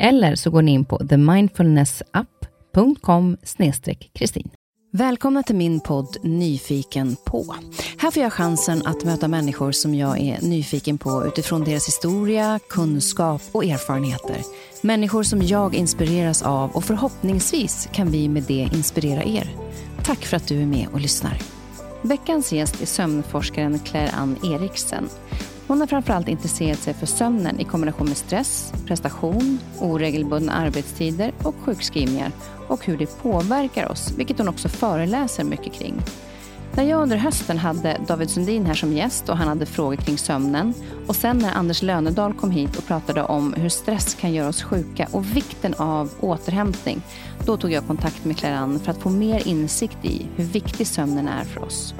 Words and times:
Eller 0.00 0.34
så 0.34 0.50
går 0.50 0.62
ni 0.62 0.72
in 0.72 0.84
på 0.84 0.98
themindfulnessapp.com 0.98 3.36
kristin. 4.12 4.50
Välkomna 4.92 5.42
till 5.42 5.56
min 5.56 5.80
podd 5.80 6.16
Nyfiken 6.22 7.16
på. 7.24 7.54
Här 7.98 8.10
får 8.10 8.22
jag 8.22 8.32
chansen 8.32 8.86
att 8.86 9.04
möta 9.04 9.28
människor 9.28 9.72
som 9.72 9.94
jag 9.94 10.20
är 10.20 10.40
nyfiken 10.40 10.98
på 10.98 11.26
utifrån 11.26 11.64
deras 11.64 11.88
historia, 11.88 12.60
kunskap 12.68 13.42
och 13.52 13.64
erfarenheter. 13.64 14.36
Människor 14.82 15.22
som 15.22 15.42
jag 15.42 15.74
inspireras 15.74 16.42
av 16.42 16.70
och 16.70 16.84
förhoppningsvis 16.84 17.88
kan 17.92 18.10
vi 18.10 18.28
med 18.28 18.42
det 18.42 18.68
inspirera 18.74 19.24
er. 19.24 19.50
Tack 20.04 20.18
för 20.18 20.36
att 20.36 20.48
du 20.48 20.62
är 20.62 20.66
med 20.66 20.86
och 20.92 21.00
lyssnar. 21.00 21.38
Veckans 22.02 22.52
gäst 22.52 22.82
är 22.82 22.86
sömnforskaren 22.86 23.78
Claire 23.78 24.10
Ann 24.10 24.36
Eriksen. 24.44 25.08
Hon 25.70 25.80
har 25.80 25.86
framförallt 25.86 26.28
intresserat 26.28 26.78
sig 26.78 26.94
för 26.94 27.06
sömnen 27.06 27.60
i 27.60 27.64
kombination 27.64 28.08
med 28.08 28.16
stress, 28.16 28.72
prestation, 28.86 29.58
oregelbundna 29.80 30.52
arbetstider 30.52 31.32
och 31.42 31.54
sjukskrivningar 31.54 32.32
och 32.68 32.84
hur 32.86 32.98
det 32.98 33.22
påverkar 33.22 33.88
oss, 33.88 34.12
vilket 34.16 34.38
hon 34.38 34.48
också 34.48 34.68
föreläser 34.68 35.44
mycket 35.44 35.72
kring. 35.72 35.94
När 36.76 36.84
jag 36.84 37.02
under 37.02 37.16
hösten 37.16 37.58
hade 37.58 38.00
David 38.08 38.30
Sundin 38.30 38.66
här 38.66 38.74
som 38.74 38.92
gäst 38.92 39.28
och 39.28 39.36
han 39.36 39.48
hade 39.48 39.66
frågor 39.66 39.96
kring 39.96 40.18
sömnen 40.18 40.74
och 41.06 41.16
sen 41.16 41.38
när 41.38 41.54
Anders 41.54 41.82
Lönedal 41.82 42.34
kom 42.34 42.50
hit 42.50 42.76
och 42.76 42.86
pratade 42.86 43.22
om 43.22 43.52
hur 43.52 43.68
stress 43.68 44.14
kan 44.14 44.32
göra 44.32 44.48
oss 44.48 44.62
sjuka 44.62 45.08
och 45.12 45.36
vikten 45.36 45.74
av 45.74 46.10
återhämtning, 46.20 47.02
då 47.46 47.56
tog 47.56 47.72
jag 47.72 47.86
kontakt 47.86 48.24
med 48.24 48.36
Claran 48.36 48.80
för 48.80 48.90
att 48.90 49.02
få 49.02 49.10
mer 49.10 49.48
insikt 49.48 50.04
i 50.04 50.26
hur 50.36 50.44
viktig 50.44 50.86
sömnen 50.86 51.28
är 51.28 51.44
för 51.44 51.64
oss. 51.64 51.94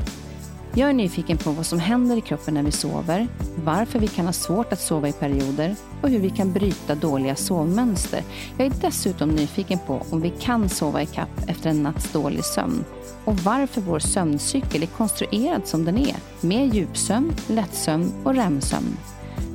Jag 0.75 0.89
är 0.89 0.93
nyfiken 0.93 1.39
på 1.39 1.51
vad 1.51 1.67
som 1.67 1.79
händer 1.79 2.17
i 2.17 2.21
kroppen 2.21 2.55
när 2.55 2.63
vi 2.63 2.73
sover, 2.73 3.29
varför 3.65 3.99
vi 3.99 4.09
kan 4.09 4.27
ha 4.27 4.33
svårt 4.33 4.73
att 4.73 4.81
sova 4.81 5.09
i 5.09 5.13
perioder 5.13 5.77
och 6.03 6.09
hur 6.09 6.19
vi 6.19 6.31
kan 6.31 6.53
bryta 6.53 6.95
dåliga 6.95 7.37
sovmönster. 7.37 8.23
Jag 8.59 8.67
är 8.67 8.73
dessutom 8.81 9.29
nyfiken 9.29 9.79
på 9.87 10.07
om 10.11 10.21
vi 10.21 10.31
kan 10.31 10.69
sova 10.69 11.03
i 11.03 11.07
kapp 11.07 11.29
efter 11.47 11.71
en 11.71 11.83
natts 11.83 12.13
dålig 12.13 12.45
sömn 12.45 12.85
och 13.25 13.37
varför 13.37 13.81
vår 13.81 13.99
sömncykel 13.99 14.83
är 14.83 14.87
konstruerad 14.87 15.67
som 15.67 15.85
den 15.85 15.99
är, 15.99 16.17
med 16.41 16.75
djupsömn, 16.75 17.33
lättsömn 17.49 18.13
och 18.25 18.35
REM-sömn. 18.35 18.97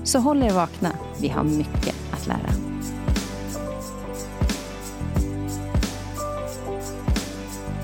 Så 0.04 0.20
håll 0.20 0.44
er 0.44 0.54
vakna, 0.54 0.92
vi 1.22 1.30
har 1.30 1.44
mycket 1.44 1.96
att 2.12 2.28
lära. 2.28 2.50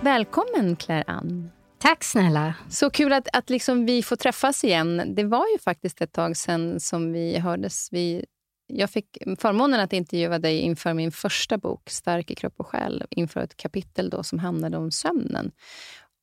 Välkommen 0.02 0.76
Claire 0.76 1.04
Ann. 1.08 1.50
Tack 1.82 2.04
snälla. 2.04 2.54
Så 2.70 2.90
kul 2.90 3.14
att, 3.14 3.28
att 3.34 3.50
liksom 3.50 3.86
vi 3.86 4.04
får 4.04 4.16
träffas 4.16 4.64
igen. 4.64 5.16
Det 5.16 5.24
var 5.24 5.46
ju 5.48 5.60
faktiskt 5.60 6.02
ett 6.02 6.12
tag 6.12 6.38
sedan 6.38 6.80
som 6.80 7.14
vi 7.14 7.38
hördes. 7.38 7.88
Vi, 7.92 8.26
jag 8.68 8.90
fick 8.90 9.18
förmånen 9.40 9.80
att 9.80 9.94
intervjua 9.94 10.40
dig 10.40 10.60
inför 10.60 10.94
min 10.94 11.12
första 11.12 11.58
bok, 11.58 11.90
Stark 11.90 12.32
i 12.32 12.36
kropp 12.36 12.54
och 12.58 12.68
själ, 12.68 13.04
inför 13.10 13.40
ett 13.40 13.58
kapitel 13.58 14.10
då 14.10 14.24
som 14.24 14.40
handlade 14.40 14.78
om 14.78 14.92
sömnen. 14.92 15.52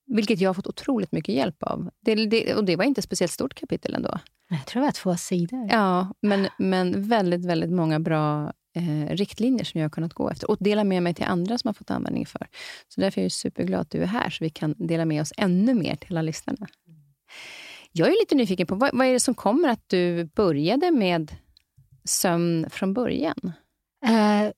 Vilket 0.06 0.40
jag 0.40 0.48
har 0.48 0.54
fått 0.54 0.66
otroligt 0.66 1.12
mycket 1.12 1.34
hjälp 1.34 1.62
av. 1.62 1.90
Det, 2.00 2.14
det, 2.14 2.54
och 2.54 2.64
det 2.64 2.76
var 2.76 2.84
inte 2.84 2.98
ett 2.98 3.04
speciellt 3.04 3.32
stort 3.32 3.54
kapitel 3.54 3.94
ändå. 3.94 4.18
Jag 4.50 4.66
tror 4.66 4.80
det 4.80 4.86
var 4.86 4.92
två 4.92 5.16
sidor. 5.16 5.68
Ja, 5.70 6.14
men, 6.22 6.48
men 6.58 7.08
väldigt, 7.08 7.44
väldigt 7.44 7.70
många 7.70 8.00
bra 8.00 8.52
eh, 8.78 9.16
riktlinjer 9.16 9.64
som 9.64 9.80
jag 9.80 9.84
har 9.84 9.90
kunnat 9.90 10.14
gå 10.14 10.30
efter 10.30 10.50
och 10.50 10.56
dela 10.60 10.84
med 10.84 11.02
mig 11.02 11.14
till 11.14 11.24
andra 11.24 11.58
som 11.58 11.68
har 11.68 11.74
fått 11.74 11.90
användning 11.90 12.26
för. 12.26 12.46
Så 12.88 13.00
därför 13.00 13.20
är 13.20 13.24
jag 13.24 13.32
superglad 13.32 13.80
att 13.80 13.90
du 13.90 14.02
är 14.02 14.06
här, 14.06 14.30
så 14.30 14.44
vi 14.44 14.50
kan 14.50 14.74
dela 14.78 15.04
med 15.04 15.22
oss 15.22 15.32
ännu 15.36 15.74
mer 15.74 15.96
till 15.96 16.12
alla 16.12 16.22
lyssnarna. 16.22 16.66
Jag 17.92 18.08
är 18.08 18.20
lite 18.20 18.34
nyfiken 18.34 18.66
på, 18.66 18.74
vad, 18.74 18.90
vad 18.92 19.06
är 19.06 19.12
det 19.12 19.20
som 19.20 19.34
kommer 19.34 19.68
att 19.68 19.84
du 19.86 20.24
började 20.24 20.90
med 20.90 21.36
sömn 22.04 22.70
från 22.70 22.94
början? 22.94 23.52
Uh, 24.08 24.50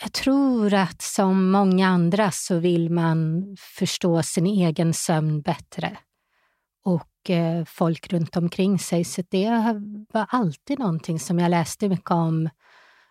jag 0.00 0.12
tror 0.12 0.74
att 0.74 1.02
som 1.02 1.50
många 1.50 1.88
andra 1.88 2.30
så 2.30 2.58
vill 2.58 2.90
man 2.90 3.44
förstå 3.58 4.22
sin 4.22 4.46
egen 4.46 4.94
sömn 4.94 5.40
bättre 5.40 5.96
och 6.84 7.30
eh, 7.30 7.64
folk 7.64 8.12
runt 8.12 8.36
omkring 8.36 8.78
sig. 8.78 9.04
Så 9.04 9.22
det 9.28 9.50
var 10.12 10.26
alltid 10.28 10.78
någonting 10.78 11.20
som 11.20 11.38
jag 11.38 11.50
läste 11.50 11.88
mycket 11.88 12.10
om 12.10 12.48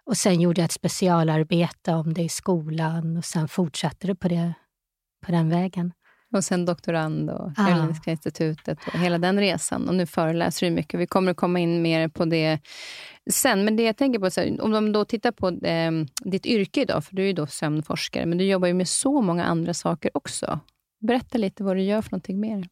och 0.07 0.17
sen 0.17 0.41
gjorde 0.41 0.61
jag 0.61 0.65
ett 0.65 0.71
specialarbete 0.71 1.93
om 1.93 2.13
det 2.13 2.21
i 2.21 2.29
skolan 2.29 3.17
och 3.17 3.25
sen 3.25 3.47
fortsatte 3.47 4.07
det 4.07 4.15
på, 4.15 4.27
det, 4.27 4.53
på 5.25 5.31
den 5.31 5.49
vägen. 5.49 5.93
Och 6.35 6.43
sen 6.43 6.65
doktorand 6.65 7.29
och 7.29 7.55
Karolinska 7.55 8.11
institutet 8.11 8.77
och 8.93 8.99
hela 8.99 9.17
den 9.17 9.39
resan. 9.39 9.89
Och 9.89 9.95
nu 9.95 10.05
föreläser 10.05 10.67
du 10.67 10.75
mycket. 10.75 10.99
Vi 10.99 11.07
kommer 11.07 11.31
att 11.31 11.37
komma 11.37 11.59
in 11.59 11.81
mer 11.81 12.07
på 12.07 12.25
det 12.25 12.59
sen. 13.29 13.65
Men 13.65 13.75
det 13.75 13.83
jag 13.83 13.97
tänker 13.97 14.19
på, 14.19 14.29
här, 14.41 14.61
om 14.61 14.71
de 14.71 14.91
då 14.91 15.05
tittar 15.05 15.31
på 15.31 15.49
eh, 15.49 15.91
ditt 16.23 16.45
yrke 16.45 16.81
idag, 16.81 17.03
för 17.03 17.15
du 17.15 17.21
är 17.21 17.27
ju 17.27 17.33
då 17.33 17.47
sömnforskare, 17.47 18.25
men 18.25 18.37
du 18.37 18.45
jobbar 18.45 18.67
ju 18.67 18.73
med 18.73 18.87
så 18.87 19.21
många 19.21 19.45
andra 19.45 19.73
saker 19.73 20.11
också. 20.13 20.59
Berätta 21.07 21.37
lite 21.37 21.63
vad 21.63 21.75
du 21.75 21.81
gör 21.81 22.01
för 22.01 22.11
någonting 22.11 22.39
mer. 22.39 22.67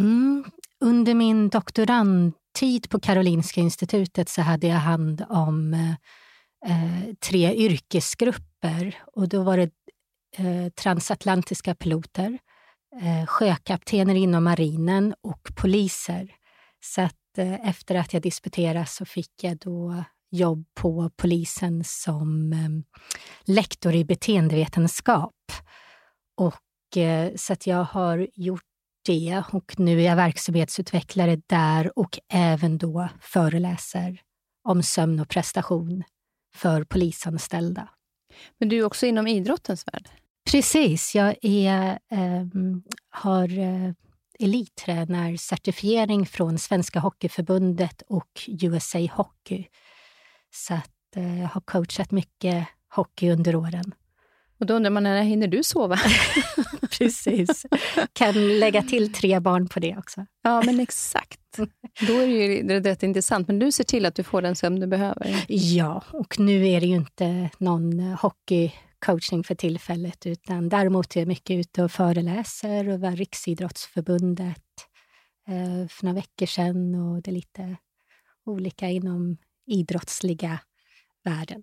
Mm. 0.00 0.44
Under 0.80 1.14
min 1.14 1.48
doktorandtid 1.48 2.90
på 2.90 3.00
Karolinska 3.00 3.60
institutet 3.60 4.28
så 4.28 4.42
hade 4.42 4.66
jag 4.66 4.76
hand 4.76 5.24
om 5.28 5.74
eh, 6.66 7.14
tre 7.20 7.54
yrkesgrupper 7.54 9.02
och 9.12 9.28
då 9.28 9.42
var 9.42 9.56
det 9.56 9.70
eh, 10.36 10.68
transatlantiska 10.68 11.74
piloter, 11.74 12.38
eh, 13.02 13.26
sjökaptener 13.26 14.14
inom 14.14 14.44
marinen 14.44 15.14
och 15.20 15.48
poliser. 15.56 16.34
Så 16.80 17.00
att 17.00 17.38
eh, 17.38 17.68
efter 17.68 17.94
att 17.94 18.12
jag 18.12 18.22
disputerade 18.22 18.86
så 18.86 19.04
fick 19.04 19.44
jag 19.44 19.58
då 19.58 20.04
jobb 20.30 20.64
på 20.74 21.10
polisen 21.16 21.84
som 21.84 22.52
eh, 22.52 22.98
lektor 23.54 23.94
i 23.94 24.04
beteendevetenskap. 24.04 25.34
Och, 26.36 26.96
eh, 26.96 27.32
så 27.36 27.52
att 27.52 27.66
jag 27.66 27.84
har 27.84 28.28
gjort 28.34 28.62
det 29.06 29.42
och 29.52 29.78
nu 29.78 30.00
är 30.00 30.04
jag 30.04 30.16
verksamhetsutvecklare 30.16 31.40
där 31.46 31.98
och 31.98 32.18
även 32.32 32.78
då 32.78 33.08
föreläser 33.20 34.20
om 34.68 34.82
sömn 34.82 35.20
och 35.20 35.28
prestation 35.28 36.04
för 36.56 36.84
polisanställda. 36.84 37.88
Men 38.58 38.68
du 38.68 38.78
är 38.78 38.84
också 38.84 39.06
inom 39.06 39.26
idrottens 39.26 39.86
värld? 39.86 40.08
Precis. 40.50 41.14
Jag 41.14 41.36
är, 41.42 41.98
eh, 42.10 42.46
har 43.10 43.48
elittränarcertifiering 44.38 46.26
från 46.26 46.58
Svenska 46.58 47.00
Hockeyförbundet 47.00 48.02
och 48.08 48.30
USA 48.46 48.98
Hockey. 49.12 49.66
Så 50.50 50.74
att, 50.74 51.16
eh, 51.16 51.40
jag 51.40 51.48
har 51.48 51.60
coachat 51.60 52.10
mycket 52.10 52.66
hockey 52.88 53.30
under 53.30 53.56
åren. 53.56 53.94
Och 54.58 54.66
då 54.66 54.74
undrar 54.74 54.90
man, 54.90 55.02
när 55.02 55.22
hinner 55.22 55.46
du 55.46 55.62
sova? 55.62 55.98
Precis. 56.98 57.66
Kan 58.12 58.58
lägga 58.58 58.82
till 58.82 59.12
tre 59.12 59.40
barn 59.40 59.68
på 59.68 59.80
det 59.80 59.96
också. 59.96 60.26
Ja, 60.42 60.62
men 60.62 60.80
exakt. 60.80 61.40
Då 62.06 62.12
är 62.12 62.26
det 62.26 62.32
ju 62.32 62.80
rätt 62.80 63.02
intressant. 63.02 63.48
Men 63.48 63.58
du 63.58 63.72
ser 63.72 63.84
till 63.84 64.06
att 64.06 64.14
du 64.14 64.22
får 64.22 64.42
den 64.42 64.56
sömn 64.56 64.80
du 64.80 64.86
behöver. 64.86 65.44
Ja, 65.48 66.02
och 66.12 66.38
nu 66.38 66.68
är 66.68 66.80
det 66.80 66.86
ju 66.86 66.96
inte 66.96 67.50
någon 67.58 68.00
hockeycoachning 68.00 69.44
för 69.44 69.54
tillfället, 69.54 70.26
utan 70.26 70.68
däremot 70.68 71.16
är 71.16 71.20
jag 71.20 71.28
mycket 71.28 71.56
ute 71.58 71.84
och 71.84 71.92
föreläser 71.92 72.88
och 72.88 73.00
var 73.00 73.10
Riksidrottsförbundet 73.10 74.64
eh, 75.48 75.88
för 75.88 76.04
några 76.04 76.14
veckor 76.14 76.46
sedan 76.46 76.94
och 76.94 77.22
det 77.22 77.30
är 77.30 77.32
lite 77.32 77.76
olika 78.46 78.88
inom 78.88 79.36
idrottsliga 79.66 80.58
världen. 81.24 81.62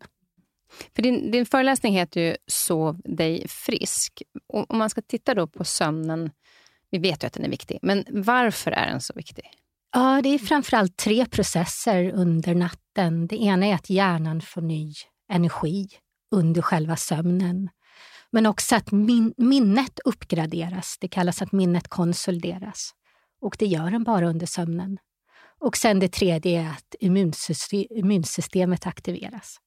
För 0.96 1.02
din, 1.02 1.32
din 1.32 1.46
föreläsning 1.46 1.94
heter 1.94 2.22
ju 2.22 2.36
Sov 2.48 3.02
dig 3.06 3.48
frisk. 3.48 4.24
Och 4.48 4.72
om 4.72 4.78
man 4.78 4.90
ska 4.90 5.02
titta 5.02 5.34
då 5.34 5.48
på 5.48 5.64
sömnen, 5.64 6.32
vi 6.92 6.98
vet 6.98 7.24
ju 7.24 7.28
att 7.28 7.34
den 7.34 7.46
är 7.46 7.50
viktig, 7.50 7.80
men 7.82 8.06
varför 8.10 8.72
är 8.72 8.88
den 8.88 9.02
så 9.02 9.14
viktig? 9.16 9.44
Ja, 9.96 10.22
det 10.24 10.30
är 10.30 10.38
framförallt 10.38 10.98
tre 10.98 11.26
processer 11.26 12.12
under 12.14 12.56
natten. 12.56 13.28
Det 13.28 13.36
ena 13.36 13.66
är 13.66 13.76
att 13.76 13.90
hjärnan 13.90 14.42
får 14.42 14.62
ny 14.62 14.94
energi 15.32 15.88
under 16.32 16.62
själva 16.62 16.96
sömnen. 16.96 17.70
Men 18.32 18.46
också 18.46 18.76
att 18.76 18.92
min 18.92 19.34
minnet 19.38 20.00
uppgraderas. 20.06 20.98
Det 21.00 21.08
kallas 21.08 21.42
att 21.42 21.52
minnet 21.52 21.88
konsolideras. 21.88 22.92
Och 23.42 23.56
det 23.60 23.66
gör 23.66 23.92
den 23.92 24.04
bara 24.04 24.28
under 24.28 24.46
sömnen. 24.46 24.98
Och 25.60 25.78
sen 25.78 26.00
det 26.00 26.12
tredje 26.12 26.62
är 26.62 26.70
att 26.70 26.96
immunsystemet 27.94 28.88
aktiveras. 28.88 29.58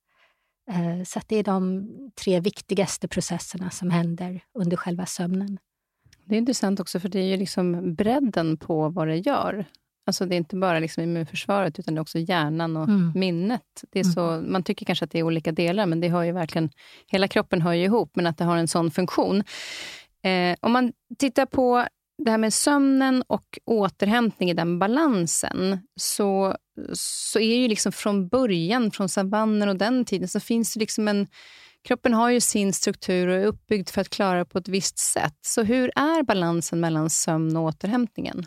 Eh, 0.71 1.05
så 1.05 1.21
det 1.27 1.37
är 1.37 1.43
de 1.43 1.89
tre 2.23 2.41
viktigaste 2.41 3.09
processerna 3.09 3.71
som 3.71 3.91
händer 3.91 4.41
under 4.55 4.77
själva 4.77 5.07
sömnen. 5.07 5.59
Det 6.25 6.35
är 6.35 6.39
intressant 6.39 6.81
också, 6.81 7.01
för 7.01 7.09
det 7.09 7.21
är 7.21 7.25
ju 7.25 7.37
liksom 7.37 7.95
bredden 7.95 8.57
på 8.57 8.89
vad 8.89 9.09
det 9.09 9.17
gör. 9.17 9.65
Alltså 10.07 10.27
det 10.27 10.35
är 10.35 10.37
inte 10.37 10.57
bara 10.57 10.79
liksom 10.79 11.03
immunförsvaret, 11.03 11.79
utan 11.79 11.95
det 11.95 11.99
är 11.99 12.03
också 12.03 12.19
hjärnan 12.19 12.77
och 12.77 12.89
mm. 12.89 13.13
minnet. 13.15 13.85
Det 13.91 14.01
är 14.01 14.05
mm. 14.05 14.13
så, 14.13 14.51
man 14.51 14.63
tycker 14.63 14.87
kanske 14.87 15.05
att 15.05 15.11
det 15.11 15.19
är 15.19 15.23
olika 15.23 15.53
delar, 15.53 15.87
men 15.87 16.01
det 16.01 16.09
har 16.09 16.23
ju 16.23 16.33
verkligen, 16.33 16.71
hela 17.07 17.29
kroppen 17.29 17.63
hör 17.63 17.73
ju 17.73 17.85
ihop, 17.85 18.11
men 18.15 18.27
att 18.27 18.39
det 18.39 18.45
har 18.45 18.57
en 18.57 18.69
sån 18.69 18.91
funktion. 18.91 19.43
Eh, 20.23 20.57
om 20.61 20.73
man 20.73 20.93
tittar 21.19 21.47
på 21.47 21.87
det 22.25 22.31
här 22.31 22.39
med 22.39 22.55
sömnen 22.55 23.23
och 23.27 23.59
återhämtning 23.65 24.51
i 24.51 24.55
den 24.55 24.79
balansen, 24.79 25.79
så, 25.97 26.57
så 26.93 27.39
är 27.39 27.57
ju 27.57 27.69
liksom 27.69 27.93
från 27.93 28.29
början, 28.29 28.91
från 28.91 29.09
savannen 29.09 29.69
och 29.69 29.77
den 29.77 30.05
tiden, 30.05 30.29
så 30.29 30.41
finns 30.41 30.75
det 30.75 30.81
liksom 30.81 31.09
en... 31.09 31.27
Kroppen 31.85 32.15
har 32.15 32.31
ju 32.31 32.41
sin 32.41 32.73
struktur 32.73 33.29
och 33.29 33.35
är 33.37 33.45
uppbyggd 33.45 33.89
för 33.89 34.01
att 34.01 34.09
klara 34.09 34.39
det 34.39 34.45
på 34.45 34.59
ett 34.59 34.69
visst 34.69 34.99
sätt. 34.99 35.39
Så 35.47 35.63
hur 35.63 35.91
är 35.97 36.23
balansen 36.23 36.81
mellan 36.81 37.11
sömn 37.11 37.57
och 37.57 37.63
återhämtningen? 37.63 38.47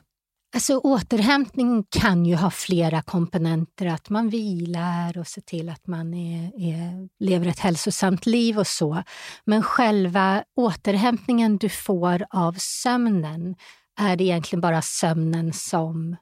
Alltså, 0.54 0.78
återhämtning 0.78 1.84
kan 1.90 2.26
ju 2.26 2.36
ha 2.36 2.52
flera 2.52 3.02
komponenter. 3.02 3.86
Att 3.86 4.10
man 4.10 4.30
vilar 4.30 5.18
och 5.18 5.28
ser 5.28 5.42
till 5.42 5.70
att 5.70 5.88
man 5.88 6.14
är, 6.14 6.52
är, 6.56 7.10
lever 7.20 7.48
ett 7.48 7.60
hälsosamt 7.60 8.26
liv 8.26 8.60
och 8.60 8.68
så. 8.68 9.04
Men 9.46 9.64
själva 9.64 10.44
återhämtningen 10.56 11.58
du 11.58 11.70
får 11.70 12.26
av 12.30 12.56
sömnen 12.58 13.56
är 14.00 14.16
det 14.16 14.24
egentligen 14.24 14.62
bara 14.62 14.82
sömnen 14.82 15.54
som 15.54 16.16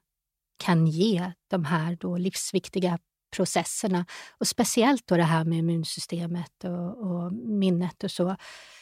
kan 0.64 0.88
ge 0.88 1.32
de 1.50 1.66
här 1.66 1.98
då 2.00 2.18
livsviktiga 2.18 3.00
processerna. 3.36 4.06
Och 4.38 4.48
Speciellt 4.48 5.08
då 5.08 5.18
det 5.18 5.24
här 5.24 5.44
med 5.44 5.58
immunsystemet 5.58 6.64
och, 6.64 7.12
och 7.12 7.34
minnet 7.34 8.04
och 8.04 8.12
så. 8.12 8.36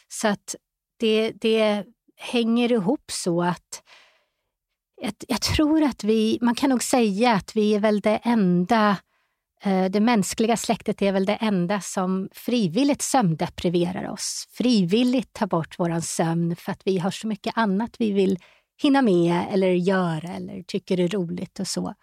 Så 0.07 0.27
att 0.27 0.55
det, 0.99 1.31
det 1.31 1.85
hänger 2.17 2.71
ihop 2.71 3.11
så 3.11 3.43
att 3.43 3.83
jag, 5.05 5.13
jag, 5.27 5.41
tror 5.41 5.83
att 5.83 6.03
vi, 6.03 6.37
man 6.41 6.55
kan 6.55 6.69
nog 6.69 6.83
säga 6.83 7.33
att 7.33 7.55
vi 7.55 7.75
är 7.75 7.79
väl 7.79 7.99
det 7.99 8.19
enda, 8.23 8.97
eh, 9.63 9.85
det 9.85 9.99
mänskliga 9.99 10.57
släktet 10.57 11.01
är 11.01 11.11
väl 11.11 11.25
det 11.25 11.35
enda 11.35 11.81
som 11.81 12.29
frivilligt 12.31 13.01
sömndepriverar 13.01 14.09
oss. 14.09 14.47
Frivilligt 14.51 15.33
tar 15.33 15.47
bort 15.47 15.75
vår 15.79 15.99
sömn 15.99 16.55
för 16.55 16.71
att 16.71 16.81
vi 16.85 16.97
har 16.97 17.11
så 17.11 17.27
mycket 17.27 17.57
annat 17.57 17.95
vi 17.99 18.11
vill 18.11 18.39
hinna 18.81 19.01
med 19.01 19.45
eller 19.51 19.67
göra 19.67 20.33
eller 20.35 20.63
tycker 20.63 20.99
är 20.99 21.07
roligt 21.07 21.59
och 21.59 21.67
så. 21.67 21.93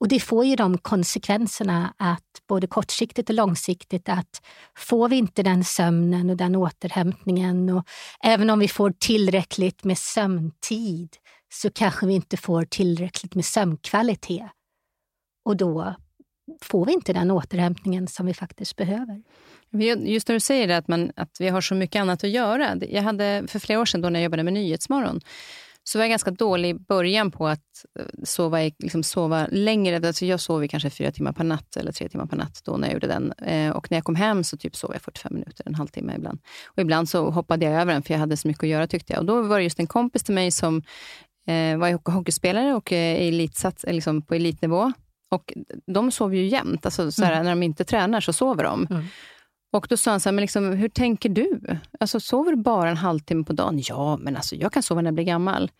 Och 0.00 0.08
det 0.08 0.20
får 0.20 0.44
ju 0.44 0.56
de 0.56 0.78
konsekvenserna 0.78 1.94
att 1.96 2.42
både 2.48 2.66
kortsiktigt 2.66 3.30
och 3.30 3.34
långsiktigt 3.34 4.08
att 4.08 4.42
får 4.76 5.08
vi 5.08 5.16
inte 5.16 5.42
den 5.42 5.64
sömnen 5.64 6.30
och 6.30 6.36
den 6.36 6.56
återhämtningen 6.56 7.70
och 7.70 7.84
även 8.24 8.50
om 8.50 8.58
vi 8.58 8.68
får 8.68 8.92
tillräckligt 8.98 9.84
med 9.84 9.98
sömntid 9.98 11.16
så 11.52 11.70
kanske 11.70 12.06
vi 12.06 12.14
inte 12.14 12.36
får 12.36 12.64
tillräckligt 12.64 13.34
med 13.34 13.44
sömnkvalitet. 13.44 14.50
Och 15.44 15.56
då 15.56 15.94
får 16.62 16.86
vi 16.86 16.92
inte 16.92 17.12
den 17.12 17.30
återhämtningen 17.30 18.08
som 18.08 18.26
vi 18.26 18.34
faktiskt 18.34 18.76
behöver. 18.76 19.22
Just 19.98 20.28
när 20.28 20.34
du 20.34 20.40
säger 20.40 20.68
det, 20.68 20.76
att, 20.76 20.88
man, 20.88 21.12
att 21.16 21.36
vi 21.40 21.48
har 21.48 21.60
så 21.60 21.74
mycket 21.74 22.00
annat 22.00 22.24
att 22.24 22.30
göra. 22.30 22.76
Jag 22.76 23.02
hade 23.02 23.44
för 23.48 23.58
flera 23.58 23.80
år 23.80 23.84
sedan 23.84 24.00
då 24.00 24.08
när 24.08 24.20
jag 24.20 24.24
jobbade 24.24 24.42
med 24.42 24.52
Nyhetsmorgon 24.52 25.20
så 25.84 25.98
var 25.98 26.04
jag 26.04 26.10
ganska 26.10 26.30
dålig 26.30 26.68
i 26.68 26.74
början 26.74 27.30
på 27.30 27.48
att 27.48 27.84
eh, 27.98 28.04
sova, 28.24 28.58
liksom 28.78 29.02
sova 29.02 29.46
längre. 29.50 30.06
Alltså 30.08 30.26
jag 30.26 30.40
sov 30.40 30.68
kanske 30.68 30.90
fyra 30.90 31.12
timmar 31.12 31.32
per 31.32 31.44
natt 31.44 31.76
eller 31.76 31.92
tre 31.92 32.08
timmar 32.08 32.26
per 32.26 32.36
natt 32.36 32.60
då 32.64 32.76
när 32.76 32.88
jag 32.88 32.94
gjorde 32.94 33.06
den. 33.06 33.32
Eh, 33.32 33.70
och 33.70 33.90
när 33.90 33.98
jag 33.98 34.04
kom 34.04 34.14
hem 34.14 34.44
så 34.44 34.56
typ 34.56 34.76
sov 34.76 34.90
jag 34.92 35.02
45 35.02 35.34
minuter, 35.34 35.66
en 35.66 35.74
halvtimme 35.74 36.14
ibland. 36.16 36.38
Och 36.66 36.78
ibland 36.78 37.08
så 37.08 37.30
hoppade 37.30 37.64
jag 37.64 37.74
över 37.80 37.92
den 37.92 38.02
för 38.02 38.14
jag 38.14 38.18
hade 38.18 38.36
så 38.36 38.48
mycket 38.48 38.62
att 38.62 38.68
göra 38.68 38.86
tyckte 38.86 39.12
jag. 39.12 39.20
Och 39.20 39.26
då 39.26 39.42
var 39.42 39.58
det 39.58 39.64
just 39.64 39.80
en 39.80 39.86
kompis 39.86 40.22
till 40.22 40.34
mig 40.34 40.50
som 40.50 40.82
var 41.76 42.10
hockeyspelare 42.10 42.74
och 42.74 42.92
eh, 42.92 43.28
elitsats, 43.28 43.84
liksom 43.88 44.22
på 44.22 44.34
elitnivå. 44.34 44.92
Och 45.30 45.52
de 45.86 46.10
sover 46.10 46.36
ju 46.36 46.46
jämt. 46.46 46.86
Alltså, 46.86 47.12
såhär, 47.12 47.32
mm. 47.32 47.44
När 47.44 47.50
de 47.50 47.62
inte 47.62 47.84
tränar 47.84 48.20
så 48.20 48.32
sover 48.32 48.64
de. 48.64 48.86
Mm. 48.90 49.04
Och 49.72 49.86
Då 49.88 49.96
sa 49.96 50.10
han 50.10 50.20
så 50.20 50.28
här, 50.28 50.34
men 50.34 50.42
liksom, 50.42 50.72
hur 50.72 50.88
tänker 50.88 51.28
du? 51.28 51.60
Alltså, 52.00 52.20
sover 52.20 52.50
du 52.50 52.56
bara 52.56 52.90
en 52.90 52.96
halvtimme 52.96 53.44
på 53.44 53.52
dagen? 53.52 53.82
Ja, 53.88 54.16
men 54.16 54.36
alltså, 54.36 54.56
jag 54.56 54.72
kan 54.72 54.82
sova 54.82 55.00
när 55.00 55.08
jag 55.08 55.14
blir 55.14 55.24
gammal. 55.24 55.70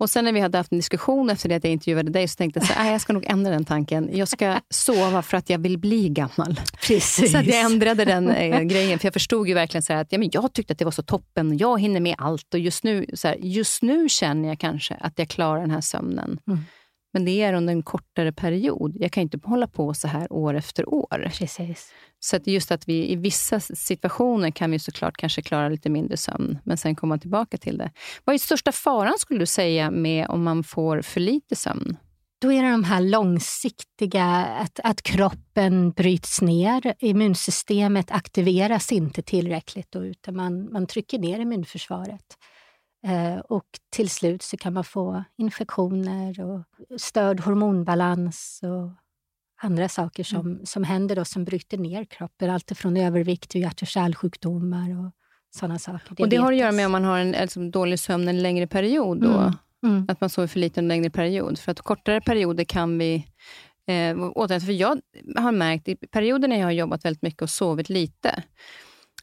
Och 0.00 0.10
Sen 0.10 0.24
när 0.24 0.32
vi 0.32 0.40
hade 0.40 0.58
haft 0.58 0.72
en 0.72 0.78
diskussion 0.78 1.30
efter 1.30 1.48
det 1.48 1.54
att 1.54 1.64
jag 1.64 1.72
intervjuade 1.72 2.10
dig, 2.10 2.28
så 2.28 2.36
tänkte 2.36 2.60
jag 2.60 2.66
så 2.66 2.72
här, 2.72 2.92
jag 2.92 3.00
ska 3.00 3.12
nog 3.12 3.24
ändra 3.26 3.50
den 3.50 3.64
tanken. 3.64 4.10
Jag 4.12 4.28
ska 4.28 4.60
sova 4.70 5.22
för 5.22 5.36
att 5.36 5.50
jag 5.50 5.58
vill 5.58 5.78
bli 5.78 6.08
gammal. 6.08 6.60
Precis. 6.86 7.32
Så 7.32 7.38
att 7.38 7.46
jag 7.46 7.60
ändrade 7.60 8.04
den 8.04 8.30
eh, 8.30 8.60
grejen. 8.60 8.98
För 8.98 9.06
Jag 9.06 9.12
förstod 9.12 9.48
ju 9.48 9.54
verkligen 9.54 9.82
så 9.82 9.92
att 9.92 10.12
ja, 10.12 10.18
men 10.18 10.30
jag 10.32 10.52
tyckte 10.52 10.72
att 10.72 10.78
det 10.78 10.84
var 10.84 10.92
så 10.92 11.02
toppen. 11.02 11.58
Jag 11.58 11.80
hinner 11.80 12.00
med 12.00 12.14
allt. 12.18 12.54
Och 12.54 12.60
just 12.60 12.84
nu, 12.84 13.06
så 13.14 13.28
här, 13.28 13.36
just 13.40 13.82
nu 13.82 14.08
känner 14.08 14.48
jag 14.48 14.58
kanske 14.58 14.94
att 14.94 15.18
jag 15.18 15.28
klarar 15.28 15.60
den 15.60 15.70
här 15.70 15.80
sömnen. 15.80 16.38
Mm. 16.46 16.64
Men 17.12 17.24
det 17.24 17.42
är 17.42 17.52
under 17.52 17.72
en 17.72 17.82
kortare 17.82 18.32
period. 18.32 18.96
Jag 19.00 19.12
kan 19.12 19.22
inte 19.22 19.38
hålla 19.44 19.66
på 19.66 19.94
så 19.94 20.08
här 20.08 20.32
år 20.32 20.54
efter 20.54 20.94
år. 20.94 21.30
Precis. 21.38 21.92
Så 22.20 22.36
att 22.36 22.46
just 22.46 22.70
att 22.70 22.88
vi 22.88 23.12
i 23.12 23.16
vissa 23.16 23.60
situationer 23.60 24.50
kan 24.50 24.70
vi 24.70 24.78
såklart 24.78 25.16
kanske 25.16 25.42
klara 25.42 25.68
lite 25.68 25.90
mindre 25.90 26.16
sömn, 26.16 26.58
men 26.64 26.76
sen 26.76 26.96
komma 26.96 27.18
tillbaka 27.18 27.58
till 27.58 27.78
det. 27.78 27.90
Vad 28.24 28.34
är 28.34 28.38
största 28.38 28.72
faran 28.72 29.14
skulle 29.18 29.40
du 29.40 29.46
säga 29.46 29.90
med 29.90 30.26
om 30.28 30.42
man 30.42 30.64
får 30.64 31.02
för 31.02 31.20
lite 31.20 31.56
sömn? 31.56 31.96
Då 32.40 32.52
är 32.52 32.62
det 32.62 32.70
de 32.70 32.84
här 32.84 33.00
långsiktiga, 33.00 34.24
att, 34.44 34.80
att 34.84 35.02
kroppen 35.02 35.90
bryts 35.90 36.42
ner. 36.42 36.94
Immunsystemet 36.98 38.10
aktiveras 38.10 38.92
inte 38.92 39.22
tillräckligt 39.22 39.86
då, 39.90 40.04
utan 40.04 40.36
man, 40.36 40.72
man 40.72 40.86
trycker 40.86 41.18
ner 41.18 41.40
immunförsvaret. 41.40 42.36
Eh, 43.06 43.38
och 43.38 43.66
till 43.90 44.10
slut 44.10 44.42
så 44.42 44.56
kan 44.56 44.72
man 44.72 44.84
få 44.84 45.24
infektioner 45.36 46.40
och 46.40 46.64
störd 47.00 47.40
hormonbalans 47.40 48.60
och 48.62 48.90
andra 49.60 49.88
saker 49.88 50.24
som, 50.24 50.40
mm. 50.40 50.66
som 50.66 50.84
händer 50.84 51.16
då, 51.16 51.24
som 51.24 51.44
bryter 51.44 51.78
ner 51.78 52.04
kroppen. 52.04 52.50
Allt 52.50 52.78
från 52.78 52.96
övervikt 52.96 53.50
till 53.50 53.60
hjärt 53.60 53.82
och 53.82 53.88
kärlsjukdomar 53.88 54.90
och 54.90 55.12
sådana 55.50 55.78
saker. 55.78 56.14
Det 56.16 56.22
och 56.22 56.28
det 56.28 56.36
har 56.36 56.52
att 56.52 56.58
göra 56.58 56.72
med 56.72 56.86
om 56.86 56.92
man 56.92 57.04
har 57.04 57.18
en 57.18 57.34
alltså, 57.34 57.70
dålig 57.70 57.98
sömn 57.98 58.28
en 58.28 58.42
längre 58.42 58.66
period? 58.66 59.20
Då? 59.20 59.32
Mm. 59.32 59.52
Mm. 59.82 60.06
Att 60.08 60.20
man 60.20 60.30
sover 60.30 60.48
för 60.48 60.58
lite 60.58 60.80
en 60.80 60.88
längre 60.88 61.10
period? 61.10 61.58
För 61.58 61.72
att 61.72 61.80
kortare 61.80 62.20
perioder 62.20 62.64
kan 62.64 62.98
vi 62.98 63.14
eh, 63.86 64.18
återhämta. 64.34 64.66
För 64.66 64.72
jag 64.72 65.00
har 65.36 65.52
märkt 65.52 65.88
i 65.88 65.96
perioder 65.96 66.48
när 66.48 66.56
jag 66.56 66.66
har 66.66 66.72
jobbat 66.72 67.04
väldigt 67.04 67.22
mycket 67.22 67.42
och 67.42 67.50
sovit 67.50 67.88
lite, 67.88 68.42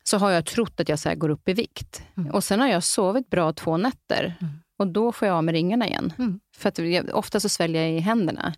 så 0.09 0.17
har 0.17 0.31
jag 0.31 0.45
trott 0.45 0.79
att 0.79 0.89
jag 0.89 1.00
så 1.00 1.15
går 1.15 1.29
upp 1.29 1.50
i 1.50 1.53
vikt. 1.53 2.03
Mm. 2.17 2.31
Och 2.31 2.43
Sen 2.43 2.59
har 2.59 2.67
jag 2.67 2.83
sovit 2.83 3.29
bra 3.29 3.53
två 3.53 3.77
nätter. 3.77 4.35
Mm. 4.41 4.53
Och 4.77 4.88
då 4.88 5.12
får 5.12 5.27
jag 5.27 5.38
av 5.38 5.43
med 5.43 5.53
ringarna 5.53 5.88
igen. 5.88 6.13
Mm. 6.17 6.39
För 6.57 6.69
att 6.69 6.77
jag, 6.77 7.15
ofta 7.15 7.39
så 7.39 7.50
sväljer 7.50 7.81
jag 7.81 7.91
i 7.91 8.00
händerna. 8.00 8.53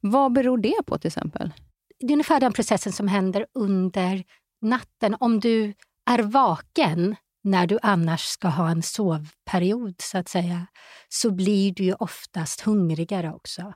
Vad 0.00 0.32
beror 0.32 0.58
det 0.58 0.82
på 0.86 0.98
till 0.98 1.08
exempel? 1.08 1.52
Det 2.00 2.06
är 2.06 2.12
ungefär 2.12 2.40
den 2.40 2.52
processen 2.52 2.92
som 2.92 3.08
händer 3.08 3.46
under 3.54 4.24
natten. 4.62 5.16
Om 5.20 5.40
du 5.40 5.74
är 6.06 6.22
vaken 6.22 7.16
när 7.44 7.66
du 7.66 7.78
annars 7.82 8.24
ska 8.24 8.48
ha 8.48 8.70
en 8.70 8.82
sovperiod, 8.82 9.94
så 9.98 10.18
att 10.18 10.28
säga, 10.28 10.66
så 11.08 11.30
blir 11.30 11.74
du 11.74 11.84
ju 11.84 11.94
oftast 11.94 12.60
hungrigare 12.60 13.32
också. 13.32 13.72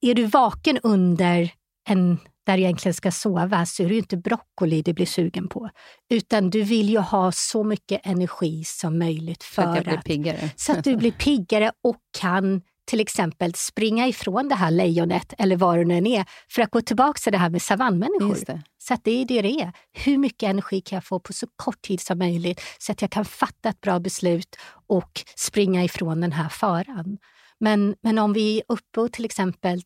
Är 0.00 0.14
du 0.14 0.26
vaken 0.26 0.78
under 0.82 1.52
en 1.88 2.18
där 2.46 2.58
egentligen 2.58 2.94
ska 2.94 3.12
sova 3.12 3.66
så 3.66 3.82
är 3.82 3.86
det 3.86 3.94
ju 3.94 4.00
inte 4.00 4.16
broccoli 4.16 4.82
du 4.82 4.92
blir 4.92 5.06
sugen 5.06 5.48
på. 5.48 5.70
Utan 6.10 6.50
du 6.50 6.62
vill 6.62 6.90
ju 6.90 6.98
ha 6.98 7.32
så 7.32 7.64
mycket 7.64 8.00
energi 8.04 8.64
som 8.64 8.98
möjligt 8.98 9.42
för 9.42 9.62
så 9.62 9.68
att, 9.68 9.88
att, 9.88 10.04
piggare. 10.04 10.50
så 10.56 10.72
att 10.72 10.84
du 10.84 10.96
blir 10.96 11.12
piggare 11.12 11.72
och 11.84 11.96
kan 12.18 12.62
till 12.86 13.00
exempel 13.00 13.54
springa 13.54 14.08
ifrån 14.08 14.48
det 14.48 14.54
här 14.54 14.70
lejonet 14.70 15.34
eller 15.38 15.56
vad 15.56 15.78
det 15.78 15.84
nu 15.84 15.96
än 15.96 16.06
är 16.06 16.24
för 16.48 16.62
att 16.62 16.70
gå 16.70 16.80
tillbaka 16.80 17.18
till 17.18 17.32
det 17.32 17.38
här 17.38 17.50
med 17.50 17.62
savannmänniskor. 17.62 18.62
Så 18.78 18.94
att 18.94 19.04
det 19.04 19.10
är 19.10 19.24
det 19.24 19.42
det 19.42 19.60
är. 19.60 19.72
Hur 19.92 20.18
mycket 20.18 20.48
energi 20.48 20.80
kan 20.80 20.96
jag 20.96 21.04
få 21.04 21.20
på 21.20 21.32
så 21.32 21.46
kort 21.56 21.82
tid 21.82 22.00
som 22.00 22.18
möjligt 22.18 22.60
så 22.78 22.92
att 22.92 23.02
jag 23.02 23.10
kan 23.10 23.24
fatta 23.24 23.68
ett 23.68 23.80
bra 23.80 24.00
beslut 24.00 24.56
och 24.86 25.24
springa 25.36 25.84
ifrån 25.84 26.20
den 26.20 26.32
här 26.32 26.48
faran. 26.48 27.18
Men, 27.64 27.94
men 28.00 28.18
om 28.18 28.32
vi 28.32 28.58
är 28.58 28.62
uppe 28.68 29.00
och 29.00 29.12
till 29.12 29.24
exempel 29.24 29.80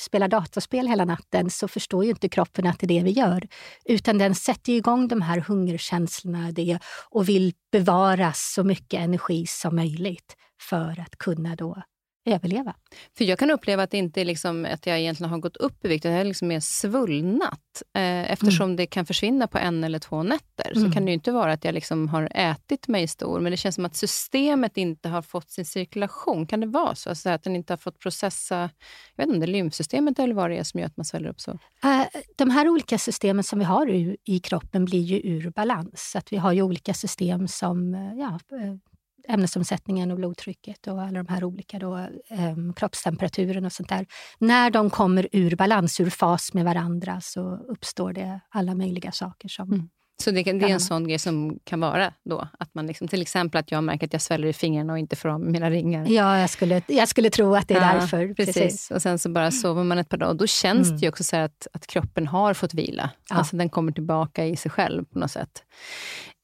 spelar 0.00 0.28
datorspel 0.28 0.86
hela 0.88 1.04
natten 1.04 1.50
så 1.50 1.68
förstår 1.68 2.04
ju 2.04 2.10
inte 2.10 2.28
kroppen 2.28 2.66
att 2.66 2.78
det 2.78 2.86
är 2.86 2.88
det 2.88 3.02
vi 3.02 3.10
gör. 3.10 3.48
Utan 3.84 4.18
den 4.18 4.34
sätter 4.34 4.72
igång 4.72 5.08
de 5.08 5.22
här 5.22 5.40
hungerkänslorna 5.40 6.52
det, 6.52 6.78
och 7.10 7.28
vill 7.28 7.52
bevara 7.72 8.32
så 8.32 8.64
mycket 8.64 9.00
energi 9.00 9.46
som 9.46 9.76
möjligt 9.76 10.36
för 10.60 11.00
att 11.00 11.18
kunna 11.18 11.56
då 11.56 11.82
överleva. 12.24 12.74
För 13.16 13.24
Jag 13.24 13.38
kan 13.38 13.50
uppleva 13.50 13.82
att 13.82 13.90
det 13.90 13.98
inte 13.98 14.20
är 14.20 14.24
liksom 14.24 14.66
att 14.70 14.86
jag 14.86 14.98
egentligen 14.98 15.30
har 15.30 15.38
gått 15.38 15.56
upp 15.56 15.84
i 15.84 15.88
vikt, 15.88 16.04
utan 16.04 16.12
jag 16.12 16.20
är 16.20 16.24
liksom 16.24 16.48
mer 16.48 16.60
svullnat. 16.60 17.82
Eh, 17.94 18.32
eftersom 18.32 18.64
mm. 18.64 18.76
det 18.76 18.86
kan 18.86 19.06
försvinna 19.06 19.46
på 19.46 19.58
en 19.58 19.84
eller 19.84 19.98
två 19.98 20.22
nätter, 20.22 20.72
mm. 20.76 20.84
så 20.84 20.94
kan 20.94 21.04
det 21.04 21.10
ju 21.10 21.14
inte 21.14 21.32
vara 21.32 21.52
att 21.52 21.64
jag 21.64 21.74
liksom 21.74 22.08
har 22.08 22.28
ätit 22.34 22.88
mig 22.88 23.08
stor, 23.08 23.40
men 23.40 23.50
det 23.50 23.56
känns 23.56 23.74
som 23.74 23.84
att 23.84 23.96
systemet 23.96 24.76
inte 24.76 25.08
har 25.08 25.22
fått 25.22 25.50
sin 25.50 25.64
cirkulation. 25.64 26.46
Kan 26.46 26.60
det 26.60 26.66
vara 26.66 26.94
så? 26.94 27.08
Alltså 27.08 27.30
att 27.30 27.42
den 27.42 27.56
inte 27.56 27.72
har 27.72 27.78
fått 27.78 27.98
processa, 27.98 28.70
jag 29.16 29.24
vet 29.24 29.26
inte 29.26 29.34
om 29.34 29.40
det 29.40 29.46
är 29.46 29.52
lymfsystemet 29.52 30.18
eller 30.18 30.34
vad 30.34 30.50
det 30.50 30.56
är 30.56 30.64
som 30.64 30.80
gör 30.80 30.86
att 30.86 30.96
man 30.96 31.04
sväller 31.04 31.28
upp 31.28 31.40
så? 31.40 31.50
Uh, 31.50 32.04
de 32.36 32.50
här 32.50 32.68
olika 32.68 32.98
systemen 32.98 33.44
som 33.44 33.58
vi 33.58 33.64
har 33.64 33.90
i 34.24 34.40
kroppen 34.42 34.84
blir 34.84 35.02
ju 35.02 35.20
ur 35.20 35.50
balans. 35.50 36.16
Att 36.16 36.32
vi 36.32 36.36
har 36.36 36.52
ju 36.52 36.62
olika 36.62 36.94
system 36.94 37.48
som 37.48 37.94
eh, 37.94 38.14
ja, 38.18 38.38
eh, 38.58 38.93
ämnesomsättningen 39.28 40.10
och 40.10 40.16
blodtrycket 40.16 40.86
och 40.86 41.02
alla 41.02 41.22
de 41.22 41.32
här 41.32 41.44
olika 41.44 41.78
då, 41.78 41.96
eh, 41.96 42.72
kroppstemperaturen 42.76 43.64
och 43.64 43.72
sånt 43.72 43.88
där. 43.88 44.06
När 44.38 44.70
de 44.70 44.90
kommer 44.90 45.28
ur 45.32 45.56
balans, 45.56 46.00
ur 46.00 46.10
fas 46.10 46.54
med 46.54 46.64
varandra, 46.64 47.20
så 47.20 47.56
uppstår 47.68 48.12
det 48.12 48.40
alla 48.48 48.74
möjliga 48.74 49.12
saker 49.12 49.48
som 49.48 49.72
mm. 49.72 49.88
Så 50.22 50.30
det, 50.30 50.42
det, 50.42 50.50
är 50.50 50.68
en 50.68 50.80
sån 50.80 51.08
grej 51.08 51.18
som 51.18 51.58
kan 51.64 51.80
vara 51.80 52.12
då? 52.24 52.48
Att 52.58 52.74
man 52.74 52.86
liksom, 52.86 53.08
till 53.08 53.22
exempel 53.22 53.58
att 53.58 53.70
jag 53.70 53.84
märker 53.84 54.06
att 54.06 54.12
jag 54.12 54.22
sväller 54.22 54.48
i 54.48 54.52
fingrarna 54.52 54.92
och 54.92 54.98
inte 54.98 55.16
får 55.16 55.28
av 55.28 55.40
mina 55.40 55.70
ringar. 55.70 56.06
Ja, 56.08 56.38
jag 56.38 56.50
skulle, 56.50 56.82
jag 56.86 57.08
skulle 57.08 57.30
tro 57.30 57.54
att 57.54 57.68
det 57.68 57.74
är 57.74 57.80
ja, 57.80 58.00
därför. 58.00 58.34
Precis. 58.34 58.54
precis. 58.54 58.90
Och 58.90 59.02
sen 59.02 59.18
så 59.18 59.28
bara 59.28 59.50
sover 59.50 59.84
man 59.84 59.98
ett 59.98 60.08
par 60.08 60.16
dagar 60.16 60.30
och 60.30 60.36
då 60.36 60.46
känns 60.46 60.88
mm. 60.88 61.00
det 61.00 61.02
ju 61.02 61.08
också 61.08 61.24
så 61.24 61.36
att, 61.36 61.66
att 61.72 61.86
kroppen 61.86 62.26
har 62.26 62.54
fått 62.54 62.74
vila. 62.74 63.10
Ja. 63.30 63.36
Alltså 63.36 63.56
den 63.56 63.68
kommer 63.68 63.92
tillbaka 63.92 64.46
i 64.46 64.56
sig 64.56 64.70
själv 64.70 65.04
på 65.04 65.18
något 65.18 65.30
sätt. 65.30 65.62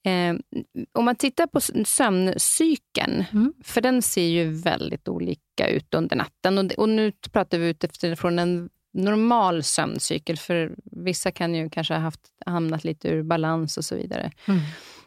Eh, 0.02 0.34
om 0.92 1.04
man 1.04 1.16
tittar 1.16 1.46
på 1.46 1.60
sömncykeln, 1.84 3.24
mm. 3.32 3.52
för 3.64 3.80
den 3.80 4.02
ser 4.02 4.26
ju 4.26 4.50
väldigt 4.50 5.08
olika 5.08 5.68
ut 5.68 5.94
under 5.94 6.16
natten. 6.16 6.58
Och, 6.58 6.72
och 6.72 6.88
nu 6.88 7.12
pratar 7.32 7.58
vi 7.58 7.68
utifrån 7.68 8.38
en 8.38 8.68
normal 8.92 9.62
sömncykel, 9.62 10.36
för 10.36 10.74
vissa 10.84 11.30
kan 11.30 11.54
ju 11.54 11.70
kanske 11.70 11.94
ha 11.94 12.00
haft, 12.00 12.20
hamnat 12.46 12.84
lite 12.84 13.08
ur 13.08 13.22
balans 13.22 13.76
och 13.76 13.84
så 13.84 13.94
vidare. 13.94 14.32
Mm. 14.46 14.60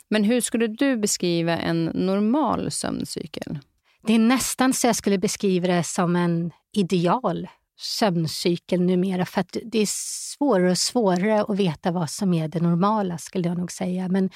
Men 0.10 0.24
hur 0.24 0.42
skulle 0.42 0.68
du 0.68 0.98
beskriva 0.98 1.58
en 1.58 1.86
normal 1.86 2.72
sömncykel? 2.72 3.60
Det 4.08 4.14
är 4.14 4.20
nästan 4.20 4.74
så 4.74 4.88
jag 4.88 4.96
skulle 4.96 5.18
beskriva 5.18 5.68
det 5.68 5.84
som 5.84 6.16
en 6.16 6.52
ideal 6.74 7.48
sömncykel 7.84 8.82
numera 8.82 9.26
för 9.26 9.42
att 9.42 9.58
det 9.66 9.80
är 9.80 9.90
svårare 9.90 10.72
och 10.72 10.78
svårare 10.78 11.42
att 11.42 11.58
veta 11.58 11.92
vad 11.92 12.10
som 12.10 12.34
är 12.34 12.48
det 12.48 12.60
normala 12.60 13.18
skulle 13.18 13.48
jag 13.48 13.58
nog 13.58 13.72
säga. 13.72 14.08
Men 14.08 14.30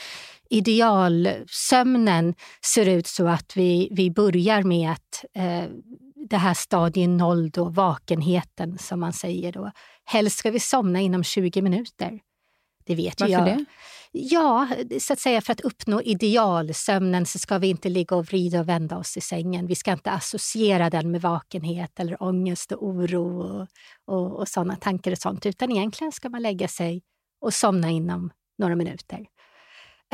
idealsömnen 0.50 2.36
ser 2.66 2.86
ut 2.86 3.08
så 3.08 3.28
att 3.28 3.58
vi, 3.58 3.88
vi 3.92 4.12
börjar 4.12 4.64
med 4.64 4.92
att 4.92 5.26
eh, 5.34 5.64
det 6.30 6.38
här 6.38 6.54
stadie 6.54 7.08
noll, 7.08 7.50
då, 7.50 7.64
vakenheten 7.64 8.78
som 8.78 9.00
man 9.00 9.14
säger. 9.14 9.52
Då. 9.52 9.72
Helst 10.06 10.38
ska 10.38 10.52
vi 10.52 10.60
somna 10.60 11.00
inom 11.00 11.24
20 11.24 11.62
minuter. 11.62 12.20
Det 12.86 12.96
vet 12.96 13.22
Varför 13.22 13.34
jag. 13.34 13.46
det? 13.46 13.66
Ja, 14.20 14.68
så 15.00 15.14
att 15.14 15.20
säga 15.20 15.42
för 15.42 15.54
att 15.54 15.62
uppnå 15.62 16.02
idealsömnen 16.02 17.26
så 17.26 17.40
ska 17.40 17.58
vi 17.58 17.68
inte 17.68 17.90
ligga 17.90 18.16
och 18.16 18.26
vrida 18.26 18.60
och 18.60 18.70
vända 18.70 18.98
oss 18.98 19.18
i 19.18 19.22
sängen. 19.22 19.68
Vi 19.68 19.76
ska 19.76 19.92
inte 19.92 20.12
associera 20.12 20.90
den 20.90 21.12
med 21.12 21.22
vakenhet 21.22 22.00
eller 22.00 22.24
ångest 22.24 22.72
och 22.72 22.86
oro 22.86 23.42
och, 23.42 23.68
och, 24.06 24.40
och 24.40 24.48
sådana 24.48 24.76
tankar 24.76 25.12
och 25.12 25.18
sånt. 25.18 25.46
Utan 25.46 25.72
egentligen 25.72 26.12
ska 26.12 26.30
man 26.30 26.42
lägga 26.42 26.68
sig 26.68 27.02
och 27.42 27.54
somna 27.54 27.90
inom 27.90 28.32
några 28.58 28.76
minuter. 28.76 29.26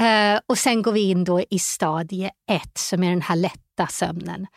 Uh, 0.01 0.39
och 0.47 0.57
sen 0.57 0.81
går 0.81 0.91
vi 0.91 1.01
in 1.09 1.23
då 1.23 1.41
i 1.49 1.59
stadie 1.59 2.31
ett 2.51 2.77
som 2.77 3.03
är 3.03 3.09
den 3.09 3.21
här 3.21 3.35
lätta 3.35 3.87
sömnen. 3.87 4.47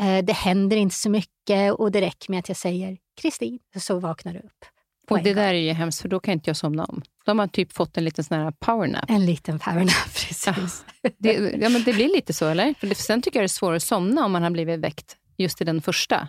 Uh, 0.00 0.18
det 0.18 0.32
händer 0.32 0.76
inte 0.76 0.94
så 0.94 1.10
mycket 1.10 1.72
och 1.72 1.92
det 1.92 2.00
räcker 2.00 2.30
med 2.30 2.38
att 2.38 2.48
jag 2.48 2.56
säger 2.56 2.98
Kristin, 3.20 3.58
så 3.76 3.98
vaknar 3.98 4.32
du 4.32 4.38
upp. 4.38 4.64
Och 5.10 5.22
det 5.22 5.34
där 5.34 5.54
är 5.54 5.58
ju 5.58 5.72
hemskt, 5.72 6.02
för 6.02 6.08
då 6.08 6.20
kan 6.20 6.32
inte 6.32 6.50
jag 6.50 6.56
somna 6.56 6.84
om. 6.84 7.02
Då 7.24 7.30
har 7.30 7.34
man 7.34 7.48
typ 7.48 7.72
fått 7.72 7.96
en 7.96 8.04
liten 8.04 8.24
sån 8.24 8.38
här 8.38 8.50
powernap. 8.50 9.04
En 9.08 9.26
liten 9.26 9.58
powernap, 9.58 10.04
precis. 10.14 10.84
Ja, 11.02 11.10
det, 11.18 11.32
ja, 11.60 11.68
men 11.68 11.82
det 11.82 11.92
blir 11.92 12.08
lite 12.08 12.32
så, 12.32 12.48
eller? 12.48 12.74
För 12.74 12.94
sen 12.94 13.22
tycker 13.22 13.38
jag 13.38 13.42
det 13.42 13.46
är 13.46 13.48
svårare 13.48 13.76
att 13.76 13.82
somna 13.82 14.24
om 14.24 14.32
man 14.32 14.42
har 14.42 14.50
blivit 14.50 14.80
väckt 14.80 15.16
just 15.36 15.60
i 15.60 15.64
den 15.64 15.82
första. 15.82 16.28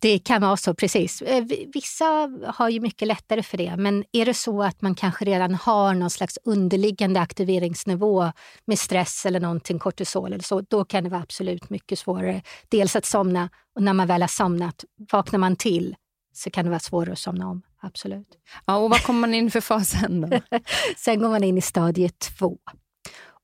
Det 0.00 0.18
kan 0.18 0.42
vara 0.42 0.56
så, 0.56 0.74
precis. 0.74 1.22
Eh, 1.22 1.44
vissa 1.74 2.30
har 2.46 2.68
ju 2.68 2.80
mycket 2.80 3.08
lättare 3.08 3.42
för 3.42 3.58
det. 3.58 3.76
Men 3.76 4.04
är 4.12 4.26
det 4.26 4.34
så 4.34 4.62
att 4.62 4.82
man 4.82 4.94
kanske 4.94 5.24
redan 5.24 5.54
har 5.54 5.94
någon 5.94 6.10
slags 6.10 6.38
underliggande 6.44 7.20
aktiveringsnivå 7.20 8.32
med 8.64 8.78
stress 8.78 9.26
eller 9.26 9.40
någonting, 9.40 9.78
kortisol 9.78 10.32
eller 10.32 10.44
så, 10.44 10.60
då 10.60 10.84
kan 10.84 11.04
det 11.04 11.10
vara 11.10 11.22
absolut 11.22 11.70
mycket 11.70 11.98
svårare. 11.98 12.42
Dels 12.68 12.96
att 12.96 13.04
somna 13.04 13.50
och 13.74 13.82
när 13.82 13.92
man 13.92 14.06
väl 14.06 14.22
har 14.22 14.28
somnat, 14.28 14.84
vaknar 15.12 15.38
man 15.38 15.56
till 15.56 15.96
så 16.32 16.50
kan 16.50 16.64
det 16.64 16.70
vara 16.70 16.80
svårare 16.80 17.12
att 17.12 17.18
somna 17.18 17.48
om. 17.48 17.62
Absolut. 17.84 18.38
Ja, 18.66 18.76
och 18.76 18.90
vad 18.90 19.02
kommer 19.02 19.20
man 19.20 19.34
in 19.34 19.50
för 19.50 19.60
fas 19.60 19.90
sen 19.90 20.20
då? 20.20 20.40
sen 20.96 21.20
går 21.20 21.28
man 21.28 21.44
in 21.44 21.58
i 21.58 21.60
stadie 21.60 22.08
två. 22.08 22.58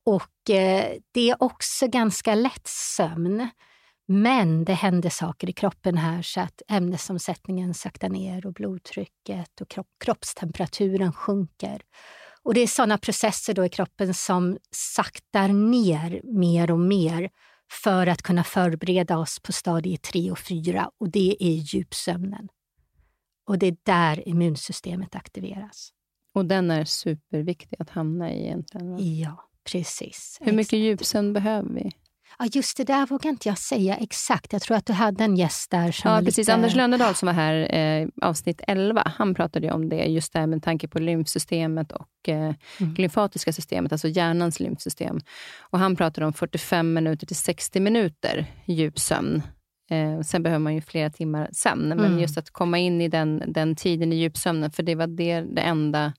Och 0.06 0.50
eh, 0.50 0.96
det 1.12 1.30
är 1.30 1.42
också 1.42 1.86
ganska 1.86 2.34
lätt 2.34 2.66
sömn. 2.66 3.48
Men 4.08 4.64
det 4.64 4.72
händer 4.72 5.10
saker 5.10 5.50
i 5.50 5.52
kroppen 5.52 5.98
här 5.98 6.22
så 6.22 6.40
att 6.40 6.62
ämnesomsättningen 6.68 7.74
saktar 7.74 8.08
ner 8.08 8.46
och 8.46 8.52
blodtrycket 8.52 9.60
och 9.60 9.68
kropp, 9.68 9.86
kroppstemperaturen 10.04 11.12
sjunker. 11.12 11.82
Och 12.42 12.54
Det 12.54 12.60
är 12.60 12.66
sådana 12.66 12.98
processer 12.98 13.54
då 13.54 13.64
i 13.64 13.68
kroppen 13.68 14.14
som 14.14 14.58
saktar 14.70 15.48
ner 15.48 16.20
mer 16.24 16.70
och 16.70 16.78
mer 16.78 17.30
för 17.72 18.06
att 18.06 18.22
kunna 18.22 18.44
förbereda 18.44 19.18
oss 19.18 19.40
på 19.42 19.52
stadie 19.52 19.96
3 19.96 20.30
och 20.30 20.38
4 20.38 20.90
och 21.00 21.10
det 21.10 21.36
är 21.40 21.74
djupsömnen. 21.74 22.48
Och 23.50 23.58
det 23.58 23.66
är 23.66 23.76
där 23.82 24.28
immunsystemet 24.28 25.14
aktiveras. 25.14 25.92
Och 26.34 26.44
den 26.44 26.70
är 26.70 26.84
superviktig 26.84 27.76
att 27.80 27.90
hamna 27.90 28.32
i 28.32 28.44
egentligen? 28.44 29.18
Ja, 29.18 29.48
precis. 29.72 30.38
Hur 30.40 30.52
mycket 30.52 30.78
djupsömn 30.78 31.32
behöver 31.32 31.74
vi? 31.74 31.90
Ja, 32.38 32.46
just 32.52 32.76
det 32.76 32.84
där 32.84 33.06
vågar 33.06 33.30
inte 33.30 33.48
jag 33.48 33.58
säga 33.58 33.96
exakt. 33.96 34.52
Jag 34.52 34.62
tror 34.62 34.76
att 34.76 34.86
du 34.86 34.92
hade 34.92 35.24
en 35.24 35.36
gäst 35.36 35.70
där 35.70 35.92
som 35.92 36.10
Ja, 36.10 36.18
precis. 36.18 36.38
Lite... 36.38 36.54
Anders 36.54 36.74
Lönnedal 36.74 37.14
som 37.14 37.26
var 37.26 37.32
här 37.32 37.74
eh, 37.74 38.08
avsnitt 38.22 38.60
11, 38.66 39.12
han 39.16 39.34
pratade 39.34 39.72
om 39.72 39.88
det, 39.88 40.04
just 40.04 40.32
det 40.32 40.46
med 40.46 40.62
tanke 40.62 40.88
på 40.88 40.98
lymfsystemet 40.98 41.92
och 41.92 42.28
eh, 42.28 42.54
mm. 42.80 42.94
lymfatiska 42.94 43.52
systemet, 43.52 43.92
alltså 43.92 44.08
hjärnans 44.08 44.60
lymfsystem. 44.60 45.20
Och 45.60 45.78
han 45.78 45.96
pratade 45.96 46.26
om 46.26 46.32
45 46.32 46.92
minuter 46.92 47.26
till 47.26 47.36
60 47.36 47.80
minuter 47.80 48.46
djupsömn 48.66 49.42
Eh, 49.90 50.20
sen 50.20 50.42
behöver 50.42 50.62
man 50.62 50.74
ju 50.74 50.80
flera 50.80 51.10
timmar 51.10 51.48
sömn, 51.52 51.88
men 51.88 51.98
mm. 51.98 52.18
just 52.18 52.38
att 52.38 52.50
komma 52.50 52.78
in 52.78 53.00
i 53.00 53.08
den, 53.08 53.42
den 53.46 53.76
tiden 53.76 54.12
i 54.12 54.16
djupsömnen, 54.16 54.70
för 54.70 54.82
det 54.82 54.94
var 54.94 55.06
det, 55.06 55.40
det 55.40 55.60
enda 55.60 56.12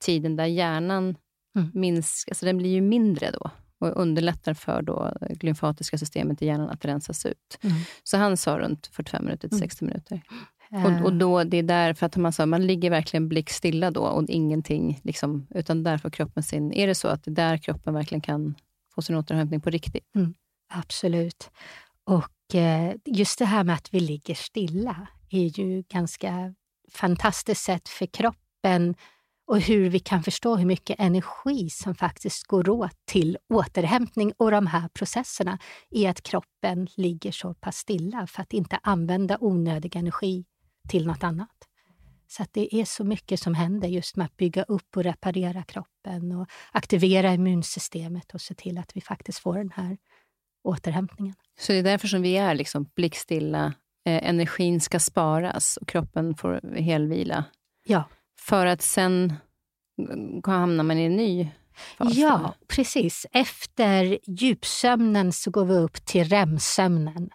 tiden 0.00 0.36
där 0.36 0.46
hjärnan 0.46 1.16
mm. 1.56 1.70
minskar, 1.74 2.30
alltså 2.30 2.46
den 2.46 2.58
blir 2.58 2.70
ju 2.70 2.80
mindre 2.80 3.30
då 3.30 3.50
och 3.78 4.00
underlättar 4.00 4.54
för 4.54 4.82
då 4.82 5.12
glymfatiska 5.20 5.98
systemet 5.98 6.42
i 6.42 6.46
hjärnan 6.46 6.70
att 6.70 6.84
rensas 6.84 7.26
ut. 7.26 7.58
Mm. 7.62 7.76
Så 8.02 8.16
han 8.16 8.36
sa 8.36 8.58
runt 8.58 8.86
45 8.86 9.24
minuter 9.24 9.48
till 9.48 9.58
60 9.58 9.84
mm. 9.84 9.92
minuter. 9.92 10.22
Och, 10.70 11.04
och, 11.04 11.12
då, 11.12 11.44
det 11.44 11.56
är 11.56 11.62
därför 11.62 12.06
att 12.06 12.16
man, 12.16 12.32
sa, 12.32 12.46
man 12.46 12.66
ligger 12.66 12.90
verkligen 12.90 13.28
blickstilla 13.28 13.90
då 13.90 14.00
och 14.00 14.24
ingenting, 14.28 15.00
liksom, 15.04 15.46
utan 15.50 15.82
där 15.82 15.98
får 15.98 16.10
kroppen 16.10 16.42
sin... 16.42 16.72
Är 16.72 16.86
det 16.86 16.94
så 16.94 17.08
att 17.08 17.24
det 17.24 17.30
är 17.30 17.34
där 17.34 17.56
kroppen 17.56 17.94
verkligen 17.94 18.20
kan 18.20 18.54
få 18.94 19.02
sin 19.02 19.16
återhämtning 19.16 19.60
på 19.60 19.70
riktigt? 19.70 20.04
Mm, 20.14 20.34
absolut. 20.68 21.50
Och 22.04 22.30
Eh, 22.54 22.94
just 23.04 23.38
det 23.38 23.44
här 23.44 23.64
med 23.64 23.74
att 23.74 23.94
vi 23.94 24.00
ligger 24.00 24.34
stilla 24.34 25.06
är 25.30 25.58
ju 25.60 25.82
ganska 25.82 26.54
fantastiskt 26.92 27.62
sätt 27.62 27.88
för 27.88 28.06
kroppen 28.06 28.94
och 29.46 29.60
hur 29.60 29.90
vi 29.90 29.98
kan 29.98 30.22
förstå 30.22 30.56
hur 30.56 30.66
mycket 30.66 31.00
energi 31.00 31.70
som 31.70 31.94
faktiskt 31.94 32.46
går 32.46 32.68
åt 32.68 32.96
till 33.04 33.38
återhämtning 33.48 34.32
och 34.36 34.50
de 34.50 34.66
här 34.66 34.88
processerna 34.88 35.58
i 35.90 36.06
att 36.06 36.22
kroppen 36.22 36.88
ligger 36.96 37.32
så 37.32 37.54
pass 37.54 37.76
stilla 37.76 38.26
för 38.26 38.42
att 38.42 38.52
inte 38.52 38.78
använda 38.82 39.38
onödig 39.40 39.96
energi 39.96 40.44
till 40.88 41.06
något 41.06 41.24
annat. 41.24 41.68
Så 42.28 42.42
att 42.42 42.52
det 42.52 42.74
är 42.74 42.84
så 42.84 43.04
mycket 43.04 43.40
som 43.40 43.54
händer 43.54 43.88
just 43.88 44.16
med 44.16 44.24
att 44.24 44.36
bygga 44.36 44.62
upp 44.62 44.96
och 44.96 45.04
reparera 45.04 45.62
kroppen 45.62 46.32
och 46.32 46.46
aktivera 46.72 47.34
immunsystemet 47.34 48.34
och 48.34 48.40
se 48.40 48.54
till 48.54 48.78
att 48.78 48.96
vi 48.96 49.00
faktiskt 49.00 49.38
får 49.38 49.58
den 49.58 49.72
här 49.74 49.96
återhämtningen. 50.62 51.34
Så 51.60 51.72
det 51.72 51.78
är 51.78 51.82
därför 51.82 52.08
som 52.08 52.22
vi 52.22 52.36
är 52.36 52.54
liksom 52.54 52.90
blickstilla. 52.94 53.74
Eh, 54.06 54.28
energin 54.28 54.80
ska 54.80 55.00
sparas 55.00 55.76
och 55.76 55.88
kroppen 55.88 56.34
får 56.34 56.76
helvila. 56.76 57.44
Ja. 57.84 58.04
För 58.40 58.66
att 58.66 58.82
sen 58.82 59.34
hamnar 60.46 60.84
man 60.84 60.98
i 60.98 61.04
en 61.04 61.16
ny 61.16 61.48
fas? 61.98 62.14
Ja, 62.14 62.54
precis. 62.68 63.26
Efter 63.32 64.18
djupsömnen 64.26 65.32
så 65.32 65.50
går 65.50 65.64
vi 65.64 65.74
upp 65.74 66.04
till 66.04 66.24
REM-sömnen. 66.24 67.30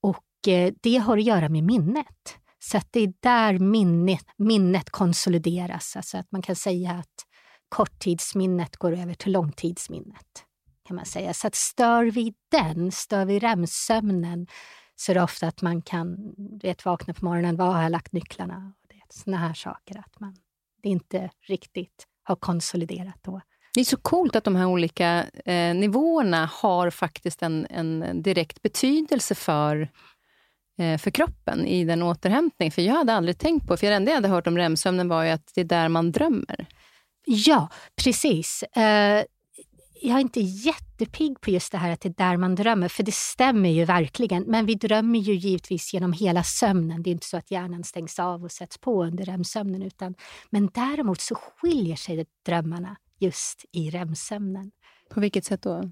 Och 0.00 0.48
eh, 0.48 0.72
det 0.82 0.96
har 0.96 1.18
att 1.18 1.24
göra 1.24 1.48
med 1.48 1.64
minnet. 1.64 2.38
Så 2.58 2.76
att 2.76 2.88
det 2.90 3.00
är 3.00 3.12
där 3.20 3.58
minnet, 3.58 4.26
minnet 4.36 4.90
konsolideras. 4.90 5.96
Alltså 5.96 6.18
att 6.18 6.32
man 6.32 6.42
kan 6.42 6.56
säga 6.56 6.90
att 6.90 7.26
korttidsminnet 7.68 8.76
går 8.76 8.92
över 8.98 9.14
till 9.14 9.32
långtidsminnet. 9.32 10.44
Kan 10.84 10.96
man 10.96 11.04
säga. 11.04 11.34
Så 11.34 11.46
att 11.46 11.54
stör 11.54 12.04
vi 12.04 12.34
den, 12.50 12.92
stör 12.92 13.24
vi 13.24 13.38
REM-sömnen 13.38 14.46
så 14.96 15.12
är 15.12 15.14
det 15.14 15.22
ofta 15.22 15.46
att 15.46 15.62
man 15.62 15.82
kan 15.82 16.34
vet, 16.62 16.84
vakna 16.84 17.14
på 17.14 17.24
morgonen, 17.24 17.56
var 17.56 17.72
har 17.72 17.82
jag 17.82 17.92
lagt 17.92 18.12
nycklarna? 18.12 18.72
Såna 19.08 19.36
här 19.36 19.54
saker, 19.54 19.98
att 19.98 20.20
man 20.20 20.36
det 20.84 20.88
inte 20.88 21.30
riktigt 21.46 22.06
har 22.22 22.36
konsoliderat 22.36 23.18
då. 23.22 23.40
Det 23.74 23.80
är 23.80 23.84
så 23.84 23.96
coolt 23.96 24.36
att 24.36 24.44
de 24.44 24.56
här 24.56 24.66
olika 24.66 25.24
eh, 25.44 25.74
nivåerna 25.74 26.50
har 26.52 26.90
faktiskt 26.90 27.42
en, 27.42 27.66
en 27.70 28.22
direkt 28.22 28.62
betydelse 28.62 29.34
för 29.34 29.88
eh, 30.78 30.98
för 30.98 31.10
kroppen 31.10 31.66
i 31.66 31.84
den 31.84 32.02
återhämtning. 32.02 32.72
För 32.72 32.82
jag 32.82 32.94
hade 32.94 33.12
aldrig 33.12 33.38
tänkt 33.38 33.66
på, 33.66 33.76
för 33.76 33.86
det 33.86 33.94
enda 33.94 34.10
jag 34.10 34.16
hade 34.16 34.28
hört 34.28 34.46
om 34.46 34.58
REM-sömnen 34.58 35.08
var 35.08 35.22
ju 35.22 35.30
att 35.30 35.52
det 35.54 35.60
är 35.60 35.64
där 35.64 35.88
man 35.88 36.12
drömmer. 36.12 36.66
Ja, 37.26 37.68
precis. 37.96 38.64
Jag 40.06 40.16
är 40.16 40.20
inte 40.20 40.40
jättepigg 40.40 41.40
på 41.40 41.50
just 41.50 41.72
det 41.72 41.78
här 41.78 41.92
att 41.92 42.00
det 42.00 42.08
är 42.08 42.30
där 42.30 42.36
man 42.36 42.54
drömmer, 42.54 42.88
för 42.88 43.02
det 43.02 43.14
stämmer 43.14 43.68
ju 43.68 43.84
verkligen. 43.84 44.42
Men 44.42 44.66
vi 44.66 44.74
drömmer 44.74 45.18
ju 45.18 45.34
givetvis 45.34 45.94
genom 45.94 46.12
hela 46.12 46.42
sömnen. 46.42 47.02
Det 47.02 47.10
är 47.10 47.12
inte 47.12 47.26
så 47.26 47.36
att 47.36 47.50
hjärnan 47.50 47.84
stängs 47.84 48.18
av 48.18 48.44
och 48.44 48.52
sätts 48.52 48.78
på 48.78 49.04
under 49.04 49.24
REM-sömnen. 49.24 49.82
Utan, 49.82 50.14
men 50.50 50.70
däremot 50.74 51.20
så 51.20 51.34
skiljer 51.34 51.96
sig 51.96 52.26
drömmarna 52.46 52.96
just 53.18 53.64
i 53.72 53.90
REM-sömnen. 53.90 54.70
På 55.10 55.20
vilket 55.20 55.44
sätt 55.44 55.62
då? 55.62 55.90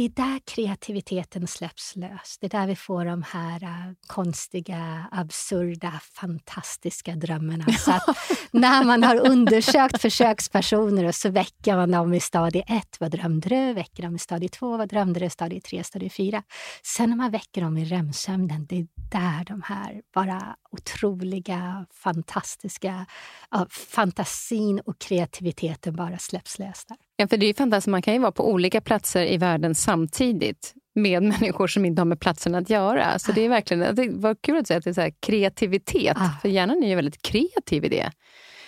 Det 0.00 0.04
är 0.04 0.30
där 0.32 0.40
kreativiteten 0.44 1.46
släpps 1.46 1.96
lös. 1.96 2.38
Det 2.40 2.46
är 2.46 2.60
där 2.60 2.66
vi 2.66 2.76
får 2.76 3.04
de 3.04 3.22
här 3.22 3.62
uh, 3.62 3.92
konstiga, 4.06 5.06
absurda, 5.12 6.00
fantastiska 6.12 7.14
drömmarna. 7.14 7.64
Så 7.78 7.92
att 7.92 8.02
när 8.50 8.84
man 8.84 9.02
har 9.02 9.28
undersökt 9.30 10.00
försökspersoner 10.00 11.04
och 11.04 11.14
så 11.14 11.30
väcker 11.30 11.76
man 11.76 11.90
dem 11.90 12.14
i 12.14 12.20
stadie 12.20 12.62
1, 12.66 12.96
vad 13.00 13.10
drömde 13.10 13.48
du? 13.48 13.72
Väcker 13.72 14.02
dem 14.02 14.16
i 14.16 14.18
stadie 14.18 14.48
2, 14.48 14.76
vad 14.76 14.88
drömde 14.88 15.20
du? 15.20 15.30
Stadie 15.30 15.60
3, 15.60 15.84
stadie 15.84 16.10
4. 16.10 16.42
Sen 16.82 17.10
när 17.10 17.16
man 17.16 17.30
väcker 17.30 17.60
dem 17.60 17.78
i 17.78 17.84
REM-sömnen, 17.84 18.66
det 18.66 18.76
är 18.76 18.86
där 19.10 19.44
de 19.44 19.62
här 19.62 20.02
bara 20.14 20.56
otroliga, 20.72 21.86
fantastiska, 21.90 23.06
uh, 23.54 23.64
fantasin 23.70 24.80
och 24.80 24.98
kreativiteten 24.98 25.96
bara 25.96 26.18
släpps 26.18 26.58
lös 26.58 26.84
där. 26.84 26.96
Ja, 27.16 27.28
för 27.28 27.36
det 27.36 27.46
är 27.46 27.54
fantastiskt. 27.54 27.90
Man 27.90 28.02
kan 28.02 28.14
ju 28.14 28.20
vara 28.20 28.32
på 28.32 28.50
olika 28.50 28.80
platser 28.80 29.32
i 29.32 29.36
världen 29.36 29.74
samtidigt 29.74 30.74
med 30.94 31.22
människor 31.40 31.66
som 31.66 31.84
inte 31.84 32.00
har 32.00 32.06
med 32.06 32.20
platsen 32.20 32.54
att 32.54 32.70
göra. 32.70 33.18
Så 33.18 33.32
det 33.32 33.40
är 33.40 33.48
verkligen, 33.48 33.94
det 33.94 34.08
var 34.10 34.34
kul 34.34 34.58
att 34.58 34.66
säga 34.66 34.78
att 34.78 34.84
det 34.84 34.90
är 34.90 35.10
så 35.10 35.16
kreativitet, 35.20 36.16
ah. 36.16 36.30
för 36.42 36.48
hjärnan 36.48 36.82
är 36.82 36.88
ju 36.88 36.94
väldigt 36.94 37.22
kreativ 37.22 37.84
i 37.84 37.88
det. 37.88 38.12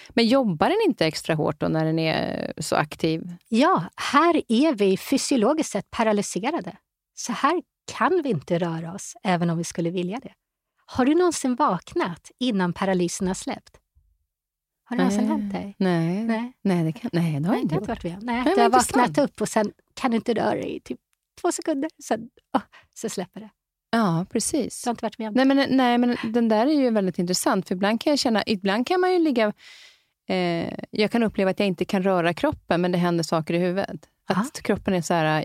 Men 0.08 0.26
jobbar 0.26 0.68
den 0.68 0.78
inte 0.86 1.06
extra 1.06 1.34
hårt 1.34 1.60
då 1.60 1.68
när 1.68 1.84
den 1.84 1.98
är 1.98 2.52
så 2.58 2.76
aktiv? 2.76 3.22
Ja, 3.48 3.84
här 3.96 4.42
är 4.48 4.74
vi 4.74 4.96
fysiologiskt 4.96 5.72
sett 5.72 5.90
paralyserade. 5.90 6.76
Så 7.14 7.32
här 7.32 7.62
kan 7.92 8.20
vi 8.24 8.30
inte 8.30 8.58
röra 8.58 8.94
oss, 8.94 9.16
även 9.24 9.50
om 9.50 9.58
vi 9.58 9.64
skulle 9.64 9.90
vilja 9.90 10.20
det. 10.22 10.32
Har 10.92 11.04
du 11.04 11.14
någonsin 11.14 11.54
vaknat 11.54 12.30
innan 12.38 12.72
paralysen 12.72 13.26
har 13.26 13.34
släppt? 13.34 13.80
Har 14.84 14.96
det 14.96 15.02
någonsin 15.02 15.28
hänt 15.28 15.52
dig? 15.52 15.74
Nej, 15.78 16.24
nej. 16.24 16.52
nej, 16.62 16.84
det, 16.84 16.92
kan, 16.92 17.10
nej 17.12 17.40
det 17.40 17.48
har 17.48 17.54
jag 17.54 17.62
inte 17.62 17.74
gjort. 17.74 17.88
Varit 17.88 18.04
med. 18.04 18.22
Nej, 18.22 18.42
nej, 18.44 18.54
du 18.54 18.62
har 18.62 18.68
vaknat 18.68 19.18
upp 19.18 19.40
och 19.40 19.48
sen 19.48 19.72
kan 19.94 20.10
du 20.10 20.16
inte 20.16 20.34
röra 20.34 20.54
dig 20.54 20.76
i 20.76 20.80
typ 20.80 20.98
två 21.40 21.52
sekunder, 21.52 21.90
sen 22.04 22.20
oh, 22.56 22.62
så 22.94 23.08
släpper 23.08 23.40
det. 23.40 23.50
Ja, 23.90 24.26
precis. 24.30 24.82
Du 24.82 24.88
har 24.88 24.92
inte 24.92 25.04
varit 25.04 25.18
med 25.18 25.28
om 25.28 25.34
nej, 25.34 25.44
men, 25.44 25.76
nej, 25.76 25.98
men 25.98 26.16
den 26.32 26.48
där 26.48 26.66
är 26.66 26.72
ju 26.72 26.90
väldigt 26.90 27.18
intressant. 27.18 27.68
För 27.68 27.74
ibland 27.74 28.00
kan 28.00 28.10
jag 28.10 28.18
känna, 28.18 28.42
ibland 28.46 28.86
kan 28.86 29.00
man 29.00 29.12
ju 29.12 29.18
ligga... 29.18 29.52
Eh, 30.28 30.74
jag 30.90 31.10
kan 31.10 31.22
uppleva 31.22 31.50
att 31.50 31.58
jag 31.58 31.68
inte 31.68 31.84
kan 31.84 32.02
röra 32.02 32.34
kroppen, 32.34 32.80
men 32.80 32.92
det 32.92 32.98
händer 32.98 33.24
saker 33.24 33.54
i 33.54 33.58
huvudet. 33.58 34.08
Att 34.28 34.36
Aha. 34.36 34.46
kroppen 34.62 34.94
är 34.94 35.02
så 35.02 35.14
här... 35.14 35.44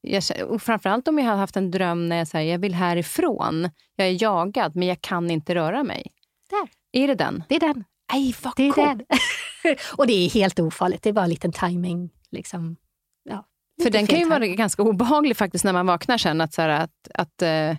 Jag, 0.00 0.22
och 0.48 0.62
framförallt 0.62 1.08
om 1.08 1.18
jag 1.18 1.26
har 1.26 1.36
haft 1.36 1.56
en 1.56 1.70
dröm 1.70 2.08
när 2.08 2.16
jag 2.16 2.28
säger 2.28 2.52
jag 2.52 2.58
vill 2.58 2.74
härifrån. 2.74 3.70
Jag 3.96 4.08
är 4.08 4.22
jagad, 4.22 4.76
men 4.76 4.88
jag 4.88 5.00
kan 5.00 5.30
inte 5.30 5.54
röra 5.54 5.82
mig. 5.84 6.06
Där. 6.50 6.68
Är 7.02 7.08
det 7.08 7.14
den? 7.14 7.44
Det 7.48 7.54
är 7.54 7.60
den. 7.60 7.84
Aj, 8.12 8.34
vad 8.42 8.52
det 8.56 8.68
är 8.68 8.72
cool. 8.72 8.84
den. 8.84 9.06
och 9.96 10.06
det 10.06 10.12
är 10.12 10.30
helt 10.30 10.60
ofarligt. 10.60 11.02
Det 11.02 11.08
är 11.08 11.12
bara 11.12 11.24
en 11.24 11.30
liten 11.30 11.52
timing. 11.52 12.10
Liksom. 12.30 12.76
Ja, 13.24 13.46
För 13.82 13.90
den 13.90 14.06
kan 14.06 14.18
ju 14.18 14.28
vara 14.28 14.46
ganska 14.46 14.82
obehaglig 14.82 15.36
faktiskt 15.36 15.64
när 15.64 15.72
man 15.72 15.86
vaknar 15.86 16.18
sen. 16.18 16.40
Att, 16.40 16.54
så 16.54 16.62
här, 16.62 16.68
att, 16.68 17.08
att, 17.14 17.42
uh, 17.42 17.76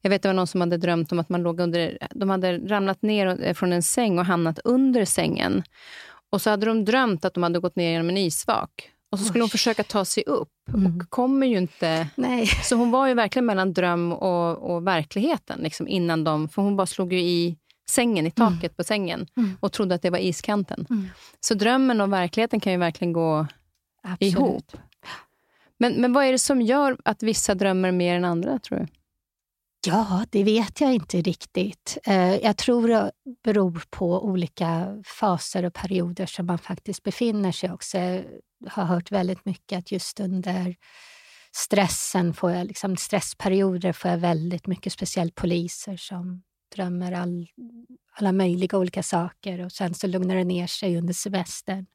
jag 0.00 0.10
vet 0.10 0.22
det 0.22 0.28
var 0.28 0.34
någon 0.34 0.46
som 0.46 0.60
hade 0.60 0.76
drömt 0.76 1.12
om 1.12 1.18
att 1.18 1.28
man 1.28 1.42
låg 1.42 1.60
under, 1.60 1.98
de 2.10 2.30
hade 2.30 2.58
ramlat 2.58 3.02
ner 3.02 3.54
från 3.54 3.72
en 3.72 3.82
säng 3.82 4.18
och 4.18 4.24
hamnat 4.24 4.58
under 4.58 5.04
sängen. 5.04 5.62
Och 6.30 6.42
så 6.42 6.50
hade 6.50 6.66
de 6.66 6.84
drömt 6.84 7.24
att 7.24 7.34
de 7.34 7.42
hade 7.42 7.58
gått 7.58 7.76
ner 7.76 7.90
genom 7.90 8.08
en 8.08 8.16
isvak. 8.16 8.90
Och 9.10 9.18
så 9.18 9.24
skulle 9.24 9.42
Oj. 9.42 9.44
hon 9.44 9.50
försöka 9.50 9.84
ta 9.84 10.04
sig 10.04 10.24
upp 10.26 10.48
mm. 10.68 10.86
och 10.86 11.10
kommer 11.10 11.46
ju 11.46 11.58
inte... 11.58 12.08
Nej. 12.14 12.46
Så 12.46 12.76
hon 12.76 12.90
var 12.90 13.06
ju 13.06 13.14
verkligen 13.14 13.46
mellan 13.46 13.72
dröm 13.72 14.12
och, 14.12 14.74
och 14.74 14.86
verkligheten 14.86 15.60
liksom 15.60 15.88
innan 15.88 16.24
de... 16.24 16.48
För 16.48 16.62
hon 16.62 16.76
bara 16.76 16.86
slog 16.86 17.12
ju 17.12 17.20
i 17.20 17.56
sängen, 17.90 18.26
i 18.26 18.30
taket 18.30 18.62
mm. 18.62 18.74
på 18.76 18.84
sängen 18.84 19.26
mm. 19.36 19.56
och 19.60 19.72
trodde 19.72 19.94
att 19.94 20.02
det 20.02 20.10
var 20.10 20.18
iskanten. 20.18 20.86
Mm. 20.90 21.08
Så 21.40 21.54
drömmen 21.54 22.00
och 22.00 22.12
verkligheten 22.12 22.60
kan 22.60 22.72
ju 22.72 22.78
verkligen 22.78 23.12
gå 23.12 23.46
Absolut. 24.02 24.34
ihop. 24.34 24.72
Men, 25.78 25.92
men 25.92 26.12
vad 26.12 26.24
är 26.24 26.32
det 26.32 26.38
som 26.38 26.62
gör 26.62 26.96
att 27.04 27.22
vissa 27.22 27.54
drömmer 27.54 27.92
mer 27.92 28.16
än 28.16 28.24
andra, 28.24 28.58
tror 28.58 28.78
du? 28.78 28.86
Ja, 29.86 30.24
det 30.30 30.44
vet 30.44 30.80
jag 30.80 30.94
inte 30.94 31.20
riktigt. 31.20 31.98
Eh, 32.04 32.34
jag 32.36 32.56
tror 32.56 32.88
det 32.88 33.12
beror 33.44 33.82
på 33.90 34.24
olika 34.24 35.02
faser 35.18 35.64
och 35.64 35.74
perioder 35.74 36.26
som 36.26 36.46
man 36.46 36.58
faktiskt 36.58 37.02
befinner 37.02 37.52
sig 37.52 37.72
också. 37.72 37.98
Jag 37.98 38.24
har 38.68 38.84
hört 38.84 39.12
väldigt 39.12 39.44
mycket 39.44 39.78
att 39.78 39.92
just 39.92 40.20
under 40.20 40.76
stressen, 41.56 42.34
får 42.34 42.50
jag, 42.52 42.66
liksom 42.66 42.96
stressperioder, 42.96 43.92
får 43.92 44.10
jag 44.10 44.18
väldigt 44.18 44.66
mycket, 44.66 44.92
speciellt 44.92 45.34
poliser 45.34 45.96
som 45.96 46.42
drömmer 46.76 47.12
all, 47.12 47.46
alla 48.12 48.32
möjliga 48.32 48.78
olika 48.78 49.02
saker 49.02 49.64
och 49.64 49.72
sen 49.72 49.94
så 49.94 50.06
lugnar 50.06 50.36
det 50.36 50.44
ner 50.44 50.66
sig 50.66 50.98
under 50.98 51.14
semestern. 51.14 51.86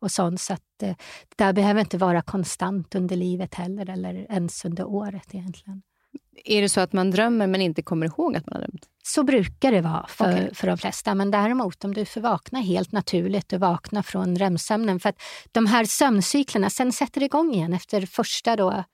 och 0.00 0.12
sånt. 0.12 0.40
Så 0.40 0.52
att, 0.52 0.82
eh, 0.82 0.96
det 1.28 1.44
där 1.44 1.52
behöver 1.52 1.80
inte 1.80 1.98
vara 1.98 2.22
konstant 2.22 2.94
under 2.94 3.16
livet 3.16 3.54
heller, 3.54 3.90
eller 3.90 4.14
ens 4.14 4.64
under 4.64 4.84
året 4.84 5.34
egentligen. 5.34 5.82
Är 6.44 6.62
det 6.62 6.68
så 6.68 6.80
att 6.80 6.92
man 6.92 7.10
drömmer 7.10 7.46
men 7.46 7.60
inte 7.60 7.82
kommer 7.82 8.06
ihåg 8.06 8.36
att 8.36 8.46
man 8.46 8.54
har 8.54 8.60
drömt? 8.60 8.88
Så 9.02 9.22
brukar 9.22 9.72
det 9.72 9.80
vara 9.80 10.06
för, 10.08 10.32
okay. 10.32 10.54
för 10.54 10.66
de 10.66 10.78
flesta. 10.78 11.14
Men 11.14 11.30
däremot 11.30 11.84
om 11.84 11.94
du 11.94 12.04
får 12.04 12.20
vakna 12.20 12.60
helt 12.60 12.92
naturligt 12.92 13.52
och 13.52 13.60
vakna 13.60 14.02
från 14.02 14.36
REM-sömnen. 14.36 15.00
För 15.00 15.08
att 15.08 15.22
de 15.52 15.66
här 15.66 15.84
sömncyklerna 15.84 16.70
sen 16.70 16.92
sätter 16.92 17.22
igång 17.22 17.54
igen 17.54 17.72
efter 17.72 18.06
första 18.06 18.56
då, 18.56 18.84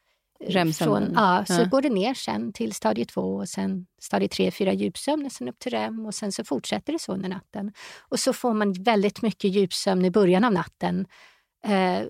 REM-sömnen? 0.41 1.13
Ja, 1.15 1.45
så 1.47 1.53
ja. 1.53 1.65
går 1.65 1.83
det 1.83 1.89
ner 1.89 2.15
sen 2.15 2.53
till 2.53 2.73
stadie 2.73 3.05
2 3.05 3.21
och 3.21 3.49
sen 3.49 3.87
stadie 4.01 4.29
3, 4.29 4.51
4 4.51 4.73
djupsömn 4.73 5.27
och 5.27 5.33
sen 5.33 5.49
upp 5.49 5.59
till 5.59 5.73
REM 5.73 6.07
och 6.07 6.15
sen 6.15 6.33
så 6.33 6.45
fortsätter 6.45 6.93
det 6.93 6.99
så 6.99 7.13
under 7.13 7.29
natten. 7.29 7.73
Och 8.09 8.21
så 8.21 8.33
får 8.33 8.55
man 8.55 8.73
väldigt 8.73 9.23
mycket 9.23 9.51
djupsömn 9.51 10.05
i 10.05 10.11
början 10.11 10.45
av 10.45 10.53
natten. 10.53 11.07
Eh, 11.67 12.01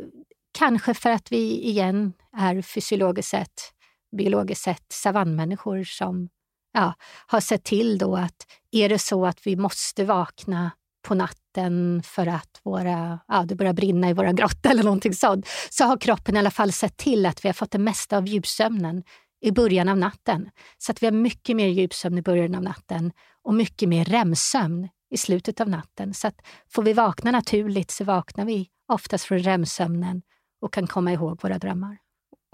kanske 0.58 0.94
för 0.94 1.10
att 1.10 1.32
vi 1.32 1.68
igen 1.68 2.12
är 2.36 2.62
fysiologiskt 2.62 3.30
sett, 3.30 3.72
biologiskt 4.16 4.64
sett 4.64 4.92
savannmänniskor 4.92 5.84
som 5.84 6.28
ja, 6.72 6.94
har 7.26 7.40
sett 7.40 7.64
till 7.64 7.98
då 7.98 8.16
att 8.16 8.46
är 8.72 8.88
det 8.88 8.98
så 8.98 9.26
att 9.26 9.46
vi 9.46 9.56
måste 9.56 10.04
vakna 10.04 10.70
på 11.08 11.14
natten 11.14 12.02
för 12.04 12.26
att 12.26 12.60
våra, 12.64 13.20
ja, 13.28 13.44
det 13.44 13.54
börjar 13.54 13.72
brinna 13.72 14.10
i 14.10 14.12
våra 14.12 14.32
grotta 14.32 14.70
eller 14.70 14.82
någonting 14.82 15.14
sånt, 15.14 15.48
så 15.70 15.84
har 15.84 15.96
kroppen 15.96 16.36
i 16.36 16.38
alla 16.38 16.50
fall 16.50 16.72
sett 16.72 16.96
till 16.96 17.26
att 17.26 17.44
vi 17.44 17.48
har 17.48 17.54
fått 17.54 17.70
det 17.70 17.78
mesta 17.78 18.16
av 18.16 18.26
djupsömnen 18.26 19.02
i 19.40 19.50
början 19.50 19.88
av 19.88 19.98
natten. 19.98 20.50
Så 20.78 20.92
att 20.92 21.02
vi 21.02 21.06
har 21.06 21.12
mycket 21.12 21.56
mer 21.56 21.66
djupsömn 21.66 22.18
i 22.18 22.22
början 22.22 22.54
av 22.54 22.62
natten 22.62 23.12
och 23.42 23.54
mycket 23.54 23.88
mer 23.88 24.04
REM-sömn 24.04 24.88
i 25.10 25.16
slutet 25.16 25.60
av 25.60 25.68
natten. 25.68 26.14
Så 26.14 26.28
att 26.28 26.40
får 26.68 26.82
vi 26.82 26.92
vakna 26.92 27.30
naturligt 27.30 27.90
så 27.90 28.04
vaknar 28.04 28.44
vi 28.44 28.68
oftast 28.92 29.24
från 29.24 29.38
REM-sömnen 29.38 30.22
och 30.60 30.72
kan 30.72 30.86
komma 30.86 31.12
ihåg 31.12 31.42
våra 31.42 31.58
drömmar. 31.58 31.98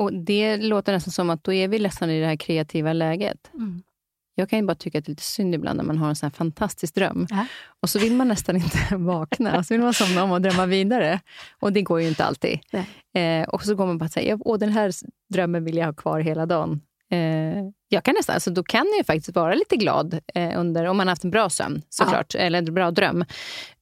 Och 0.03 0.13
Det 0.13 0.57
låter 0.57 0.93
nästan 0.93 1.13
som 1.13 1.31
att 1.31 1.45
då 1.45 1.53
är 1.53 1.69
vi 1.69 1.79
nästan 1.79 2.11
i 2.11 2.21
det 2.21 2.27
här 2.27 2.37
kreativa 2.37 2.93
läget. 2.93 3.51
Mm. 3.55 3.83
Jag 4.35 4.51
kan 4.51 4.59
ju 4.59 4.67
bara 4.67 4.75
tycka 4.75 4.99
att 4.99 5.05
det 5.05 5.09
är 5.09 5.13
lite 5.13 5.23
synd 5.23 5.55
ibland 5.55 5.77
när 5.77 5.85
man 5.85 5.99
har 5.99 6.09
en 6.09 6.17
sån 6.17 6.27
här 6.27 6.37
fantastisk 6.37 6.95
dröm. 6.95 7.27
Ja. 7.31 7.47
Och 7.81 7.91
så 7.91 7.99
vill 7.99 8.15
man 8.15 8.29
nästan 8.29 8.57
inte 8.57 8.79
vakna. 8.97 9.65
Så 9.65 9.75
vill 9.75 9.81
man 9.81 9.95
somna 9.95 10.23
om 10.23 10.31
och 10.31 10.43
drömma 10.43 10.67
vidare. 10.67 11.21
Och 11.61 11.73
det 11.73 11.83
går 11.83 12.01
ju 12.01 12.09
inte 12.09 12.25
alltid. 12.25 12.61
Eh, 13.15 13.49
och 13.49 13.63
så 13.63 13.75
går 13.75 13.87
man 13.87 13.99
bara 13.99 14.09
säger, 14.09 14.39
åh 14.41 14.59
den 14.59 14.69
här 14.69 14.93
drömmen 15.29 15.65
vill 15.65 15.77
jag 15.77 15.87
ha 15.87 15.93
kvar 15.93 16.21
hela 16.21 16.47
dagen. 16.47 16.81
Eh, 17.13 17.65
jag 17.89 18.05
kan 18.05 18.15
nästan, 18.15 18.35
alltså 18.35 18.51
då 18.51 18.63
kan 18.63 18.87
jag 18.97 19.07
faktiskt 19.07 19.37
vara 19.37 19.55
lite 19.55 19.77
glad 19.77 20.19
eh, 20.35 20.61
under, 20.61 20.85
om 20.85 20.97
man 20.97 21.07
har 21.07 21.13
haft 21.13 21.25
en 21.25 21.31
bra 21.31 21.51
sömn 21.51 21.83
såklart, 21.89 22.35
ja. 22.35 22.41
eller 22.41 22.59
en 22.59 22.75
bra 22.75 22.91
dröm. 22.91 23.25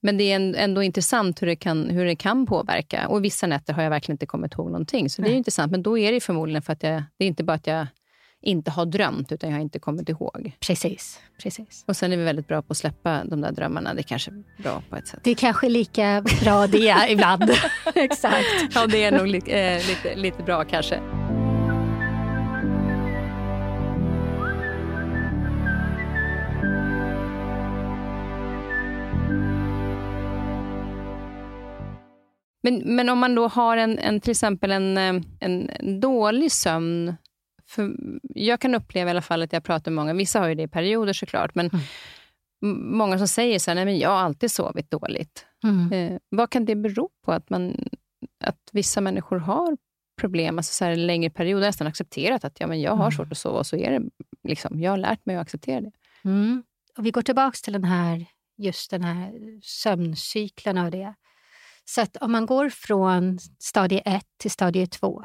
Men 0.00 0.18
det 0.18 0.32
är 0.32 0.54
ändå 0.56 0.82
intressant 0.82 1.42
hur 1.42 1.46
det, 1.46 1.56
kan, 1.56 1.90
hur 1.90 2.04
det 2.04 2.16
kan 2.16 2.46
påverka. 2.46 3.08
Och 3.08 3.24
vissa 3.24 3.46
nätter 3.46 3.72
har 3.72 3.82
jag 3.82 3.90
verkligen 3.90 4.14
inte 4.14 4.26
kommit 4.26 4.52
ihåg 4.52 4.66
någonting. 4.66 5.10
Så 5.10 5.22
Nej. 5.22 5.30
det 5.30 5.34
är 5.34 5.38
intressant. 5.38 5.72
Men 5.72 5.82
då 5.82 5.98
är 5.98 6.12
det 6.12 6.20
förmodligen 6.20 6.62
för 6.62 6.72
att 6.72 6.82
jag, 6.82 7.02
det 7.18 7.24
är 7.24 7.28
inte 7.28 7.44
bara 7.44 7.52
att 7.52 7.66
jag 7.66 7.86
inte 8.42 8.70
har 8.70 8.86
drömt, 8.86 9.32
utan 9.32 9.50
jag 9.50 9.56
har 9.56 9.62
inte 9.62 9.78
kommit 9.78 10.08
ihåg. 10.08 10.52
Precis. 10.60 11.20
precis. 11.42 11.84
Och 11.86 11.96
sen 11.96 12.12
är 12.12 12.16
vi 12.16 12.24
väldigt 12.24 12.48
bra 12.48 12.62
på 12.62 12.72
att 12.72 12.76
släppa 12.76 13.24
de 13.24 13.40
där 13.40 13.52
drömmarna. 13.52 13.94
Det 13.94 14.00
är 14.00 14.02
kanske 14.02 14.30
är 14.30 14.62
bra 14.62 14.82
på 14.90 14.96
ett 14.96 15.06
sätt. 15.06 15.20
Det 15.22 15.30
är 15.30 15.34
kanske 15.34 15.68
lika 15.68 16.24
bra 16.42 16.66
det 16.66 17.06
ibland. 17.08 17.50
Exakt. 17.94 18.46
Ja, 18.74 18.86
det 18.86 19.04
är 19.04 19.12
nog 19.12 19.26
li 19.26 19.38
äh, 19.38 19.86
lite, 19.88 20.16
lite 20.16 20.42
bra 20.42 20.64
kanske. 20.64 21.19
Men, 32.62 32.96
men 32.96 33.08
om 33.08 33.18
man 33.18 33.34
då 33.34 33.48
har 33.48 33.76
en, 33.76 33.98
en, 33.98 34.20
till 34.20 34.30
exempel 34.30 34.70
en, 34.70 34.98
eh, 34.98 35.22
en, 35.40 36.00
dålig 36.00 36.52
sömn. 36.52 37.14
För 37.66 37.96
jag 38.22 38.60
kan 38.60 38.74
uppleva 38.74 39.10
i 39.10 39.10
alla 39.10 39.22
fall 39.22 39.42
att 39.42 39.52
jag 39.52 39.64
pratar 39.64 39.90
med 39.90 39.96
många, 39.96 40.14
vissa 40.14 40.40
har 40.40 40.48
ju 40.48 40.54
det 40.54 40.62
i 40.62 40.68
perioder 40.68 41.12
såklart, 41.12 41.54
men 41.54 41.70
mm. 42.62 42.96
många 42.98 43.18
som 43.18 43.28
säger 43.28 43.58
så 43.58 43.70
här, 43.70 43.74
nej 43.74 43.84
men 43.84 43.98
jag 43.98 44.08
har 44.08 44.16
alltid 44.16 44.50
sovit 44.50 44.90
dåligt. 44.90 45.46
Mm. 45.64 45.92
Eh, 45.92 46.18
vad 46.28 46.50
kan 46.50 46.64
det 46.64 46.76
bero 46.76 47.10
på 47.24 47.32
att, 47.32 47.50
man, 47.50 47.88
att 48.44 48.68
vissa 48.72 49.00
människor 49.00 49.38
har 49.38 49.76
problem, 50.20 50.58
alltså 50.58 50.72
så 50.72 50.84
här 50.84 50.92
en 50.92 51.06
längre 51.06 51.30
period, 51.30 51.60
nästan 51.60 51.86
accepterat 51.86 52.44
att 52.44 52.60
ja, 52.60 52.66
men 52.66 52.80
jag 52.80 52.90
har 52.90 53.04
mm. 53.04 53.12
svårt 53.12 53.32
att 53.32 53.38
sova 53.38 53.58
och 53.58 53.66
så 53.66 53.76
är 53.76 53.90
det. 53.90 54.10
Liksom, 54.48 54.80
jag 54.80 54.90
har 54.90 54.98
lärt 54.98 55.26
mig 55.26 55.36
att 55.36 55.42
acceptera 55.42 55.80
det. 55.80 55.92
Mm. 56.24 56.62
Och 56.98 57.06
vi 57.06 57.10
går 57.10 57.22
tillbaka 57.22 57.56
till 57.64 57.72
den 57.72 57.84
här, 57.84 58.26
just 58.56 58.90
den 58.90 59.02
här 59.02 59.32
sömncykeln 59.62 60.78
av 60.78 60.90
det. 60.90 61.14
Så 61.94 62.00
att 62.00 62.16
om 62.16 62.32
man 62.32 62.46
går 62.46 62.68
från 62.68 63.38
stadie 63.58 64.00
1 64.04 64.24
till 64.38 64.50
stadie 64.50 64.86
2 64.86 65.24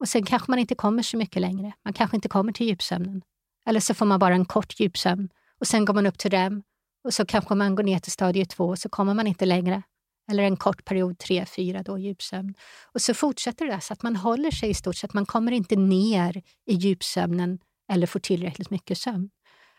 och 0.00 0.08
sen 0.08 0.24
kanske 0.24 0.50
man 0.50 0.58
inte 0.58 0.74
kommer 0.74 1.02
så 1.02 1.16
mycket 1.16 1.42
längre. 1.42 1.72
Man 1.84 1.92
kanske 1.92 2.16
inte 2.16 2.28
kommer 2.28 2.52
till 2.52 2.66
djupsömnen. 2.66 3.22
Eller 3.66 3.80
så 3.80 3.94
får 3.94 4.06
man 4.06 4.18
bara 4.18 4.34
en 4.34 4.44
kort 4.44 4.80
djupsömn 4.80 5.28
och 5.60 5.66
sen 5.66 5.84
går 5.84 5.94
man 5.94 6.06
upp 6.06 6.18
till 6.18 6.30
REM 6.30 6.62
och 7.04 7.14
så 7.14 7.26
kanske 7.26 7.54
man 7.54 7.74
går 7.74 7.82
ner 7.82 7.98
till 7.98 8.12
stadie 8.12 8.46
2 8.46 8.68
och 8.68 8.78
så 8.78 8.88
kommer 8.88 9.14
man 9.14 9.26
inte 9.26 9.46
längre. 9.46 9.82
Eller 10.30 10.42
en 10.42 10.56
kort 10.56 10.84
period, 10.84 11.16
3-4 11.16 11.82
då, 11.82 11.98
djupsömn. 11.98 12.54
Och 12.92 13.00
så 13.00 13.14
fortsätter 13.14 13.66
det 13.66 13.80
så 13.80 13.92
att 13.92 14.02
man 14.02 14.16
håller 14.16 14.50
sig 14.50 14.70
i 14.70 14.74
stort 14.74 14.96
sett. 14.96 15.14
Man 15.14 15.26
kommer 15.26 15.52
inte 15.52 15.76
ner 15.76 16.42
i 16.66 16.74
djupsömnen 16.74 17.58
eller 17.92 18.06
får 18.06 18.20
tillräckligt 18.20 18.70
mycket 18.70 18.98
sömn. 18.98 19.30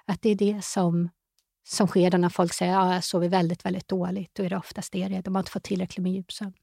Att 0.06 0.22
det 0.22 0.30
är 0.30 0.36
det 0.36 0.66
som 0.66 1.10
som 1.68 1.88
sker 1.88 2.12
då 2.12 2.18
när 2.18 2.30
folk 2.30 2.54
säger 2.54 2.78
att 2.80 2.88
ja, 2.88 2.94
jag 2.94 3.04
sover 3.04 3.30
väldigt, 3.30 3.66
väldigt 3.66 3.88
dåligt. 3.88 4.32
Då 4.34 4.44
är 4.44 4.50
det 4.50 4.58
oftast 4.58 4.92
det. 4.92 5.22
De 5.26 5.36
har 5.36 5.42
inte 5.42 5.52
fått 5.52 5.64
tillräckligt 5.64 6.04
med 6.04 6.12
djupsömn. 6.12 6.54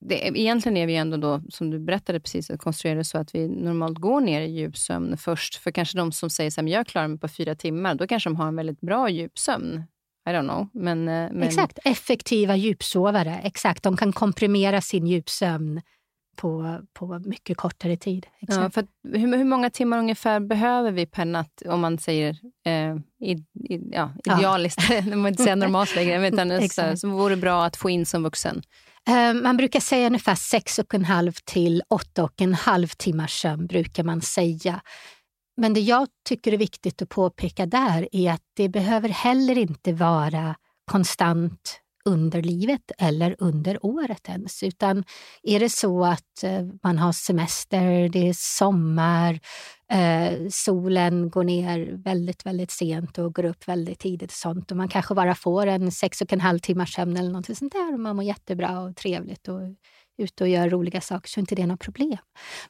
Det, 0.00 0.38
egentligen 0.38 0.76
är 0.76 0.86
vi 0.86 0.96
ändå 0.96 1.16
då, 1.16 1.42
som 1.48 1.70
du 1.70 1.78
berättade 1.78 2.20
precis, 2.20 2.50
konstruerade 2.58 3.04
så 3.04 3.18
att 3.18 3.34
vi 3.34 3.48
normalt 3.48 3.98
går 3.98 4.20
ner 4.20 4.40
i 4.40 4.50
djupsömn 4.50 5.16
först. 5.16 5.56
För 5.56 5.70
kanske 5.70 5.98
de 5.98 6.12
som 6.12 6.30
säger 6.30 6.60
att 6.60 6.70
jag 6.70 6.86
klarar 6.86 7.08
mig 7.08 7.18
på 7.18 7.28
fyra 7.28 7.54
timmar, 7.54 7.94
då 7.94 8.06
kanske 8.06 8.30
de 8.30 8.36
har 8.36 8.48
en 8.48 8.56
väldigt 8.56 8.80
bra 8.80 9.08
djupsömn. 9.08 9.82
I 10.26 10.30
don't 10.30 10.48
know. 10.48 10.68
Men, 10.72 11.08
eh, 11.08 11.32
men... 11.32 11.42
Exakt, 11.42 11.78
effektiva 11.84 12.56
djupsovare. 12.56 13.40
Exakt, 13.42 13.82
de 13.82 13.96
kan 13.96 14.12
komprimera 14.12 14.80
sin 14.80 15.06
djupsömn 15.06 15.80
på, 16.36 16.80
på 16.92 17.18
mycket 17.24 17.56
kortare 17.56 17.96
tid. 17.96 18.26
Ja, 18.40 18.70
för 18.70 18.86
hur, 19.02 19.36
hur, 19.36 19.44
många 19.44 19.70
timmar 19.70 19.98
ungefär 19.98 20.40
behöver 20.40 20.90
vi 20.90 21.06
per 21.06 21.24
natt, 21.24 21.62
om 21.66 21.80
man 21.80 21.98
säger 21.98 22.38
eh, 22.66 22.96
i, 23.20 23.32
i, 23.70 23.90
ja, 23.92 24.12
idealiskt, 24.24 24.90
ja. 24.90 25.16
man 25.16 25.26
inte 25.26 25.42
säga 25.42 25.56
normalt 25.56 25.94
längre, 25.94 26.28
utan 26.28 26.68
så, 26.70 26.96
som 26.96 27.10
vore 27.10 27.36
bra 27.36 27.64
att 27.64 27.76
få 27.76 27.90
in 27.90 28.06
som 28.06 28.22
vuxen? 28.22 28.62
Eh, 29.08 29.34
man 29.34 29.56
brukar 29.56 29.80
säga 29.80 30.06
ungefär 30.06 30.34
6,5 30.34 31.40
till 31.44 31.82
8,5 31.90 32.96
timmars 32.96 33.40
sömn. 33.40 33.66
brukar 33.66 34.04
man 34.04 34.20
säga. 34.20 34.80
Men 35.56 35.74
det 35.74 35.80
jag 35.80 36.08
tycker 36.28 36.52
är 36.52 36.56
viktigt 36.56 37.02
att 37.02 37.08
påpeka 37.08 37.66
där 37.66 38.08
är 38.12 38.32
att 38.32 38.42
det 38.56 38.68
behöver 38.68 39.08
heller 39.08 39.58
inte 39.58 39.92
vara 39.92 40.54
konstant 40.90 41.80
under 42.04 42.42
livet 42.42 42.92
eller 42.98 43.36
under 43.38 43.86
året 43.86 44.28
ens. 44.28 44.62
Utan 44.62 45.04
är 45.42 45.60
det 45.60 45.70
så 45.70 46.04
att 46.04 46.42
eh, 46.42 46.62
man 46.82 46.98
har 46.98 47.12
semester, 47.12 48.08
det 48.08 48.28
är 48.28 48.34
sommar, 48.36 49.40
eh, 49.90 50.48
solen 50.50 51.30
går 51.30 51.44
ner 51.44 52.02
väldigt, 52.04 52.46
väldigt 52.46 52.70
sent 52.70 53.18
och 53.18 53.34
går 53.34 53.44
upp 53.44 53.68
väldigt 53.68 53.98
tidigt 53.98 54.30
och 54.30 54.36
sånt 54.36 54.70
och 54.70 54.76
man 54.76 54.88
kanske 54.88 55.14
bara 55.14 55.34
får 55.34 55.66
en 55.66 55.92
sex 55.92 56.20
och 56.20 56.32
en 56.32 56.40
halv 56.40 56.58
timmars 56.58 56.94
sömn 56.94 57.16
eller 57.16 57.30
något 57.30 57.58
sånt 57.58 57.72
där 57.72 57.94
och 57.94 58.00
man 58.00 58.16
mår 58.16 58.24
jättebra 58.24 58.80
och 58.80 58.96
trevligt 58.96 59.48
och 59.48 59.60
ute 60.18 60.44
och 60.44 60.48
gör 60.48 60.68
roliga 60.68 61.00
saker 61.00 61.28
så 61.28 61.38
är 61.38 61.42
inte 61.42 61.54
det 61.54 61.66
något 61.66 61.80
problem. 61.80 62.18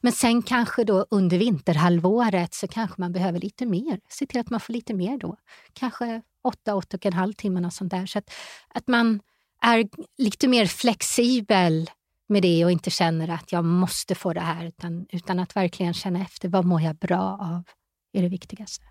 Men 0.01 0.11
sen 0.11 0.41
kanske 0.41 0.83
då 0.83 1.05
under 1.09 1.37
vinterhalvåret 1.37 2.53
så 2.53 2.67
kanske 2.67 3.01
man 3.01 3.11
behöver 3.11 3.39
lite 3.39 3.65
mer. 3.65 3.99
Se 4.09 4.25
till 4.25 4.39
att 4.39 4.49
man 4.49 4.59
får 4.59 4.73
lite 4.73 4.93
mer 4.93 5.17
då. 5.17 5.37
Kanske 5.73 6.21
åtta, 6.43 6.75
åtta 6.75 6.97
och 6.97 7.05
en 7.05 7.13
halv 7.13 7.33
timme 7.33 7.65
och 7.65 7.73
sånt 7.73 7.91
där. 7.91 8.05
Så 8.05 8.19
att, 8.19 8.33
att 8.67 8.87
man 8.87 9.19
är 9.61 9.89
lite 10.17 10.47
mer 10.47 10.65
flexibel 10.65 11.89
med 12.27 12.41
det 12.41 12.65
och 12.65 12.71
inte 12.71 12.89
känner 12.89 13.29
att 13.29 13.51
jag 13.51 13.65
måste 13.65 14.15
få 14.15 14.33
det 14.33 14.39
här 14.39 14.65
utan, 14.65 15.05
utan 15.09 15.39
att 15.39 15.55
verkligen 15.55 15.93
känna 15.93 16.21
efter 16.21 16.49
vad 16.49 16.65
mår 16.65 16.81
jag 16.81 16.95
bra 16.95 17.37
av, 17.41 17.63
är 18.13 18.21
det 18.21 18.29
viktigaste. 18.29 18.85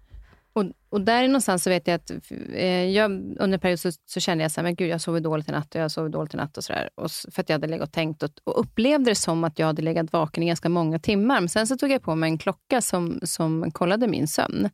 Och, 0.55 0.65
och 0.89 1.01
där 1.01 1.27
någonstans 1.27 1.63
så 1.63 1.71
vet 1.71 1.87
jag 1.87 1.95
att 1.95 2.11
eh, 2.53 2.85
jag, 2.85 3.11
under 3.11 3.53
en 3.53 3.61
period 3.61 3.81
så, 3.81 3.91
så, 4.07 4.21
kände 4.21 4.45
jag 4.45 4.51
så 4.51 4.61
här, 4.61 4.63
men 4.63 4.75
gud 4.75 4.89
jag 4.89 5.01
sov 5.01 5.23
dåligt 5.23 5.49
i 5.49 5.53
natt 5.53 5.75
och 5.75 5.81
jag 5.81 5.91
sov 5.91 6.11
dåligt 6.11 6.35
i 6.35 6.37
natt 6.37 6.57
och 6.57 6.65
sådär. 6.65 6.91
För 7.31 7.41
att 7.41 7.49
jag 7.49 7.55
hade 7.55 7.67
legat 7.67 7.89
och 7.89 7.93
tänkt 7.93 8.23
och, 8.23 8.31
och, 8.45 8.61
upplevde 8.61 9.11
det 9.11 9.15
som 9.15 9.45
att 9.45 9.59
jag 9.59 9.67
hade 9.67 9.83
legat 9.83 10.13
vaken 10.13 10.43
i 10.43 10.47
ganska 10.47 10.69
många 10.69 10.99
timmar. 10.99 11.41
Men 11.41 11.49
sen 11.49 11.67
så 11.67 11.77
tog 11.77 11.91
jag 11.91 12.03
på 12.03 12.15
mig 12.15 12.31
en 12.31 12.39
klocka 12.39 12.81
som, 12.81 13.21
som 13.23 13.71
kollade 13.71 14.09
min 14.09 14.29
sömn. 14.29 14.71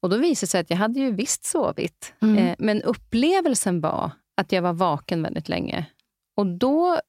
Och 0.00 0.10
då 0.10 0.16
visade 0.16 0.46
det 0.46 0.50
sig 0.50 0.60
att 0.60 0.70
jag 0.70 0.76
hade 0.76 1.00
ju 1.00 1.10
visst 1.10 1.44
sovit. 1.44 2.14
Mm. 2.22 2.38
Eh, 2.38 2.54
men 2.58 2.82
upplevelsen 2.82 3.80
var 3.80 4.10
att 4.36 4.52
jag 4.52 4.62
var 4.62 4.72
vaken 4.72 5.22
väldigt 5.22 5.48
länge. 5.48 5.86
Och 6.36 6.46
då 6.46 7.00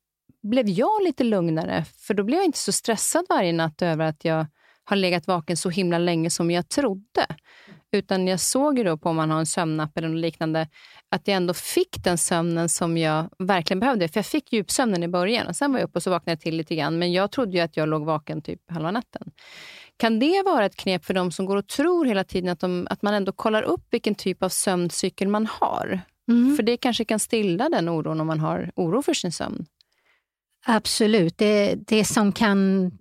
blev 0.44 0.70
jag 0.70 1.04
lite 1.04 1.24
lugnare, 1.24 1.86
för 1.86 2.14
då 2.14 2.24
blev 2.24 2.38
jag 2.38 2.46
inte 2.46 2.60
så 2.60 2.72
stressad 2.72 3.26
varje 3.30 3.54
natt 3.54 3.82
över 3.82 4.06
att 4.06 4.26
jag 4.26 4.46
har 4.84 4.96
legat 4.96 5.28
vaken 5.28 5.58
så 5.58 5.70
himla 5.70 5.98
länge 5.98 6.30
som 6.30 6.52
jag 6.52 6.70
trodde. 6.70 7.26
Utan 7.94 8.28
jag 8.28 8.40
såg 8.40 8.78
ju 8.78 8.84
då 8.84 8.98
på 8.98 9.10
om 9.10 9.16
man 9.16 9.32
har 9.32 9.40
en 9.40 9.46
sömnapp 9.46 9.98
eller 9.98 10.08
något 10.08 10.22
liknande, 10.22 10.68
att 11.10 11.28
jag 11.28 11.36
ändå 11.36 11.54
fick 11.54 12.04
den 12.04 12.18
sömnen 12.18 12.70
som 12.70 12.98
jag 12.98 13.30
verkligen 13.40 13.80
behövde. 13.80 14.08
För 14.08 14.18
jag 14.18 14.26
fick 14.26 14.54
djupsömnen 14.54 15.04
i 15.04 15.08
början 15.08 15.48
och 15.48 15.56
sen 15.56 15.72
var 15.72 15.80
jag 15.80 15.88
uppe 15.88 16.00
och 16.00 16.04
så 16.04 16.10
vaknade 16.10 16.32
jag 16.32 16.40
till 16.40 16.56
lite 16.56 16.76
grann. 16.76 17.00
Men 17.00 17.12
jag 17.12 17.32
trodde 17.32 17.58
ju 17.58 17.60
att 17.60 17.78
jag 17.78 17.90
låg 17.90 18.06
vaken 18.06 18.42
typ 18.42 18.60
halva 18.72 18.92
natten. 18.92 19.32
Kan 19.98 20.20
det 20.20 20.44
vara 20.46 20.66
ett 20.66 20.76
knep 20.76 21.06
för 21.06 21.14
de 21.14 21.32
som 21.32 21.46
går 21.46 21.58
och 21.58 21.68
tror 21.68 22.06
hela 22.06 22.24
tiden 22.24 22.50
att, 22.50 22.60
de, 22.60 22.88
att 22.90 23.02
man 23.02 23.14
ändå 23.14 23.32
kollar 23.32 23.64
upp 23.64 23.88
vilken 23.92 24.16
typ 24.16 24.44
av 24.44 24.50
sömncykel 24.50 25.28
man 25.28 25.48
har? 25.52 26.02
Mm. 26.28 26.56
För 26.56 26.64
det 26.64 26.78
kanske 26.78 27.06
kan 27.06 27.20
stilla 27.20 27.70
den 27.70 27.90
oron 27.90 28.22
om 28.22 28.28
man 28.28 28.40
har 28.40 28.72
oro 28.76 29.02
för 29.02 29.14
sin 29.14 29.32
sömn. 29.32 29.66
Absolut. 30.66 31.38
Det, 31.38 31.76
det 31.76 32.06
som 32.06 32.32
kan 32.32 32.92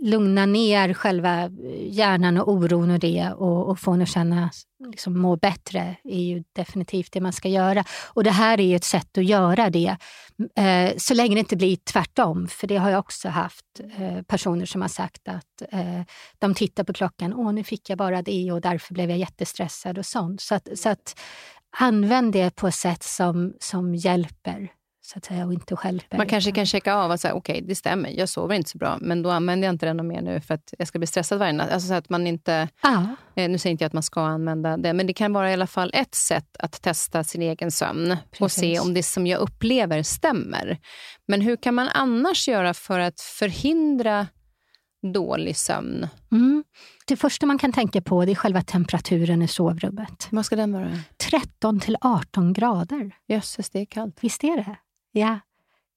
lugna 0.00 0.46
ner 0.46 0.94
själva 0.94 1.44
eh, 1.44 1.50
hjärnan 1.88 2.38
och 2.38 2.48
oron 2.48 2.90
och 2.90 2.98
det 2.98 3.32
och, 3.36 3.68
och 3.68 3.78
få 3.78 3.90
henne 3.90 4.02
att 4.02 4.08
känna, 4.08 4.50
liksom, 4.90 5.18
må 5.18 5.36
bättre 5.36 5.96
är 6.04 6.20
ju 6.20 6.44
definitivt 6.52 7.12
det 7.12 7.20
man 7.20 7.32
ska 7.32 7.48
göra. 7.48 7.84
Och 8.06 8.24
det 8.24 8.30
här 8.30 8.60
är 8.60 8.76
ett 8.76 8.84
sätt 8.84 9.18
att 9.18 9.24
göra 9.24 9.70
det. 9.70 9.96
Eh, 10.56 10.92
så 10.96 11.14
länge 11.14 11.34
det 11.34 11.38
inte 11.38 11.56
blir 11.56 11.76
tvärtom, 11.76 12.48
för 12.48 12.66
det 12.66 12.76
har 12.76 12.90
jag 12.90 12.98
också 12.98 13.28
haft 13.28 13.64
eh, 13.98 14.22
personer 14.22 14.66
som 14.66 14.80
har 14.80 14.88
sagt 14.88 15.28
att 15.28 15.72
eh, 15.72 16.02
de 16.38 16.54
tittar 16.54 16.84
på 16.84 16.92
klockan, 16.92 17.34
åh 17.34 17.52
nu 17.52 17.64
fick 17.64 17.90
jag 17.90 17.98
bara 17.98 18.22
det 18.22 18.52
och 18.52 18.60
därför 18.60 18.94
blev 18.94 19.10
jag 19.10 19.18
jättestressad 19.18 19.98
och 19.98 20.06
sånt. 20.06 20.40
Så 20.40 20.54
att, 20.54 20.68
så 20.74 20.88
att 20.88 21.20
använd 21.78 22.32
det 22.32 22.56
på 22.56 22.68
ett 22.68 22.74
sätt 22.74 23.02
som, 23.02 23.54
som 23.60 23.94
hjälper 23.94 24.70
så 25.12 25.18
att 25.18 25.24
säga, 25.24 25.46
och 25.46 25.52
inte 25.52 25.76
stjälper. 25.76 26.16
Man 26.16 26.26
kanske 26.26 26.52
kan 26.52 26.66
checka 26.66 26.94
av 26.94 27.10
att 27.10 27.24
okej, 27.24 27.32
okay, 27.32 27.60
det 27.60 27.74
stämmer, 27.74 28.10
jag 28.10 28.28
sover 28.28 28.54
inte 28.54 28.70
så 28.70 28.78
bra, 28.78 28.98
men 29.00 29.22
då 29.22 29.30
använder 29.30 29.68
jag 29.68 29.74
inte 29.74 29.92
det 29.92 30.02
mer 30.02 30.22
nu 30.22 30.40
för 30.40 30.54
att 30.54 30.74
jag 30.78 30.88
ska 30.88 30.98
bli 30.98 31.06
stressad 31.06 31.38
varje 31.38 31.52
natt. 31.52 31.70
Alltså 31.70 31.88
så 31.88 31.94
att 31.94 32.08
man 32.08 32.26
inte, 32.26 32.68
ah. 32.80 33.02
eh, 33.34 33.50
nu 33.50 33.58
säger 33.58 33.72
inte 33.72 33.84
jag 33.84 33.86
att 33.86 33.92
man 33.92 34.02
ska 34.02 34.20
använda 34.20 34.76
det, 34.76 34.92
men 34.92 35.06
det 35.06 35.12
kan 35.12 35.32
vara 35.32 35.50
i 35.50 35.52
alla 35.52 35.66
fall 35.66 35.90
ett 35.94 36.14
sätt 36.14 36.56
att 36.58 36.82
testa 36.82 37.24
sin 37.24 37.42
egen 37.42 37.70
sömn 37.70 38.16
Precis. 38.30 38.40
och 38.40 38.50
se 38.50 38.80
om 38.80 38.94
det 38.94 39.02
som 39.02 39.26
jag 39.26 39.40
upplever 39.40 40.02
stämmer. 40.02 40.78
Men 41.26 41.40
hur 41.40 41.56
kan 41.56 41.74
man 41.74 41.88
annars 41.88 42.48
göra 42.48 42.74
för 42.74 42.98
att 42.98 43.20
förhindra 43.20 44.26
dålig 45.12 45.56
sömn? 45.56 46.08
Mm. 46.32 46.64
Det 47.06 47.16
första 47.16 47.46
man 47.46 47.58
kan 47.58 47.72
tänka 47.72 48.00
på 48.00 48.22
är 48.22 48.34
själva 48.34 48.62
temperaturen 48.62 49.42
i 49.42 49.48
sovrummet. 49.48 50.28
Vad 50.30 50.46
ska 50.46 50.56
den 50.56 50.72
vara? 50.72 50.98
13 51.30 51.80
till 51.80 51.96
18 52.00 52.52
grader. 52.52 53.10
Jösses, 53.26 53.70
det 53.70 53.80
är 53.80 53.84
kallt. 53.86 54.18
Visst 54.20 54.44
är 54.44 54.56
det? 54.56 54.76
Ja. 55.12 55.40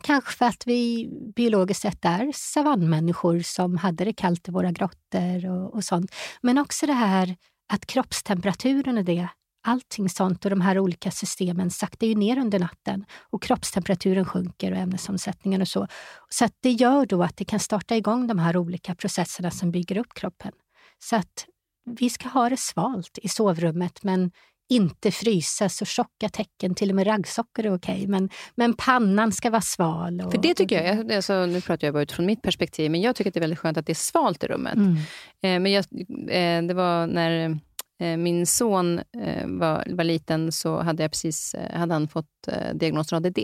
Kanske 0.04 0.32
för 0.32 0.46
att 0.46 0.68
vi 0.68 1.10
biologiskt 1.36 1.82
sett 1.82 2.06
är 2.06 2.32
savannmänniskor 2.36 3.40
som 3.40 3.78
hade 3.78 4.06
det 4.06 4.14
kallt 4.14 4.48
i 4.48 4.52
våra 4.52 4.72
grottor 4.72 5.50
och, 5.50 5.74
och 5.74 5.84
sånt. 5.84 6.16
Men 6.42 6.58
också 6.58 6.86
det 6.86 6.94
här 6.94 7.36
att 7.74 7.86
kroppstemperaturen 7.86 8.98
är 8.98 9.04
det 9.04 9.28
allting 9.64 10.10
sånt 10.10 10.46
och 10.46 10.50
de 10.50 10.62
här 10.62 10.80
olika 10.80 11.12
systemen 11.12 11.72
saktar 11.72 12.08
ju 12.08 12.16
ner 12.16 12.38
under 12.38 12.60
natten 12.60 13.06
och 13.30 13.44
kroppstemperaturen 13.44 14.26
sjunker 14.26 14.72
och 14.72 14.78
ämnesomsättningen 14.78 15.62
och 15.62 15.68
så. 15.68 15.88
Så 16.30 16.46
att 16.46 16.54
det 16.60 16.72
gör 16.72 17.06
då 17.06 17.24
att 17.24 17.38
det 17.38 17.46
kan 17.46 17.60
starta 17.60 17.96
igång 17.96 18.28
de 18.28 18.40
här 18.40 18.58
olika 18.58 18.96
processerna 18.96 19.52
som 19.52 19.72
bygger 19.72 19.98
upp 19.98 20.14
kroppen. 20.14 20.52
Så 21.00 21.16
att 21.16 21.46
vi 21.86 22.10
ska 22.10 22.30
ha 22.30 22.50
det 22.50 22.60
svalt 22.60 23.20
i 23.22 23.30
sovrummet 23.30 24.04
men 24.04 24.32
inte 24.70 25.12
frysa 25.12 25.70
så 25.70 25.86
tjocka 25.86 26.30
täcken, 26.30 26.76
till 26.76 26.90
och 26.90 26.96
med 26.96 27.08
raggsockor 27.08 27.66
är 27.66 27.76
okej. 27.76 28.08
Men, 28.08 28.30
men 28.56 28.74
pannan 28.74 29.32
ska 29.32 29.50
vara 29.50 29.62
sval. 29.62 30.22
Och, 30.22 30.32
För 30.32 30.42
det 30.42 30.54
tycker 30.54 30.84
jag, 30.84 31.12
alltså, 31.12 31.46
nu 31.46 31.62
pratar 31.62 31.88
jag 31.88 31.94
bara 31.94 32.04
utifrån 32.04 32.26
mitt 32.26 32.42
perspektiv, 32.42 32.92
men 32.92 33.02
jag 33.02 33.16
tycker 33.16 33.30
att 33.30 33.34
det 33.34 33.40
är 33.40 33.42
väldigt 33.42 33.60
skönt 33.60 33.78
att 33.78 33.86
det 33.86 33.94
är 33.94 33.96
svalt 33.96 34.44
i 34.44 34.48
rummet. 34.48 34.76
Mm. 34.76 34.96
Eh, 35.44 35.60
men 35.60 35.72
jag, 35.72 35.86
eh, 36.30 36.68
det 36.68 36.74
var 36.74 37.08
när 37.08 37.60
Eh, 38.04 38.18
min 38.18 38.46
son 38.48 39.00
eh, 39.00 39.48
var, 39.48 39.84
var 39.90 40.04
liten 40.04 40.52
så 40.52 40.82
hade, 40.82 41.04
jag 41.04 41.12
precis, 41.12 41.54
eh, 41.54 41.80
hade 41.80 41.94
han 41.94 42.08
fått 42.08 42.28
diagnosen 42.74 43.18
ADD. 43.18 43.40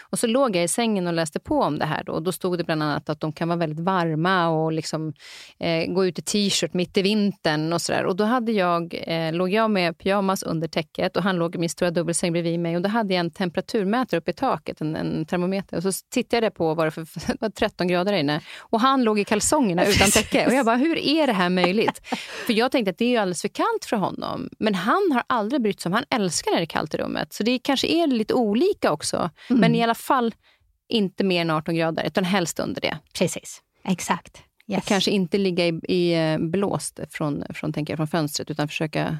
Och 0.00 0.18
så 0.18 0.26
låg 0.26 0.56
jag 0.56 0.64
i 0.64 0.68
sängen 0.68 1.06
och 1.06 1.12
läste 1.12 1.40
på 1.40 1.60
om 1.60 1.78
det 1.78 1.84
här. 1.84 2.04
Då, 2.04 2.12
och 2.12 2.22
då 2.22 2.32
stod 2.32 2.58
det 2.58 2.64
bland 2.64 2.82
annat 2.82 3.08
att 3.08 3.20
de 3.20 3.32
kan 3.32 3.48
vara 3.48 3.58
väldigt 3.58 3.80
varma 3.80 4.48
och 4.48 4.72
liksom, 4.72 5.12
eh, 5.58 5.92
gå 5.92 6.06
ut 6.06 6.18
i 6.18 6.22
t-shirt 6.22 6.74
mitt 6.74 6.96
i 6.96 7.02
vintern. 7.02 7.72
och 7.72 7.82
så 7.82 7.92
där. 7.92 8.04
Och 8.04 8.16
Då 8.16 8.24
hade 8.24 8.52
jag, 8.52 9.02
eh, 9.06 9.32
låg 9.32 9.50
jag 9.50 9.70
med 9.70 9.98
pyjamas 9.98 10.42
under 10.42 10.68
täcket 10.68 11.16
och 11.16 11.22
han 11.22 11.36
låg 11.36 11.54
i 11.54 11.58
min 11.58 11.68
stora 11.68 11.90
dubbelsäng 11.90 12.32
bredvid 12.32 12.60
mig. 12.60 12.76
Och 12.76 12.82
Då 12.82 12.88
hade 12.88 13.14
jag 13.14 13.20
en 13.20 13.30
temperaturmätare 13.30 14.20
uppe 14.20 14.30
i 14.30 14.34
taket, 14.34 14.80
en, 14.80 14.96
en 14.96 15.26
termometer. 15.26 15.76
Och 15.76 15.82
så 15.82 15.92
tittade 16.10 16.46
jag 16.46 16.54
på 16.54 16.74
vad 16.74 16.86
det 16.86 16.90
för, 16.90 17.02
det 17.26 17.40
var 17.40 17.50
13 17.50 17.88
grader 17.88 18.12
där 18.12 18.18
inne. 18.18 18.40
Och 18.60 18.80
han 18.80 19.04
låg 19.04 19.18
i 19.18 19.24
kalsongerna 19.24 19.86
utan 19.86 20.10
täcke. 20.10 20.46
Och 20.46 20.52
jag 20.52 20.66
bara, 20.66 20.76
hur 20.76 20.98
är 20.98 21.26
det 21.26 21.32
här 21.32 21.50
möjligt? 21.50 22.00
För 22.46 22.52
jag 22.52 22.72
tänkte 22.72 22.90
att 22.90 22.98
det 22.98 23.16
är 23.16 23.20
alldeles 23.20 23.42
för 23.42 23.48
kallt 23.48 23.84
för 23.92 23.96
honom. 23.96 24.48
Men 24.58 24.74
han 24.74 25.12
har 25.12 25.22
aldrig 25.26 25.62
brytt 25.62 25.80
sig 25.80 25.90
om, 25.90 25.92
han 25.92 26.04
älskar 26.10 26.50
när 26.50 26.58
det 26.58 26.64
är 26.64 26.66
kallt 26.66 26.94
i 26.94 26.96
rummet. 26.96 27.32
Så 27.32 27.42
det 27.42 27.58
kanske 27.58 27.86
är 27.86 28.06
lite 28.06 28.34
olika 28.34 28.92
också. 28.92 29.30
Mm. 29.50 29.60
Men 29.60 29.74
i 29.74 29.82
alla 29.82 29.94
fall 29.94 30.34
inte 30.88 31.24
mer 31.24 31.40
än 31.40 31.50
18 31.50 31.74
grader, 31.74 32.04
utan 32.04 32.24
helst 32.24 32.60
under 32.60 32.80
det. 32.80 32.98
Precis, 33.18 33.62
exakt. 33.84 34.42
Yes. 34.68 34.78
Och 34.78 34.84
kanske 34.84 35.10
inte 35.10 35.38
ligga 35.38 35.66
i, 35.66 35.80
i 35.88 36.14
eh, 36.14 36.38
blåst 36.38 37.00
från, 37.10 37.44
från, 37.54 37.72
tänker 37.72 37.92
jag, 37.92 37.98
från 37.98 38.08
fönstret, 38.08 38.50
utan 38.50 38.68
försöka 38.68 39.18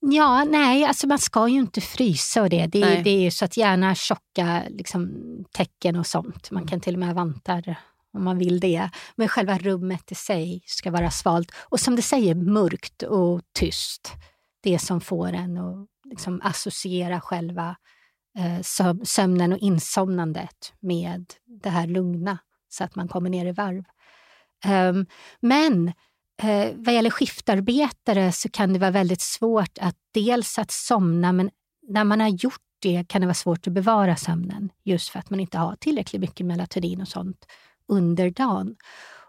Ja, 0.00 0.44
nej, 0.44 0.84
alltså 0.84 1.06
man 1.06 1.18
ska 1.18 1.48
ju 1.48 1.58
inte 1.58 1.80
frysa 1.80 2.42
och 2.42 2.50
det. 2.50 2.66
Det, 2.66 3.00
det 3.04 3.10
är 3.10 3.20
ju 3.20 3.30
så 3.30 3.44
att 3.44 3.56
gärna 3.56 3.94
tjocka 3.94 4.62
liksom, 4.68 5.10
tecken 5.52 5.96
och 5.96 6.06
sånt. 6.06 6.50
Man 6.50 6.66
kan 6.66 6.80
till 6.80 6.94
och 6.94 6.98
med 6.98 7.08
ha 7.08 7.14
vantar 7.14 7.76
om 8.12 8.24
man 8.24 8.38
vill 8.38 8.60
det. 8.60 8.90
Men 9.16 9.28
själva 9.28 9.58
rummet 9.58 10.12
i 10.12 10.14
sig 10.14 10.62
ska 10.66 10.90
vara 10.90 11.10
svalt 11.10 11.52
och 11.56 11.80
som 11.80 11.96
det 11.96 12.02
säger 12.02 12.34
mörkt 12.34 13.02
och 13.02 13.40
tyst. 13.58 14.12
Det 14.62 14.78
som 14.78 15.00
får 15.00 15.32
en 15.32 15.58
att 15.58 15.88
liksom 16.04 16.40
associera 16.44 17.20
själva 17.20 17.76
eh, 18.38 18.62
sömnen 19.04 19.52
och 19.52 19.58
insomnandet 19.58 20.72
med 20.80 21.24
det 21.62 21.70
här 21.70 21.86
lugna 21.86 22.38
så 22.68 22.84
att 22.84 22.96
man 22.96 23.08
kommer 23.08 23.30
ner 23.30 23.46
i 23.46 23.52
varv. 23.52 23.84
Um, 24.66 25.06
men 25.40 25.88
eh, 26.42 26.72
vad 26.76 26.94
gäller 26.94 27.10
skiftarbetare 27.10 28.32
så 28.32 28.48
kan 28.48 28.72
det 28.72 28.78
vara 28.78 28.90
väldigt 28.90 29.20
svårt 29.20 29.78
att 29.80 29.96
dels 30.14 30.58
att 30.58 30.70
somna 30.70 31.32
men 31.32 31.50
när 31.88 32.04
man 32.04 32.20
har 32.20 32.28
gjort 32.28 32.60
det 32.82 33.04
kan 33.08 33.20
det 33.20 33.26
vara 33.26 33.34
svårt 33.34 33.66
att 33.66 33.72
bevara 33.72 34.16
sömnen 34.16 34.70
just 34.84 35.08
för 35.08 35.18
att 35.18 35.30
man 35.30 35.40
inte 35.40 35.58
har 35.58 35.76
tillräckligt 35.76 36.20
mycket 36.20 36.46
melatonin 36.46 37.00
och 37.00 37.08
sånt 37.08 37.46
under 37.88 38.30
dagen. 38.30 38.76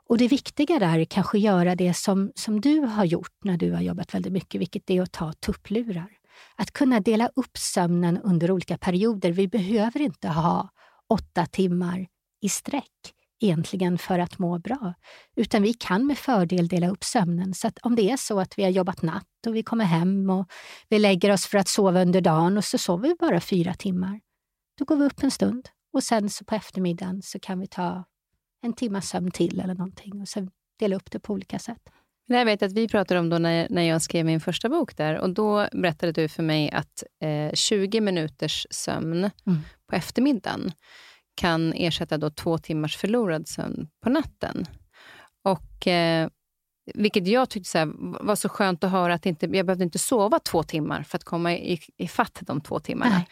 Och 0.09 0.17
det 0.17 0.27
viktiga 0.27 0.79
där 0.79 0.99
är 0.99 1.05
kanske 1.05 1.37
att 1.37 1.43
göra 1.43 1.75
det 1.75 1.93
som, 1.93 2.31
som 2.35 2.61
du 2.61 2.79
har 2.79 3.05
gjort 3.05 3.33
när 3.43 3.57
du 3.57 3.71
har 3.71 3.81
jobbat 3.81 4.13
väldigt 4.13 4.33
mycket, 4.33 4.61
vilket 4.61 4.89
är 4.89 5.01
att 5.01 5.11
ta 5.11 5.33
tupplurar. 5.33 6.09
Att 6.55 6.71
kunna 6.71 6.99
dela 6.99 7.29
upp 7.35 7.57
sömnen 7.57 8.17
under 8.17 8.51
olika 8.51 8.77
perioder. 8.77 9.31
Vi 9.31 9.47
behöver 9.47 10.01
inte 10.01 10.27
ha 10.27 10.69
åtta 11.09 11.45
timmar 11.45 12.07
i 12.41 12.49
sträck 12.49 13.13
egentligen 13.43 13.97
för 13.97 14.19
att 14.19 14.39
må 14.39 14.59
bra. 14.59 14.93
Utan 15.35 15.61
vi 15.61 15.73
kan 15.73 16.07
med 16.07 16.17
fördel 16.17 16.67
dela 16.67 16.89
upp 16.89 17.03
sömnen. 17.03 17.53
Så 17.53 17.67
att 17.67 17.77
om 17.81 17.95
det 17.95 18.11
är 18.11 18.17
så 18.17 18.39
att 18.39 18.59
vi 18.59 18.63
har 18.63 18.69
jobbat 18.69 19.01
natt 19.01 19.47
och 19.47 19.55
vi 19.55 19.63
kommer 19.63 19.85
hem 19.85 20.29
och 20.29 20.45
vi 20.89 20.99
lägger 20.99 21.31
oss 21.31 21.45
för 21.45 21.57
att 21.57 21.67
sova 21.67 22.01
under 22.01 22.21
dagen 22.21 22.57
och 22.57 22.65
så 22.65 22.77
sover 22.77 23.09
vi 23.09 23.15
bara 23.19 23.39
fyra 23.39 23.73
timmar. 23.73 24.19
Då 24.79 24.85
går 24.85 24.95
vi 24.95 25.05
upp 25.05 25.23
en 25.23 25.31
stund 25.31 25.69
och 25.93 26.03
sen 26.03 26.29
så 26.29 26.45
på 26.45 26.55
eftermiddagen 26.55 27.21
så 27.21 27.39
kan 27.39 27.59
vi 27.59 27.67
ta 27.67 28.03
en 28.63 28.73
timmas 28.73 29.09
sömn 29.09 29.31
till 29.31 29.59
eller 29.59 29.75
någonting 29.75 30.21
och 30.21 30.27
sen 30.27 30.51
dela 30.79 30.95
upp 30.95 31.11
det 31.11 31.19
på 31.19 31.33
olika 31.33 31.59
sätt. 31.59 31.89
Jag 32.25 32.45
vet 32.45 32.63
att 32.63 32.73
vi 32.73 32.87
pratade 32.87 33.19
om 33.19 33.29
då 33.29 33.37
när, 33.37 33.67
när 33.69 33.81
jag 33.81 34.01
skrev 34.01 34.25
min 34.25 34.41
första 34.41 34.69
bok 34.69 34.97
där 34.97 35.17
och 35.17 35.29
då 35.29 35.67
berättade 35.71 36.11
du 36.11 36.27
för 36.27 36.43
mig 36.43 36.71
att 36.71 37.03
eh, 37.23 37.53
20 37.53 38.01
minuters 38.01 38.67
sömn 38.69 39.29
mm. 39.45 39.59
på 39.89 39.95
eftermiddagen 39.95 40.71
kan 41.35 41.73
ersätta 41.73 42.17
då 42.17 42.29
två 42.29 42.57
timmars 42.57 42.97
förlorad 42.97 43.47
sömn 43.47 43.87
på 44.03 44.09
natten. 44.09 44.65
Och 45.43 45.87
eh, 45.87 46.29
vilket 46.93 47.27
jag 47.27 47.49
tyckte 47.49 47.69
så 47.69 47.77
här, 47.77 47.91
var 48.25 48.35
så 48.35 48.49
skönt 48.49 48.83
att 48.83 48.91
höra 48.91 49.13
att 49.13 49.25
inte, 49.25 49.45
jag 49.45 49.65
behövde 49.65 49.83
inte 49.83 49.99
sova 49.99 50.39
två 50.39 50.63
timmar 50.63 51.03
för 51.03 51.17
att 51.17 51.23
komma 51.23 51.53
i, 51.53 51.79
i 51.97 52.07
fatt 52.07 52.39
de 52.41 52.61
två 52.61 52.79
timmarna. 52.79 53.15
Nej. 53.15 53.27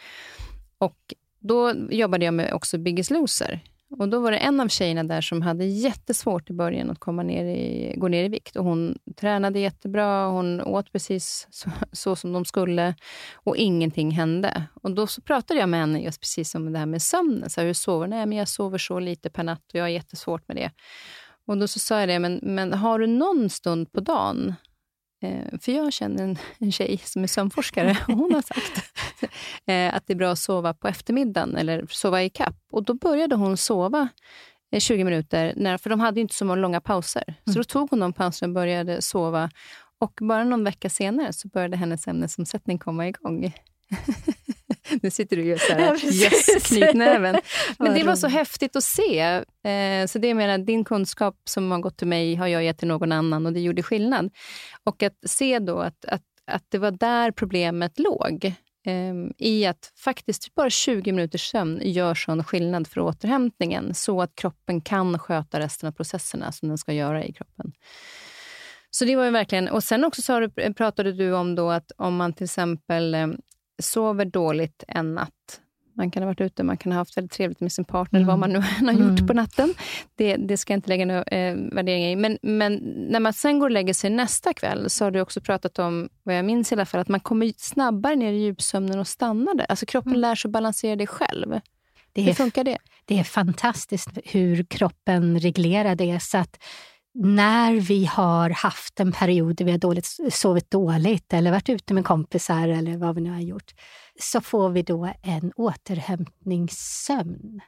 Och 0.78 1.13
då 1.39 1.74
jobbade 1.89 2.26
jag 2.26 2.34
med 2.34 2.54
också 2.54 2.78
Biggest 2.78 3.12
Loser 3.12 3.63
och 3.91 4.10
Då 4.10 4.19
var 4.19 4.32
det 4.32 4.38
en 4.38 4.60
av 4.60 4.67
tjejerna 4.67 5.04
där 5.04 5.21
som 5.21 5.41
hade 5.41 5.65
jättesvårt 5.65 6.49
i 6.49 6.54
början 6.54 6.89
att 6.89 6.99
komma 6.99 7.23
ner 7.23 7.45
i, 7.45 7.93
gå 7.97 8.08
ner 8.08 8.23
i 8.23 8.27
vikt. 8.27 8.56
Och 8.56 8.65
hon 8.65 8.97
tränade 9.15 9.60
jättebra, 9.60 10.27
hon 10.27 10.62
åt 10.62 10.91
precis 10.91 11.47
så, 11.49 11.69
så, 11.91 12.15
som 12.15 12.34
de 12.34 12.45
skulle 12.45 12.95
och 13.34 13.58
ingenting 13.58 14.12
hände. 14.12 14.63
Och 14.82 14.91
Då 14.91 15.08
så 15.08 15.21
pratade 15.21 15.60
jag 15.60 15.69
med 15.69 15.80
henne 15.80 16.04
just 16.04 16.21
precis 16.21 16.56
om 16.56 16.73
det 16.73 16.80
här 16.80 16.86
med 16.86 17.01
sömnen. 17.01 17.49
Så 17.49 17.62
här, 17.62 17.67
hur 17.67 17.73
sover 17.73 18.08
Nej, 18.08 18.25
men 18.25 18.38
Jag 18.38 18.47
sover 18.47 18.77
så 18.77 18.99
lite 18.99 19.30
per 19.30 19.43
natt 19.43 19.63
och 19.73 19.80
jag 19.80 19.84
har 19.84 19.89
jättesvårt 19.89 20.47
med 20.47 20.58
det. 20.58 20.71
Och 21.47 21.58
Då 21.58 21.67
så 21.67 21.80
sa 21.80 21.99
jag 21.99 22.10
det, 22.10 22.19
men, 22.19 22.39
men 22.43 22.73
har 22.73 22.99
du 22.99 23.08
någon 23.08 23.49
stund 23.49 23.91
på 23.91 23.99
dagen 23.99 24.56
för 25.62 25.71
jag 25.71 25.93
känner 25.93 26.23
en, 26.23 26.38
en 26.60 26.71
tjej 26.71 26.97
som 26.97 27.23
är 27.23 27.27
sömnforskare 27.27 27.97
och 28.07 28.13
hon 28.13 28.34
har 28.34 28.41
sagt 28.41 28.93
eh, 29.65 29.95
att 29.95 30.07
det 30.07 30.13
är 30.13 30.15
bra 30.15 30.31
att 30.31 30.39
sova 30.39 30.73
på 30.73 30.88
eftermiddagen 30.88 31.55
eller 31.55 31.86
sova 31.89 32.23
i 32.23 32.29
kapp. 32.29 32.55
Och 32.71 32.84
Då 32.84 32.93
började 32.93 33.36
hon 33.36 33.57
sova 33.57 34.07
20 34.79 34.99
eh, 34.99 35.05
minuter, 35.05 35.53
när, 35.57 35.77
för 35.77 35.89
de 35.89 35.99
hade 35.99 36.21
inte 36.21 36.36
så 36.36 36.55
långa 36.55 36.81
pauser. 36.81 37.23
Mm. 37.27 37.53
Så 37.53 37.60
då 37.60 37.63
tog 37.63 37.89
hon 37.89 37.99
de 37.99 38.13
pauserna 38.13 38.49
och 38.49 38.53
började 38.53 39.01
sova. 39.01 39.49
Och 39.99 40.19
bara 40.21 40.43
någon 40.43 40.63
vecka 40.63 40.89
senare 40.89 41.34
så 41.34 41.47
började 41.47 41.77
hennes 41.77 42.07
ämnesomsättning 42.07 42.77
komma 42.77 43.07
igång. 43.07 43.53
nu 45.02 45.12
sitter 45.12 45.38
du 45.38 45.44
ju 45.44 45.58
så 45.58 45.74
här, 45.74 46.06
yes, 46.06 46.67
knytnäven. 46.67 47.39
Men 47.80 47.94
det 47.94 48.04
var 48.04 48.15
så 48.15 48.28
häftigt 48.28 48.76
att 48.76 48.84
se. 48.84 49.20
Eh, 49.63 50.08
så 50.08 50.20
det 50.20 50.34
menar, 50.34 50.58
din 50.58 50.84
kunskap 50.84 51.36
som 51.46 51.72
har 51.72 51.80
gått 51.80 51.98
till 51.98 52.08
mig 52.08 52.36
har 52.36 52.48
jag 52.48 52.63
gett 52.63 52.78
till 52.78 52.88
någon 52.88 53.12
annan 53.12 53.46
och 53.46 53.54
det 53.54 53.60
gjorde 53.60 53.84
skillnad. 53.84 54.30
Och 54.84 55.04
att 55.04 55.17
se 55.26 55.60
då 55.60 55.80
att, 55.80 56.06
att, 56.06 56.24
att 56.48 56.63
det 56.70 56.78
var 56.78 56.91
där 56.91 57.32
problemet 57.32 58.00
låg. 58.00 58.54
Eh, 58.86 59.13
I 59.38 59.65
att 59.65 59.94
faktiskt 59.96 60.56
bara 60.56 60.70
20 60.70 61.12
minuters 61.12 61.52
sömn 61.52 61.82
gör 61.84 62.15
sån 62.15 62.44
skillnad 62.44 62.88
för 62.88 63.02
återhämtningen 63.02 63.94
så 63.94 64.22
att 64.22 64.36
kroppen 64.36 64.82
kan 64.82 65.20
sköta 65.20 65.60
resten 65.60 65.88
av 65.88 65.91
processerna 65.91 66.52
som 66.52 66.67
den 66.67 66.78
ska 66.78 66.94
göra 66.94 67.26
i 67.26 67.34
kroppen. 67.34 67.72
Så 68.89 69.06
det 69.06 69.15
var 69.15 69.26
ju 69.26 69.32
verkligen... 69.32 69.70
Och 69.70 69.84
sen 69.84 70.04
också 70.04 70.22
så 70.22 70.39
du, 70.39 70.74
pratade 70.74 71.12
du 71.12 71.34
om 71.34 71.56
då 71.56 71.70
att 71.70 71.91
om 71.98 72.15
man 72.15 72.34
till 72.34 72.44
exempel 72.44 73.13
eh, 73.13 73.28
sover 73.82 74.26
dåligt 74.26 74.84
en 74.88 75.15
natt. 75.15 75.62
Man 75.94 76.12
kan 76.12 76.24
ha 76.24 76.28
varit 76.28 76.41
ute, 76.41 76.63
man 76.63 76.78
kan 76.78 76.91
ha 76.91 77.00
haft 77.00 77.17
väldigt 77.17 77.32
trevligt 77.32 77.60
med 77.60 77.72
sin 77.72 77.86
partner, 77.86 78.20
mm. 78.20 78.28
vad 78.28 78.39
man 78.39 78.50
nu 78.50 78.58
än 78.80 78.86
har 78.86 78.94
gjort 78.94 79.20
mm. 79.20 79.28
på 79.28 79.34
natten. 79.34 79.74
Det, 80.15 80.36
det 80.36 80.58
ska 80.58 80.74
jag 80.74 80.78
inte 80.78 80.89
lägga 80.89 81.06
några 81.06 81.24
eh, 81.24 81.56
värderingar 81.56 82.10
i. 82.10 82.15
Men, 82.15 82.38
men 82.41 82.74
när 83.10 83.20
man 83.20 83.34
sen 83.34 83.60
går 83.60 83.67
och 83.67 83.72
lägger 83.72 83.94
sig 83.94 84.10
nästa 84.10 84.54
kväll, 84.54 84.89
så 84.89 85.04
har 85.04 85.12
du 85.12 85.22
också 85.22 85.41
pratat 85.41 85.80
om, 85.80 86.10
vad 86.24 86.38
jag 86.38 86.46
minns 86.46 86.72
i 86.72 86.76
alla 86.76 86.86
fall, 86.86 87.02
att 87.02 87.08
man 87.08 87.20
kommer 87.20 87.54
snabbare 87.58 88.15
ner 88.15 88.34
i 88.34 88.38
djupsömnen 88.38 89.00
och 89.00 89.08
stannar 89.08 89.56
där. 89.56 89.65
Alltså 89.70 89.86
kroppen 89.86 90.12
mm. 90.12 90.22
lär 90.22 90.36
sig 90.36 90.50
att 90.50 90.54
balansera 90.54 90.96
det 90.96 91.08
själv. 91.08 91.60
Det 92.13 92.22
Hur 92.22 92.34
funkar 92.34 92.63
det? 92.63 92.78
Det 93.06 93.20
är 93.20 93.24
fantastiskt 93.24 94.17
hur 94.26 94.63
kroppen 94.63 95.39
reglerar 95.39 95.96
det. 95.96 96.20
Så 96.24 96.38
att 96.38 96.63
när 97.13 97.74
vi 97.74 98.06
har 98.06 98.50
haft 98.50 99.00
en 99.00 99.12
period 99.12 99.56
där 99.56 99.65
vi 99.65 99.71
har 99.71 99.78
dåligt, 99.78 100.17
sovit 100.32 100.71
dåligt 100.71 101.34
eller 101.34 101.52
varit 101.52 101.69
ute 101.69 101.93
med 101.93 102.06
kompisar 102.06 102.67
eller 102.67 102.97
vad 102.97 103.15
vi 103.15 103.21
nu 103.21 103.32
har 103.32 103.39
gjort, 103.39 103.71
så 104.19 104.41
får 104.41 104.69
vi 104.69 104.82
då 104.82 105.13
en 105.21 105.52
återhämtningssömn 105.56 107.62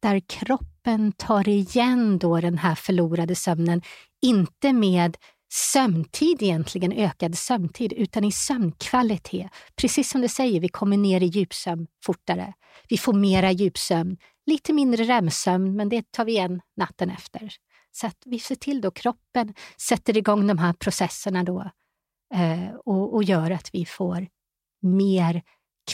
där 0.00 0.20
kroppen 0.20 1.12
tar 1.12 1.48
igen 1.48 2.18
då 2.18 2.40
den 2.40 2.58
här 2.58 2.74
förlorade 2.74 3.34
sömnen, 3.34 3.82
inte 4.22 4.72
med 4.72 5.16
sömntid 5.52 6.42
egentligen, 6.42 6.92
ökad 6.92 7.38
sömntid, 7.38 7.92
utan 7.92 8.24
i 8.24 8.32
sömnkvalitet. 8.32 9.50
Precis 9.76 10.10
som 10.10 10.20
du 10.20 10.28
säger, 10.28 10.60
vi 10.60 10.68
kommer 10.68 10.96
ner 10.96 11.20
i 11.20 11.26
djupsömn 11.26 11.86
fortare. 12.04 12.54
Vi 12.88 12.98
får 12.98 13.12
mera 13.12 13.52
djupsömn, 13.52 14.16
lite 14.46 14.72
mindre 14.72 15.04
REM-sömn, 15.04 15.76
men 15.76 15.88
det 15.88 16.12
tar 16.12 16.24
vi 16.24 16.32
igen 16.32 16.60
natten 16.76 17.10
efter. 17.10 17.52
Så 17.92 18.06
att 18.06 18.22
vi 18.26 18.38
ser 18.38 18.54
till 18.54 18.80
då 18.80 18.90
kroppen 18.90 19.54
sätter 19.76 20.16
igång 20.16 20.46
de 20.46 20.58
här 20.58 20.72
processerna 20.72 21.44
då 21.44 21.70
eh, 22.34 22.74
och, 22.84 23.14
och 23.14 23.24
gör 23.24 23.50
att 23.50 23.70
vi 23.72 23.84
får 23.84 24.26
mer 24.82 25.42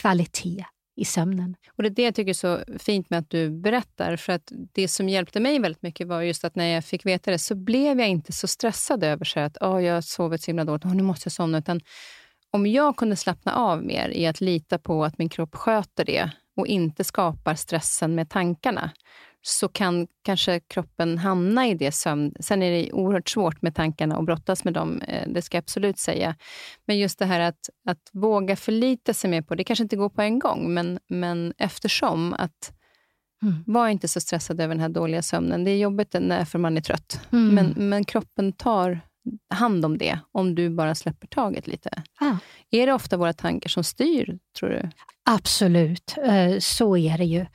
kvalitet 0.00 0.64
i 0.96 1.04
sömnen. 1.04 1.56
Och 1.76 1.82
Det 1.82 1.88
är 1.88 1.90
det 1.90 2.02
jag 2.02 2.14
tycker 2.14 2.30
är 2.30 2.34
så 2.34 2.78
fint 2.78 3.10
med 3.10 3.18
att 3.18 3.30
du 3.30 3.50
berättar. 3.50 4.16
För 4.16 4.32
att 4.32 4.52
Det 4.72 4.88
som 4.88 5.08
hjälpte 5.08 5.40
mig 5.40 5.58
väldigt 5.58 5.82
mycket 5.82 6.06
var 6.06 6.22
just 6.22 6.44
att 6.44 6.54
när 6.54 6.66
jag 6.66 6.84
fick 6.84 7.06
veta 7.06 7.30
det 7.30 7.38
så 7.38 7.54
blev 7.54 8.00
jag 8.00 8.08
inte 8.08 8.32
så 8.32 8.46
stressad 8.46 9.04
över 9.04 9.24
så 9.24 9.40
att 9.40 9.56
oh, 9.56 9.84
jag 9.84 9.94
har 9.94 10.00
sovit 10.00 10.42
så 10.42 10.46
himla 10.46 10.64
dåligt, 10.64 10.84
oh, 10.84 10.94
nu 10.94 11.02
måste 11.02 11.26
jag 11.26 11.32
somna. 11.32 11.58
Utan 11.58 11.80
om 12.50 12.66
jag 12.66 12.96
kunde 12.96 13.16
slappna 13.16 13.54
av 13.54 13.84
mer 13.84 14.08
i 14.08 14.26
att 14.26 14.40
lita 14.40 14.78
på 14.78 15.04
att 15.04 15.18
min 15.18 15.28
kropp 15.28 15.54
sköter 15.54 16.04
det 16.04 16.30
och 16.56 16.66
inte 16.66 17.04
skapar 17.04 17.54
stressen 17.54 18.14
med 18.14 18.30
tankarna, 18.30 18.90
så 19.46 19.68
kan 19.68 20.06
kanske 20.22 20.60
kroppen 20.60 21.18
hamna 21.18 21.68
i 21.68 21.74
det 21.74 21.92
sömn... 21.92 22.32
Sen 22.40 22.62
är 22.62 22.70
det 22.70 22.92
oerhört 22.92 23.28
svårt 23.28 23.62
med 23.62 23.74
tankarna 23.74 24.16
och 24.16 24.24
brottas 24.24 24.64
med 24.64 24.74
dem, 24.74 25.02
eh, 25.02 25.28
det 25.28 25.42
ska 25.42 25.56
jag 25.56 25.62
absolut 25.62 25.98
säga. 25.98 26.34
Men 26.86 26.98
just 26.98 27.18
det 27.18 27.26
här 27.26 27.40
att, 27.40 27.70
att 27.88 28.10
våga 28.12 28.56
förlita 28.56 29.14
sig 29.14 29.30
mer 29.30 29.42
på, 29.42 29.54
det 29.54 29.64
kanske 29.64 29.82
inte 29.82 29.96
går 29.96 30.08
på 30.08 30.22
en 30.22 30.38
gång, 30.38 30.74
men, 30.74 30.98
men 31.08 31.54
eftersom 31.58 32.32
att 32.32 32.72
Mm. 33.42 33.64
Var 33.66 33.88
inte 33.88 34.08
så 34.08 34.20
stressad 34.20 34.60
över 34.60 34.74
den 34.74 34.80
här 34.80 34.88
dåliga 34.88 35.22
sömnen. 35.22 35.64
Det 35.64 35.70
är 35.70 35.76
jobbigt 35.76 36.16
när 36.20 36.44
för 36.44 36.58
man 36.58 36.76
är 36.76 36.80
trött. 36.80 37.20
Mm. 37.32 37.54
Men, 37.54 37.88
men 37.88 38.04
kroppen 38.04 38.52
tar 38.52 39.00
hand 39.54 39.84
om 39.84 39.98
det, 39.98 40.18
om 40.32 40.54
du 40.54 40.70
bara 40.70 40.94
släpper 40.94 41.26
taget 41.26 41.66
lite. 41.66 42.02
Ah. 42.20 42.36
Är 42.70 42.86
det 42.86 42.92
ofta 42.92 43.16
våra 43.16 43.32
tankar 43.32 43.68
som 43.68 43.84
styr, 43.84 44.38
tror 44.58 44.68
du? 44.68 44.90
Absolut, 45.30 46.14
eh, 46.24 46.58
så 46.58 46.96
är 46.96 47.18
det 47.18 47.24
ju. 47.24 47.46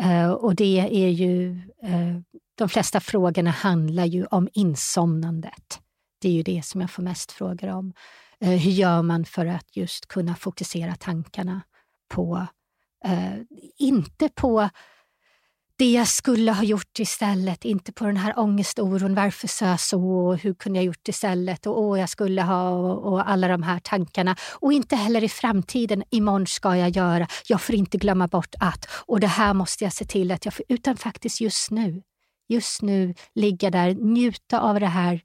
Eh, 0.00 0.30
och 0.30 0.54
det 0.54 0.80
är 0.80 1.08
ju... 1.08 1.50
Eh, 1.82 2.18
de 2.56 2.68
flesta 2.68 3.00
frågorna 3.00 3.50
handlar 3.50 4.04
ju 4.04 4.26
om 4.26 4.48
insomnandet. 4.52 5.80
Det 6.20 6.28
är 6.28 6.32
ju 6.32 6.42
det 6.42 6.64
som 6.64 6.80
jag 6.80 6.90
får 6.90 7.02
mest 7.02 7.32
frågor 7.32 7.68
om. 7.68 7.92
Eh, 8.40 8.50
hur 8.50 8.70
gör 8.70 9.02
man 9.02 9.24
för 9.24 9.46
att 9.46 9.76
just 9.76 10.06
kunna 10.06 10.34
fokusera 10.34 10.94
tankarna 10.94 11.60
på, 12.08 12.46
inte 13.78 14.28
på 14.28 14.68
det 15.84 15.90
jag 15.90 16.08
skulle 16.08 16.52
ha 16.52 16.62
gjort 16.62 16.98
istället, 16.98 17.64
inte 17.64 17.92
på 17.92 18.04
den 18.04 18.16
här 18.16 18.38
ångestoron. 18.38 19.14
Varför 19.14 19.48
sa 19.48 19.66
jag 19.66 19.80
så? 19.80 20.00
Och 20.00 20.38
hur 20.38 20.54
kunde 20.54 20.78
jag 20.78 20.84
gjort 20.84 21.08
istället? 21.08 21.66
Och 21.66 21.80
åh, 21.80 22.00
jag 22.00 22.08
skulle 22.08 22.42
ha 22.42 22.68
och, 22.68 23.12
och, 23.12 23.30
alla 23.30 23.48
de 23.48 23.62
här 23.62 23.80
tankarna. 23.80 24.36
Och 24.52 24.72
inte 24.72 24.96
heller 24.96 25.24
i 25.24 25.28
framtiden. 25.28 26.02
Imorgon 26.10 26.46
ska 26.46 26.76
jag 26.76 26.90
göra. 26.90 27.26
Jag 27.46 27.60
får 27.60 27.74
inte 27.74 27.98
glömma 27.98 28.28
bort 28.28 28.54
att. 28.60 28.88
Och 29.06 29.20
det 29.20 29.26
här 29.26 29.54
måste 29.54 29.84
jag 29.84 29.92
se 29.92 30.04
till 30.04 30.30
att 30.30 30.44
jag 30.44 30.54
får. 30.54 30.64
Utan 30.68 30.96
faktiskt 30.96 31.40
just 31.40 31.70
nu. 31.70 32.02
Just 32.48 32.82
nu 32.82 33.14
ligga 33.34 33.70
där, 33.70 33.94
njuta 33.94 34.60
av 34.60 34.80
det 34.80 34.86
här 34.86 35.20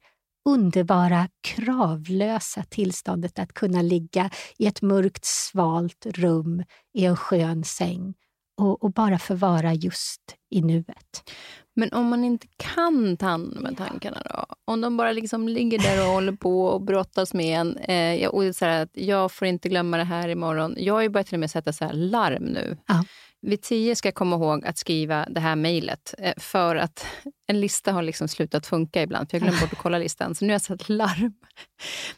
underbara, 0.49 1.27
kravlösa 1.43 2.63
tillståndet 2.63 3.39
att 3.39 3.53
kunna 3.53 3.81
ligga 3.81 4.29
i 4.57 4.67
ett 4.67 4.81
mörkt, 4.81 5.25
svalt 5.25 6.05
rum 6.05 6.63
i 6.93 7.05
en 7.05 7.17
skön 7.17 7.63
säng 7.63 8.13
och, 8.59 8.83
och 8.83 8.91
bara 8.91 9.19
förvara 9.19 9.73
just 9.73 10.21
i 10.49 10.61
nuet. 10.61 11.31
Men 11.75 11.93
om 11.93 12.05
man 12.05 12.23
inte 12.23 12.47
kan 12.57 13.17
ta 13.17 13.25
hand 13.25 13.61
med 13.61 13.77
tankarna 13.77 14.21
då? 14.25 14.45
Om 14.65 14.81
de 14.81 14.97
bara 14.97 15.11
liksom 15.11 15.47
ligger 15.47 15.79
där 15.79 16.07
och 16.07 16.13
håller 16.13 16.31
på 16.31 16.65
och 16.65 16.81
brottas 16.81 17.33
med 17.33 17.59
en. 17.59 17.77
Eh, 17.77 18.29
och 18.29 18.55
så 18.55 18.65
att 18.65 18.89
jag 18.93 19.31
får 19.31 19.47
inte 19.47 19.69
glömma 19.69 19.97
det 19.97 20.03
här 20.03 20.29
imorgon. 20.29 20.75
Jag 20.77 20.93
har 20.93 21.01
ju 21.01 21.09
börjat 21.09 21.27
till 21.27 21.35
och 21.35 21.39
med 21.39 21.51
sätta 21.51 21.73
så 21.73 21.89
larm 21.93 22.43
nu. 22.43 22.77
Ja. 22.87 23.03
Vid 23.41 23.61
tio 23.61 23.95
ska 23.95 24.07
jag 24.07 24.15
komma 24.15 24.35
ihåg 24.35 24.65
att 24.65 24.77
skriva 24.77 25.27
det 25.29 25.39
här 25.39 25.55
mejlet. 25.55 26.13
Eh, 26.17 26.33
för 26.37 26.75
att 26.75 27.05
en 27.47 27.61
lista 27.61 27.91
har 27.91 28.01
liksom 28.01 28.27
slutat 28.27 28.67
funka 28.67 29.01
ibland. 29.01 29.29
För 29.29 29.37
jag 29.37 29.41
glömde 29.41 29.61
bort 29.61 29.73
att 29.73 29.79
kolla 29.79 29.97
listan. 29.97 30.35
Så 30.35 30.45
nu 30.45 30.49
har 30.49 30.55
jag 30.55 30.61
satt 30.61 30.89
larm. 30.89 31.33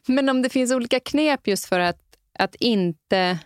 Men 0.07 0.29
om 0.29 0.41
det 0.41 0.49
finns 0.49 0.71
olika 0.71 0.99
knep 0.99 1.47
just 1.47 1.65
för 1.65 1.79
att, 1.79 2.01
att 2.39 2.55
inte... 2.55 3.39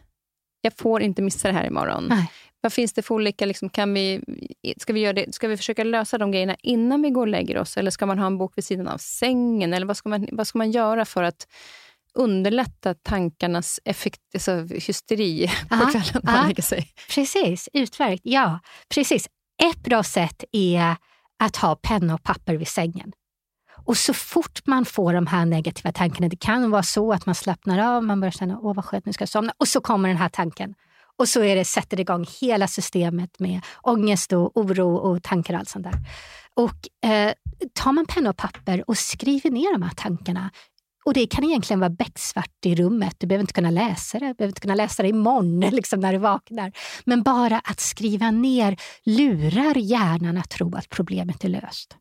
Jag 0.61 0.77
får 0.77 1.01
inte 1.01 1.21
missa 1.21 1.47
det 1.47 1.53
här 1.53 1.65
imorgon. 1.67 2.05
Nej. 2.09 2.31
Vad 2.65 2.73
finns 2.73 2.93
det 2.93 3.01
för 3.01 3.15
olika... 3.15 3.45
Liksom, 3.45 3.69
kan 3.69 3.93
vi, 3.93 4.21
ska, 4.77 4.93
vi 4.93 4.99
göra 4.99 5.13
det, 5.13 5.35
ska 5.35 5.47
vi 5.47 5.57
försöka 5.57 5.83
lösa 5.83 6.17
de 6.17 6.31
grejerna 6.31 6.55
innan 6.61 7.01
vi 7.01 7.09
går 7.09 7.21
och 7.21 7.27
lägger 7.27 7.57
oss? 7.57 7.77
Eller 7.77 7.91
ska 7.91 8.05
man 8.05 8.19
ha 8.19 8.25
en 8.25 8.37
bok 8.37 8.53
vid 8.55 8.65
sidan 8.65 8.87
av 8.87 8.97
sängen? 8.97 9.73
Eller 9.73 9.85
vad 9.85 9.97
ska 9.97 10.09
man, 10.09 10.27
vad 10.31 10.47
ska 10.47 10.57
man 10.57 10.71
göra 10.71 11.05
för 11.05 11.23
att 11.23 11.47
underlätta 12.13 12.93
tankarnas 12.93 13.79
effekt, 13.85 14.21
alltså 14.33 14.51
hysteri 14.65 15.51
på 15.69 15.75
aha, 15.75 15.91
kvällen 15.91 16.21
när 16.23 16.33
man 16.33 16.47
lägger 16.47 16.63
sig? 16.63 16.89
Precis, 17.09 17.69
utmärkt. 17.73 18.21
Ja, 18.25 18.59
precis. 18.89 19.27
Ett 19.63 19.83
bra 19.83 20.03
sätt 20.03 20.43
är 20.51 20.95
att 21.39 21.55
ha 21.55 21.75
penna 21.75 22.13
och 22.13 22.23
papper 22.23 22.55
vid 22.55 22.67
sängen. 22.67 23.11
Och 23.85 23.97
så 23.97 24.13
fort 24.13 24.67
man 24.67 24.85
får 24.85 25.13
de 25.13 25.27
här 25.27 25.45
negativa 25.45 25.91
tankarna, 25.91 26.29
det 26.29 26.39
kan 26.39 26.71
vara 26.71 26.83
så 26.83 27.13
att 27.13 27.25
man 27.25 27.35
slappnar 27.35 27.95
av, 27.95 28.03
man 28.03 28.19
börjar 28.19 28.31
känna 28.31 28.59
åh 28.59 28.75
vad 28.75 28.85
skönt, 28.85 29.05
nu 29.05 29.13
ska 29.13 29.21
jag 29.21 29.29
somna. 29.29 29.53
Och 29.57 29.67
så 29.67 29.81
kommer 29.81 30.09
den 30.09 30.17
här 30.17 30.29
tanken. 30.29 30.75
Och 31.19 31.29
så 31.29 31.43
är 31.43 31.55
det, 31.55 31.65
sätter 31.65 31.97
det 31.97 32.01
igång 32.01 32.25
hela 32.41 32.67
systemet 32.67 33.39
med 33.39 33.61
ångest 33.81 34.33
och 34.33 34.57
oro 34.57 34.95
och 34.95 35.23
tankar 35.23 35.53
och 35.53 35.59
allt 35.59 35.69
sånt 35.69 35.85
där. 35.85 35.95
Och 36.53 37.09
eh, 37.09 37.33
tar 37.73 37.91
man 37.91 38.05
penna 38.05 38.29
och 38.29 38.37
papper 38.37 38.89
och 38.89 38.97
skriver 38.97 39.49
ner 39.49 39.73
de 39.73 39.81
här 39.81 39.93
tankarna 39.95 40.51
och 41.05 41.13
det 41.13 41.27
kan 41.27 41.43
egentligen 41.43 41.79
vara 41.79 41.89
becksvart 41.89 42.65
i 42.65 42.75
rummet. 42.75 43.15
Du 43.17 43.27
behöver 43.27 43.43
inte 43.43 43.53
kunna 43.53 43.71
läsa 43.71 44.19
det. 44.19 44.27
Du 44.27 44.33
behöver 44.33 44.51
inte 44.51 44.61
kunna 44.61 44.75
läsa 44.75 45.03
det 45.03 45.09
imorgon 45.09 45.59
liksom 45.71 45.99
när 45.99 46.13
du 46.13 46.19
vaknar. 46.19 46.71
Men 47.05 47.23
bara 47.23 47.59
att 47.59 47.79
skriva 47.79 48.31
ner 48.31 48.77
lurar 49.03 49.77
hjärnan 49.77 50.37
att 50.37 50.49
tro 50.49 50.75
att 50.75 50.89
problemet 50.89 51.43
är 51.43 51.49
löst. 51.49 51.97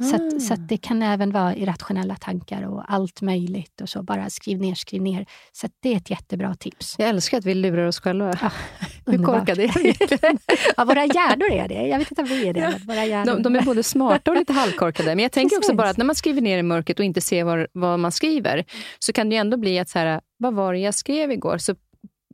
Så, 0.00 0.16
att, 0.16 0.42
så 0.42 0.54
att 0.54 0.60
ah. 0.60 0.62
det 0.68 0.76
kan 0.76 1.02
även 1.02 1.30
vara 1.32 1.56
irrationella 1.56 2.16
tankar 2.16 2.62
och 2.62 2.92
allt 2.92 3.22
möjligt. 3.22 3.80
och 3.80 3.88
så. 3.88 4.02
Bara 4.02 4.30
skriv 4.30 4.58
ner, 4.58 4.74
skriv 4.74 5.02
ner. 5.02 5.26
Så 5.52 5.68
det 5.82 5.92
är 5.92 5.96
ett 5.96 6.10
jättebra 6.10 6.54
tips. 6.54 6.94
Jag 6.98 7.08
älskar 7.08 7.38
att 7.38 7.44
vi 7.44 7.54
lurar 7.54 7.86
oss 7.86 8.00
själva. 8.00 8.32
Ja, 8.42 8.50
Hur 9.12 9.24
korkade 9.24 9.62
är 9.62 9.82
vi? 9.82 9.94
ja, 10.76 10.84
våra 10.84 11.04
hjärnor 11.04 11.50
är 11.50 11.68
det. 11.68 11.86
Jag 11.86 11.98
vet 11.98 12.10
inte 12.10 12.22
om 12.22 12.28
vi 12.28 12.48
är 12.48 12.54
det. 12.54 12.80
Våra 12.86 13.04
hjärnor. 13.04 13.34
De, 13.34 13.42
de 13.42 13.56
är 13.56 13.62
både 13.62 13.82
smarta 13.82 14.30
och 14.30 14.36
lite 14.36 14.52
halvkorkade. 14.52 15.08
Men 15.08 15.22
jag 15.22 15.32
tänker 15.32 15.56
Precis. 15.56 15.68
också 15.68 15.76
bara 15.76 15.90
att 15.90 15.96
när 15.96 16.04
man 16.04 16.14
skriver 16.14 16.40
ner 16.40 16.58
i 16.58 16.62
mörkret 16.62 16.98
och 16.98 17.04
inte 17.04 17.20
ser 17.20 17.44
vad, 17.44 17.66
vad 17.72 18.00
man 18.00 18.12
skriver, 18.12 18.64
så 18.98 19.12
kan 19.12 19.28
det 19.28 19.34
ju 19.34 19.40
ändå 19.40 19.56
bli 19.56 19.78
att 19.78 19.88
så 19.88 19.98
här, 19.98 20.20
vad 20.38 20.54
var 20.54 20.72
det 20.72 20.78
jag 20.78 20.94
skrev 20.94 21.32
igår? 21.32 21.58
Så 21.58 21.74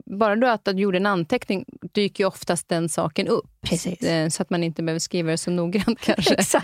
bara 0.05 0.35
du 0.35 0.49
att 0.49 0.65
du 0.65 0.71
gjorde 0.71 0.97
en 0.97 1.05
anteckning 1.05 1.65
dyker 1.93 2.23
ju 2.23 2.27
oftast 2.27 2.69
den 2.69 2.89
saken 2.89 3.27
upp. 3.27 3.51
Precis. 3.61 4.01
Eh, 4.01 4.29
så 4.29 4.41
att 4.41 4.49
man 4.49 4.63
inte 4.63 4.83
behöver 4.83 4.99
skriva 4.99 5.31
det 5.31 5.37
så 5.37 5.51
noggrant 5.51 5.99
kanske. 6.01 6.61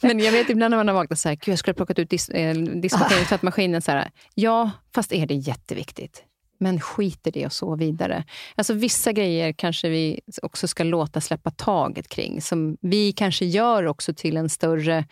Men 0.00 0.18
jag 0.18 0.32
vet 0.32 0.50
ibland 0.50 0.70
när 0.70 0.76
man 0.78 0.88
har 0.88 0.94
vaknat 0.94 1.18
så 1.18 1.28
här, 1.28 1.36
Gud, 1.36 1.52
jag 1.52 1.58
skulle 1.58 1.72
ha 1.72 1.76
plockat 1.76 1.98
ut 1.98 2.10
dis 2.10 2.28
eh, 2.28 2.56
ah. 2.92 3.08
tvättmaskinen. 3.28 3.82
Så 3.82 3.90
här, 3.90 4.10
ja, 4.34 4.70
fast 4.94 5.12
är 5.12 5.26
det 5.26 5.34
jätteviktigt? 5.34 6.24
Men 6.60 6.80
skit 6.80 7.26
i 7.26 7.30
det 7.30 7.46
och 7.46 7.52
så 7.52 7.76
vidare. 7.76 8.24
Alltså 8.54 8.72
Vissa 8.72 9.12
grejer 9.12 9.52
kanske 9.52 9.88
vi 9.88 10.20
också 10.42 10.68
ska 10.68 10.84
låta 10.84 11.20
släppa 11.20 11.50
taget 11.50 12.08
kring. 12.08 12.42
Som 12.42 12.76
vi 12.80 13.12
kanske 13.12 13.44
gör 13.44 13.86
också 13.86 14.14
till 14.14 14.36
en 14.36 14.48
större 14.48 15.04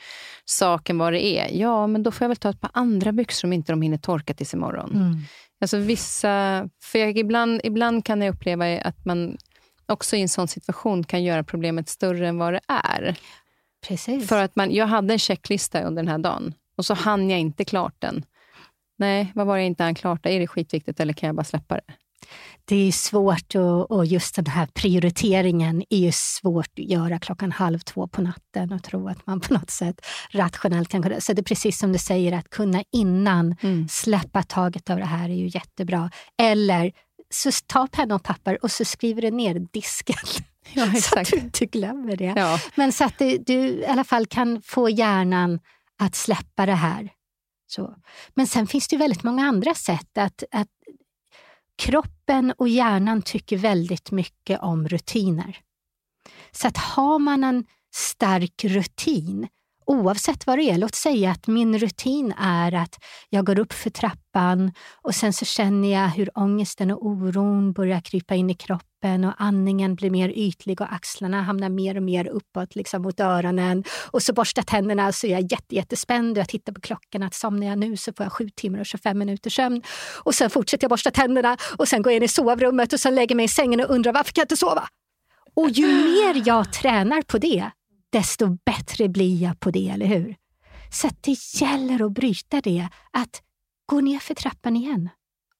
sak 0.44 0.90
än 0.90 0.98
vad 0.98 1.12
det 1.12 1.24
är. 1.24 1.48
Ja, 1.52 1.86
men 1.86 2.02
då 2.02 2.10
får 2.10 2.24
jag 2.24 2.28
väl 2.28 2.36
ta 2.36 2.50
ett 2.50 2.60
par 2.60 2.70
andra 2.74 3.12
byxor 3.12 3.48
om 3.48 3.52
inte 3.52 3.72
de 3.72 3.82
hinner 3.82 3.98
torka 3.98 4.34
tills 4.34 4.54
imorgon. 4.54 4.90
Mm. 4.90 5.20
Alltså 5.60 5.76
vissa, 5.76 6.68
för 6.82 6.98
jag, 6.98 7.18
ibland, 7.18 7.60
ibland 7.64 8.04
kan 8.04 8.22
jag 8.22 8.34
uppleva 8.34 8.80
att 8.80 9.04
man 9.04 9.36
också 9.86 10.16
i 10.16 10.22
en 10.22 10.28
sån 10.28 10.48
situation 10.48 11.04
kan 11.04 11.24
göra 11.24 11.44
problemet 11.44 11.88
större 11.88 12.28
än 12.28 12.38
vad 12.38 12.52
det 12.52 12.60
är. 12.68 13.16
Precis. 13.88 14.28
För 14.28 14.42
att 14.42 14.56
man, 14.56 14.74
jag 14.74 14.86
hade 14.86 15.12
en 15.12 15.18
checklista 15.18 15.82
under 15.82 16.02
den 16.02 16.10
här 16.10 16.18
dagen 16.18 16.54
och 16.76 16.86
så 16.86 16.94
hann 16.94 17.30
jag 17.30 17.40
inte 17.40 17.64
klart 17.64 17.94
den. 17.98 18.24
Nej, 18.98 19.32
vad 19.34 19.46
var 19.46 19.56
det 19.56 19.62
jag 19.62 19.66
inte 19.66 19.82
hann 19.82 19.94
klart? 19.94 20.26
Är 20.26 20.40
det 20.40 20.46
skitviktigt 20.46 21.00
eller 21.00 21.12
kan 21.12 21.26
jag 21.26 21.36
bara 21.36 21.44
släppa 21.44 21.74
det? 21.74 21.94
Det 22.68 22.88
är 22.88 22.92
svårt 22.92 23.54
och, 23.54 23.90
och 23.90 24.06
just 24.06 24.34
den 24.34 24.46
här 24.46 24.66
prioriteringen 24.66 25.84
är 25.90 25.98
ju 25.98 26.12
svårt 26.12 26.78
att 26.78 26.90
göra 26.90 27.18
klockan 27.18 27.52
halv 27.52 27.78
två 27.78 28.08
på 28.08 28.22
natten 28.22 28.72
och 28.72 28.82
tro 28.82 29.08
att 29.08 29.26
man 29.26 29.40
på 29.40 29.54
något 29.54 29.70
sätt 29.70 30.06
rationellt 30.30 30.88
kan 30.88 31.02
kunna... 31.02 31.20
Så 31.20 31.32
det 31.32 31.40
är 31.40 31.44
precis 31.44 31.78
som 31.78 31.92
du 31.92 31.98
säger, 31.98 32.32
att 32.32 32.50
kunna 32.50 32.84
innan 32.92 33.56
mm. 33.60 33.88
släppa 33.88 34.42
taget 34.42 34.90
av 34.90 34.98
det 34.98 35.04
här 35.04 35.28
är 35.28 35.34
ju 35.34 35.46
jättebra. 35.46 36.10
Eller 36.42 36.92
så 37.30 37.50
ta 37.66 37.86
penna 37.86 38.14
och 38.14 38.22
papper 38.22 38.64
och 38.64 38.70
så 38.70 38.84
skriver 38.84 39.22
du 39.22 39.30
ner 39.30 39.66
disken. 39.72 40.16
Ja, 40.72 40.92
så 40.94 41.20
att 41.20 41.26
du 41.26 41.36
inte 41.36 41.66
glömmer 41.66 42.16
det. 42.16 42.34
Ja. 42.36 42.60
Men 42.74 42.92
så 42.92 43.04
att 43.04 43.18
du, 43.18 43.38
du 43.38 43.54
i 43.54 43.86
alla 43.86 44.04
fall 44.04 44.26
kan 44.26 44.62
få 44.62 44.90
hjärnan 44.90 45.58
att 45.98 46.14
släppa 46.14 46.66
det 46.66 46.74
här. 46.74 47.10
Så. 47.66 47.94
Men 48.34 48.46
sen 48.46 48.66
finns 48.66 48.88
det 48.88 48.96
väldigt 48.96 49.22
många 49.22 49.48
andra 49.48 49.74
sätt 49.74 50.18
att, 50.18 50.44
att 50.50 50.68
kroppen 52.26 52.52
och 52.58 52.68
hjärnan 52.68 53.22
tycker 53.22 53.56
väldigt 53.56 54.10
mycket 54.10 54.60
om 54.60 54.88
rutiner. 54.88 55.58
Så 56.52 56.68
att 56.68 56.76
har 56.76 57.18
man 57.18 57.44
en 57.44 57.64
stark 57.94 58.64
rutin, 58.64 59.48
oavsett 59.86 60.46
vad 60.46 60.58
det 60.58 60.70
är, 60.70 60.78
låt 60.78 60.94
säga 60.94 61.30
att 61.30 61.46
min 61.46 61.78
rutin 61.78 62.32
är 62.38 62.74
att 62.74 62.98
jag 63.30 63.46
går 63.46 63.58
upp 63.58 63.72
för 63.72 63.90
trappan 63.90 64.72
och 65.02 65.14
sen 65.14 65.32
så 65.32 65.44
känner 65.44 65.92
jag 65.92 66.08
hur 66.08 66.30
ångesten 66.38 66.90
och 66.90 67.06
oron 67.06 67.72
börjar 67.72 68.00
krypa 68.00 68.34
in 68.34 68.50
i 68.50 68.54
kroppen 68.54 68.95
kroppen 69.06 69.24
och 69.24 69.34
andningen 69.38 69.94
blir 69.94 70.10
mer 70.10 70.28
ytlig 70.28 70.80
och 70.80 70.92
axlarna 70.92 71.42
hamnar 71.42 71.68
mer 71.68 71.96
och 71.96 72.02
mer 72.02 72.26
uppåt 72.26 72.74
liksom 72.74 73.02
mot 73.02 73.20
öronen. 73.20 73.84
Och 74.10 74.22
så 74.22 74.32
borstar 74.32 74.62
tänderna 74.62 75.12
så 75.12 75.26
är 75.26 75.30
jag 75.30 75.52
jätte, 75.52 75.74
jättespänd 75.74 76.36
och 76.36 76.40
jag 76.40 76.48
tittar 76.48 76.72
på 76.72 76.80
klockan 76.80 77.22
att 77.22 77.34
somnar 77.34 77.66
jag 77.66 77.78
nu 77.78 77.96
så 77.96 78.12
får 78.12 78.24
jag 78.26 78.32
sju 78.32 78.48
timmar 78.56 78.80
och 78.80 78.86
25 78.86 79.18
minuter 79.18 79.50
sömn. 79.50 79.82
Och 80.24 80.34
sen 80.34 80.50
fortsätter 80.50 80.84
jag 80.84 80.90
borsta 80.90 81.10
tänderna 81.10 81.56
och 81.78 81.88
sen 81.88 82.02
går 82.02 82.12
jag 82.12 82.16
in 82.16 82.22
i 82.22 82.28
sovrummet 82.28 82.92
och 82.92 83.00
sen 83.00 83.14
lägger 83.14 83.34
mig 83.34 83.44
i 83.44 83.48
sängen 83.48 83.80
och 83.80 83.90
undrar 83.90 84.12
varför 84.12 84.32
kan 84.32 84.42
jag 84.42 84.44
inte 84.44 84.56
sova? 84.56 84.88
Och 85.54 85.70
ju 85.70 85.86
mer 85.86 86.42
jag 86.46 86.72
tränar 86.72 87.22
på 87.22 87.38
det, 87.38 87.70
desto 88.12 88.58
bättre 88.66 89.08
blir 89.08 89.42
jag 89.42 89.60
på 89.60 89.70
det, 89.70 89.88
eller 89.88 90.06
hur? 90.06 90.36
Så 90.92 91.08
det 91.20 91.36
gäller 91.60 92.06
att 92.06 92.12
bryta 92.12 92.60
det, 92.60 92.88
att 93.12 93.42
gå 93.86 94.00
ner 94.00 94.18
för 94.18 94.34
trappan 94.34 94.76
igen 94.76 95.10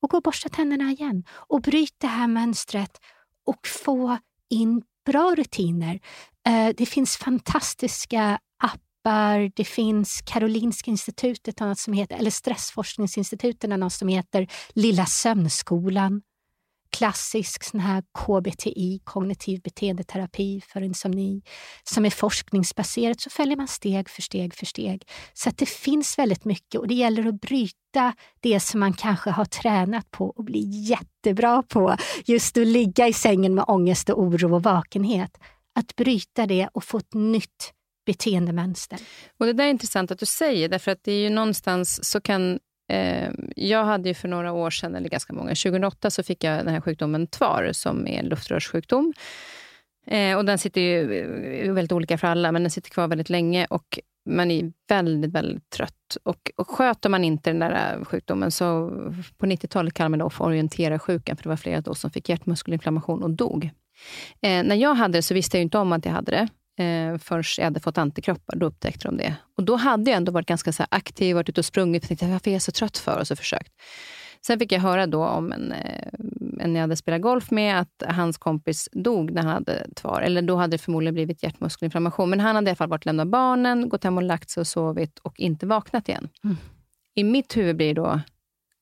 och 0.02 0.10
gå 0.10 0.16
och 0.16 0.22
borsta 0.22 0.48
tänderna 0.48 0.90
igen 0.90 1.24
och 1.30 1.60
bryt 1.62 1.94
det 1.98 2.06
här 2.06 2.28
mönstret 2.28 2.98
och 3.46 3.66
få 3.84 4.18
in 4.50 4.82
bra 5.06 5.34
rutiner. 5.36 6.00
Eh, 6.48 6.74
det 6.76 6.86
finns 6.86 7.16
fantastiska 7.16 8.38
appar, 8.64 9.52
det 9.56 9.64
finns 9.64 10.22
Karolinska 10.26 10.90
institutet, 10.90 11.60
något 11.60 11.78
som 11.78 11.92
heter, 11.92 12.16
eller 12.16 12.30
Stressforskningsinstitutet, 12.30 13.70
något 13.70 13.92
som 13.92 14.08
heter 14.08 14.48
Lilla 14.74 15.06
sömnskolan 15.06 16.22
klassisk 16.90 17.64
sån 17.64 17.80
här 17.80 18.02
KBTI, 18.18 19.00
kognitiv 19.04 19.60
beteendeterapi 19.62 20.60
för 20.60 20.80
insomni, 20.80 21.42
som 21.84 22.04
är 22.04 22.10
forskningsbaserat, 22.10 23.20
så 23.20 23.30
följer 23.30 23.56
man 23.56 23.68
steg 23.68 24.08
för 24.08 24.22
steg 24.22 24.54
för 24.54 24.66
steg. 24.66 25.08
Så 25.32 25.48
att 25.48 25.58
det 25.58 25.66
finns 25.66 26.18
väldigt 26.18 26.44
mycket 26.44 26.80
och 26.80 26.88
det 26.88 26.94
gäller 26.94 27.28
att 27.28 27.40
bryta 27.40 28.14
det 28.40 28.60
som 28.60 28.80
man 28.80 28.92
kanske 28.92 29.30
har 29.30 29.44
tränat 29.44 30.10
på 30.10 30.26
och 30.26 30.44
bli 30.44 30.64
jättebra 30.68 31.62
på. 31.62 31.96
Just 32.24 32.56
att 32.56 32.66
ligga 32.66 33.08
i 33.08 33.12
sängen 33.12 33.54
med 33.54 33.64
ångest 33.68 34.10
och 34.10 34.22
oro 34.22 34.54
och 34.54 34.62
vakenhet. 34.62 35.38
Att 35.74 35.96
bryta 35.96 36.46
det 36.46 36.68
och 36.72 36.84
få 36.84 36.98
ett 36.98 37.14
nytt 37.14 37.72
beteendemönster. 38.06 38.98
Och 39.38 39.46
Det 39.46 39.52
där 39.52 39.64
är 39.64 39.70
intressant 39.70 40.10
att 40.10 40.18
du 40.18 40.26
säger, 40.26 40.68
därför 40.68 40.90
att 40.90 41.04
det 41.04 41.12
är 41.12 41.20
ju 41.20 41.30
någonstans 41.30 42.10
så 42.10 42.20
kan 42.20 42.58
Ehm, 42.88 43.50
jag 43.56 43.84
hade 43.84 44.08
ju 44.08 44.14
för 44.14 44.28
några 44.28 44.52
år 44.52 44.70
sedan, 44.70 44.94
eller 44.94 45.08
ganska 45.08 45.32
många, 45.32 45.48
2008 45.48 46.10
så 46.10 46.22
fick 46.22 46.44
jag 46.44 46.58
den 46.58 46.74
här 46.74 46.80
sjukdomen 46.80 47.26
TVAR 47.26 47.72
som 47.72 48.06
är 48.06 48.18
en 48.18 48.28
luftrörssjukdom. 48.28 49.12
Eh, 50.06 50.36
och 50.36 50.44
den 50.44 50.58
sitter 50.58 50.80
ju 50.80 51.18
eh, 51.64 51.72
väldigt 51.72 51.92
olika 51.92 52.18
för 52.18 52.28
alla, 52.28 52.52
men 52.52 52.62
den 52.62 52.70
sitter 52.70 52.90
kvar 52.90 53.08
väldigt 53.08 53.30
länge 53.30 53.66
och 53.70 53.98
man 54.28 54.50
är 54.50 54.72
väldigt, 54.88 55.32
väldigt 55.32 55.70
trött. 55.70 56.16
Och, 56.22 56.50
och 56.56 56.70
sköter 56.70 57.08
man 57.08 57.24
inte 57.24 57.50
den 57.50 57.58
där 57.58 57.96
eh, 57.98 58.04
sjukdomen 58.04 58.50
så 58.50 58.90
på 59.36 59.46
90-talet 59.46 59.94
kallade 59.94 60.16
man 60.16 60.28
det 60.28 60.34
för 60.34 60.44
orientera-sjukan, 60.44 61.36
för 61.36 61.42
det 61.42 61.48
var 61.48 61.56
flera 61.56 61.80
då 61.80 61.94
som 61.94 62.10
fick 62.10 62.28
hjärtmuskelinflammation 62.28 63.22
och 63.22 63.30
dog. 63.30 63.70
Eh, 64.42 64.64
när 64.64 64.76
jag 64.76 64.94
hade 64.94 65.18
det 65.18 65.22
så 65.22 65.34
visste 65.34 65.56
jag 65.56 65.62
inte 65.62 65.78
om 65.78 65.92
att 65.92 66.04
jag 66.04 66.12
hade 66.12 66.32
det 66.32 66.48
eh, 66.76 67.18
förrän 67.18 67.44
jag 67.58 67.64
hade 67.64 67.80
fått 67.80 67.98
antikroppar. 67.98 68.56
Då 68.56 68.66
upptäckte 68.66 69.08
de 69.08 69.16
det. 69.16 69.36
Och 69.56 69.64
Då 69.64 69.76
hade 69.76 70.10
jag 70.10 70.16
ändå 70.16 70.32
varit 70.32 70.46
ganska 70.46 70.72
så 70.72 70.84
aktiv, 70.88 71.34
varit 71.34 71.48
ute 71.48 71.60
och 71.60 71.64
sprungit. 71.64 72.02
Jag 72.02 72.08
tänkte, 72.08 72.26
varför 72.26 72.50
är 72.50 72.54
jag 72.54 72.62
så 72.62 72.72
trött 72.72 72.98
för? 72.98 73.18
Och 73.18 73.26
så 73.26 73.36
försökt. 73.36 73.72
Sen 74.46 74.58
fick 74.58 74.72
jag 74.72 74.80
höra 74.80 75.06
då 75.06 75.24
om 75.24 75.52
en, 75.52 75.72
eh, 75.72 76.08
en 76.60 76.74
jag 76.74 76.80
hade 76.80 76.96
spelat 76.96 77.20
golf 77.20 77.50
med, 77.50 77.80
att 77.80 78.02
hans 78.06 78.38
kompis 78.38 78.88
dog 78.92 79.30
när 79.30 79.42
han 79.42 79.52
hade 79.52 79.86
tvar. 79.94 80.20
Eller 80.20 80.42
då 80.42 80.56
hade 80.56 80.70
det 80.70 80.78
förmodligen 80.78 81.14
blivit 81.14 81.42
hjärtmuskelinflammation. 81.42 82.30
Men 82.30 82.40
han 82.40 82.56
hade 82.56 82.68
i 82.68 82.70
alla 82.70 82.76
fall 82.76 82.88
varit 82.88 83.04
lämnat 83.04 83.28
barnen, 83.28 83.88
gått 83.88 84.04
hem 84.04 84.16
och 84.16 84.22
lagt 84.22 84.50
sig 84.50 84.60
och 84.60 84.66
sovit 84.66 85.18
och 85.18 85.40
inte 85.40 85.66
vaknat 85.66 86.08
igen. 86.08 86.28
Mm. 86.44 86.56
I 87.14 87.24
mitt 87.24 87.56
huvud 87.56 87.76
blir 87.76 87.94
då, 87.94 88.20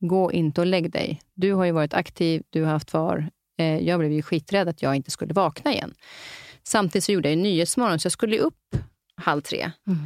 gå 0.00 0.32
inte 0.32 0.60
och 0.60 0.66
lägg 0.66 0.90
dig. 0.90 1.20
Du 1.34 1.52
har 1.52 1.64
ju 1.64 1.72
varit 1.72 1.94
aktiv, 1.94 2.42
du 2.50 2.62
har 2.62 2.72
haft 2.72 2.88
tvar. 2.88 3.30
Eh, 3.58 3.78
jag 3.78 3.98
blev 3.98 4.12
ju 4.12 4.22
skiträdd 4.22 4.68
att 4.68 4.82
jag 4.82 4.96
inte 4.96 5.10
skulle 5.10 5.34
vakna 5.34 5.72
igen. 5.72 5.94
Samtidigt 6.66 7.04
så 7.04 7.12
gjorde 7.12 7.28
jag 7.28 7.38
Nyhetsmorgon, 7.38 7.98
så 7.98 8.06
jag 8.06 8.12
skulle 8.12 8.38
upp 8.38 8.76
halv 9.16 9.40
tre. 9.40 9.70
Mm. 9.86 9.98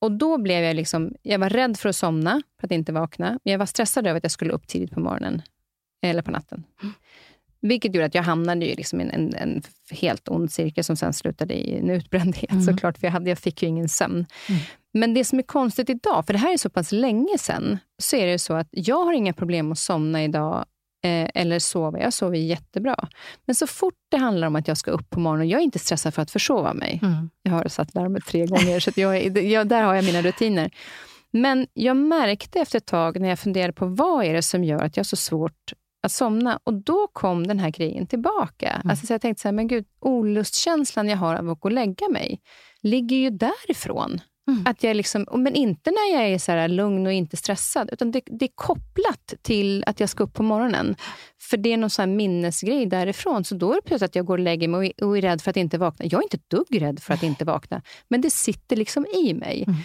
Och 0.00 0.12
då 0.12 0.38
blev 0.38 0.64
jag 0.64 0.76
liksom, 0.76 1.14
jag 1.22 1.38
var 1.38 1.50
rädd 1.50 1.76
för 1.78 1.88
att 1.88 1.96
somna, 1.96 2.42
för 2.60 2.66
att 2.66 2.72
inte 2.72 2.92
vakna. 2.92 3.38
Men 3.44 3.52
jag 3.52 3.58
var 3.58 3.66
stressad 3.66 4.06
över 4.06 4.16
att 4.16 4.24
jag 4.24 4.32
skulle 4.32 4.52
upp 4.52 4.66
tidigt 4.66 4.90
på 4.90 5.00
morgonen, 5.00 5.42
eller 6.02 6.22
på 6.22 6.30
natten. 6.30 6.64
Mm. 6.82 6.94
Vilket 7.60 7.94
gjorde 7.94 8.06
att 8.06 8.14
jag 8.14 8.22
hamnade 8.22 8.66
i 8.66 8.76
liksom 8.76 9.00
en, 9.00 9.10
en, 9.10 9.34
en, 9.34 9.62
helt 9.90 10.28
ond 10.28 10.52
cirkel 10.52 10.84
som 10.84 10.96
sen 10.96 11.12
slutade 11.12 11.54
i 11.54 11.78
en 11.78 11.90
utbrändhet 11.90 12.50
mm. 12.50 12.64
såklart, 12.64 12.98
för 12.98 13.06
jag, 13.06 13.12
hade, 13.12 13.28
jag 13.28 13.38
fick 13.38 13.62
ju 13.62 13.68
ingen 13.68 13.88
sömn. 13.88 14.26
Mm. 14.48 14.60
Men 14.92 15.14
det 15.14 15.24
som 15.24 15.38
är 15.38 15.42
konstigt 15.42 15.90
idag, 15.90 16.26
för 16.26 16.32
det 16.32 16.38
här 16.38 16.52
är 16.52 16.56
så 16.56 16.70
pass 16.70 16.92
länge 16.92 17.38
sedan, 17.38 17.78
så 17.98 18.16
är 18.16 18.26
det 18.26 18.38
så 18.38 18.54
att 18.54 18.68
jag 18.70 19.04
har 19.04 19.12
inga 19.12 19.32
problem 19.32 19.72
att 19.72 19.78
somna 19.78 20.24
idag 20.24 20.64
eh, 21.04 21.28
eller 21.34 21.58
sova. 21.58 21.98
Jag 22.00 22.12
sover 22.12 22.38
jättebra. 22.38 23.08
Men 23.46 23.54
så 23.54 23.66
fort 23.66 23.94
det 24.08 24.16
handlar 24.16 24.46
om 24.46 24.56
att 24.56 24.68
jag 24.68 24.76
ska 24.76 24.90
upp 24.90 25.10
på 25.10 25.20
morgonen, 25.20 25.48
jag 25.48 25.60
är 25.60 25.64
inte 25.64 25.78
stressad 25.78 26.14
för 26.14 26.22
att 26.22 26.30
försova 26.30 26.74
mig. 26.74 27.00
Mm. 27.02 27.30
Jag 27.42 27.52
har 27.52 27.68
satt 27.68 27.94
larmet 27.94 28.26
tre 28.26 28.46
gånger, 28.46 28.80
så 28.80 28.90
jag, 28.96 29.38
jag, 29.38 29.68
där 29.68 29.82
har 29.82 29.94
jag 29.94 30.04
mina 30.04 30.22
rutiner. 30.22 30.70
Men 31.30 31.66
jag 31.74 31.96
märkte 31.96 32.60
efter 32.60 32.78
ett 32.78 32.86
tag 32.86 33.20
när 33.20 33.28
jag 33.28 33.38
funderade 33.38 33.72
på 33.72 33.86
vad 33.86 34.24
är 34.24 34.34
det 34.34 34.42
som 34.42 34.64
gör 34.64 34.82
att 34.82 34.96
jag 34.96 35.00
har 35.00 35.06
så 35.06 35.16
svårt 35.16 35.72
att 36.02 36.12
somna. 36.12 36.60
Och 36.64 36.74
då 36.74 37.06
kom 37.12 37.46
den 37.46 37.58
här 37.58 37.70
grejen 37.70 38.06
tillbaka. 38.06 38.70
Mm. 38.70 38.90
Alltså, 38.90 39.06
så 39.06 39.12
jag 39.12 39.20
tänkte 39.20 39.42
så 39.42 39.48
här, 39.48 39.52
men 39.52 39.68
gud, 39.68 39.84
olustkänslan 40.00 41.08
jag 41.08 41.16
har 41.16 41.34
av 41.34 41.50
att 41.50 41.60
gå 41.60 41.68
och 41.68 41.72
lägga 41.72 42.08
mig 42.08 42.40
ligger 42.82 43.16
ju 43.16 43.30
därifrån. 43.30 44.20
Mm. 44.48 44.62
Att 44.66 44.82
jag 44.82 44.96
liksom, 44.96 45.26
men 45.32 45.54
inte 45.54 45.90
när 45.90 46.14
jag 46.14 46.28
är 46.28 46.38
så 46.38 46.74
lugn 46.74 47.06
och 47.06 47.12
inte 47.12 47.36
stressad, 47.36 47.90
utan 47.92 48.10
det, 48.10 48.22
det, 48.26 48.44
är 48.44 48.50
kopplat 48.54 49.34
till 49.42 49.84
att 49.86 50.00
jag 50.00 50.08
ska 50.08 50.24
upp 50.24 50.34
på 50.34 50.42
morgonen. 50.42 50.96
För 51.40 51.56
det 51.56 51.72
är 51.72 51.76
någon 51.76 51.90
sån 51.90 52.16
minnesgrej 52.16 52.86
därifrån. 52.86 53.44
Så 53.44 53.54
då 53.54 53.72
är 53.72 53.74
det 53.74 53.82
plötsligt 53.82 54.10
att 54.10 54.14
jag 54.14 54.26
går 54.26 54.38
och 54.38 54.44
lägger 54.44 54.68
mig 54.68 54.92
och 55.02 55.18
är 55.18 55.22
rädd 55.22 55.42
för 55.42 55.50
att 55.50 55.56
inte 55.56 55.78
vakna. 55.78 56.04
Jag 56.04 56.18
är 56.18 56.22
inte 56.22 56.36
ett 56.36 56.50
dugg 56.50 56.82
rädd 56.82 57.00
för 57.00 57.14
att 57.14 57.22
inte 57.22 57.44
vakna, 57.44 57.82
men 58.08 58.20
det 58.20 58.30
sitter 58.30 58.76
liksom 58.76 59.06
i 59.06 59.34
mig. 59.34 59.64
Mm. 59.66 59.78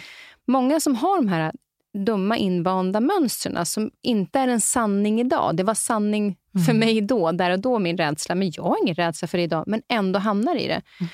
Många 0.46 0.80
som 0.80 0.96
har 0.96 1.16
de 1.16 1.28
här 1.28 1.52
dumma 1.94 2.36
invanda 2.36 3.00
mönstren 3.00 3.66
som 3.66 3.90
inte 4.02 4.38
är 4.38 4.48
en 4.48 4.60
sanning 4.60 5.20
idag. 5.20 5.56
Det 5.56 5.62
var 5.62 5.74
sanning 5.74 6.36
för 6.52 6.72
mm. 6.72 6.78
mig 6.78 7.00
då, 7.00 7.32
där 7.32 7.50
och 7.50 7.60
då, 7.60 7.78
min 7.78 7.96
rädsla. 7.96 8.34
Men 8.34 8.50
jag 8.50 8.62
har 8.62 8.82
ingen 8.82 8.94
rädsla 8.94 9.28
för 9.28 9.38
det 9.38 9.44
idag, 9.44 9.64
men 9.66 9.82
ändå 9.88 10.18
hamnar 10.18 10.56
i 10.56 10.68
det. 10.68 10.82
Mm. 11.00 11.10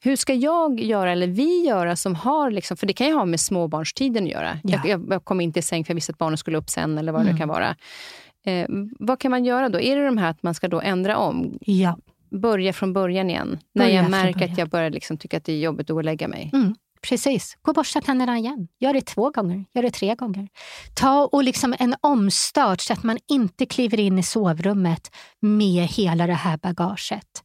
Hur 0.00 0.16
ska 0.16 0.34
jag 0.34 0.80
göra, 0.80 1.12
eller 1.12 1.26
vi 1.26 1.66
göra, 1.66 1.96
som 1.96 2.14
har... 2.14 2.50
Liksom, 2.50 2.76
för 2.76 2.86
det 2.86 2.92
kan 2.92 3.06
ju 3.06 3.12
ha 3.12 3.24
med 3.24 3.40
småbarnstiden 3.40 4.24
att 4.24 4.30
göra. 4.30 4.58
Ja. 4.64 4.82
Jag, 4.84 5.06
jag, 5.10 5.24
kom 5.24 5.40
inte 5.40 5.58
i 5.58 5.62
säng 5.62 5.84
för 5.84 5.90
jag 5.90 5.94
visste 5.94 6.12
att 6.12 6.18
barnen 6.18 6.38
skulle 6.38 6.58
upp 6.58 6.70
sen, 6.70 6.98
eller 6.98 7.12
vad 7.12 7.22
mm. 7.22 7.32
det 7.32 7.38
kan 7.38 7.48
vara. 7.48 7.76
Eh, 8.46 8.66
vad 8.98 9.18
kan 9.18 9.30
man 9.30 9.44
göra 9.44 9.68
då? 9.68 9.80
Är 9.80 9.96
det 9.96 10.04
de 10.04 10.18
här 10.18 10.30
att 10.30 10.42
man 10.42 10.54
ska 10.54 10.68
då 10.68 10.80
ändra 10.80 11.16
om? 11.16 11.58
Ja. 11.60 11.98
Börja 12.30 12.72
från 12.72 12.92
början 12.92 13.30
igen? 13.30 13.58
Börja 13.74 13.88
när 13.88 13.94
jag 13.94 14.10
märker 14.10 14.44
att 14.44 14.58
jag 14.58 14.68
börjar 14.68 14.90
liksom 14.90 15.16
tycka 15.16 15.36
att 15.36 15.44
det 15.44 15.52
är 15.52 15.58
jobbigt 15.58 15.90
att 15.90 15.94
gå 15.94 15.96
och 15.96 16.04
lägga 16.04 16.28
mig. 16.28 16.50
Mm. 16.52 16.74
Precis. 17.02 17.56
Gå 17.62 17.70
och 17.70 17.74
borsta 17.74 18.00
tänderna 18.00 18.38
igen. 18.38 18.68
Gör 18.80 18.92
det 18.92 19.00
två 19.00 19.30
gånger, 19.30 19.64
gör 19.74 19.82
det 19.82 19.90
tre 19.90 20.14
gånger. 20.14 20.48
Ta 20.94 21.24
och 21.32 21.44
liksom 21.44 21.74
en 21.78 21.94
omstart 22.00 22.80
så 22.80 22.92
att 22.92 23.02
man 23.02 23.18
inte 23.30 23.66
kliver 23.66 24.00
in 24.00 24.18
i 24.18 24.22
sovrummet 24.22 25.10
med 25.40 25.84
hela 25.84 26.26
det 26.26 26.34
här 26.34 26.56
bagaget. 26.56 27.44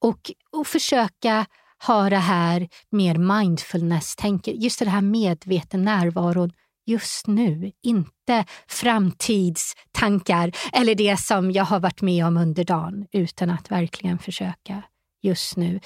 Och, 0.00 0.30
och 0.52 0.66
försöka 0.66 1.46
ha 1.86 2.10
det 2.10 2.16
här 2.16 2.68
mer 2.90 3.14
mindfulness-tänket, 3.14 4.62
just 4.62 4.78
det 4.78 4.90
här 4.90 5.00
medveten 5.00 5.82
närvaron 5.82 6.52
just 6.86 7.26
nu, 7.26 7.72
inte 7.82 8.44
framtidstankar 8.68 10.52
eller 10.72 10.94
det 10.94 11.16
som 11.16 11.50
jag 11.50 11.64
har 11.64 11.80
varit 11.80 12.02
med 12.02 12.26
om 12.26 12.36
under 12.36 12.64
dagen, 12.64 13.06
utan 13.12 13.50
att 13.50 13.70
verkligen 13.70 14.18
försöka 14.18 14.82
just 15.22 15.56
nu. 15.56 15.80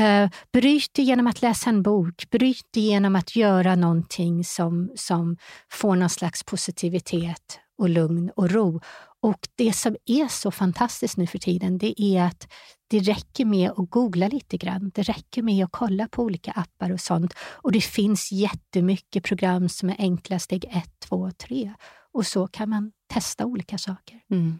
Uh, 0.00 0.30
bryt 0.52 0.90
det 0.92 1.02
genom 1.02 1.26
att 1.26 1.42
läsa 1.42 1.70
en 1.70 1.82
bok, 1.82 2.30
bryt 2.30 2.66
det 2.70 2.80
genom 2.80 3.16
att 3.16 3.36
göra 3.36 3.74
någonting 3.76 4.44
som, 4.44 4.92
som 4.96 5.36
får 5.70 5.96
någon 5.96 6.10
slags 6.10 6.42
positivitet 6.42 7.60
och 7.78 7.88
lugn 7.88 8.30
och 8.36 8.50
ro. 8.50 8.80
Och 9.20 9.38
det 9.56 9.72
som 9.72 9.96
är 10.06 10.28
så 10.28 10.50
fantastiskt 10.50 11.16
nu 11.16 11.26
för 11.26 11.38
tiden, 11.38 11.78
det 11.78 12.02
är 12.02 12.22
att 12.22 12.48
det 12.92 13.00
räcker 13.00 13.44
med 13.44 13.70
att 13.70 13.90
googla 13.90 14.28
lite 14.28 14.56
grann. 14.56 14.90
Det 14.94 15.02
räcker 15.02 15.42
med 15.42 15.64
att 15.64 15.72
kolla 15.72 16.08
på 16.08 16.22
olika 16.22 16.50
appar 16.50 16.92
och 16.92 17.00
sånt. 17.00 17.34
Och 17.38 17.72
det 17.72 17.80
finns 17.80 18.32
jättemycket 18.32 19.24
program 19.24 19.68
som 19.68 19.90
är 19.90 19.96
enkla, 19.98 20.38
steg 20.38 20.64
1, 20.64 21.00
2, 21.00 21.30
3. 21.30 21.72
Och 22.12 22.26
så 22.26 22.46
kan 22.46 22.68
man 22.68 22.92
testa 23.12 23.46
olika 23.46 23.78
saker. 23.78 24.20
Mm. 24.30 24.58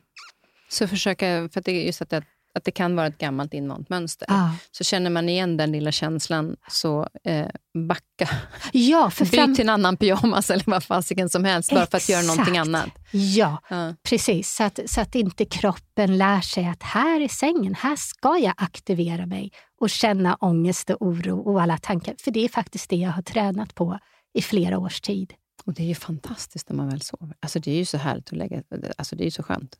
Så 0.68 0.88
försöka, 0.88 1.48
för 1.52 1.60
det 1.60 1.72
är 1.72 1.86
just 1.86 2.02
att 2.02 2.10
att 2.54 2.64
det 2.64 2.70
kan 2.70 2.96
vara 2.96 3.06
ett 3.06 3.18
gammalt 3.18 3.54
invant 3.54 3.88
mönster. 3.88 4.26
Ah. 4.30 4.48
Så 4.70 4.84
känner 4.84 5.10
man 5.10 5.28
igen 5.28 5.56
den 5.56 5.72
lilla 5.72 5.92
känslan, 5.92 6.56
så 6.68 7.08
eh, 7.24 7.46
backa. 7.88 8.28
Ja, 8.72 9.10
för 9.10 9.24
Byt 9.24 9.34
fram... 9.34 9.54
till 9.54 9.64
en 9.64 9.68
annan 9.68 9.96
pyjamas 9.96 10.50
eller 10.50 10.64
vad 10.66 10.84
fasiken 10.84 11.28
som 11.28 11.44
helst, 11.44 11.70
bara 11.70 11.86
för 11.86 11.96
att 11.96 12.08
göra 12.08 12.22
någonting 12.22 12.58
annat. 12.58 12.88
Ja, 13.10 13.62
ah. 13.68 13.92
precis. 14.02 14.54
Så 14.54 14.64
att, 14.64 14.78
så 14.86 15.00
att 15.00 15.14
inte 15.14 15.44
kroppen 15.44 16.18
lär 16.18 16.40
sig 16.40 16.66
att 16.66 16.82
här 16.82 17.20
i 17.20 17.28
sängen, 17.28 17.74
här 17.74 17.96
ska 17.96 18.38
jag 18.38 18.54
aktivera 18.56 19.26
mig 19.26 19.52
och 19.80 19.90
känna 19.90 20.34
ångest 20.34 20.90
och 20.90 21.02
oro 21.02 21.38
och 21.38 21.62
alla 21.62 21.78
tankar. 21.78 22.14
För 22.18 22.30
det 22.30 22.44
är 22.44 22.48
faktiskt 22.48 22.90
det 22.90 22.96
jag 22.96 23.10
har 23.10 23.22
tränat 23.22 23.74
på 23.74 23.98
i 24.34 24.42
flera 24.42 24.78
års 24.78 25.00
tid. 25.00 25.34
Och 25.64 25.74
det 25.74 25.82
är 25.82 25.86
ju 25.86 25.94
fantastiskt 25.94 26.68
när 26.68 26.76
man 26.76 26.88
väl 26.88 27.00
sover. 27.00 27.36
Alltså 27.40 27.58
det 27.58 27.70
är 27.70 27.76
ju 27.76 27.84
så 27.84 27.98
härligt 27.98 28.32
att 28.32 28.38
lägga, 28.38 28.62
alltså 28.96 29.16
det 29.16 29.22
är 29.22 29.24
ju 29.24 29.30
så 29.30 29.42
skönt. 29.42 29.78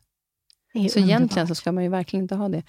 Så 0.73 0.99
egentligen 0.99 1.47
så 1.47 1.55
ska 1.55 1.71
man 1.71 1.83
ju 1.83 1.89
verkligen 1.89 2.23
inte 2.23 2.35
ha 2.35 2.49
det. 2.49 2.63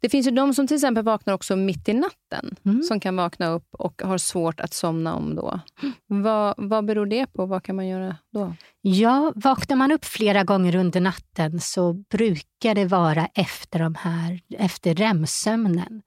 Det 0.00 0.08
finns 0.08 0.26
ju 0.26 0.30
de 0.30 0.54
som 0.54 0.66
till 0.66 0.74
exempel 0.74 1.04
vaknar 1.04 1.34
också 1.34 1.56
mitt 1.56 1.88
i 1.88 1.92
natten, 1.92 2.56
mm. 2.64 2.82
som 2.82 3.00
kan 3.00 3.16
vakna 3.16 3.48
upp 3.48 3.66
och 3.70 4.02
har 4.04 4.18
svårt 4.18 4.60
att 4.60 4.74
somna 4.74 5.14
om 5.14 5.34
då. 5.34 5.60
Mm. 5.82 6.22
Vad, 6.22 6.54
vad 6.56 6.84
beror 6.84 7.06
det 7.06 7.26
på? 7.26 7.46
Vad 7.46 7.62
kan 7.62 7.76
man 7.76 7.88
göra 7.88 8.16
då? 8.32 8.54
Ja, 8.80 9.32
vaknar 9.34 9.76
man 9.76 9.92
upp 9.92 10.04
flera 10.04 10.44
gånger 10.44 10.76
under 10.76 11.00
natten 11.00 11.60
så 11.60 11.92
brukar 11.92 12.74
det 12.74 12.84
vara 12.84 13.28
efter, 13.34 13.78
de 13.78 13.94
här, 13.94 14.40
efter 14.58 14.94
REM-sömnen. 14.94 16.02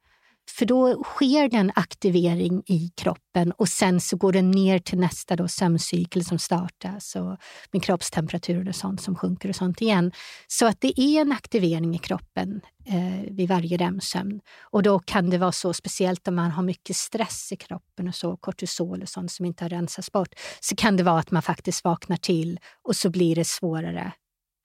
För 0.49 0.65
då 0.65 1.03
sker 1.03 1.49
det 1.49 1.57
en 1.57 1.71
aktivering 1.75 2.63
i 2.65 2.91
kroppen 2.95 3.51
och 3.51 3.69
sen 3.69 4.01
så 4.01 4.17
går 4.17 4.33
den 4.33 4.51
ner 4.51 4.79
till 4.79 4.99
nästa 4.99 5.35
då 5.35 5.47
sömncykel 5.47 6.25
som 6.25 6.39
startas 6.39 7.15
och 7.15 7.37
med 7.71 7.83
kroppstemperaturen 7.83 8.67
och 8.67 8.75
sånt 8.75 9.01
som 9.01 9.15
sjunker 9.15 9.49
och 9.49 9.55
sånt 9.55 9.81
igen. 9.81 10.11
Så 10.47 10.67
att 10.67 10.81
det 10.81 10.99
är 11.01 11.21
en 11.21 11.31
aktivering 11.31 11.95
i 11.95 11.97
kroppen 11.97 12.61
eh, 12.85 13.33
vid 13.33 13.49
varje 13.49 13.77
REM-sömn. 13.77 14.41
Och 14.61 14.83
då 14.83 14.99
kan 14.99 15.29
det 15.29 15.37
vara 15.37 15.51
så, 15.51 15.73
speciellt 15.73 16.27
om 16.27 16.35
man 16.35 16.51
har 16.51 16.63
mycket 16.63 16.95
stress 16.95 17.51
i 17.51 17.55
kroppen 17.55 18.07
och 18.07 18.15
så, 18.15 18.37
kortisol 18.37 19.01
och 19.01 19.09
sånt 19.09 19.31
som 19.31 19.45
inte 19.45 19.63
har 19.63 19.69
rensats 19.69 20.11
bort, 20.11 20.35
så 20.59 20.75
kan 20.75 20.97
det 20.97 21.03
vara 21.03 21.19
att 21.19 21.31
man 21.31 21.41
faktiskt 21.41 21.83
vaknar 21.83 22.17
till 22.17 22.59
och 22.83 22.95
så 22.95 23.09
blir 23.09 23.35
det 23.35 23.45
svårare 23.45 24.11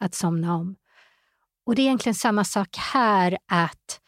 att 0.00 0.14
somna 0.14 0.54
om. 0.54 0.76
Och 1.66 1.74
det 1.74 1.82
är 1.82 1.84
egentligen 1.84 2.14
samma 2.14 2.44
sak 2.44 2.76
här, 2.76 3.38
att 3.48 4.00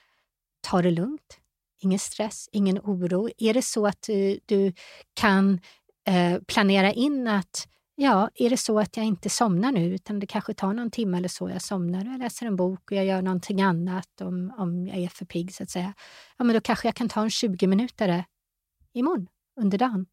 ta 0.61 0.83
det 0.83 0.91
lugnt 0.91 1.39
ingen 1.83 1.99
stress, 1.99 2.49
ingen 2.53 2.79
oro. 2.79 3.29
Är 3.39 3.55
det 3.55 3.63
så 3.63 3.87
att 3.87 4.03
du, 4.03 4.39
du 4.47 4.73
kan 5.15 5.61
eh, 6.07 6.43
planera 6.47 6.93
in 6.93 7.29
att 7.29 7.69
ja, 7.95 8.31
är 8.35 8.51
det 8.51 8.57
så 8.57 8.79
att 8.79 8.97
jag 8.97 9.07
inte 9.07 9.31
somnar 9.31 9.73
nu 9.73 9.95
utan 9.95 10.21
det 10.21 10.27
kanske 10.27 10.55
tar 10.55 10.73
någon 10.73 10.91
timme 10.91 11.17
eller 11.19 11.29
så, 11.29 11.51
jag 11.51 11.63
somnar 11.63 12.01
och 12.01 12.13
jag 12.13 12.19
läser 12.19 12.47
en 12.47 12.57
bok 12.57 12.91
och 12.91 12.97
jag 12.97 13.05
gör 13.05 13.23
någonting 13.23 13.63
annat 13.63 14.21
om, 14.21 14.55
om 14.59 14.87
jag 14.87 14.99
är 14.99 15.09
för 15.09 15.25
pigg 15.25 15.55
så 15.55 15.63
att 15.63 15.71
säga. 15.71 15.95
Ja, 16.37 16.45
men 16.45 16.55
då 16.55 16.61
kanske 16.61 16.89
jag 16.89 16.95
kan 16.95 17.09
ta 17.09 17.23
en 17.23 17.31
20 17.31 17.67
minuter 17.67 18.25
imorgon 18.93 19.29
under 19.61 19.79
dagen. 19.79 20.07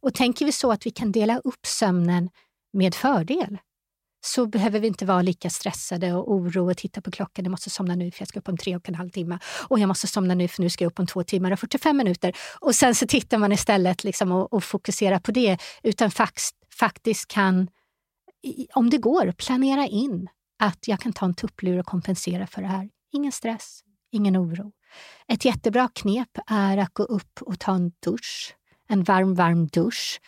Och 0.00 0.14
tänker 0.14 0.44
vi 0.44 0.52
så 0.52 0.72
att 0.72 0.86
vi 0.86 0.90
kan 0.90 1.12
dela 1.12 1.38
upp 1.38 1.66
sömnen 1.66 2.30
med 2.72 2.94
fördel, 2.94 3.58
så 4.28 4.46
behöver 4.46 4.80
vi 4.80 4.86
inte 4.86 5.06
vara 5.06 5.22
lika 5.22 5.50
stressade 5.50 6.14
och 6.14 6.32
oro 6.32 6.70
och 6.70 6.76
titta 6.76 7.00
på 7.00 7.10
klockan. 7.10 7.44
Jag 7.44 7.50
måste 7.50 7.70
somna 7.70 7.94
nu 7.94 8.10
för 8.10 8.20
jag 8.20 8.28
ska 8.28 8.38
upp 8.38 8.48
om 8.48 8.56
tre 8.56 8.76
och 8.76 8.88
en 8.88 8.94
halv 8.94 9.10
timme. 9.10 9.38
Och 9.68 9.78
jag 9.78 9.88
måste 9.88 10.06
somna 10.06 10.34
nu 10.34 10.48
för 10.48 10.62
nu 10.62 10.70
ska 10.70 10.84
jag 10.84 10.90
upp 10.90 10.98
om 10.98 11.06
två 11.06 11.22
timmar 11.24 11.50
och 11.50 11.58
45 11.58 11.96
minuter. 11.96 12.36
Och 12.60 12.74
sen 12.74 12.94
så 12.94 13.06
tittar 13.06 13.38
man 13.38 13.52
istället 13.52 14.04
liksom 14.04 14.32
och, 14.32 14.52
och 14.52 14.64
fokuserar 14.64 15.18
på 15.18 15.32
det. 15.32 15.58
Utan 15.82 16.10
fax, 16.10 16.42
faktiskt 16.78 17.28
kan, 17.28 17.68
om 18.74 18.90
det 18.90 18.98
går, 18.98 19.32
planera 19.32 19.86
in 19.86 20.28
att 20.58 20.88
jag 20.88 21.00
kan 21.00 21.12
ta 21.12 21.26
en 21.26 21.34
tupplur 21.34 21.78
och 21.78 21.86
kompensera 21.86 22.46
för 22.46 22.62
det 22.62 22.68
här. 22.68 22.88
Ingen 23.12 23.32
stress, 23.32 23.80
ingen 24.12 24.36
oro. 24.36 24.72
Ett 25.28 25.44
jättebra 25.44 25.88
knep 25.94 26.38
är 26.46 26.78
att 26.78 26.94
gå 26.94 27.02
upp 27.02 27.42
och 27.42 27.58
ta 27.58 27.74
en 27.74 27.92
dusch. 28.04 28.54
En 28.88 29.02
varm, 29.02 29.34
varm 29.34 29.66
dusch 29.66 30.20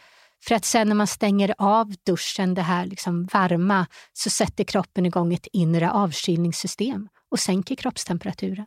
för 0.44 0.54
att 0.54 0.64
sen 0.64 0.88
när 0.88 0.94
man 0.94 1.06
stänger 1.06 1.54
av 1.58 1.94
duschen, 2.06 2.54
det 2.54 2.62
här 2.62 2.86
liksom 2.86 3.24
varma, 3.32 3.86
så 4.12 4.30
sätter 4.30 4.64
kroppen 4.64 5.06
igång 5.06 5.34
ett 5.34 5.46
inre 5.52 5.90
avkylningssystem 5.90 7.08
och 7.30 7.38
sänker 7.38 7.74
kroppstemperaturen. 7.74 8.66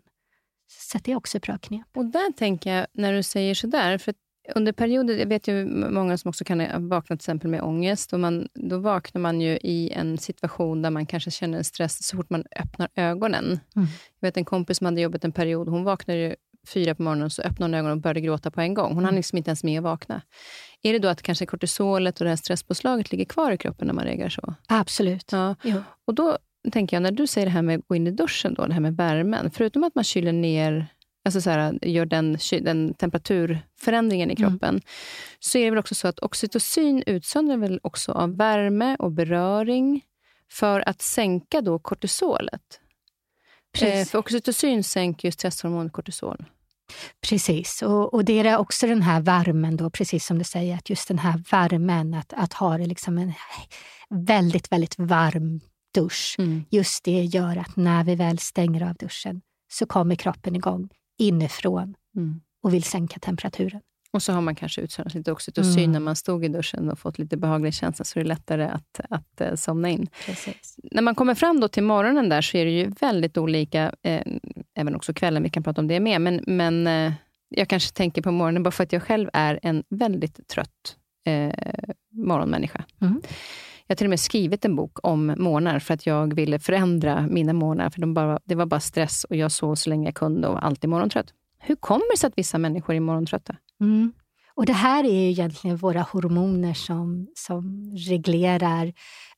Så 0.68 1.00
det 1.04 1.12
är 1.12 1.16
också 1.16 1.38
ett 1.38 1.44
bra 1.44 1.58
knep. 1.58 1.88
Och 1.96 2.06
där 2.06 2.32
tänker 2.34 2.76
jag, 2.76 2.88
när 2.94 3.14
du 3.14 3.24
säger 3.24 3.56
sådär, 3.56 3.98
för 3.98 4.14
under 4.56 4.72
perioder, 4.72 5.18
jag 5.18 5.28
vet 5.28 5.48
ju 5.48 5.66
många 5.90 6.18
som 6.18 6.30
också 6.30 6.44
kan 6.44 6.90
vakna 6.90 7.16
till 7.16 7.24
exempel 7.24 7.50
med 7.50 7.62
ångest, 7.62 8.14
och 8.14 8.20
man, 8.20 8.48
då 8.54 8.78
vaknar 8.78 9.22
man 9.22 9.42
ju 9.42 9.58
i 9.58 9.92
en 9.92 10.18
situation 10.18 10.82
där 10.82 10.90
man 10.90 11.06
kanske 11.06 11.32
känner 11.32 11.58
en 11.58 11.64
stress 11.64 12.08
så 12.08 12.18
fort 12.18 12.30
man 12.30 12.44
öppnar 12.60 12.90
ögonen. 12.96 13.46
Mm. 13.76 13.88
Jag 14.20 14.28
vet 14.28 14.38
en 14.38 14.46
kompis 14.46 14.78
som 14.78 14.86
hade 14.86 15.02
jobbat 15.02 15.26
en 15.26 15.32
period, 15.32 15.70
hon 15.70 15.84
vaknade 15.84 16.20
ju 16.20 16.36
fyra 16.68 16.96
på 16.96 17.04
morgonen, 17.04 17.30
så 17.30 17.42
öppnade 17.42 17.64
hon 17.64 17.74
ögonen 17.74 17.98
och 17.98 18.02
började 18.02 18.22
gråta 18.22 18.52
på 18.52 18.62
en 18.62 18.74
gång. 18.74 18.88
Hon 18.88 18.94
mm. 18.94 19.06
hann 19.06 19.16
liksom 19.16 19.38
inte 19.38 19.50
ens 19.50 19.64
med 19.64 19.80
att 19.80 19.84
vakna. 19.84 20.22
Är 20.84 20.94
det 20.94 21.00
då 21.00 21.08
att 21.08 21.22
kanske 21.22 21.46
kortisolet 21.46 22.22
och 22.22 22.24
det 22.24 22.30
här 22.30 22.36
stresspåslaget 22.36 23.12
ligger 23.12 23.26
kvar 23.26 23.52
i 23.52 23.58
kroppen 23.58 23.88
när 23.88 23.94
man 23.94 24.06
reagerar 24.06 24.30
så? 24.30 24.56
Absolut. 24.68 25.32
Ja. 25.32 25.56
Och 26.06 26.14
då 26.14 26.38
tänker 26.72 26.96
jag, 26.96 27.02
när 27.02 27.12
du 27.12 27.28
säger 27.28 27.48
det 27.48 27.52
här 27.52 27.62
med 27.62 27.80
att 27.80 27.88
gå 27.88 27.96
in 27.96 28.08
i 28.08 28.12
duschen, 28.12 28.54
då, 28.54 28.66
det 28.66 28.74
här 28.74 28.82
med 28.82 28.98
värmen. 28.98 29.52
Förutom 29.52 29.84
att 29.84 29.96
man 29.96 30.04
kyler 30.04 30.32
ner, 30.32 30.88
alltså 31.26 31.42
så 31.42 31.50
här, 31.50 31.80
gör 31.82 32.06
den, 32.06 32.38
den 32.62 32.94
temperaturförändringen 32.94 34.32
i 34.32 34.36
mm. 34.38 34.50
kroppen, 34.50 34.70
mm. 34.70 34.82
så 35.40 35.58
är 35.58 35.64
det 35.64 35.70
väl 35.70 35.80
också 35.80 35.96
så 35.96 36.08
att 36.08 36.20
oxytocin 36.20 37.04
utsöndrar 37.06 37.58
väl 37.58 37.80
också 37.84 38.12
av 38.12 38.38
värme 38.38 38.96
och 39.00 39.12
beröring 39.12 40.02
för 40.52 40.90
att 40.90 41.02
sänka 41.02 41.62
då 41.62 41.80
kortisolet. 41.80 42.80
Eh, 43.82 44.06
för 44.06 44.18
oxytocin 44.18 44.84
sänker 44.84 45.28
ju 45.28 45.32
stresshormonet 45.32 45.94
kortisol. 45.94 46.46
Precis, 47.30 47.82
och, 47.82 48.14
och 48.14 48.26
det 48.26 48.40
är 48.40 48.58
också 48.58 48.88
den 48.88 49.02
här 49.02 49.22
värmen, 49.22 49.78
då, 49.78 49.90
precis 49.90 50.26
som 50.26 50.38
du 50.38 50.44
säger, 50.44 50.76
att 50.76 50.90
just 50.90 51.08
den 51.08 51.20
här 51.20 51.44
värmen, 51.52 52.14
att, 52.14 52.34
att 52.34 52.54
ha 52.54 52.78
det 52.78 52.86
liksom 52.86 53.18
en 53.18 53.34
väldigt, 54.10 54.72
väldigt 54.72 55.00
varm 55.00 55.60
dusch. 55.94 56.36
Mm. 56.40 56.66
Just 56.70 57.04
det 57.04 57.24
gör 57.24 57.58
att 57.58 57.76
när 57.76 58.04
vi 58.04 58.16
väl 58.16 58.40
stänger 58.40 58.90
av 58.90 58.96
duschen 58.96 59.42
så 59.72 59.86
kommer 59.86 60.16
kroppen 60.16 60.56
igång 60.56 60.90
inifrån 61.20 61.96
mm. 62.16 62.42
och 62.64 62.74
vill 62.74 62.84
sänka 62.84 63.20
temperaturen. 63.20 63.82
Och 64.14 64.24
så 64.24 64.34
har 64.34 64.42
man 64.42 64.56
kanske 64.56 64.82
utsöndrat 64.82 65.14
lite 65.14 65.32
oxytocin 65.32 65.84
mm. 65.84 65.92
när 65.92 66.00
man 66.00 66.16
stod 66.16 66.46
i 66.46 66.48
duschen 66.48 66.90
och 66.90 67.00
fått 67.00 67.20
lite 67.20 67.38
behaglig 67.38 67.74
känsla, 67.74 68.06
så 68.06 68.20
det 68.20 68.24
är 68.24 68.26
lättare 68.26 68.64
att, 68.64 69.00
att 69.10 69.42
uh, 69.42 69.56
somna 69.56 69.90
in. 69.90 70.08
Precis. 70.26 70.80
När 70.92 71.02
man 71.02 71.16
kommer 71.16 71.36
fram 71.36 71.60
då 71.60 71.68
till 71.68 71.84
morgonen 71.84 72.30
där 72.30 72.42
så 72.42 72.58
är 72.58 72.66
det 72.66 72.72
ju 72.72 72.92
väldigt 73.00 73.38
olika, 73.38 73.96
eh, 74.02 74.22
även 74.76 74.96
också 74.96 75.14
kvällen, 75.14 75.44
vi 75.44 75.50
kan 75.50 75.64
prata 75.64 75.82
om 75.82 75.88
det 75.88 76.00
med, 76.00 76.22
men, 76.22 76.44
men 76.48 76.88
eh, 76.88 77.14
jag 77.50 77.68
kanske 77.68 77.94
tänker 77.94 78.22
på 78.22 78.32
morgonen 78.32 78.64
bara 78.64 78.72
för 78.72 78.84
att 78.84 78.94
jag 78.94 79.04
själv 79.04 79.30
är 79.34 79.60
en 79.64 79.84
väldigt 79.90 80.48
trött 80.48 80.98
eh, 81.26 81.54
morgonmänniska. 82.12 82.86
Mm. 83.02 83.22
Jag 83.88 83.94
har 83.94 83.96
till 83.96 84.06
och 84.06 84.10
med 84.10 84.20
skrivit 84.20 84.66
en 84.66 84.76
bok 84.76 84.98
om 85.04 85.36
morgnar 85.38 85.80
för 85.80 85.94
att 85.94 86.06
jag 86.06 86.34
ville 86.34 86.60
förändra 86.60 87.28
mina 87.28 87.54
morgnar. 87.54 87.90
För 87.90 88.02
de 88.02 88.14
bara, 88.14 88.40
det 88.44 88.56
var 88.56 88.66
bara 88.66 88.80
stress 88.80 89.24
och 89.24 89.36
jag 89.36 89.52
sov 89.52 89.76
så 89.76 89.90
länge 89.90 90.08
jag 90.08 90.16
kunde 90.16 90.48
och 90.48 90.66
alltid 90.66 90.90
morgontrött. 90.90 91.34
Hur 91.60 91.76
kommer 91.76 92.12
det 92.12 92.18
sig 92.18 92.28
att 92.28 92.38
vissa 92.38 92.58
människor 92.58 92.96
är 92.96 93.00
morgontrötta? 93.00 93.56
Mm. 93.84 94.14
Och 94.56 94.66
det 94.66 94.74
här 94.74 95.04
är 95.04 95.14
ju 95.14 95.30
egentligen 95.30 95.78
våra 95.78 96.02
hormoner 96.02 96.74
som, 96.74 97.28
som 97.36 97.96
reglerar. 97.96 98.94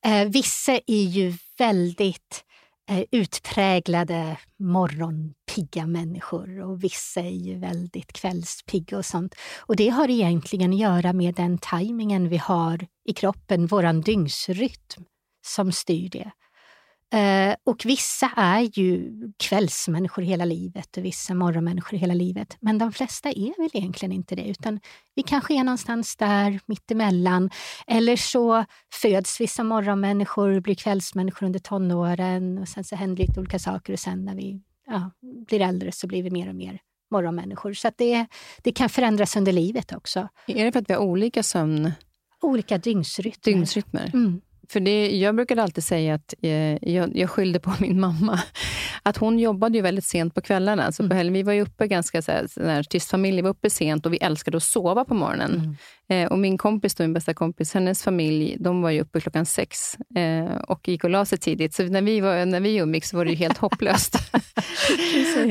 Eh, 0.05 0.29
vissa 0.29 0.79
är 0.87 1.03
ju 1.03 1.33
väldigt 1.57 2.43
eh, 2.89 3.03
utpräglade 3.11 4.37
morgonpigga 4.59 5.87
människor 5.87 6.59
och 6.61 6.83
vissa 6.83 7.21
är 7.21 7.45
ju 7.47 7.59
väldigt 7.59 8.13
kvällspigga 8.13 8.97
och 8.97 9.05
sånt. 9.05 9.35
Och 9.59 9.75
det 9.75 9.89
har 9.89 10.09
egentligen 10.09 10.73
att 10.73 10.79
göra 10.79 11.13
med 11.13 11.35
den 11.35 11.57
tajmingen 11.57 12.29
vi 12.29 12.37
har 12.37 12.87
i 13.05 13.13
kroppen, 13.13 13.67
våran 13.67 14.01
dygnsrytm, 14.01 15.03
som 15.45 15.71
styr 15.71 16.09
det. 16.09 16.31
Eh, 17.15 17.55
och 17.63 17.85
vissa 17.85 18.31
är 18.35 18.79
ju 18.79 19.13
kvällsmänniskor 19.37 20.21
hela 20.21 20.45
livet 20.45 20.97
och 20.97 21.05
vissa 21.05 21.33
morgonmänniskor 21.33 21.97
hela 21.97 22.13
livet. 22.13 22.57
Men 22.59 22.77
de 22.77 22.91
flesta 22.91 23.29
är 23.29 23.61
väl 23.61 23.69
egentligen 23.73 24.11
inte 24.11 24.35
det, 24.35 24.47
utan 24.47 24.79
vi 25.15 25.23
kanske 25.23 25.53
är 25.53 25.63
någonstans 25.63 26.15
där 26.15 26.59
mittemellan. 26.65 27.49
Eller 27.87 28.15
så 28.15 28.65
föds 28.93 29.41
vissa 29.41 29.63
morgonmänniskor, 29.63 30.59
blir 30.59 30.75
kvällsmänniskor 30.75 31.45
under 31.45 31.59
tonåren 31.59 32.57
och 32.57 32.67
sen 32.67 32.83
så 32.83 32.95
händer 32.95 33.27
lite 33.27 33.39
olika 33.39 33.59
saker 33.59 33.93
och 33.93 33.99
sen 33.99 34.25
när 34.25 34.35
vi 34.35 34.61
ja, 34.87 35.11
blir 35.47 35.61
äldre 35.61 35.91
så 35.91 36.07
blir 36.07 36.23
vi 36.23 36.31
mer 36.31 36.49
och 36.49 36.55
mer 36.55 36.79
morgonmänniskor. 37.11 37.73
Så 37.73 37.91
det, 37.97 38.25
det 38.63 38.71
kan 38.71 38.89
förändras 38.89 39.35
under 39.35 39.51
livet 39.51 39.93
också. 39.93 40.27
Är 40.47 40.65
det 40.65 40.71
för 40.71 40.79
att 40.79 40.89
vi 40.89 40.93
har 40.93 41.01
olika 41.01 41.43
sömn... 41.43 41.91
Olika 42.41 42.77
dygnsrytmer. 42.77 43.53
dygnsrytmer. 43.53 44.11
Mm. 44.13 44.41
För 44.69 44.79
det, 44.79 45.17
jag 45.17 45.35
brukade 45.35 45.63
alltid 45.63 45.83
säga 45.83 46.13
att 46.13 46.33
eh, 46.41 46.91
jag, 46.91 47.17
jag 47.17 47.29
skyllde 47.29 47.59
på 47.59 47.73
min 47.79 47.99
mamma. 47.99 48.39
Att 49.03 49.17
hon 49.17 49.39
jobbade 49.39 49.77
ju 49.77 49.81
väldigt 49.81 50.05
sent 50.05 50.35
på 50.35 50.41
kvällarna. 50.41 50.91
Så 50.91 51.03
mm. 51.03 51.33
Vi 51.33 51.43
var 51.43 51.53
ju 51.53 51.61
uppe 51.61 51.87
ganska 51.87 52.21
så 52.21 52.31
här, 52.31 52.47
så 52.47 52.63
här, 52.63 52.83
tyst 52.83 53.09
familj, 53.09 53.41
var 53.41 53.49
uppe 53.49 53.69
sent 53.69 54.05
och 54.05 54.13
vi 54.13 54.17
älskade 54.17 54.57
att 54.57 54.63
sova 54.63 55.05
på 55.05 55.13
morgonen. 55.13 55.55
Mm. 55.55 55.75
Eh, 56.09 56.27
och 56.27 56.39
min 56.39 56.57
kompis, 56.57 56.95
då, 56.95 57.03
min 57.03 57.13
bästa 57.13 57.33
kompis, 57.33 57.73
hennes 57.73 58.03
familj, 58.03 58.57
de 58.59 58.81
var 58.81 58.89
ju 58.89 59.01
uppe 59.01 59.21
klockan 59.21 59.45
sex 59.45 59.97
eh, 60.15 60.55
och 60.55 60.87
gick 60.87 61.03
och 61.03 61.09
la 61.09 61.25
sig 61.25 61.37
tidigt. 61.37 61.73
Så 61.73 61.83
när 61.83 62.01
vi, 62.01 62.19
var, 62.19 62.45
när 62.45 62.59
vi 62.59 62.77
umgicks 62.77 63.13
var 63.13 63.25
det 63.25 63.31
ju 63.31 63.37
helt 63.37 63.57
hopplöst. 63.57 64.13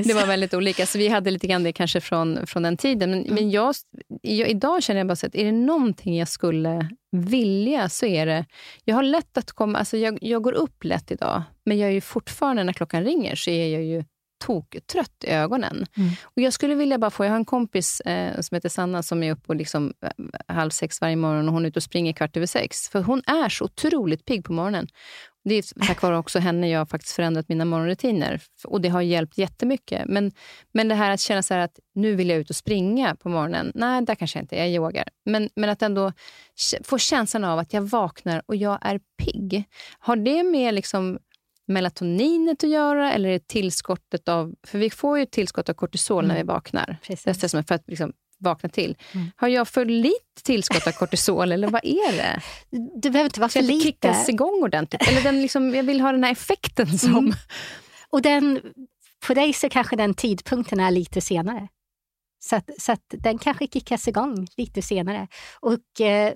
det 0.04 0.14
var 0.14 0.26
väldigt 0.26 0.54
olika. 0.54 0.86
Så 0.86 0.98
vi 0.98 1.08
hade 1.08 1.30
lite 1.30 1.46
grann 1.46 1.62
det 1.62 1.72
kanske 1.72 2.00
från, 2.00 2.46
från 2.46 2.62
den 2.62 2.76
tiden. 2.76 3.10
Men, 3.10 3.22
mm. 3.24 3.34
men 3.34 3.50
jag, 3.50 3.74
jag, 4.22 4.48
idag 4.48 4.82
känner 4.82 5.00
jag 5.00 5.06
bara 5.06 5.16
så 5.16 5.26
att 5.26 5.34
är 5.34 5.44
det 5.44 5.52
någonting 5.52 6.18
jag 6.18 6.28
skulle 6.28 6.88
vilja 7.12 7.88
så 7.88 8.06
är 8.06 8.26
det... 8.26 8.46
Jag 8.84 8.94
har 8.94 9.02
lätt 9.02 9.38
att 9.38 9.52
komma... 9.52 9.78
Alltså 9.78 9.96
jag, 9.96 10.18
jag 10.20 10.42
går 10.42 10.52
upp 10.52 10.84
lätt 10.84 11.10
idag, 11.10 11.42
men 11.64 11.78
jag 11.78 11.88
är 11.88 11.92
ju 11.92 12.00
fortfarande, 12.00 12.64
när 12.64 12.72
klockan 12.72 13.04
ringer, 13.04 13.34
så 13.34 13.50
är 13.50 13.68
jag 13.68 13.84
ju 13.84 14.04
toktrött 14.46 15.24
i 15.24 15.30
ögonen. 15.30 15.86
Mm. 15.96 16.10
Och 16.22 16.42
jag 16.42 16.52
skulle 16.52 16.74
vilja 16.74 16.98
bara 16.98 17.10
få, 17.10 17.24
jag 17.24 17.30
har 17.30 17.36
en 17.36 17.44
kompis 17.44 18.00
eh, 18.00 18.40
som 18.40 18.54
heter 18.54 18.68
Sanna 18.68 19.02
som 19.02 19.22
är 19.22 19.32
uppe 19.32 19.54
liksom, 19.54 19.92
eh, 20.02 20.54
halv 20.54 20.70
sex 20.70 21.00
varje 21.00 21.16
morgon 21.16 21.48
och 21.48 21.54
hon 21.54 21.64
är 21.64 21.68
ute 21.68 21.78
och 21.78 21.82
springer 21.82 22.12
kvart 22.12 22.36
över 22.36 22.46
sex. 22.46 22.88
För 22.88 23.02
hon 23.02 23.22
är 23.26 23.48
så 23.48 23.64
otroligt 23.64 24.24
pigg 24.24 24.44
på 24.44 24.52
morgonen. 24.52 24.88
Det 25.44 25.54
är 25.54 25.86
tack 25.86 26.02
vare 26.02 26.18
också 26.18 26.38
henne 26.38 26.70
jag 26.70 26.80
har 26.80 26.86
faktiskt 26.86 27.14
förändrat 27.14 27.48
mina 27.48 27.64
morgonrutiner. 27.64 28.40
Och 28.64 28.80
det 28.80 28.88
har 28.88 29.00
hjälpt 29.00 29.38
jättemycket. 29.38 30.02
Men, 30.06 30.32
men 30.72 30.88
det 30.88 30.94
här 30.94 31.10
att 31.10 31.20
känna 31.20 31.42
så 31.42 31.54
att 31.54 31.78
nu 31.94 32.14
vill 32.14 32.28
jag 32.28 32.38
ut 32.38 32.50
och 32.50 32.56
springa 32.56 33.14
på 33.14 33.28
morgonen. 33.28 33.72
Nej, 33.74 34.02
där 34.02 34.14
kanske 34.14 34.38
jag 34.38 34.44
inte 34.44 34.56
Jag 34.56 34.68
yogar. 34.68 35.08
Men, 35.24 35.50
men 35.56 35.70
att 35.70 35.82
ändå 35.82 36.12
få 36.84 36.98
känslan 36.98 37.44
av 37.44 37.58
att 37.58 37.72
jag 37.72 37.82
vaknar 37.82 38.42
och 38.46 38.56
jag 38.56 38.78
är 38.80 39.00
pigg. 39.18 39.64
Har 39.98 40.16
det 40.16 40.42
med 40.42 40.74
liksom 40.74 41.18
melatoninet 41.66 42.64
att 42.64 42.70
göra 42.70 43.12
eller 43.12 43.28
är 43.28 43.32
det 43.32 43.48
tillskottet 43.48 44.28
av... 44.28 44.54
För 44.66 44.78
vi 44.78 44.90
får 44.90 45.18
ju 45.18 45.26
tillskott 45.26 45.68
av 45.68 45.74
kortisol 45.74 46.24
mm. 46.24 46.28
när 46.28 46.42
vi 46.42 46.46
vaknar. 46.46 46.96
Precis. 47.02 47.40
Det 47.40 47.58
är 47.58 47.62
för 47.62 47.74
att 47.74 47.88
liksom 47.88 48.12
vakna 48.38 48.68
till. 48.68 48.96
Mm. 49.12 49.26
Har 49.36 49.48
jag 49.48 49.68
för 49.68 49.84
lite 49.84 50.42
tillskott 50.42 50.86
av 50.86 50.92
kortisol 50.92 51.52
eller 51.52 51.68
vad 51.68 51.84
är 51.84 52.12
det? 52.12 52.40
Du 53.02 53.10
behöver 53.10 53.28
inte 53.28 53.40
vara 53.40 53.48
för 53.48 53.62
lite. 53.62 53.84
kickas 53.84 54.28
igång 54.28 54.62
ordentligt? 54.62 55.08
Eller 55.08 55.22
den 55.22 55.42
liksom, 55.42 55.74
jag 55.74 55.82
vill 55.82 56.00
ha 56.00 56.12
den 56.12 56.24
här 56.24 56.32
effekten 56.32 56.98
som... 56.98 57.18
Mm. 57.18 57.32
Och 58.10 58.22
den, 58.22 58.60
på 59.26 59.34
dig 59.34 59.52
så 59.52 59.68
kanske 59.68 59.96
den 59.96 60.14
tidpunkten 60.14 60.80
är 60.80 60.90
lite 60.90 61.20
senare. 61.20 61.68
Så, 62.38 62.56
att, 62.56 62.70
så 62.78 62.92
att 62.92 63.04
den 63.08 63.38
kanske 63.38 63.66
kickas 63.66 64.08
igång 64.08 64.46
lite 64.56 64.82
senare. 64.82 65.28
Och 65.60 66.00
eh, 66.00 66.32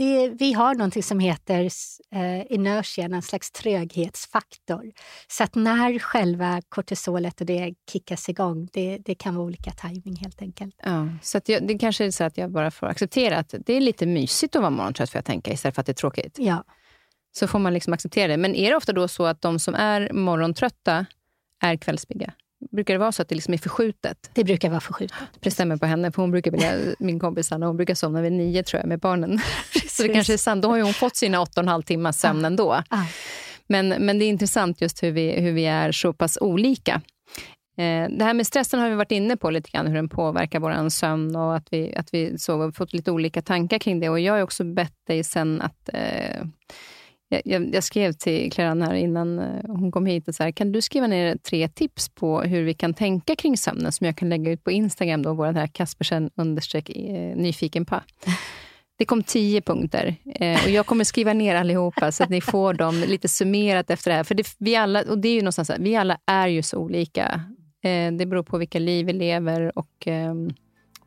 det, 0.00 0.28
vi 0.28 0.52
har 0.52 0.74
någonting 0.74 1.02
som 1.02 1.20
heter 1.20 1.70
eh, 2.14 2.52
inertia, 2.52 3.04
en 3.04 3.22
slags 3.22 3.50
tröghetsfaktor. 3.50 4.92
Så 5.28 5.44
att 5.44 5.54
när 5.54 5.98
själva 5.98 6.62
kortisolet 6.68 7.40
och 7.40 7.46
det 7.46 7.74
kickas 7.92 8.28
igång, 8.28 8.68
det, 8.72 8.98
det 8.98 9.14
kan 9.14 9.34
vara 9.34 9.46
olika 9.46 9.70
timing 9.70 10.16
helt 10.16 10.42
enkelt. 10.42 10.74
Ja, 10.82 11.08
så 11.22 11.38
att 11.38 11.48
jag, 11.48 11.66
det 11.66 11.78
kanske 11.78 12.04
är 12.04 12.10
så 12.10 12.24
att 12.24 12.38
jag 12.38 12.50
bara 12.50 12.70
får 12.70 12.86
acceptera 12.86 13.38
att 13.38 13.54
det 13.66 13.72
är 13.72 13.80
lite 13.80 14.06
mysigt 14.06 14.56
att 14.56 14.62
vara 14.62 14.70
morgontrött, 14.70 15.10
för 15.10 15.18
jag 15.18 15.24
tänka, 15.24 15.52
istället 15.52 15.74
för 15.74 15.82
att 15.82 15.86
det 15.86 15.92
är 15.92 15.94
tråkigt. 15.94 16.36
Ja. 16.38 16.64
Så 17.32 17.46
får 17.46 17.58
man 17.58 17.74
liksom 17.74 17.92
acceptera 17.92 18.28
det. 18.28 18.36
Men 18.36 18.54
är 18.54 18.70
det 18.70 18.76
ofta 18.76 18.92
då 18.92 19.08
så 19.08 19.26
att 19.26 19.42
de 19.42 19.58
som 19.58 19.74
är 19.74 20.12
morgontrötta 20.12 21.06
är 21.62 21.76
kvällspigga? 21.76 22.32
Brukar 22.70 22.94
det 22.94 22.98
vara 22.98 23.12
så 23.12 23.22
att 23.22 23.28
det 23.28 23.34
liksom 23.34 23.54
är 23.54 23.58
förskjutet? 23.58 24.30
Det 24.34 24.44
brukar 24.44 24.70
vara 24.70 24.80
förskjutet. 24.80 25.16
Det 25.40 25.50
stämmer 25.50 25.76
på 25.76 25.86
henne, 25.86 26.12
för 26.12 26.22
hon 26.22 26.30
brukar 26.30 26.50
vilja, 26.50 26.94
min 26.98 27.20
kompis 27.20 27.52
Anna, 27.52 27.66
hon 27.66 27.76
brukar 27.76 27.94
somna 27.94 28.22
vid 28.22 28.32
nio 28.32 28.62
tror 28.62 28.80
jag 28.80 28.88
med 28.88 28.98
barnen. 28.98 29.40
så 29.88 30.02
det 30.02 30.08
kanske 30.08 30.32
är 30.32 30.36
sant. 30.36 30.62
Då 30.62 30.68
har 30.68 30.80
hon 30.80 30.94
fått 30.94 31.16
sina 31.16 31.40
åtta 31.40 31.60
och 31.60 31.64
en 31.64 31.68
halv 31.68 31.82
timmar 31.82 32.12
sömn 32.12 32.44
ah. 32.44 32.46
ändå. 32.46 32.72
Ah. 32.88 33.04
Men, 33.66 33.88
men 33.88 34.18
det 34.18 34.24
är 34.24 34.28
intressant 34.28 34.80
just 34.80 35.02
hur 35.02 35.10
vi, 35.10 35.40
hur 35.40 35.52
vi 35.52 35.66
är 35.66 35.92
så 35.92 36.12
pass 36.12 36.38
olika. 36.40 37.00
Eh, 37.76 38.08
det 38.10 38.24
här 38.24 38.34
med 38.34 38.46
stressen 38.46 38.80
har 38.80 38.90
vi 38.90 38.94
varit 38.94 39.12
inne 39.12 39.36
på 39.36 39.50
lite 39.50 39.70
grann, 39.70 39.86
hur 39.86 39.94
den 39.94 40.08
påverkar 40.08 40.60
vår 40.60 40.88
sömn 40.88 41.36
och 41.36 41.56
att 41.56 41.66
vi, 41.70 41.94
att 41.96 42.14
vi 42.14 42.38
sover, 42.38 42.72
fått 42.72 42.92
lite 42.92 43.10
olika 43.10 43.42
tankar 43.42 43.78
kring 43.78 44.00
det. 44.00 44.08
Och 44.08 44.20
jag 44.20 44.32
har 44.32 44.42
också 44.42 44.64
bett 44.64 44.96
dig 45.06 45.24
sen 45.24 45.62
att 45.62 45.88
eh, 45.92 46.44
jag, 47.30 47.74
jag, 47.74 47.84
skrev 47.84 48.12
till 48.12 48.52
Claran 48.52 48.82
här 48.82 48.94
innan 48.94 49.38
eh, 49.38 49.64
hon 49.66 49.92
kom 49.92 50.06
hit, 50.06 50.28
och 50.28 50.34
så 50.34 50.42
här, 50.42 50.50
kan 50.50 50.72
du 50.72 50.82
skriva 50.82 51.06
ner 51.06 51.36
tre 51.36 51.68
tips 51.68 52.08
på 52.08 52.42
hur 52.42 52.62
vi 52.62 52.74
kan 52.74 52.94
tänka 52.94 53.36
kring 53.36 53.56
sömnen, 53.56 53.92
som 53.92 54.06
jag 54.06 54.16
kan 54.16 54.28
lägga 54.28 54.50
ut 54.50 54.64
på 54.64 54.70
Instagram, 54.70 55.22
då, 55.22 55.34
vår 55.34 55.52
här 55.52 55.66
Kaspersen 55.66 56.30
understreck 56.34 56.90
eh, 56.90 57.36
nyfiken 57.36 57.86
på. 57.86 58.00
Det 58.98 59.04
kom 59.04 59.22
tio 59.22 59.60
punkter 59.60 60.16
eh, 60.34 60.64
och 60.64 60.70
jag 60.70 60.86
kommer 60.86 61.04
skriva 61.04 61.32
ner 61.32 61.54
allihopa 61.54 62.12
så 62.12 62.22
att 62.22 62.30
ni 62.30 62.40
får 62.40 62.74
dem 62.74 63.04
lite 63.08 63.28
summerat 63.28 63.90
efter 63.90 64.10
det 64.10 64.16
här. 64.16 64.24
För 64.24 64.34
det, 64.34 64.54
vi 64.58 64.76
alla, 64.76 65.02
och 65.02 65.18
det 65.18 65.28
är 65.28 65.34
ju 65.34 65.40
någonstans, 65.40 65.70
vi 65.78 65.96
alla 65.96 66.18
är 66.26 66.48
ju 66.48 66.62
så 66.62 66.78
olika. 66.78 67.42
Eh, 67.82 68.12
det 68.12 68.26
beror 68.26 68.42
på 68.42 68.58
vilka 68.58 68.78
liv 68.78 69.06
vi 69.06 69.12
lever 69.12 69.78
och 69.78 70.06
ehm, 70.06 70.50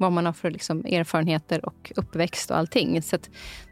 vad 0.04 0.12
man 0.12 0.26
har 0.26 0.34
för 0.34 0.51
liksom, 0.51 0.86
erfarenheter 0.86 1.66
och 1.66 1.91
uppväxt 1.95 2.51
och 2.51 2.58
allting. 2.58 3.01
Så 3.01 3.18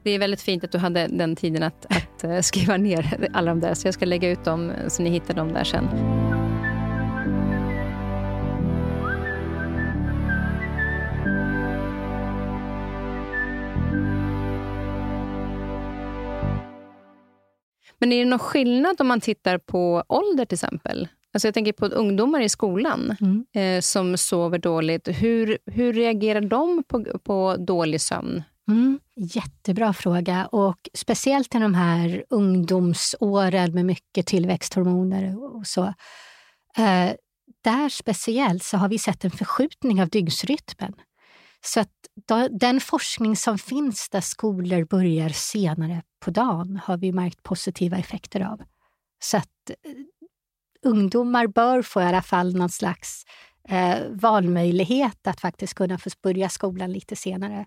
det 0.04 0.12
är 0.12 0.20
väldigt 0.20 0.42
fint 0.42 0.64
att 0.64 0.72
du 0.72 0.78
hade 0.78 1.08
den 1.08 1.36
tiden 1.36 1.64
att, 1.64 1.86
att 1.86 2.24
eh, 2.24 2.40
skriva 2.40 2.78
ner 2.78 3.30
alla 3.34 3.52
de 3.52 3.60
där. 3.60 3.74
Så 3.74 3.88
jag 3.88 3.94
ska 3.94 4.06
lägga 4.06 4.30
ut 4.30 4.44
dem 4.44 4.72
så 4.88 5.04
ni 5.04 5.10
hittar 5.10 5.34
dem 5.34 5.54
där 5.54 5.64
sen. 5.64 5.88
Men 18.00 18.12
är 18.12 18.20
det 18.20 18.30
någon 18.30 18.40
skillnad 18.40 19.02
om 19.02 19.08
man 19.08 19.22
tittar 19.22 19.58
på 19.58 20.04
ålder 20.08 20.46
till 20.46 20.56
exempel? 20.56 21.08
Alltså 21.34 21.48
jag 21.48 21.54
tänker 21.54 21.72
på 21.74 21.86
ungdomar 21.86 22.42
i 22.42 22.50
skolan 22.50 23.16
mm. 23.22 23.46
eh, 23.54 23.82
som 23.82 24.18
sover 24.18 24.58
dåligt. 24.58 25.08
Hur, 25.08 25.58
hur 25.66 25.94
reagerar 25.94 26.42
de 26.42 26.84
på, 26.84 27.20
på 27.24 27.56
dålig 27.60 28.02
sömn? 28.02 28.44
Mm. 28.68 29.00
Jättebra 29.16 29.94
fråga. 29.94 30.46
Och 30.46 30.90
Speciellt 30.94 31.56
i 31.56 31.60
de 31.60 31.74
här 31.74 32.24
ungdomsåren 32.30 33.74
med 33.74 33.86
mycket 33.86 34.28
tillväxthormoner 34.28 35.56
och 35.56 35.68
så. 35.68 35.84
Eh, 36.78 37.12
där 37.64 37.90
speciellt 37.90 38.64
så 38.64 38.78
har 38.78 38.90
vi 38.90 39.00
sett 39.00 39.26
en 39.26 39.32
förskjutning 39.32 40.02
av 40.02 40.10
dygnsrytmen. 40.10 40.94
Så 41.66 41.80
att 41.80 41.90
då, 42.28 42.48
den 42.48 42.80
forskning 42.82 43.36
som 43.36 43.58
finns 43.58 44.10
där 44.10 44.22
skolor 44.22 44.86
börjar 44.86 45.30
senare 45.30 46.02
på 46.20 46.32
dagen 46.32 46.80
har 46.84 46.98
vi 46.98 47.12
märkt 47.12 47.44
positiva 47.44 47.98
effekter 47.98 48.42
av. 48.42 48.62
Så 49.24 49.38
att 49.38 49.70
eh, 49.70 49.92
ungdomar 50.84 51.48
bör 51.48 51.82
få 51.82 52.02
i 52.02 52.04
alla 52.04 52.22
fall 52.22 52.56
någon 52.56 52.70
slags 52.70 53.26
eh, 53.70 53.98
valmöjlighet 54.10 55.28
att 55.28 55.42
faktiskt 55.42 55.74
kunna 55.74 55.98
få 55.98 56.10
börja 56.24 56.50
skolan 56.50 56.92
lite 56.92 57.16
senare 57.16 57.66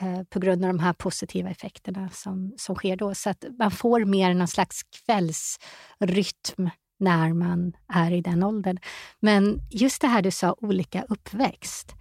eh, 0.00 0.22
på 0.22 0.38
grund 0.38 0.64
av 0.64 0.68
de 0.68 0.78
här 0.78 0.92
positiva 0.92 1.50
effekterna 1.50 2.10
som, 2.12 2.54
som 2.56 2.74
sker 2.74 2.96
då. 2.96 3.14
Så 3.14 3.30
att 3.30 3.44
man 3.58 3.70
får 3.70 4.04
mer 4.04 4.34
någon 4.34 4.48
slags 4.48 4.82
kvällsrytm 4.82 6.70
när 6.98 7.32
man 7.32 7.72
är 7.88 8.10
i 8.10 8.20
den 8.20 8.42
åldern. 8.42 8.78
Men 9.20 9.60
just 9.70 10.00
det 10.00 10.08
här 10.08 10.22
du 10.22 10.30
sa, 10.30 10.56
olika 10.58 11.02
uppväxt. 11.08 11.94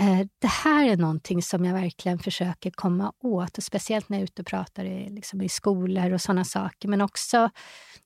Eh, 0.00 0.26
det 0.38 0.46
här 0.46 0.88
är 0.88 0.96
någonting 0.96 1.42
som 1.42 1.64
jag 1.64 1.74
verkligen 1.74 2.18
försöker 2.18 2.70
komma 2.70 3.12
åt, 3.20 3.58
och 3.58 3.64
speciellt 3.64 4.08
när 4.08 4.16
jag 4.16 4.22
är 4.22 4.24
ute 4.24 4.42
och 4.42 4.46
pratar 4.46 4.84
i, 4.84 5.10
liksom 5.10 5.42
i 5.42 5.48
skolor 5.48 6.12
och 6.12 6.20
sådana 6.20 6.44
saker, 6.44 6.88
men 6.88 7.00
också 7.00 7.50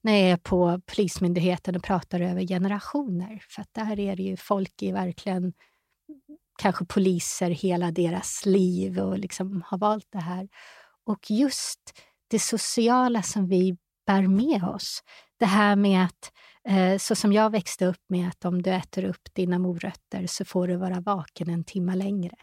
när 0.01 0.13
jag 0.13 0.31
är 0.31 0.37
på 0.37 0.81
Polismyndigheten 0.87 1.77
och 1.77 1.83
pratar 1.83 2.21
över 2.21 2.47
generationer. 2.47 3.43
För 3.49 3.63
att 3.63 3.75
där 3.75 4.01
är 4.01 4.17
det 4.17 4.23
ju 4.23 4.37
folk 4.37 4.83
i 4.83 4.93
verkligen 4.93 5.53
kanske 6.59 6.85
poliser 6.85 7.51
hela 7.51 7.91
deras 7.91 8.47
liv 8.47 8.99
och 8.99 9.19
liksom 9.19 9.63
har 9.67 9.79
valt 9.79 10.09
det 10.13 10.19
här. 10.19 10.49
Och 11.07 11.31
just 11.31 11.81
det 12.31 12.39
sociala 12.39 13.23
som 13.23 13.49
vi 13.49 13.77
bär 14.07 14.23
med 14.23 14.65
oss. 14.65 15.03
Det 15.39 15.47
här 15.47 15.77
med 15.77 16.05
att 16.05 16.33
eh, 16.69 16.99
så 16.99 17.15
som 17.15 17.33
jag 17.33 17.51
växte 17.51 17.87
upp 17.87 18.03
med 18.09 18.29
att 18.29 18.45
om 18.45 18.63
du 18.63 18.71
äter 18.71 19.05
upp 19.05 19.35
dina 19.35 19.59
morötter 19.59 20.27
så 20.27 20.45
får 20.45 20.69
du 20.69 20.77
vara 20.77 21.01
vaken 21.01 21.51
en 21.51 21.65
timme 21.65 21.95
längre. 21.95 22.37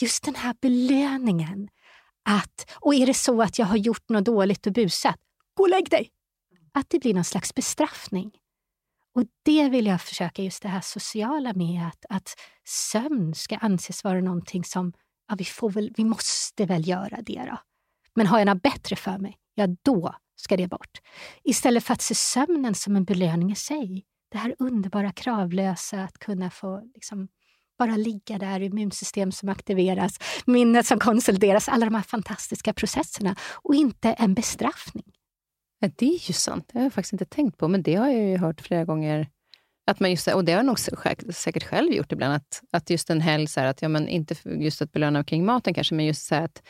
Just 0.00 0.24
den 0.24 0.34
här 0.34 0.54
belöningen. 0.60 1.68
Att, 2.28 2.70
och 2.80 2.94
är 2.94 3.06
det 3.06 3.14
så 3.14 3.42
att 3.42 3.58
jag 3.58 3.66
har 3.66 3.76
gjort 3.76 4.08
något 4.08 4.24
dåligt 4.24 4.66
och 4.66 4.72
busat, 4.72 5.16
gå 5.54 5.62
och 5.62 5.68
lägg 5.68 5.90
dig! 5.90 6.10
Att 6.72 6.90
det 6.90 6.98
blir 6.98 7.14
någon 7.14 7.24
slags 7.24 7.54
bestraffning. 7.54 8.32
Och 9.14 9.22
det 9.44 9.68
vill 9.68 9.86
jag 9.86 10.00
försöka, 10.00 10.42
just 10.42 10.62
det 10.62 10.68
här 10.68 10.80
sociala 10.80 11.52
med 11.52 11.86
att, 11.86 12.04
att 12.08 12.34
sömn 12.64 13.34
ska 13.34 13.56
anses 13.56 14.04
vara 14.04 14.20
någonting 14.20 14.64
som, 14.64 14.92
ja, 15.28 15.34
vi, 15.38 15.44
får 15.44 15.70
väl, 15.70 15.92
vi 15.96 16.04
måste 16.04 16.66
väl 16.66 16.88
göra 16.88 17.18
det 17.22 17.46
då. 17.50 17.58
Men 18.14 18.26
har 18.26 18.38
jag 18.38 18.46
något 18.46 18.62
bättre 18.62 18.96
för 18.96 19.18
mig, 19.18 19.36
ja 19.54 19.66
då 19.82 20.14
ska 20.36 20.56
det 20.56 20.68
bort. 20.68 21.00
Istället 21.44 21.84
för 21.84 21.94
att 21.94 22.02
se 22.02 22.14
sömnen 22.14 22.74
som 22.74 22.96
en 22.96 23.04
belöning 23.04 23.52
i 23.52 23.56
sig. 23.56 24.04
Det 24.32 24.38
här 24.38 24.54
underbara 24.58 25.12
kravlösa, 25.12 26.02
att 26.02 26.18
kunna 26.18 26.50
få 26.50 26.82
liksom, 26.94 27.28
bara 27.78 27.96
ligga 27.96 28.38
där, 28.38 28.60
immunsystem 28.60 29.32
som 29.32 29.48
aktiveras, 29.48 30.18
minnet 30.46 30.86
som 30.86 30.98
konsolideras, 30.98 31.68
alla 31.68 31.84
de 31.86 31.94
här 31.94 32.02
fantastiska 32.02 32.72
processerna 32.72 33.36
och 33.62 33.74
inte 33.74 34.12
en 34.12 34.34
bestraffning. 34.34 35.12
Ja, 35.78 35.90
det 35.96 36.06
är 36.06 36.28
ju 36.28 36.34
sant. 36.34 36.70
Det 36.72 36.78
har 36.78 36.84
jag 36.84 36.92
faktiskt 36.92 37.12
inte 37.12 37.24
tänkt 37.24 37.58
på, 37.58 37.68
men 37.68 37.82
det 37.82 37.94
har 37.94 38.08
jag 38.08 38.24
ju 38.24 38.36
hört 38.36 38.60
flera 38.60 38.84
gånger. 38.84 39.28
Att 39.86 40.00
man 40.00 40.10
just, 40.10 40.28
och 40.28 40.44
det 40.44 40.52
har 40.52 40.58
jag 40.58 40.66
nog 40.66 40.78
säkert 41.34 41.64
själv 41.64 41.92
gjort 41.92 42.12
ibland, 42.12 42.34
att, 42.34 42.62
att 42.72 42.90
just 42.90 43.10
en 43.10 43.20
helg, 43.20 43.46
så 43.46 43.60
här, 43.60 43.66
att, 43.66 43.82
ja, 43.82 43.88
men 43.88 44.08
inte 44.08 44.34
just 44.44 44.82
att 44.82 44.92
belöna 44.92 45.24
kring 45.24 45.44
maten 45.44 45.74
kanske, 45.74 45.94
men 45.94 46.06
just 46.06 46.26
så 46.26 46.34
här, 46.34 46.42
att 46.42 46.62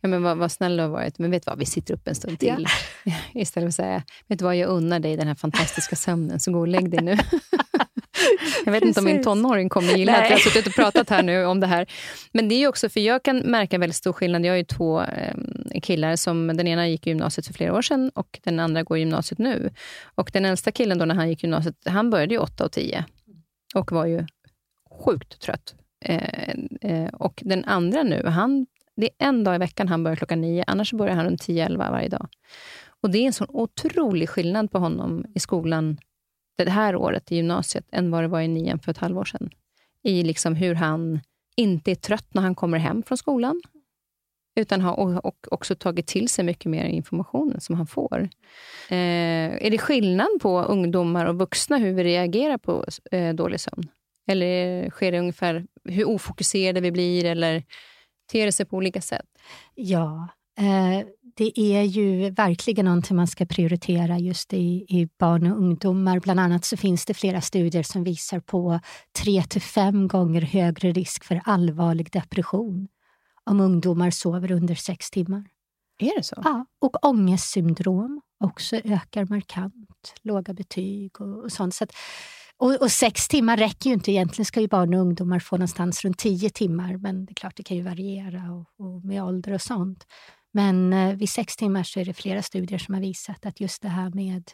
ja, 0.00 0.08
men 0.08 0.22
vad, 0.22 0.36
vad 0.36 0.52
snäll 0.52 0.76
du 0.76 0.82
har 0.82 0.90
varit, 0.90 1.18
men 1.18 1.30
vet 1.30 1.44
du 1.44 1.50
vad, 1.50 1.58
vi 1.58 1.66
sitter 1.66 1.94
upp 1.94 2.08
en 2.08 2.14
stund 2.14 2.38
till. 2.38 2.66
Ja. 3.04 3.12
Istället 3.40 3.64
för 3.64 3.68
att 3.68 3.74
säga, 3.74 4.02
vet 4.26 4.38
du 4.38 4.44
vad, 4.44 4.56
jag 4.56 4.68
unnar 4.68 5.00
dig 5.00 5.16
den 5.16 5.28
här 5.28 5.34
fantastiska 5.34 5.96
sömnen, 5.96 6.40
så 6.40 6.52
gå 6.52 6.58
och 6.58 6.68
lägg 6.68 6.90
dig 6.90 7.00
nu. 7.02 7.16
Jag 8.64 8.72
vet 8.72 8.82
inte 8.82 9.00
om 9.00 9.06
min 9.06 9.22
tonåring 9.22 9.68
kommer 9.68 9.92
gilla 9.96 10.12
Nej. 10.12 10.22
att 10.22 10.28
vi 10.30 10.32
har 10.32 10.40
suttit 10.40 10.66
och 10.66 10.74
pratat 10.74 11.10
här 11.10 11.22
nu 11.22 11.44
om 11.44 11.60
det 11.60 11.66
här. 11.66 11.86
Men 12.32 12.48
det 12.48 12.54
är 12.54 12.68
också, 12.68 12.88
för 12.88 13.00
jag 13.00 13.22
kan 13.22 13.38
märka 13.38 13.78
väldigt 13.78 13.96
stor 13.96 14.12
skillnad. 14.12 14.44
Jag 14.44 14.52
har 14.52 14.56
ju 14.56 14.64
två 14.64 15.02
eh, 15.02 15.34
killar, 15.82 16.16
som 16.16 16.56
den 16.56 16.66
ena 16.66 16.88
gick 16.88 17.06
i 17.06 17.10
gymnasiet 17.10 17.46
för 17.46 17.54
flera 17.54 17.74
år 17.74 17.82
sedan 17.82 18.10
och 18.14 18.40
den 18.42 18.60
andra 18.60 18.82
går 18.82 18.96
i 18.96 19.00
gymnasiet 19.00 19.38
nu. 19.38 19.70
Och 20.14 20.30
den 20.32 20.44
äldsta 20.44 20.72
killen 20.72 20.98
då 20.98 21.04
när 21.04 21.14
han 21.14 21.28
gick 21.28 21.44
i 21.44 21.46
gymnasiet, 21.46 21.76
han 21.86 22.10
började 22.10 22.34
ju 22.34 22.40
8 22.40 22.64
och 22.64 22.72
10 22.72 23.04
och 23.74 23.92
var 23.92 24.06
ju 24.06 24.26
sjukt 25.04 25.40
trött. 25.40 25.74
Eh, 26.04 26.54
eh, 26.80 27.08
och 27.12 27.42
den 27.44 27.64
andra 27.64 28.02
nu, 28.02 28.26
han, 28.26 28.66
det 29.00 29.06
är 29.06 29.28
en 29.28 29.44
dag 29.44 29.54
i 29.54 29.58
veckan 29.58 29.88
han 29.88 30.04
börjar 30.04 30.16
klockan 30.16 30.40
nio, 30.40 30.64
annars 30.66 30.92
börjar 30.92 31.14
han 31.14 31.24
runt 31.24 31.48
10-11 31.48 31.76
varje 31.76 32.08
dag. 32.08 32.28
Och 33.02 33.10
Det 33.10 33.18
är 33.18 33.26
en 33.26 33.32
sån 33.32 33.46
otrolig 33.50 34.28
skillnad 34.28 34.70
på 34.70 34.78
honom 34.78 35.24
i 35.34 35.40
skolan 35.40 35.98
det 36.64 36.70
här 36.70 36.96
året 36.96 37.32
i 37.32 37.36
gymnasiet 37.36 37.86
än 37.92 38.10
vad 38.10 38.24
det 38.24 38.28
var 38.28 38.40
i 38.40 38.48
nian 38.48 38.78
för 38.78 38.90
ett 38.90 38.98
halvår 38.98 39.24
sedan. 39.24 39.50
I 40.02 40.22
liksom 40.22 40.54
hur 40.54 40.74
han 40.74 41.20
inte 41.56 41.90
är 41.90 41.94
trött 41.94 42.34
när 42.34 42.42
han 42.42 42.54
kommer 42.54 42.78
hem 42.78 43.02
från 43.02 43.18
skolan, 43.18 43.60
utan 44.56 44.80
har 44.80 45.00
och, 45.00 45.24
och 45.24 45.46
också 45.50 45.74
tagit 45.74 46.06
till 46.06 46.28
sig 46.28 46.44
mycket 46.44 46.70
mer 46.70 46.84
information 46.84 47.60
som 47.60 47.74
han 47.74 47.86
får. 47.86 48.28
Eh, 48.88 49.66
är 49.66 49.70
det 49.70 49.78
skillnad 49.78 50.28
på 50.40 50.62
ungdomar 50.62 51.26
och 51.26 51.38
vuxna 51.38 51.76
hur 51.76 51.92
vi 51.92 52.04
reagerar 52.04 52.58
på 52.58 52.84
eh, 53.10 53.34
dålig 53.34 53.60
sömn? 53.60 53.88
Eller 54.26 54.90
sker 54.90 55.12
det 55.12 55.18
ungefär 55.18 55.66
hur 55.84 56.08
ofokuserade 56.08 56.80
vi 56.80 56.92
blir 56.92 57.24
eller 57.24 57.62
ter 58.32 58.46
det 58.46 58.52
sig 58.52 58.66
på 58.66 58.76
olika 58.76 59.00
sätt? 59.00 59.26
Ja, 59.74 60.28
eh, 60.58 61.06
det 61.36 61.60
är 61.60 61.82
ju 61.82 62.30
verkligen 62.30 62.84
någonting 62.84 63.16
man 63.16 63.26
ska 63.26 63.46
prioritera 63.46 64.18
just 64.18 64.52
i, 64.52 64.86
i 64.88 65.08
barn 65.18 65.52
och 65.52 65.58
ungdomar. 65.58 66.20
Bland 66.20 66.40
annat 66.40 66.64
så 66.64 66.76
finns 66.76 67.04
det 67.04 67.14
flera 67.14 67.40
studier 67.40 67.82
som 67.82 68.04
visar 68.04 68.40
på 68.40 68.80
tre 69.22 69.42
till 69.42 69.62
fem 69.62 70.08
gånger 70.08 70.40
högre 70.40 70.92
risk 70.92 71.24
för 71.24 71.40
allvarlig 71.44 72.12
depression 72.12 72.88
om 73.44 73.60
ungdomar 73.60 74.10
sover 74.10 74.52
under 74.52 74.74
sex 74.74 75.10
timmar. 75.10 75.44
Är 75.98 76.16
det 76.16 76.22
så? 76.22 76.42
Ja, 76.44 76.66
och 76.78 77.06
ångestsyndrom 77.06 78.20
också 78.44 78.76
ökar 78.76 79.24
markant. 79.24 80.14
Låga 80.22 80.54
betyg 80.54 81.20
och, 81.20 81.44
och 81.44 81.52
sånt. 81.52 81.74
Så 81.74 81.84
att, 81.84 81.92
och, 82.58 82.82
och, 82.82 82.90
sex 82.90 83.28
timmar 83.28 83.56
räcker 83.56 83.90
ju 83.90 83.94
inte. 83.94 84.12
Egentligen 84.12 84.46
ska 84.46 84.60
ju 84.60 84.68
barn 84.68 84.94
och 84.94 85.00
ungdomar 85.00 85.38
få 85.38 85.56
någonstans 85.56 86.04
runt 86.04 86.18
tio 86.18 86.50
timmar. 86.50 86.96
Men 86.96 87.24
det 87.24 87.32
är 87.32 87.34
klart, 87.34 87.56
det 87.56 87.62
kan 87.62 87.76
ju 87.76 87.82
variera 87.82 88.52
och, 88.52 88.86
och 88.86 89.04
med 89.04 89.22
ålder 89.22 89.52
och 89.52 89.62
sånt. 89.62 90.06
Men 90.52 90.92
eh, 90.92 91.16
vid 91.16 91.30
sex 91.30 91.56
timmar 91.56 91.82
så 91.82 92.00
är 92.00 92.04
det 92.04 92.14
flera 92.14 92.42
studier 92.42 92.78
som 92.78 92.94
har 92.94 93.00
visat 93.00 93.46
att 93.46 93.60
just 93.60 93.82
det 93.82 93.88
här 93.88 94.10
med 94.10 94.50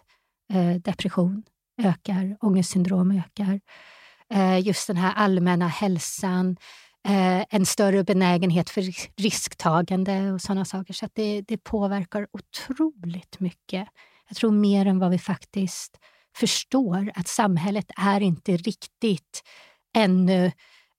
eh, 0.52 0.80
depression 0.80 1.42
ökar, 1.82 2.36
ångestsyndrom 2.40 3.10
ökar. 3.10 3.60
Eh, 4.30 4.66
just 4.66 4.86
den 4.86 4.96
här 4.96 5.12
allmänna 5.14 5.68
hälsan, 5.68 6.56
eh, 7.08 7.44
en 7.50 7.66
större 7.66 8.04
benägenhet 8.04 8.70
för 8.70 8.82
risktagande 9.22 10.32
och 10.32 10.40
sådana 10.40 10.64
saker. 10.64 10.94
Så 10.94 11.08
det, 11.12 11.40
det 11.40 11.56
påverkar 11.56 12.26
otroligt 12.32 13.40
mycket. 13.40 13.88
Jag 14.28 14.36
tror 14.36 14.50
mer 14.50 14.86
än 14.86 14.98
vad 14.98 15.10
vi 15.10 15.18
faktiskt 15.18 15.98
förstår 16.36 17.12
att 17.14 17.28
samhället 17.28 17.86
är 17.96 18.20
inte 18.20 18.56
riktigt 18.56 19.42
ännu 19.96 20.52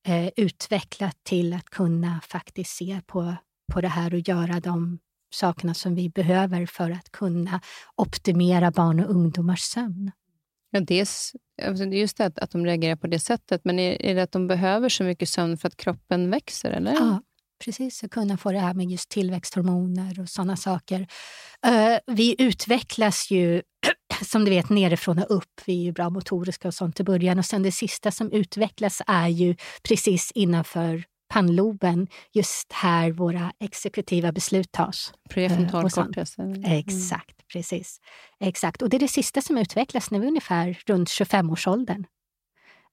eh, 0.07 0.29
utvecklat 0.36 1.17
till 1.23 1.53
att 1.53 1.69
kunna 1.69 2.21
faktiskt 2.23 2.71
se 2.75 3.01
på 3.05 3.36
på 3.73 3.81
det 3.81 3.88
här 3.88 4.13
och 4.13 4.27
göra 4.27 4.59
de 4.59 4.99
sakerna 5.33 5.73
som 5.73 5.95
vi 5.95 6.09
behöver 6.09 6.65
för 6.65 6.91
att 6.91 7.11
kunna 7.11 7.61
optimera 7.95 8.71
barn 8.71 8.99
och 8.99 9.09
ungdomars 9.09 9.61
sömn. 9.61 10.11
Ja, 10.71 10.79
dels, 10.79 11.33
alltså 11.63 11.86
det 11.86 11.95
är 11.95 11.99
just 11.99 12.17
det 12.17 12.25
att, 12.25 12.39
att 12.39 12.51
de 12.51 12.65
reagerar 12.65 12.95
på 12.95 13.07
det 13.07 13.19
sättet, 13.19 13.61
men 13.65 13.79
är, 13.79 14.01
är 14.01 14.15
det 14.15 14.23
att 14.23 14.31
de 14.31 14.47
behöver 14.47 14.89
så 14.89 15.03
mycket 15.03 15.29
sömn 15.29 15.57
för 15.57 15.67
att 15.67 15.77
kroppen 15.77 16.31
växer? 16.31 16.71
Eller? 16.71 16.93
Ja, 16.93 17.21
precis. 17.63 18.03
Att 18.03 18.11
kunna 18.11 18.38
få 18.38 18.51
det 18.51 18.59
här 18.59 18.73
med 18.73 18.86
just 18.86 19.09
tillväxthormoner 19.09 20.19
och 20.19 20.29
sådana 20.29 20.57
saker. 20.57 20.99
Uh, 21.67 22.15
vi 22.15 22.36
utvecklas 22.38 23.31
ju, 23.31 23.61
som 24.22 24.45
du 24.45 24.51
vet, 24.51 24.70
nerifrån 24.70 25.20
och 25.20 25.36
upp. 25.38 25.61
Vi 25.66 25.80
är 25.80 25.84
ju 25.84 25.91
bra 25.91 26.09
motoriska 26.09 26.68
och 26.68 26.74
sånt 26.74 26.99
i 26.99 27.03
början 27.03 27.39
och 27.39 27.45
sen 27.45 27.63
det 27.63 27.72
sista 27.72 28.11
som 28.11 28.32
utvecklas 28.32 29.01
är 29.07 29.28
ju 29.28 29.55
precis 29.84 30.32
innanför 30.36 31.03
pannloben, 31.28 32.07
just 32.34 32.74
här 32.74 33.11
våra 33.11 33.51
exekutiva 33.59 34.32
beslut 34.32 34.72
tas. 34.72 35.13
Prefrontal 35.30 35.89
cortex. 35.89 36.38
Mm. 36.38 36.63
Exakt, 36.66 37.47
precis. 37.53 37.99
Exakt. 38.39 38.82
Och 38.82 38.89
det 38.89 38.97
är 38.97 38.99
det 38.99 39.07
sista 39.07 39.41
som 39.41 39.57
utvecklas 39.57 40.11
nu 40.11 40.28
ungefär 40.28 40.80
runt 40.86 41.09
25-årsåldern. 41.09 42.05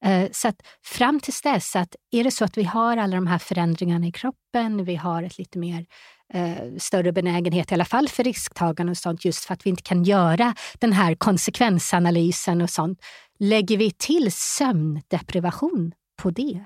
Eh, 0.04 0.28
så 0.32 0.48
att 0.48 0.62
fram 0.84 1.20
till 1.20 1.34
dess, 1.42 1.76
att 1.76 1.96
är 2.10 2.24
det 2.24 2.30
så 2.30 2.44
att 2.44 2.58
vi 2.58 2.62
har 2.62 2.96
alla 2.96 3.16
de 3.16 3.26
här 3.26 3.38
förändringarna 3.38 4.06
i 4.06 4.12
kroppen, 4.12 4.84
vi 4.84 4.96
har 4.96 5.22
ett 5.22 5.38
lite 5.38 5.58
mer 5.58 5.86
eh, 6.32 6.76
större 6.78 7.12
benägenhet 7.12 7.70
i 7.70 7.74
alla 7.74 7.84
fall 7.84 8.08
för 8.08 8.24
risktagande 8.24 8.90
och 8.90 8.96
sånt, 8.96 9.24
just 9.24 9.44
för 9.44 9.54
att 9.54 9.66
vi 9.66 9.70
inte 9.70 9.82
kan 9.82 10.04
göra 10.04 10.54
den 10.78 10.92
här 10.92 11.14
konsekvensanalysen 11.14 12.60
och 12.60 12.70
sånt. 12.70 12.98
Lägger 13.38 13.78
vi 13.78 13.90
till 13.90 14.32
sömndeprivation 14.32 15.92
på 16.22 16.30
det, 16.30 16.64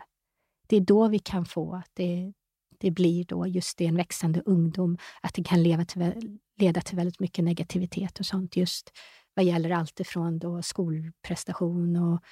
det 0.66 0.76
är 0.76 0.80
då 0.80 1.08
vi 1.08 1.18
kan 1.18 1.44
få 1.44 1.74
att 1.74 1.90
det, 1.94 2.32
det 2.78 2.90
blir 2.90 3.24
då 3.24 3.46
just 3.46 3.78
det, 3.78 3.86
en 3.86 3.96
växande 3.96 4.42
ungdom, 4.46 4.98
att 5.22 5.34
det 5.34 5.44
kan 5.44 5.62
leva 5.62 5.84
till, 5.84 6.12
leda 6.60 6.80
till 6.80 6.96
väldigt 6.96 7.20
mycket 7.20 7.44
negativitet 7.44 8.20
och 8.20 8.26
sånt 8.26 8.56
just 8.56 8.92
vad 9.34 9.44
gäller 9.44 9.70
allt 9.70 10.00
ifrån 10.00 10.38
då 10.38 10.62
skolprestation 10.62 11.96
och 11.96 12.22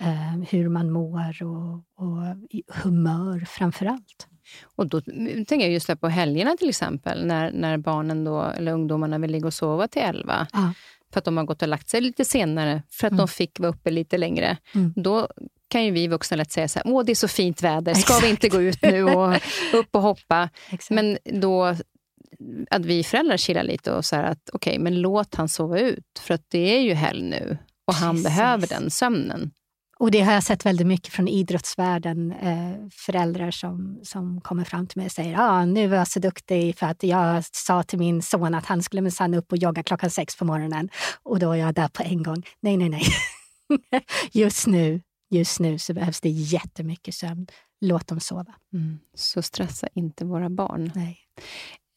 eh, 0.00 0.48
hur 0.50 0.68
man 0.68 0.90
mår 0.90 1.42
och, 1.42 1.74
och 1.96 2.22
humör 2.82 3.44
framför 3.48 3.86
allt. 3.86 4.26
Och 4.76 4.86
då 4.86 5.00
tänker 5.00 5.60
jag 5.60 5.70
just 5.70 6.00
på 6.00 6.08
helgerna 6.08 6.56
till 6.58 6.68
exempel, 6.68 7.26
när, 7.26 7.52
när 7.52 7.78
barnen 7.78 8.24
då, 8.24 8.42
eller 8.42 8.72
ungdomarna 8.72 9.18
vill 9.18 9.30
ligga 9.30 9.46
och 9.46 9.54
sova 9.54 9.88
till 9.88 10.02
elva. 10.02 10.46
Ja. 10.52 10.72
För 11.12 11.18
att 11.18 11.24
de 11.24 11.36
har 11.36 11.44
gått 11.44 11.62
och 11.62 11.68
lagt 11.68 11.88
sig 11.88 12.00
lite 12.00 12.24
senare, 12.24 12.82
för 12.90 13.06
att 13.06 13.12
mm. 13.12 13.18
de 13.18 13.28
fick 13.28 13.60
vara 13.60 13.70
uppe 13.70 13.90
lite 13.90 14.18
längre. 14.18 14.56
Mm. 14.74 14.92
Då 14.96 15.28
kan 15.68 15.84
ju 15.84 15.90
vi 15.90 16.08
vuxna 16.08 16.36
lätt 16.36 16.52
säga 16.52 16.68
så 16.68 16.78
här, 16.78 16.92
åh 16.92 17.04
det 17.04 17.12
är 17.12 17.16
så 17.16 17.28
fint 17.28 17.62
väder, 17.62 17.94
ska 17.94 18.00
Exakt. 18.00 18.24
vi 18.24 18.30
inte 18.30 18.48
gå 18.48 18.62
ut 18.62 18.82
nu 18.82 19.04
och 19.04 19.34
upp 19.72 19.88
och 19.90 20.02
hoppa? 20.02 20.50
Exakt. 20.70 20.90
Men 20.90 21.18
då 21.24 21.76
att 22.70 22.84
vi 22.84 23.04
föräldrar 23.04 23.36
chillar 23.36 23.62
lite 23.62 23.92
och 23.92 24.04
så 24.04 24.16
att 24.16 24.50
okej, 24.52 24.70
okay, 24.70 24.78
men 24.82 25.00
låt 25.00 25.34
han 25.34 25.48
sova 25.48 25.78
ut, 25.78 26.18
för 26.20 26.34
att 26.34 26.44
det 26.48 26.76
är 26.76 26.80
ju 26.80 26.94
helg 26.94 27.22
nu 27.22 27.58
och 27.84 27.94
han 27.94 28.14
Precis. 28.14 28.24
behöver 28.24 28.66
den 28.66 28.90
sömnen. 28.90 29.50
Och 30.00 30.10
det 30.10 30.20
har 30.20 30.32
jag 30.32 30.42
sett 30.42 30.66
väldigt 30.66 30.86
mycket 30.86 31.12
från 31.12 31.28
idrottsvärlden. 31.28 32.32
Eh, 32.32 32.88
föräldrar 32.92 33.50
som, 33.50 34.00
som 34.02 34.40
kommer 34.40 34.64
fram 34.64 34.86
till 34.86 34.98
mig 34.98 35.06
och 35.06 35.12
säger 35.12 35.36
ah, 35.38 35.64
nu 35.64 35.86
var 35.86 35.96
jag 35.96 36.08
så 36.08 36.20
duktig 36.20 36.76
för 36.76 36.86
att 36.86 37.02
jag 37.02 37.44
sa 37.44 37.82
till 37.82 37.98
min 37.98 38.22
son 38.22 38.54
att 38.54 38.66
han 38.66 38.82
skulle 38.82 39.02
minsann 39.02 39.34
upp 39.34 39.52
och 39.52 39.58
jogga 39.58 39.82
klockan 39.82 40.10
sex 40.10 40.36
på 40.36 40.44
morgonen. 40.44 40.88
Och 41.22 41.38
då 41.38 41.52
är 41.52 41.56
jag 41.56 41.74
där 41.74 41.88
på 41.88 42.02
en 42.02 42.22
gång. 42.22 42.46
Nej, 42.60 42.76
nej, 42.76 42.88
nej. 42.88 43.04
Just 44.32 44.66
nu 44.66 45.00
just 45.30 45.60
nu 45.60 45.78
så 45.78 45.94
behövs 45.94 46.20
det 46.20 46.28
jättemycket 46.28 47.14
sömn. 47.14 47.46
Låt 47.80 48.06
dem 48.06 48.20
sova. 48.20 48.54
Mm. 48.72 48.98
Så 49.14 49.42
stressa 49.42 49.88
inte 49.94 50.24
våra 50.24 50.50
barn. 50.50 50.92
Nej. 50.94 51.18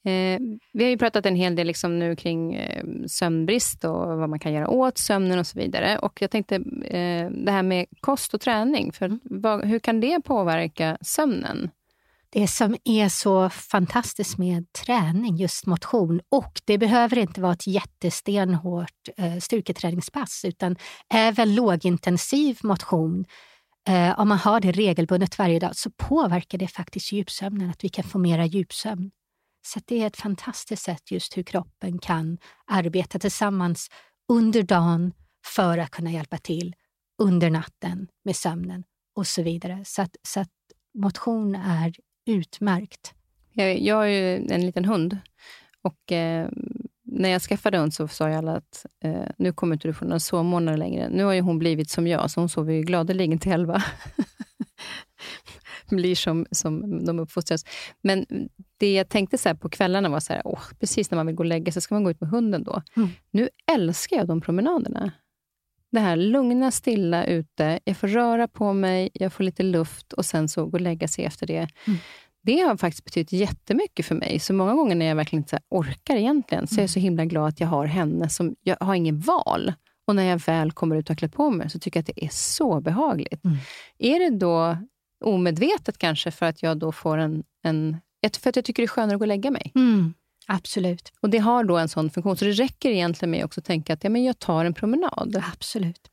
Eh, 0.06 0.40
vi 0.74 0.84
har 0.84 0.90
ju 0.90 0.98
pratat 0.98 1.26
en 1.26 1.36
hel 1.36 1.56
del 1.56 1.68
liksom 1.68 2.00
nu 2.00 2.16
kring 2.16 2.56
eh, 2.56 2.84
sömnbrist 3.08 3.84
och 3.84 4.18
vad 4.18 4.30
man 4.30 4.40
kan 4.40 4.54
göra 4.54 4.70
åt 4.70 4.98
sömnen 4.98 5.40
och 5.40 5.48
så 5.48 5.60
vidare. 5.60 5.98
Och 5.98 6.22
jag 6.22 6.32
tänkte 6.32 6.56
eh, 6.86 7.30
det 7.30 7.52
här 7.52 7.64
med 7.64 7.86
kost 8.00 8.34
och 8.34 8.42
träning. 8.42 8.92
För 8.92 9.06
mm. 9.06 9.20
vad, 9.24 9.66
hur 9.66 9.80
kan 9.80 10.00
det 10.00 10.22
påverka 10.22 10.98
sömnen? 11.02 11.70
det 12.34 12.48
som 12.48 12.76
är 12.84 13.10
så 13.10 13.50
fantastiskt 13.50 14.38
med 14.38 14.74
träning, 14.74 15.36
just 15.36 15.66
motion, 15.66 16.22
och 16.30 16.62
det 16.66 16.78
behöver 16.78 17.18
inte 17.18 17.42
vara 17.42 17.54
ett 17.54 17.68
jättestenhårt 17.68 19.10
eh, 19.18 19.38
styrketräningspass, 19.38 20.46
utan 20.46 20.76
även 21.14 21.56
lågintensiv 21.56 22.60
motion, 22.64 23.26
eh, 23.90 24.20
om 24.20 24.30
man 24.30 24.38
har 24.38 24.60
det 24.60 24.72
regelbundet 24.72 25.40
varje 25.40 25.60
dag, 25.60 25.76
så 25.76 25.90
påverkar 25.90 26.58
det 26.58 26.68
faktiskt 26.68 27.12
djupsömnen, 27.12 27.70
att 27.70 27.84
vi 27.84 27.90
kan 27.90 28.04
få 28.04 28.18
mera 28.18 28.46
djupsömn. 28.46 29.12
Så 29.66 29.80
det 29.86 30.02
är 30.02 30.08
ett 30.08 30.18
fantastiskt 30.18 30.84
sätt 30.84 31.12
just 31.12 31.38
hur 31.38 31.44
kroppen 31.44 32.00
kan 32.00 32.38
arbeta 32.66 33.20
tillsammans 33.20 33.90
under 34.28 34.64
dagen 34.64 35.14
för 35.46 35.78
att 35.78 35.92
kunna 35.92 36.12
hjälpa 36.12 36.38
till 36.38 36.76
under 37.22 37.50
natten 37.50 38.08
med 38.24 38.36
sömnen 38.36 38.84
och 39.16 39.28
så 39.28 39.44
vidare. 39.44 39.82
Så 39.86 40.02
att, 40.02 40.16
så 40.28 40.40
att 40.40 40.50
motion 40.94 41.56
är 41.56 41.94
utmärkt. 42.26 43.14
Jag, 43.54 43.80
jag 43.80 43.96
har 43.96 44.06
ju 44.06 44.36
en 44.36 44.66
liten 44.66 44.86
hund 44.86 45.18
och 45.82 46.12
eh, 46.12 46.50
när 47.04 47.30
jag 47.30 47.42
skaffade 47.42 47.78
hund 47.78 47.94
så 47.94 48.08
sa 48.08 48.30
jag 48.30 48.38
alla 48.38 48.56
att 48.56 48.86
eh, 49.04 49.28
nu 49.38 49.54
kommer 49.54 49.76
inte 49.76 49.88
du 49.88 49.94
få 49.94 50.06
några 50.06 50.20
sovmånader 50.20 50.78
längre. 50.78 51.10
Nu 51.10 51.24
har 51.24 51.34
ju 51.34 51.42
hon 51.42 51.60
blivit 51.60 51.90
som 51.90 52.08
jag, 52.08 52.32
så 52.32 52.40
hon 52.40 52.50
sover 52.50 52.74
ju 52.74 52.82
gladeligen 52.82 53.40
till 53.40 53.52
elva. 53.52 53.84
blir 55.96 56.16
som, 56.16 56.46
som 56.52 57.06
de 57.06 57.20
uppfostras. 57.20 57.66
Men 58.02 58.26
det 58.78 58.94
jag 58.94 59.10
tänkte 59.10 59.38
så 59.38 59.56
på 59.56 59.70
kvällarna 59.70 60.10
var 60.10 60.20
så 60.20 60.34
här, 60.34 60.42
åh, 60.46 60.62
precis 60.80 61.12
när 61.12 61.16
man 61.16 61.28
vill 61.28 61.36
gå 61.36 61.44
och 61.44 61.48
lägga 61.48 61.72
sig, 61.72 61.82
ska 61.82 61.96
man 61.96 62.04
gå 62.04 62.12
ut 62.12 62.22
med 62.22 62.30
hunden 62.30 62.64
då. 62.64 62.82
Mm. 62.96 63.10
Nu 63.32 63.50
älskar 63.72 64.18
jag 64.18 64.28
de 64.28 64.42
promenaderna. 64.42 65.12
det 65.92 66.00
här 66.00 66.16
lugna, 66.16 66.72
stilla 66.72 67.26
ute. 67.26 67.80
Jag 67.84 67.98
får 67.98 68.08
röra 68.08 68.48
på 68.48 68.74
mig, 68.74 69.10
jag 69.14 69.34
får 69.34 69.44
lite 69.44 69.64
luft 69.64 70.14
och 70.14 70.26
sen 70.26 70.50
så 70.50 70.66
gå 70.66 70.78
och 70.78 70.82
lägga 70.82 71.08
sig 71.08 71.26
efter 71.26 71.48
det. 71.48 71.68
Mm. 71.88 72.00
Det 72.46 72.60
har 72.60 72.78
faktiskt 72.78 73.06
betytt 73.06 73.32
jättemycket 73.32 74.06
för 74.06 74.16
mig. 74.16 74.40
Så 74.40 74.54
många 74.54 74.74
gånger 74.74 74.96
när 74.96 75.06
jag 75.06 75.16
verkligen 75.16 75.44
inte 75.44 75.60
orkar 75.70 76.16
egentligen, 76.16 76.68
så 76.68 76.76
är 76.76 76.82
jag 76.82 76.90
så 76.90 77.00
himla 77.00 77.26
glad 77.26 77.48
att 77.48 77.60
jag 77.60 77.68
har 77.68 77.86
henne. 77.86 78.30
som 78.30 78.56
Jag 78.64 78.78
har 78.80 78.96
ingen 78.96 79.20
val. 79.20 79.74
Och 80.08 80.16
när 80.16 80.24
jag 80.24 80.38
väl 80.38 80.72
kommer 80.72 80.96
ut 80.96 81.06
och 81.06 81.10
har 81.10 81.16
klätt 81.16 81.34
på 81.34 81.50
mig, 81.50 81.70
så 81.70 81.80
tycker 81.80 81.98
jag 81.98 82.02
att 82.02 82.16
det 82.16 82.26
är 82.26 82.30
så 82.32 82.82
behagligt. 82.82 83.46
Mm. 83.46 83.58
Är 84.00 84.20
det 84.20 84.38
då 84.38 84.78
omedvetet 85.24 85.98
kanske, 85.98 86.32
för 86.32 86.46
att 86.46 86.64
jag 86.64 86.78
då 86.78 86.92
får 86.92 87.18
en, 87.18 87.44
en... 87.64 87.98
För 88.42 88.50
att 88.50 88.56
jag 88.56 88.66
tycker 88.66 88.84
det 88.84 88.86
är 88.86 88.88
skönare 88.88 89.16
att 89.16 89.20
gå 89.20 89.24
och 89.24 89.28
lägga 89.28 89.52
mig? 89.52 89.72
Mm. 89.76 90.14
Absolut. 90.48 91.14
Och 91.20 91.30
det 91.30 91.38
har 91.38 91.64
då 91.64 91.78
en 91.78 91.90
sån 91.90 92.10
funktion. 92.10 92.38
Så 92.38 92.46
det 92.46 92.52
räcker 92.52 92.92
egentligen 92.92 93.32
med 93.32 93.46
också 93.46 93.60
att 93.60 93.66
tänka 93.66 93.94
att 93.94 94.04
ja, 94.04 94.10
men 94.10 94.24
jag 94.24 94.40
tar 94.40 94.66
en 94.66 94.74
promenad. 94.74 95.44
Absolut. 95.54 96.10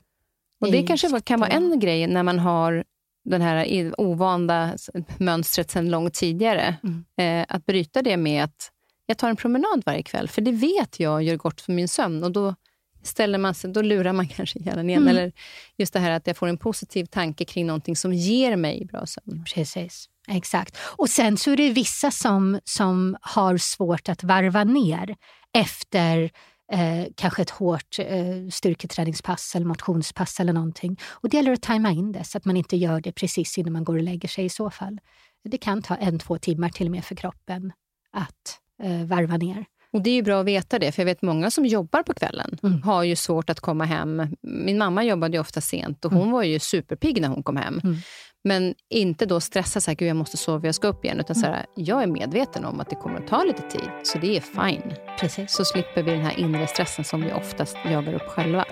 Och 0.59 0.71
det, 0.71 0.81
det 0.81 0.87
kanske 0.87 1.21
kan 1.21 1.39
vara 1.39 1.49
en 1.49 1.79
grej 1.79 2.07
när 2.07 2.23
man 2.23 2.39
har 2.39 2.83
det 3.23 3.37
här 3.37 3.93
ovanda 4.01 4.73
mönstret 5.17 5.71
sedan 5.71 5.89
långt 5.89 6.13
tidigare. 6.13 6.75
Mm. 6.83 7.05
Eh, 7.17 7.55
att 7.55 7.65
bryta 7.65 8.01
det 8.01 8.17
med 8.17 8.43
att 8.43 8.71
jag 9.05 9.17
tar 9.17 9.29
en 9.29 9.35
promenad 9.35 9.83
varje 9.85 10.03
kväll, 10.03 10.27
för 10.27 10.41
det 10.41 10.51
vet 10.51 10.99
jag 10.99 11.23
gör 11.23 11.35
gott 11.35 11.61
för 11.61 11.71
min 11.71 11.87
sömn. 11.87 12.23
Och 12.23 12.31
då 12.31 12.55
ställer 13.03 13.37
man 13.37 13.53
sig, 13.53 13.71
då 13.71 13.81
lurar 13.81 14.13
man 14.13 14.27
kanske 14.35 14.59
hjärnan 14.59 14.89
igen. 14.89 15.01
Mm. 15.01 15.17
Eller 15.17 15.31
just 15.77 15.93
det 15.93 15.99
här 15.99 16.11
att 16.11 16.27
jag 16.27 16.37
får 16.37 16.47
en 16.47 16.57
positiv 16.57 17.05
tanke 17.05 17.45
kring 17.45 17.67
någonting 17.67 17.95
som 17.95 18.13
ger 18.13 18.55
mig 18.55 18.85
bra 18.85 19.05
sömn. 19.05 19.45
Precis. 19.55 20.09
Exakt. 20.27 20.77
Och 20.97 21.09
sen 21.09 21.37
så 21.37 21.51
är 21.51 21.57
det 21.57 21.69
vissa 21.69 22.11
som, 22.11 22.59
som 22.63 23.17
har 23.21 23.57
svårt 23.57 24.09
att 24.09 24.23
varva 24.23 24.63
ner 24.63 25.15
efter 25.53 26.31
eh, 26.71 27.05
kanske 27.15 27.41
ett 27.41 27.49
hårt 27.49 27.99
eh, 27.99 28.49
styrketräningspass 28.51 29.55
eller 29.55 29.65
motionspass 29.65 30.39
eller 30.39 30.53
någonting. 30.53 30.99
Och 31.03 31.29
det 31.29 31.37
gäller 31.37 31.51
att 31.51 31.61
tajma 31.61 31.91
in 31.91 32.11
det 32.11 32.23
så 32.23 32.37
att 32.37 32.45
man 32.45 32.57
inte 32.57 32.77
gör 32.77 33.01
det 33.01 33.11
precis 33.11 33.57
innan 33.57 33.73
man 33.73 33.83
går 33.83 33.95
och 33.95 34.03
lägger 34.03 34.29
sig 34.29 34.45
i 34.45 34.49
så 34.49 34.69
fall. 34.69 34.99
Det 35.43 35.57
kan 35.57 35.81
ta 35.81 35.95
en, 35.95 36.19
två 36.19 36.37
timmar 36.37 36.69
till 36.69 36.87
och 36.87 36.91
med 36.91 37.05
för 37.05 37.15
kroppen 37.15 37.73
att 38.11 38.59
eh, 38.83 39.05
varva 39.05 39.37
ner. 39.37 39.65
Och 39.93 40.01
Det 40.01 40.09
är 40.09 40.13
ju 40.13 40.21
bra 40.21 40.39
att 40.39 40.45
veta 40.45 40.79
det, 40.79 40.91
för 40.91 41.01
jag 41.01 41.05
vet 41.05 41.21
många 41.21 41.51
som 41.51 41.65
jobbar 41.65 42.03
på 42.03 42.13
kvällen 42.13 42.57
mm. 42.63 42.81
har 42.81 43.03
ju 43.03 43.15
svårt 43.15 43.49
att 43.49 43.59
komma 43.59 43.85
hem. 43.85 44.27
Min 44.41 44.77
mamma 44.77 45.03
jobbade 45.03 45.39
ofta 45.39 45.61
sent 45.61 46.05
och 46.05 46.11
hon 46.11 46.21
mm. 46.21 46.31
var 46.31 46.43
ju 46.43 46.59
superpigg 46.59 47.21
när 47.21 47.27
hon 47.27 47.43
kom 47.43 47.57
hem. 47.57 47.81
Mm. 47.83 47.97
Men 48.43 48.73
inte 48.89 49.25
då 49.25 49.39
stressa 49.39 49.81
så 49.81 49.91
här, 49.91 50.03
jag 50.03 50.15
måste 50.15 50.37
sova, 50.37 50.65
jag 50.65 50.75
ska 50.75 50.87
upp 50.87 51.05
igen. 51.05 51.19
Utan 51.19 51.35
så 51.35 51.45
här, 51.45 51.65
jag 51.75 52.03
är 52.03 52.07
medveten 52.07 52.65
om 52.65 52.79
att 52.79 52.89
det 52.89 52.95
kommer 52.95 53.19
att 53.19 53.27
ta 53.27 53.43
lite 53.43 53.61
tid, 53.61 53.89
så 54.03 54.17
det 54.17 54.37
är 54.37 54.41
fine. 54.41 54.93
Precis. 55.19 55.51
Så 55.51 55.65
slipper 55.65 56.03
vi 56.03 56.11
den 56.11 56.21
här 56.21 56.39
inre 56.39 56.67
stressen 56.67 57.05
som 57.05 57.21
vi 57.21 57.33
oftast 57.33 57.77
jagar 57.85 58.13
upp 58.13 58.27
själva. 58.27 58.65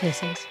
Precis. 0.00 0.48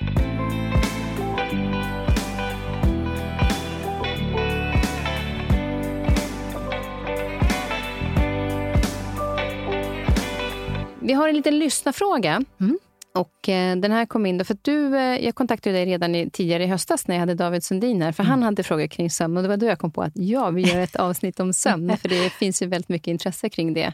Vi 11.02 11.14
har 11.14 11.30
en 11.30 11.36
liten 11.36 11.60
lyssnarfråga. 11.60 12.43
Mm. 12.60 12.80
Och 13.14 13.49
eh, 13.49 13.76
den 13.78 13.91
här 13.91 14.06
kom 14.06 14.26
in 14.26 14.38
då, 14.38 14.43
för 14.43 14.58
du, 14.62 14.97
eh, 14.97 15.26
jag 15.26 15.36
kontaktade 15.36 15.76
dig 15.76 15.86
redan 15.86 16.16
i, 16.16 16.30
tidigare 16.30 16.64
i 16.64 16.68
höstas 16.68 17.08
när 17.08 17.16
jag 17.16 17.20
hade 17.20 17.34
David 17.36 17.64
Sundin 17.64 18.02
här, 18.02 18.12
för 18.12 18.24
mm. 18.24 18.32
han 18.32 18.43
hade 18.43 18.64
frågor 18.64 18.88
kring 18.88 19.10
sömn 19.10 19.38
och 19.38 19.43
det 19.43 19.49
var 19.49 19.58
då 19.58 19.66
jag 19.66 19.80
kom 19.80 19.91
på 19.91 20.02
att 20.02 20.12
ja, 20.16 20.49
vi 20.49 20.62
gör 20.62 20.80
ett 20.80 20.95
avsnitt 20.95 21.39
om 21.39 21.54
sömn, 21.54 21.97
för 22.02 22.10
det 22.10 22.30
finns 22.30 22.62
ju 22.62 22.68
väldigt 22.68 22.89
mycket 22.89 23.08
intresse 23.08 23.49
kring 23.49 23.74
det. 23.74 23.93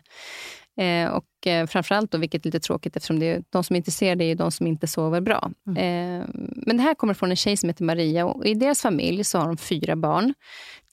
Eh, 0.77 1.09
och 1.09 1.47
eh, 1.47 1.67
framförallt, 1.67 2.11
då, 2.11 2.17
vilket 2.17 2.41
är 2.41 2.47
lite 2.47 2.59
tråkigt 2.59 2.95
eftersom 2.95 3.19
det 3.19 3.25
är, 3.25 3.43
de 3.49 3.63
som 3.63 3.73
är 3.73 3.77
intresserade 3.77 4.23
är 4.23 4.35
de 4.35 4.51
som 4.51 4.67
inte 4.67 4.87
sover 4.87 5.21
bra. 5.21 5.51
Mm. 5.67 5.77
Eh, 5.77 6.25
men 6.55 6.77
det 6.77 6.83
här 6.83 6.95
kommer 6.95 7.13
från 7.13 7.29
en 7.29 7.35
tjej 7.35 7.57
som 7.57 7.69
heter 7.69 7.83
Maria 7.83 8.25
och 8.25 8.45
i 8.45 8.53
deras 8.53 8.81
familj 8.81 9.23
så 9.23 9.37
har 9.37 9.47
de 9.47 9.57
fyra 9.57 9.95
barn. 9.95 10.33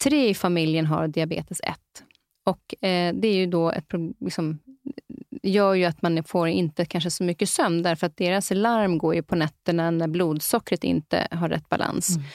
Tre 0.02 0.28
i 0.28 0.34
familjen 0.34 0.86
har 0.86 1.08
diabetes 1.08 1.60
1. 1.60 1.70
Och 2.46 2.74
det 3.14 3.28
är 3.28 3.34
ju 3.34 3.46
då 3.46 3.70
ett 3.70 3.84
liksom, 4.20 4.58
gör 5.44 5.74
ju 5.74 5.84
att 5.84 6.02
man 6.02 6.24
får 6.24 6.48
inte 6.48 6.84
kanske 6.84 7.10
så 7.10 7.24
mycket 7.24 7.48
sömn 7.48 7.82
därför 7.82 8.06
att 8.06 8.16
deras 8.16 8.50
larm 8.50 8.98
går 8.98 9.14
ju 9.14 9.22
på 9.22 9.36
nätterna 9.36 9.90
när 9.90 10.08
blodsockret 10.08 10.84
inte 10.84 11.28
har 11.30 11.48
rätt 11.48 11.68
balans. 11.68 12.16
Mm. 12.16 12.28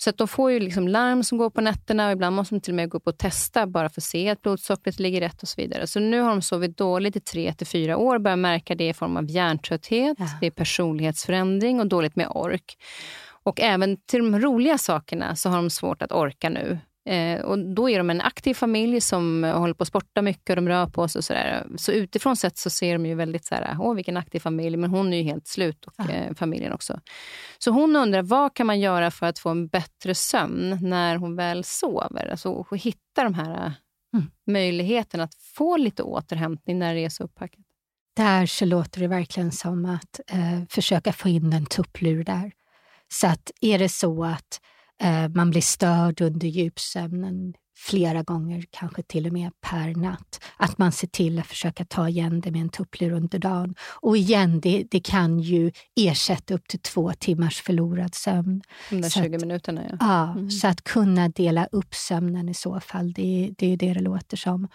Så 0.00 0.10
att 0.10 0.16
de 0.16 0.28
får 0.28 0.52
ju 0.52 0.60
liksom 0.60 0.88
larm 0.88 1.24
som 1.24 1.38
går 1.38 1.50
på 1.50 1.60
nätterna 1.60 2.06
och 2.06 2.12
ibland 2.12 2.36
måste 2.36 2.54
de 2.54 2.60
till 2.60 2.72
och 2.72 2.76
med 2.76 2.90
gå 2.90 2.96
upp 2.96 3.06
och 3.06 3.18
testa 3.18 3.66
bara 3.66 3.88
för 3.88 4.00
att 4.00 4.04
se 4.04 4.28
att 4.28 4.42
blodsockret 4.42 4.98
ligger 4.98 5.20
rätt 5.20 5.42
och 5.42 5.48
så 5.48 5.60
vidare. 5.60 5.86
Så 5.86 6.00
nu 6.00 6.20
har 6.20 6.30
de 6.30 6.42
sovit 6.42 6.76
dåligt 6.76 7.16
i 7.16 7.20
tre 7.20 7.52
till 7.52 7.66
fyra 7.66 7.96
år 7.96 8.18
börjar 8.18 8.36
märka 8.36 8.74
det 8.74 8.88
i 8.88 8.94
form 8.94 9.16
av 9.16 9.30
hjärntrötthet, 9.30 10.16
ja. 10.18 10.26
det 10.40 10.46
är 10.46 10.50
personlighetsförändring 10.50 11.80
och 11.80 11.86
dåligt 11.86 12.16
med 12.16 12.28
ork. 12.28 12.76
Och 13.42 13.60
även 13.60 13.96
till 13.96 14.18
de 14.18 14.40
roliga 14.40 14.78
sakerna 14.78 15.36
så 15.36 15.48
har 15.48 15.56
de 15.56 15.70
svårt 15.70 16.02
att 16.02 16.12
orka 16.12 16.48
nu. 16.48 16.78
Eh, 17.08 17.40
och 17.40 17.58
då 17.58 17.90
är 17.90 17.98
de 17.98 18.10
en 18.10 18.20
aktiv 18.20 18.54
familj 18.54 19.00
som 19.00 19.44
håller 19.44 19.74
på 19.74 19.82
att 19.82 19.88
sporta 19.88 20.22
mycket 20.22 20.50
och 20.50 20.56
de 20.56 20.68
rör 20.68 20.86
på 20.86 21.08
sig. 21.08 21.18
Och 21.18 21.24
så, 21.24 21.32
där. 21.32 21.66
så 21.76 21.92
utifrån 21.92 22.36
sett 22.36 22.58
så 22.58 22.70
ser 22.70 22.92
de 22.92 23.06
ju 23.06 23.14
väldigt 23.14 23.44
så 23.44 23.54
här, 23.54 23.76
åh 23.80 23.94
vilken 23.94 24.16
aktiv 24.16 24.40
familj, 24.40 24.76
men 24.76 24.90
hon 24.90 25.12
är 25.12 25.16
ju 25.16 25.22
helt 25.22 25.46
slut 25.46 25.84
och 25.84 26.10
eh, 26.10 26.34
familjen 26.34 26.72
också. 26.72 27.00
Så 27.58 27.70
hon 27.70 27.96
undrar, 27.96 28.22
vad 28.22 28.54
kan 28.54 28.66
man 28.66 28.80
göra 28.80 29.10
för 29.10 29.26
att 29.26 29.38
få 29.38 29.48
en 29.48 29.68
bättre 29.68 30.14
sömn 30.14 30.78
när 30.82 31.16
hon 31.16 31.36
väl 31.36 31.64
sover? 31.64 32.28
Alltså 32.30 32.66
hitta 32.72 33.24
de 33.24 33.34
här 33.34 33.50
eh, 33.50 33.72
mm. 34.14 34.30
möjligheterna 34.46 35.24
att 35.24 35.34
få 35.34 35.76
lite 35.76 36.02
återhämtning 36.02 36.78
när 36.78 36.94
det 36.94 37.04
är 37.04 37.08
så 37.08 37.24
upppackat. 37.24 37.64
Där 38.16 38.46
så 38.46 38.64
låter 38.64 39.00
det 39.00 39.08
verkligen 39.08 39.52
som 39.52 39.84
att 39.84 40.20
eh, 40.26 40.62
försöka 40.70 41.12
få 41.12 41.28
in 41.28 41.52
en 41.52 41.66
tupplur 41.66 42.24
där. 42.24 42.52
Så 43.12 43.26
att 43.26 43.50
är 43.60 43.78
det 43.78 43.88
så 43.88 44.24
att 44.24 44.60
man 45.34 45.50
blir 45.50 45.60
störd 45.60 46.20
under 46.20 46.48
djupsömnen 46.48 47.54
flera 47.78 48.22
gånger, 48.22 48.64
kanske 48.70 49.02
till 49.02 49.26
och 49.26 49.32
med 49.32 49.50
per 49.60 49.94
natt. 49.94 50.40
Att 50.56 50.78
man 50.78 50.92
ser 50.92 51.06
till 51.06 51.38
att 51.38 51.46
försöka 51.46 51.84
ta 51.84 52.08
igen 52.08 52.40
det 52.40 52.50
med 52.50 52.60
en 52.60 52.68
tupplur 52.68 53.12
under 53.12 53.38
dagen. 53.38 53.74
Och 54.00 54.16
igen, 54.16 54.60
det, 54.60 54.84
det 54.90 55.00
kan 55.00 55.38
ju 55.38 55.72
ersätta 55.96 56.54
upp 56.54 56.68
till 56.68 56.80
två 56.80 57.12
timmars 57.12 57.62
förlorad 57.62 58.14
sömn. 58.14 58.62
De 58.90 59.00
där 59.00 59.10
20 59.10 59.36
att, 59.36 59.40
minuterna, 59.40 59.82
ja. 59.90 59.96
ja 60.00 60.32
mm. 60.32 60.50
Så 60.50 60.68
att 60.68 60.84
kunna 60.84 61.28
dela 61.28 61.66
upp 61.72 61.94
sömnen 61.94 62.48
i 62.48 62.54
så 62.54 62.80
fall, 62.80 63.12
det, 63.12 63.50
det 63.58 63.72
är 63.72 63.76
det 63.76 63.92
det 63.92 64.00
låter 64.00 64.36
som. 64.36 64.68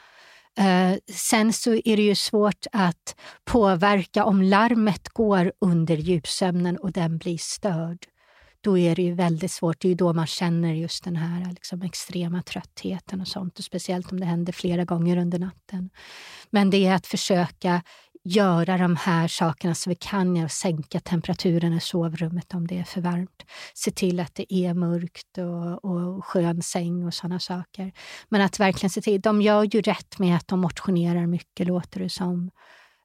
Uh, 0.60 0.98
sen 1.12 1.54
så 1.54 1.74
är 1.74 1.98
det 1.98 2.04
ju 2.04 2.16
svårt 2.16 2.66
att 2.72 3.16
påverka 3.46 4.26
om 4.26 4.42
larmet 4.42 5.10
går 5.10 5.54
under 5.62 5.98
djupsömnen 5.98 6.78
och 6.78 6.92
den 6.92 7.18
blir 7.18 7.38
störd 7.38 8.06
då 8.64 8.78
är 8.78 8.96
det 8.96 9.02
ju 9.02 9.14
väldigt 9.14 9.52
svårt. 9.52 9.82
Det 9.82 9.88
är 9.88 9.90
ju 9.90 9.96
då 9.96 10.14
man 10.14 10.28
känner 10.28 10.74
just 10.74 11.04
den 11.04 11.16
här 11.16 11.52
liksom, 11.52 11.82
extrema 11.82 12.42
tröttheten 12.42 13.22
och 13.22 13.28
sånt. 13.28 13.60
Och 13.60 13.66
speciellt 13.66 14.12
om 14.12 14.20
det 14.20 14.26
händer 14.26 14.54
flera 14.54 14.86
gånger 14.86 15.18
under 15.18 15.40
natten. 15.40 15.90
Men 16.50 16.70
det 16.70 16.88
är 16.88 16.96
att 16.96 17.08
försöka 17.08 17.82
göra 18.24 18.78
de 18.78 18.96
här 18.96 19.28
sakerna 19.28 19.76
så 19.76 19.90
vi 19.90 19.96
kan 19.96 20.44
och 20.44 20.52
sänka 20.52 21.00
temperaturen 21.00 21.74
i 21.74 21.80
sovrummet 21.80 22.54
om 22.54 22.68
det 22.68 22.80
är 22.80 22.84
för 22.84 23.02
varmt. 23.02 23.44
Se 23.74 23.92
till 23.92 24.20
att 24.20 24.36
det 24.36 24.54
är 24.54 24.74
mörkt 24.74 25.38
och, 25.38 25.86
och 25.86 26.26
skön 26.26 26.62
säng 26.62 27.06
och 27.06 27.14
sådana 27.14 27.40
saker. 27.40 27.92
Men 28.30 28.42
att 28.42 28.60
verkligen 28.60 28.90
se 28.90 29.02
till, 29.02 29.22
de 29.22 29.42
gör 29.42 29.64
ju 29.64 29.82
rätt 29.82 30.20
med 30.20 30.36
att 30.36 30.48
de 30.48 30.60
motionerar 30.60 31.26
mycket 31.26 31.68
låter 31.68 32.00
det 32.00 32.10
som. 32.10 32.52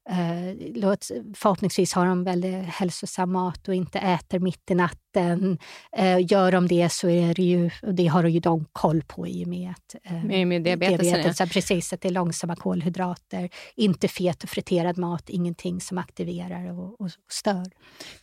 Eh, 0.09 0.55
låt, 0.75 1.11
förhoppningsvis 1.35 1.93
har 1.93 2.05
de 2.05 2.23
väldigt 2.23 2.65
hälsosam 2.65 3.31
mat 3.31 3.67
och 3.67 3.75
inte 3.75 3.99
äter 3.99 4.39
mitt 4.39 4.71
i 4.71 4.75
natten. 4.75 5.57
Eh, 5.97 6.31
gör 6.31 6.51
de 6.51 6.67
det 6.67 6.89
så 6.91 7.09
är 7.09 7.33
det 7.33 7.43
ju, 7.43 7.69
och 7.81 7.93
det 7.93 8.07
har 8.07 8.23
ju 8.23 8.39
de 8.39 8.65
koll 8.71 9.03
på 9.07 9.27
i 9.27 9.43
och 9.43 9.47
med 9.47 9.71
att 9.71 9.95
eh, 10.03 10.23
med, 10.23 10.47
med 10.47 10.63
diabetes, 10.63 10.99
diabetes 10.99 11.39
ja. 11.39 11.45
precis, 11.45 11.93
att 11.93 12.01
det 12.01 12.07
är 12.07 12.11
långsamma 12.11 12.55
kolhydrater, 12.55 13.49
inte 13.75 14.07
fet 14.07 14.43
och 14.43 14.49
friterad 14.49 14.97
mat, 14.97 15.29
ingenting 15.29 15.81
som 15.81 15.97
aktiverar 15.97 16.79
och, 16.79 17.01
och 17.01 17.09
stör. 17.31 17.65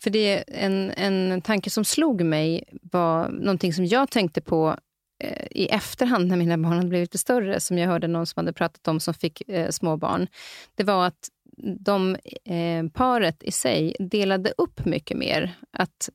För 0.02 0.10
det 0.10 0.44
en, 0.46 0.90
en 0.90 1.42
tanke 1.42 1.70
som 1.70 1.84
slog 1.84 2.22
mig 2.22 2.64
var 2.82 3.28
någonting 3.28 3.72
som 3.72 3.86
jag 3.86 4.10
tänkte 4.10 4.40
på 4.40 4.76
eh, 5.24 5.46
i 5.50 5.66
efterhand 5.68 6.28
när 6.28 6.36
mina 6.36 6.58
barn 6.58 6.72
hade 6.72 6.88
blivit 6.88 7.06
lite 7.06 7.18
större, 7.18 7.60
som 7.60 7.78
jag 7.78 7.88
hörde 7.88 8.08
någon 8.08 8.26
som 8.26 8.40
hade 8.40 8.52
pratat 8.52 8.88
om 8.88 9.00
som 9.00 9.14
fick 9.14 9.48
eh, 9.48 9.70
små 9.70 9.96
barn. 9.96 10.26
Det 10.74 10.84
var 10.84 11.06
att 11.06 11.28
de, 11.56 12.16
eh, 12.44 12.86
paret 12.92 13.42
i 13.42 13.50
sig 13.50 13.96
delade 13.98 14.52
upp 14.58 14.84
mycket 14.84 15.16
mer. 15.16 15.58
Att 15.72 16.10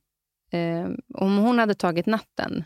eh, 0.52 0.90
Om 1.14 1.38
hon 1.38 1.60
hade 1.60 1.74
tagit 1.74 2.06
natten 2.06 2.64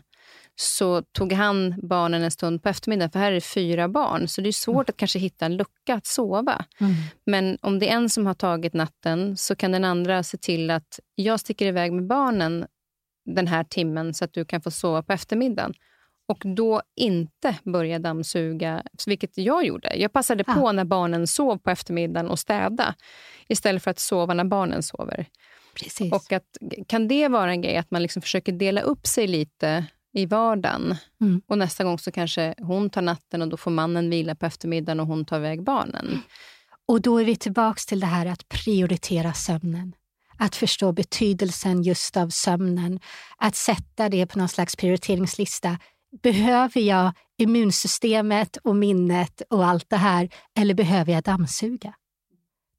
så 0.56 1.02
tog 1.02 1.32
han 1.32 1.74
barnen 1.82 2.22
en 2.22 2.30
stund 2.30 2.62
på 2.62 2.68
eftermiddagen, 2.68 3.10
för 3.10 3.18
här 3.18 3.30
är 3.30 3.34
det 3.34 3.40
fyra 3.40 3.88
barn, 3.88 4.28
så 4.28 4.40
det 4.40 4.48
är 4.48 4.52
svårt 4.52 4.74
mm. 4.74 4.86
att 4.88 4.96
kanske 4.96 5.18
hitta 5.18 5.46
en 5.46 5.56
lucka 5.56 5.94
att 5.94 6.06
sova. 6.06 6.64
Mm. 6.80 6.94
Men 7.26 7.58
om 7.62 7.78
det 7.78 7.88
är 7.88 7.96
en 7.96 8.10
som 8.10 8.26
har 8.26 8.34
tagit 8.34 8.74
natten 8.74 9.36
så 9.36 9.56
kan 9.56 9.72
den 9.72 9.84
andra 9.84 10.22
se 10.22 10.36
till 10.38 10.70
att 10.70 11.00
jag 11.14 11.40
sticker 11.40 11.66
iväg 11.66 11.92
med 11.92 12.06
barnen 12.06 12.66
den 13.34 13.46
här 13.46 13.64
timmen 13.64 14.14
så 14.14 14.24
att 14.24 14.32
du 14.32 14.44
kan 14.44 14.60
få 14.60 14.70
sova 14.70 15.02
på 15.02 15.12
eftermiddagen 15.12 15.74
och 16.26 16.42
då 16.44 16.82
inte 16.96 17.56
börja 17.64 17.98
dammsuga, 17.98 18.82
vilket 19.06 19.38
jag 19.38 19.66
gjorde. 19.66 19.96
Jag 19.96 20.12
passade 20.12 20.44
på 20.44 20.72
när 20.72 20.84
barnen 20.84 21.26
sov 21.26 21.58
på 21.58 21.70
eftermiddagen 21.70 22.30
och 22.30 22.38
städa 22.38 22.94
istället 23.48 23.82
för 23.82 23.90
att 23.90 23.98
sova 23.98 24.34
när 24.34 24.44
barnen 24.44 24.82
sover. 24.82 25.26
Precis. 25.74 26.12
Och 26.12 26.32
att, 26.32 26.56
kan 26.86 27.08
det 27.08 27.28
vara 27.28 27.50
en 27.50 27.62
grej 27.62 27.76
att 27.76 27.90
man 27.90 28.02
liksom 28.02 28.22
försöker 28.22 28.52
dela 28.52 28.80
upp 28.80 29.06
sig 29.06 29.26
lite 29.26 29.84
i 30.12 30.26
vardagen 30.26 30.96
Mm. 31.20 31.42
och 31.46 31.58
nästa 31.58 31.84
gång 31.84 31.98
så 31.98 32.12
kanske 32.12 32.54
hon 32.58 32.90
tar 32.90 33.02
natten 33.02 33.42
och 33.42 33.48
då 33.48 33.56
får 33.56 33.70
mannen 33.70 34.10
vila 34.10 34.34
på 34.34 34.46
eftermiddagen 34.46 35.00
och 35.00 35.06
hon 35.06 35.24
tar 35.24 35.36
iväg 35.38 35.62
barnen. 35.62 36.22
Och 36.88 37.00
då 37.00 37.18
är 37.18 37.24
vi 37.24 37.36
tillbaka 37.36 37.78
till 37.88 38.00
det 38.00 38.06
här 38.06 38.26
att 38.26 38.48
prioritera 38.48 39.32
sömnen. 39.32 39.92
Att 40.38 40.56
förstå 40.56 40.92
betydelsen 40.92 41.82
just 41.82 42.16
av 42.16 42.28
sömnen. 42.28 43.00
Att 43.36 43.56
sätta 43.56 44.08
det 44.08 44.26
på 44.26 44.38
någon 44.38 44.48
slags 44.48 44.76
prioriteringslista. 44.76 45.78
Behöver 46.22 46.80
jag 46.80 47.12
immunsystemet 47.38 48.56
och 48.56 48.76
minnet 48.76 49.42
och 49.50 49.66
allt 49.66 49.90
det 49.90 49.96
här 49.96 50.28
eller 50.58 50.74
behöver 50.74 51.12
jag 51.12 51.22
dammsuga? 51.22 51.94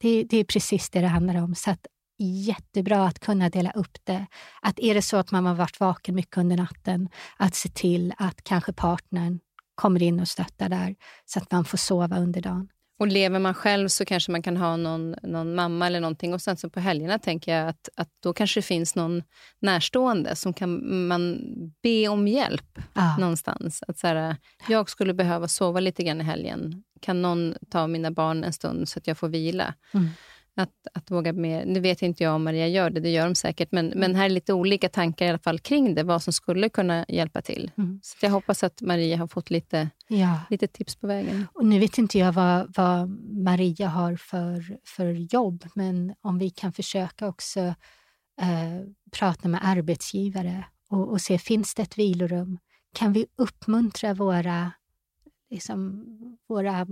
Det, 0.02 0.24
det 0.24 0.38
är 0.38 0.44
precis 0.44 0.90
det 0.90 1.02
det 1.02 1.08
handlar 1.08 1.44
om. 1.44 1.56
Så 1.56 1.72
att, 1.72 1.88
jättebra 2.20 3.06
att 3.06 3.20
kunna 3.20 3.50
dela 3.50 3.72
upp 3.72 3.98
det. 4.04 4.26
Att 4.62 4.80
är 4.80 4.94
det 4.94 5.02
så 5.02 5.18
att 5.18 5.32
man 5.32 5.46
har 5.46 5.56
varit 5.56 5.80
vaken 5.80 6.16
mycket 6.16 6.38
under 6.38 6.58
natten, 6.58 7.10
att 7.38 7.56
se 7.56 7.70
till 7.70 8.14
att 8.18 8.44
kanske 8.44 8.74
partnern 8.74 9.40
kommer 9.76 10.04
in 10.04 10.20
och 10.20 10.28
stöttar 10.28 10.70
där 10.70 10.96
så 11.26 11.40
att 11.40 11.52
man 11.52 11.66
får 11.66 11.78
sova 11.78 12.18
under 12.18 12.42
dagen. 12.42 12.70
Och 13.00 13.08
lever 13.08 13.40
man 13.40 13.54
själv 13.54 13.88
så 13.88 14.06
kanske 14.06 14.32
man 14.32 14.42
kan 14.42 14.58
ha 14.58 14.76
någon, 14.78 15.16
någon 15.24 15.56
mamma 15.56 15.88
eller 15.88 16.00
någonting. 16.00 16.34
Och 16.34 16.42
sen 16.42 16.58
så 16.58 16.70
på 16.70 16.80
helgerna 16.80 17.20
tänker 17.20 17.56
jag 17.56 17.68
att, 17.70 17.90
att 17.96 18.10
då 18.24 18.34
kanske 18.34 18.58
det 18.58 18.64
finns 18.66 18.96
någon 18.96 19.24
närstående 19.60 20.36
som 20.36 20.54
kan 20.54 21.08
man 21.08 21.38
be 21.84 22.08
om 22.08 22.28
hjälp 22.28 22.80
Ja. 22.94 23.18
någonstans. 23.18 23.84
Att 23.88 23.98
så 24.00 24.08
här, 24.08 24.36
jag 24.70 24.90
skulle 24.90 25.14
behöva 25.14 25.48
sova 25.48 25.80
lite 25.80 26.04
grann 26.04 26.22
i 26.22 26.24
helgen. 26.24 26.84
Kan 27.02 27.22
någon 27.22 27.56
ta 27.72 27.88
mina 27.88 28.12
barn 28.12 28.44
en 28.44 28.54
stund 28.54 28.90
så 28.90 29.00
att 29.00 29.08
jag 29.08 29.18
får 29.18 29.28
vila? 29.30 29.74
Mm. 29.94 30.10
Att, 30.60 30.88
att 30.94 31.12
våga 31.12 31.34
mer. 31.34 31.66
Nu 31.66 31.80
vet 31.80 32.02
inte 32.02 32.24
jag 32.24 32.36
om 32.36 32.44
Maria 32.44 32.68
gör 32.68 32.90
det, 32.90 33.00
det 33.00 33.10
gör 33.10 33.26
de 33.26 33.36
säkert. 33.36 33.72
Men, 33.72 33.88
men 33.88 34.16
här 34.16 34.26
är 34.26 34.30
lite 34.30 34.54
olika 34.54 34.90
tankar 34.90 35.26
i 35.26 35.30
alla 35.30 35.40
fall 35.40 35.60
kring 35.60 35.96
det, 35.96 36.04
vad 36.04 36.24
som 36.24 36.34
skulle 36.34 36.70
kunna 36.70 37.06
hjälpa 37.08 37.42
till. 37.42 37.72
Mm. 37.78 38.00
Så 38.04 38.26
jag 38.26 38.32
hoppas 38.32 38.64
att 38.64 38.82
Maria 38.82 39.18
har 39.18 39.28
fått 39.28 39.50
lite, 39.50 39.90
Ja. 40.08 40.40
lite 40.50 40.68
tips 40.68 40.96
på 40.96 41.08
vägen. 41.08 41.48
Och 41.54 41.66
nu 41.66 41.80
vet 41.80 41.98
inte 41.98 42.20
jag 42.20 42.32
vad, 42.32 42.74
vad 42.78 43.10
Maria 43.44 43.88
har 43.88 44.16
för, 44.16 44.78
för 44.86 45.34
jobb, 45.34 45.66
men 45.76 46.14
om 46.22 46.38
vi 46.40 46.50
kan 46.50 46.74
försöka 46.74 47.28
också 47.28 47.60
eh, 48.42 48.82
prata 49.12 49.48
med 49.48 49.60
arbetsgivare 49.64 50.64
och, 50.90 51.10
och 51.10 51.22
se, 51.22 51.38
finns 51.38 51.76
det 51.76 51.82
ett 51.82 51.98
vilorum? 51.98 52.60
Kan 52.94 53.14
vi 53.14 53.26
uppmuntra 53.36 54.14
våra, 54.14 54.72
liksom, 55.50 56.06
våra 56.50 56.88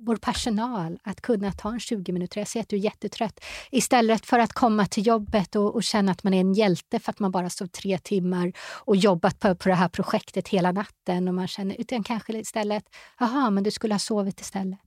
vår 0.00 0.16
personal 0.16 0.98
att 1.02 1.20
kunna 1.20 1.52
ta 1.52 1.72
en 1.72 1.80
20 1.80 2.12
minuter. 2.12 2.40
Jag 2.40 2.48
ser 2.48 2.60
att 2.60 2.68
du 2.68 2.76
är 2.76 2.80
jättetrött. 2.80 3.44
Istället 3.70 4.26
för 4.26 4.38
att 4.38 4.52
komma 4.52 4.86
till 4.86 5.06
jobbet 5.06 5.56
och, 5.56 5.74
och 5.74 5.82
känna 5.82 6.12
att 6.12 6.22
man 6.22 6.34
är 6.34 6.40
en 6.40 6.54
hjälte 6.54 6.98
för 6.98 7.10
att 7.10 7.18
man 7.18 7.30
bara 7.30 7.50
sov 7.50 7.66
tre 7.66 7.98
timmar 7.98 8.52
och 8.60 8.96
jobbat 8.96 9.40
på, 9.40 9.54
på 9.54 9.68
det 9.68 9.74
här 9.74 9.88
projektet 9.88 10.48
hela 10.48 10.72
natten. 10.72 11.28
Och 11.28 11.34
man 11.34 11.48
känner, 11.48 11.76
utan 11.80 12.02
kanske 12.02 12.38
istället, 12.38 12.84
jaha, 13.18 13.50
men 13.50 13.64
du 13.64 13.70
skulle 13.70 13.94
ha 13.94 13.98
sovit 13.98 14.40
istället. 14.40 14.78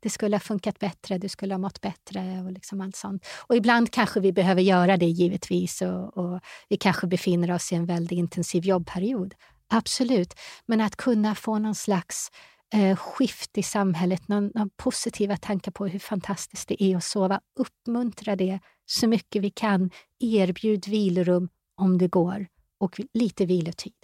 Det 0.00 0.10
skulle 0.10 0.36
ha 0.36 0.40
funkat 0.40 0.78
bättre, 0.78 1.18
du 1.18 1.28
skulle 1.28 1.54
ha 1.54 1.58
mått 1.58 1.80
bättre 1.80 2.42
och 2.46 2.52
liksom 2.52 2.80
allt 2.80 2.96
sånt. 2.96 3.26
Och 3.46 3.56
ibland 3.56 3.92
kanske 3.92 4.20
vi 4.20 4.32
behöver 4.32 4.62
göra 4.62 4.96
det 4.96 5.06
givetvis 5.06 5.82
och, 5.82 6.16
och 6.16 6.40
vi 6.68 6.76
kanske 6.76 7.06
befinner 7.06 7.50
oss 7.50 7.72
i 7.72 7.74
en 7.74 7.86
väldigt 7.86 8.18
intensiv 8.18 8.64
jobbperiod. 8.64 9.34
Absolut, 9.70 10.34
men 10.66 10.80
att 10.80 10.96
kunna 10.96 11.34
få 11.34 11.58
någon 11.58 11.74
slags 11.74 12.30
eh, 12.74 12.96
skift 12.96 13.58
i 13.58 13.62
samhället, 13.62 14.28
någon, 14.28 14.50
någon 14.54 14.70
positiva 14.76 15.36
tankar 15.36 15.72
på 15.72 15.86
hur 15.86 15.98
fantastiskt 15.98 16.68
det 16.68 16.82
är 16.82 16.96
att 16.96 17.04
sova. 17.04 17.40
Uppmuntra 17.60 18.36
det 18.36 18.60
så 18.86 19.08
mycket 19.08 19.42
vi 19.42 19.50
kan. 19.50 19.90
Erbjud 20.20 20.88
vilorum 20.88 21.48
om 21.76 21.98
det 21.98 22.08
går 22.08 22.46
och 22.80 23.00
lite 23.14 23.46
vilotid. 23.46 23.94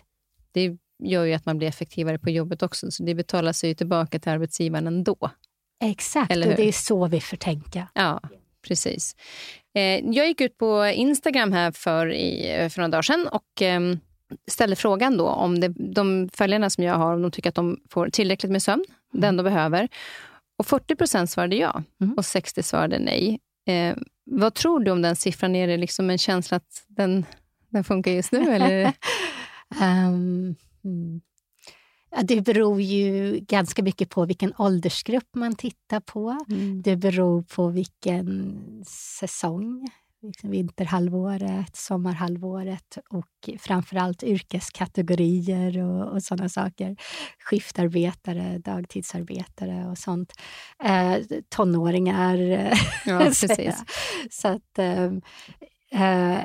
Det 0.53 0.77
gör 1.03 1.25
ju 1.25 1.35
att 1.35 1.47
man 1.47 1.59
blir 1.59 1.69
effektivare 1.69 2.19
på 2.19 2.31
jobbet 2.31 2.63
också, 2.63 2.91
så 2.91 3.03
det 3.03 3.15
betalar 3.15 3.53
sig 3.53 3.69
ju 3.69 3.75
tillbaka 3.75 4.19
till 4.19 4.33
arbetsgivaren 4.33 4.87
ändå. 4.87 5.31
Exakt, 5.85 6.33
Eller 6.33 6.51
och 6.51 6.57
det 6.57 6.69
är 6.69 6.73
så 6.73 7.07
vi 7.07 7.21
får 7.21 7.37
tänka. 7.37 7.89
Ja, 7.95 8.21
precis. 8.67 9.17
Eh, 9.75 9.83
jag 9.83 10.29
gick 10.29 10.41
ut 10.41 10.59
på 10.59 10.87
Instagram 10.87 11.53
här 11.53 11.73
för, 11.73 12.13
i, 12.13 12.69
för 12.71 12.81
några 12.81 12.89
dagar 12.89 13.03
sedan 13.03 13.29
och 13.29 13.63
eh, 13.63 13.81
ställde 14.51 14.77
frågan 14.77 15.17
då 15.17 15.29
om 15.29 15.61
det, 15.61 15.69
de 15.69 16.29
följarna 16.33 16.71
som 16.71 16.85
jag 16.85 16.95
har, 16.95 17.15
om 17.15 17.23
de 17.23 17.31
tycker 17.31 17.49
att 17.49 17.55
de 17.55 17.81
får 17.91 18.09
tillräckligt 18.09 18.53
med 18.53 18.63
sömn, 18.63 18.85
den 19.13 19.37
de 19.37 19.43
behöver. 19.43 19.89
Och 20.59 20.67
40 20.67 20.97
procent 20.97 21.31
svarade 21.31 21.57
ja 21.57 21.83
Mm. 22.01 22.15
och 22.15 22.25
60 22.25 22.63
svarade 22.63 22.99
nej. 22.99 23.41
Eh, 23.67 23.97
vad 24.25 24.55
tror 24.55 24.81
du 24.81 24.91
om 24.91 25.03
den 25.03 25.17
siffran? 25.17 25.57
Är 25.57 25.67
det 25.67 25.77
liksom 25.77 26.11
en 26.11 26.19
känsla 26.19 26.57
att 26.57 26.85
den, 26.89 27.27
den 27.69 27.85
funkar 27.85 28.13
just 28.13 28.33
nu? 28.33 28.55
Eller? 28.55 28.93
Ehm, 29.81 30.55
mm. 30.85 31.21
det 32.23 32.41
beror 32.41 32.81
ju 32.81 33.39
ganska 33.41 33.83
mycket 33.83 34.11
på 34.11 34.25
vilken 34.27 34.53
åldersgrupp 34.59 35.29
man 35.35 35.55
tittar 35.55 36.01
på. 36.01 36.39
Mm. 36.49 36.83
Det 36.83 36.97
beror 36.97 37.43
på 37.43 37.69
vilken 37.69 38.61
säsong. 38.87 39.89
Liksom 40.27 40.51
vinterhalvåret, 40.51 41.77
sommarhalvåret 41.77 42.99
och 43.11 43.51
framförallt 43.61 44.23
yrkeskategorier 44.23 45.79
och, 45.83 46.13
och 46.13 46.23
sådana 46.23 46.49
saker. 46.49 46.97
Skiftarbetare, 47.39 48.59
dagtidsarbetare 48.59 49.87
och 49.91 49.99
sånt. 49.99 50.33
Eh, 50.85 51.17
tonåringar. 51.49 52.37
Ja, 53.07 53.19
precis. 53.19 53.85
Så 54.31 54.49
att, 54.49 54.79
ehm, 54.79 55.21
eh, 55.93 56.39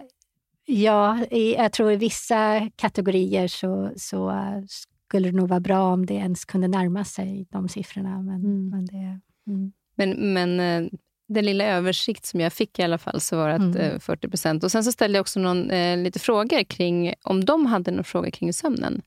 ja, 0.65 1.25
jag 1.31 1.71
tror 1.71 1.91
i 1.91 1.95
vissa 1.95 2.69
kategorier 2.75 3.47
så, 3.47 3.91
så 3.97 4.29
eh, 4.29 4.61
skulle 5.07 5.31
det 5.31 5.37
nog 5.37 5.49
vara 5.49 5.59
bra 5.59 5.93
om 5.93 6.05
det 6.05 6.13
ens 6.13 6.45
kunde 6.45 6.67
närma 6.67 7.05
sig 7.05 7.47
de 7.49 7.69
siffrorna. 7.69 8.21
Men, 8.21 8.35
Mm. 8.45 8.69
men 8.69 8.85
det, 8.85 9.19
mm. 9.47 9.71
Men, 9.95 10.33
men 10.33 10.59
eh, 10.59 10.89
den 11.29 11.45
lilla 11.45 11.63
översikt 11.65 12.25
som 12.25 12.39
jag 12.39 12.53
fick 12.53 12.79
i 12.79 12.83
alla 12.83 12.97
fall 12.97 13.21
så 13.21 13.37
var 13.37 13.47
det 13.49 13.55
att 13.55 13.61
Mm. 13.61 13.75
eh, 13.75 13.99
40 13.99 14.29
procent. 14.29 14.63
Och 14.63 14.71
sen 14.71 14.83
så 14.83 14.91
ställde 14.91 15.17
jag 15.17 15.21
också 15.21 15.39
någon, 15.39 15.71
eh, 15.71 15.97
lite 15.97 16.19
frågor 16.19 16.63
kring 16.63 17.13
om 17.23 17.45
de 17.45 17.65
hade 17.65 17.91
några 17.91 18.03
frågor 18.03 18.29
kring 18.29 18.53
sömnen. 18.53 19.01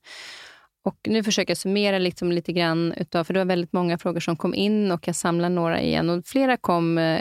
Och 0.85 0.97
nu 1.09 1.23
försöker 1.23 1.51
jag 1.51 1.59
summera 1.59 1.99
liksom 1.99 2.33
lite 2.33 2.53
grann, 2.53 2.93
utav, 2.97 3.25
för 3.25 3.35
det 3.35 3.41
var 3.41 3.45
väldigt 3.45 3.73
många 3.73 3.99
frågor 3.99 4.20
som 4.20 4.37
kom 4.37 4.55
in 4.55 4.91
och 4.91 5.09
jag 5.09 5.16
samlar 5.16 5.49
några 5.49 5.81
igen. 5.83 6.11
Och 6.11 6.27
flera 6.27 6.57
kom 6.57 6.99
eh, 6.99 7.20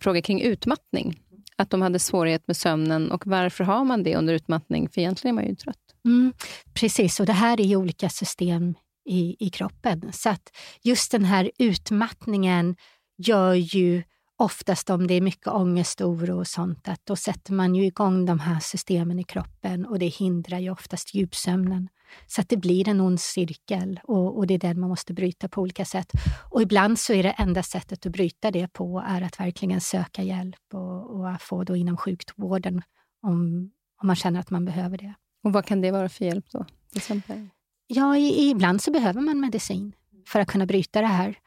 frågor 0.00 0.20
kring 0.20 0.40
utmattning. 0.42 1.20
Att 1.56 1.70
de 1.70 1.82
hade 1.82 1.98
svårighet 1.98 2.42
med 2.46 2.56
sömnen 2.56 3.10
och 3.10 3.26
varför 3.26 3.64
har 3.64 3.84
man 3.84 4.02
det 4.02 4.16
under 4.16 4.34
utmattning? 4.34 4.88
För 4.88 5.00
egentligen 5.00 5.38
är 5.38 5.42
man 5.42 5.48
ju 5.50 5.54
trött. 5.56 5.76
Mm, 6.04 6.32
precis, 6.74 7.20
och 7.20 7.26
det 7.26 7.32
här 7.32 7.60
är 7.60 7.64
ju 7.64 7.76
olika 7.76 8.08
system 8.08 8.74
i, 9.08 9.36
i 9.38 9.50
kroppen. 9.50 10.10
Så 10.12 10.28
att 10.28 10.56
just 10.82 11.10
den 11.12 11.24
här 11.24 11.50
utmattningen 11.58 12.76
gör 13.18 13.54
ju 13.54 14.02
oftast 14.38 14.90
om 14.90 15.06
det 15.06 15.14
är 15.14 15.20
mycket 15.20 15.46
ångest, 15.48 16.00
oro 16.00 16.38
och 16.38 16.46
sånt, 16.46 16.88
att 16.88 17.06
då 17.06 17.16
sätter 17.16 17.52
man 17.52 17.74
ju 17.74 17.86
igång 17.86 18.26
de 18.26 18.40
här 18.40 18.60
systemen 18.60 19.18
i 19.18 19.24
kroppen 19.24 19.86
och 19.86 19.98
det 19.98 20.06
hindrar 20.06 20.58
ju 20.58 20.70
oftast 20.70 21.14
djupsömnen. 21.14 21.88
Så 22.26 22.40
att 22.40 22.48
det 22.48 22.56
blir 22.56 22.88
en 22.88 23.00
ond 23.00 23.20
cirkel 23.20 24.00
och, 24.04 24.38
och 24.38 24.46
det 24.46 24.54
är 24.54 24.58
den 24.58 24.80
man 24.80 24.88
måste 24.88 25.14
bryta 25.14 25.48
på 25.48 25.60
olika 25.60 25.84
sätt. 25.84 26.12
Och 26.50 26.62
ibland 26.62 26.98
så 26.98 27.12
är 27.12 27.22
det 27.22 27.30
enda 27.30 27.62
sättet 27.62 28.06
att 28.06 28.12
bryta 28.12 28.50
det 28.50 28.72
på 28.72 29.04
är 29.06 29.22
att 29.22 29.40
verkligen 29.40 29.80
söka 29.80 30.22
hjälp 30.22 30.74
och, 30.74 31.20
och 31.20 31.42
få 31.42 31.64
då 31.64 31.76
inom 31.76 31.96
sjukvården 31.96 32.82
om, 33.22 33.70
om 34.00 34.06
man 34.06 34.16
känner 34.16 34.40
att 34.40 34.50
man 34.50 34.64
behöver 34.64 34.98
det. 34.98 35.14
Och 35.44 35.52
vad 35.52 35.64
kan 35.64 35.80
det 35.80 35.90
vara 35.90 36.08
för 36.08 36.24
hjälp 36.24 36.50
då? 36.52 36.64
Till 36.64 36.98
exempel? 36.98 37.48
Ja, 37.86 38.16
i, 38.16 38.50
ibland 38.50 38.82
så 38.82 38.90
behöver 38.90 39.20
man 39.20 39.40
medicin 39.40 39.92
för 40.26 40.40
att 40.40 40.48
kunna 40.48 40.66
bryta 40.66 41.00
det 41.00 41.06
här. 41.06 41.38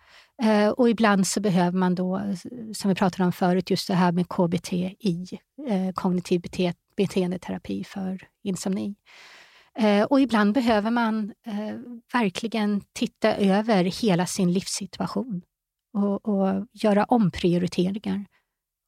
Eh, 0.41 0.69
och 0.69 0.89
ibland 0.89 1.27
så 1.27 1.39
behöver 1.39 1.77
man 1.77 1.95
då, 1.95 2.21
som 2.73 2.89
vi 2.89 2.95
pratade 2.95 3.23
om 3.25 3.31
förut, 3.31 3.69
just 3.69 3.87
det 3.87 3.93
här 3.93 4.11
med 4.11 4.29
KBT 4.29 4.73
i 4.73 5.39
eh, 5.67 5.93
kognitiv 5.93 6.41
bete 6.41 6.73
beteendeterapi 6.95 7.83
för 7.83 8.27
insomni. 8.43 8.95
Eh, 9.75 10.03
och 10.03 10.21
ibland 10.21 10.53
behöver 10.53 10.91
man 10.91 11.33
eh, 11.45 11.75
verkligen 12.13 12.81
titta 12.93 13.35
över 13.35 13.83
hela 13.83 14.25
sin 14.25 14.53
livssituation 14.53 15.41
och, 15.93 16.27
och 16.27 16.67
göra 16.73 17.03
omprioriteringar. 17.03 18.25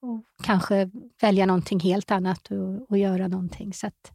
Och 0.02 0.24
kanske 0.44 0.92
välja 1.22 1.46
någonting 1.46 1.80
helt 1.80 2.12
annat 2.12 2.52
och, 2.52 2.92
och 2.92 2.98
göra 2.98 3.28
någonting. 3.28 3.74
Så 3.74 3.88
att, 3.88 4.12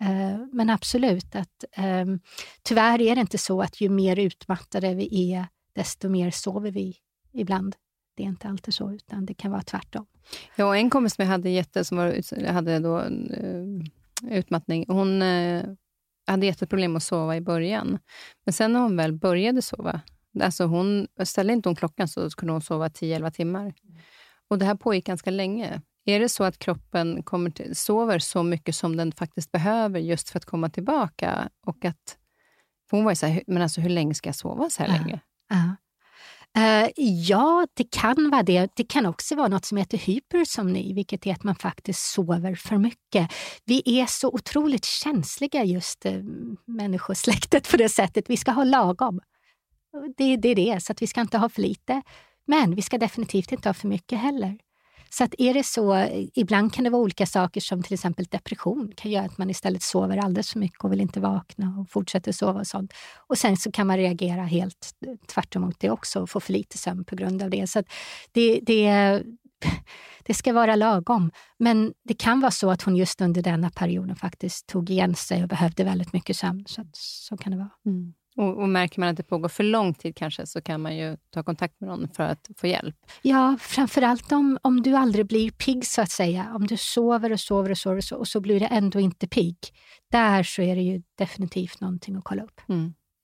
eh, 0.00 0.46
men 0.52 0.70
absolut, 0.70 1.34
att 1.34 1.64
eh, 1.72 2.06
tyvärr 2.62 3.00
är 3.00 3.14
det 3.14 3.20
inte 3.20 3.38
så 3.38 3.62
att 3.62 3.80
ju 3.80 3.88
mer 3.88 4.18
utmattade 4.18 4.94
vi 4.94 5.32
är, 5.32 5.46
desto 5.74 6.08
mer 6.08 6.30
sover 6.30 6.70
vi 6.70 6.96
ibland. 7.32 7.76
Det 8.16 8.22
är 8.22 8.26
inte 8.26 8.48
alltid 8.48 8.74
så, 8.74 8.92
utan 8.92 9.26
det 9.26 9.34
kan 9.34 9.50
vara 9.50 9.62
tvärtom. 9.62 10.06
Ja, 10.56 10.66
och 10.66 10.76
en 10.76 10.90
kompis 10.90 11.14
som 11.14 11.22
jag 11.22 11.30
hade, 11.30 11.50
jätte, 11.50 11.84
som 11.84 11.96
var, 11.96 12.46
hade 12.52 12.78
då, 12.78 13.00
eh, 13.00 14.38
utmattning, 14.38 14.84
hon 14.88 15.22
eh, 15.22 15.64
hade 16.26 16.46
jätteproblem 16.46 16.96
att 16.96 17.02
sova 17.02 17.36
i 17.36 17.40
början. 17.40 17.98
Men 18.44 18.52
sen 18.52 18.72
när 18.72 18.80
hon 18.80 18.96
väl 18.96 19.12
började 19.12 19.62
sova, 19.62 20.00
alltså 20.40 20.64
hon, 20.64 21.06
ställde 21.24 21.52
inte 21.52 21.68
hon 21.68 21.76
klockan 21.76 22.08
så 22.08 22.30
kunde 22.30 22.52
hon 22.52 22.62
sova 22.62 22.88
10-11 22.88 23.30
timmar. 23.30 23.74
Och 24.48 24.58
Det 24.58 24.64
här 24.64 24.74
pågick 24.74 25.06
ganska 25.06 25.30
länge 25.30 25.80
Är 26.04 26.20
det 26.20 26.28
så 26.28 26.44
att 26.44 26.58
kroppen 26.58 27.22
kommer 27.22 27.50
till, 27.50 27.76
sover 27.76 28.18
så 28.18 28.42
mycket 28.42 28.74
som 28.74 28.96
den 28.96 29.12
faktiskt 29.12 29.52
behöver 29.52 30.00
just 30.00 30.30
för 30.30 30.38
att 30.38 30.44
komma 30.44 30.70
tillbaka? 30.70 31.48
Och 31.66 31.84
att, 31.84 32.18
hon 32.90 33.04
var 33.04 33.12
ju 33.12 33.16
så 33.16 33.26
här, 33.26 33.42
men 33.46 33.62
alltså 33.62 33.80
hur 33.80 33.90
länge 33.90 34.14
ska 34.14 34.28
jag 34.28 34.36
sova 34.36 34.70
så 34.70 34.82
här 34.82 34.90
Ja. 34.90 35.02
länge? 35.02 35.20
Ja. 35.52 35.76
Uh, 36.58 36.90
ja, 36.96 37.66
det 37.74 37.90
kan 37.90 38.30
vara 38.30 38.42
det. 38.42 38.70
Det 38.76 38.84
kan 38.84 39.06
också 39.06 39.34
vara 39.34 39.48
något 39.48 39.64
som 39.64 39.78
heter 39.78 39.98
hypersomni, 39.98 40.92
vilket 40.92 41.26
är 41.26 41.32
att 41.32 41.44
man 41.44 41.54
faktiskt 41.54 42.12
sover 42.12 42.54
för 42.54 42.78
mycket. 42.78 43.32
Vi 43.64 43.82
är 44.00 44.06
så 44.06 44.28
otroligt 44.28 44.84
känsliga, 44.84 45.64
just 45.64 46.06
uh, 46.06 46.22
människosläktet, 46.64 47.70
på 47.70 47.76
det 47.76 47.88
sättet. 47.88 48.30
Vi 48.30 48.36
ska 48.36 48.50
ha 48.50 48.64
lagom. 48.64 49.20
Det, 50.16 50.36
det 50.36 50.48
är 50.48 50.54
det, 50.54 50.82
så 50.82 50.92
att 50.92 51.02
vi 51.02 51.06
ska 51.06 51.20
inte 51.20 51.38
ha 51.38 51.48
för 51.48 51.62
lite. 51.62 52.02
Men 52.46 52.74
vi 52.74 52.82
ska 52.82 52.98
definitivt 52.98 53.52
inte 53.52 53.68
ha 53.68 53.74
för 53.74 53.88
mycket 53.88 54.18
heller. 54.18 54.58
Så 55.14 55.24
att 55.24 55.34
är 55.38 55.54
det 55.54 55.64
så, 55.64 56.08
ibland 56.34 56.72
kan 56.72 56.84
det 56.84 56.90
vara 56.90 57.02
olika 57.02 57.26
saker 57.26 57.60
som 57.60 57.82
till 57.82 57.94
exempel 57.94 58.24
depression 58.24 58.92
kan 58.96 59.10
göra 59.10 59.24
att 59.24 59.38
man 59.38 59.50
istället 59.50 59.82
sover 59.82 60.16
alldeles 60.16 60.52
för 60.52 60.58
mycket 60.58 60.84
och 60.84 60.92
vill 60.92 61.00
inte 61.00 61.20
vakna 61.20 61.76
och 61.80 61.90
fortsätter 61.90 62.32
sova 62.32 62.60
och 62.60 62.66
sånt. 62.66 62.92
Och 63.16 63.38
sen 63.38 63.56
så 63.56 63.72
kan 63.72 63.86
man 63.86 63.96
reagera 63.96 64.42
helt 64.42 64.94
tvärtemot 65.26 65.80
det 65.80 65.90
också 65.90 66.20
och 66.20 66.30
få 66.30 66.40
för 66.40 66.52
lite 66.52 66.78
sömn 66.78 67.04
på 67.04 67.16
grund 67.16 67.42
av 67.42 67.50
det. 67.50 67.66
Så 67.66 67.78
att 67.78 67.86
det, 68.32 68.60
det, 68.62 69.22
det 70.22 70.34
ska 70.34 70.52
vara 70.52 70.76
lagom. 70.76 71.30
Men 71.58 71.92
det 72.04 72.14
kan 72.14 72.40
vara 72.40 72.50
så 72.50 72.70
att 72.70 72.82
hon 72.82 72.96
just 72.96 73.20
under 73.20 73.42
denna 73.42 73.70
perioden 73.70 74.16
faktiskt 74.16 74.66
tog 74.66 74.90
igen 74.90 75.14
sig 75.14 75.42
och 75.42 75.48
behövde 75.48 75.84
väldigt 75.84 76.12
mycket 76.12 76.36
sömn. 76.36 76.64
Så, 76.66 76.84
så 76.92 77.36
kan 77.36 77.52
det 77.52 77.58
vara. 77.58 77.70
Mm. 77.86 78.14
Och, 78.36 78.62
och 78.62 78.68
märker 78.68 79.00
man 79.00 79.08
att 79.08 79.16
det 79.16 79.22
pågår 79.22 79.48
för 79.48 79.64
lång 79.64 79.94
tid 79.94 80.16
kanske, 80.16 80.46
så 80.46 80.60
kan 80.60 80.80
man 80.80 80.96
ju 80.96 81.16
ta 81.30 81.42
kontakt 81.42 81.80
med 81.80 81.88
någon 81.88 82.08
för 82.08 82.22
att 82.22 82.50
få 82.56 82.66
hjälp. 82.66 82.96
Ja, 83.22 83.56
framförallt 83.60 84.32
om, 84.32 84.58
om 84.62 84.82
du 84.82 84.94
aldrig 84.94 85.26
blir 85.26 85.50
pigg 85.50 85.86
så 85.86 86.02
att 86.02 86.10
säga. 86.10 86.52
Om 86.54 86.66
du 86.66 86.76
sover 86.76 87.32
och 87.32 87.40
sover 87.40 87.70
och 87.70 87.78
sover 87.78 87.96
och 87.96 88.04
så, 88.04 88.16
och 88.16 88.28
så 88.28 88.40
blir 88.40 88.60
du 88.60 88.66
ändå 88.70 89.00
inte 89.00 89.26
pigg. 89.28 89.56
Där 90.10 90.42
så 90.42 90.62
är 90.62 90.76
det 90.76 90.82
ju 90.82 91.02
definitivt 91.18 91.80
någonting 91.80 92.16
att 92.16 92.24
kolla 92.24 92.42
upp. 92.42 92.60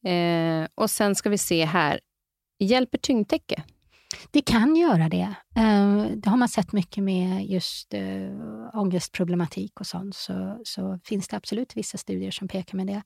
Eh, 0.06 0.68
och 0.74 0.90
sen 0.90 1.14
ska 1.14 1.30
vi 1.30 1.38
se 1.38 1.64
här. 1.64 2.00
Hjälper 2.58 2.98
tyngdtäcke? 2.98 3.62
Det 4.30 4.42
kan 4.42 4.76
göra 4.76 5.08
det. 5.08 5.34
Ehm, 5.56 6.20
det 6.20 6.30
har 6.30 6.36
man 6.36 6.48
sett 6.48 6.72
mycket 6.72 7.04
med 7.04 7.46
just 7.46 7.94
eh, 7.94 8.30
ångestproblematik 8.74 9.80
och 9.80 9.86
sånt. 9.86 10.14
Så, 10.14 10.60
så 10.64 10.98
finns 11.04 11.28
det 11.28 11.36
absolut 11.36 11.76
vissa 11.76 11.98
studier 11.98 12.30
som 12.30 12.48
pekar 12.48 12.76
med 12.76 12.86
det. 12.86 13.02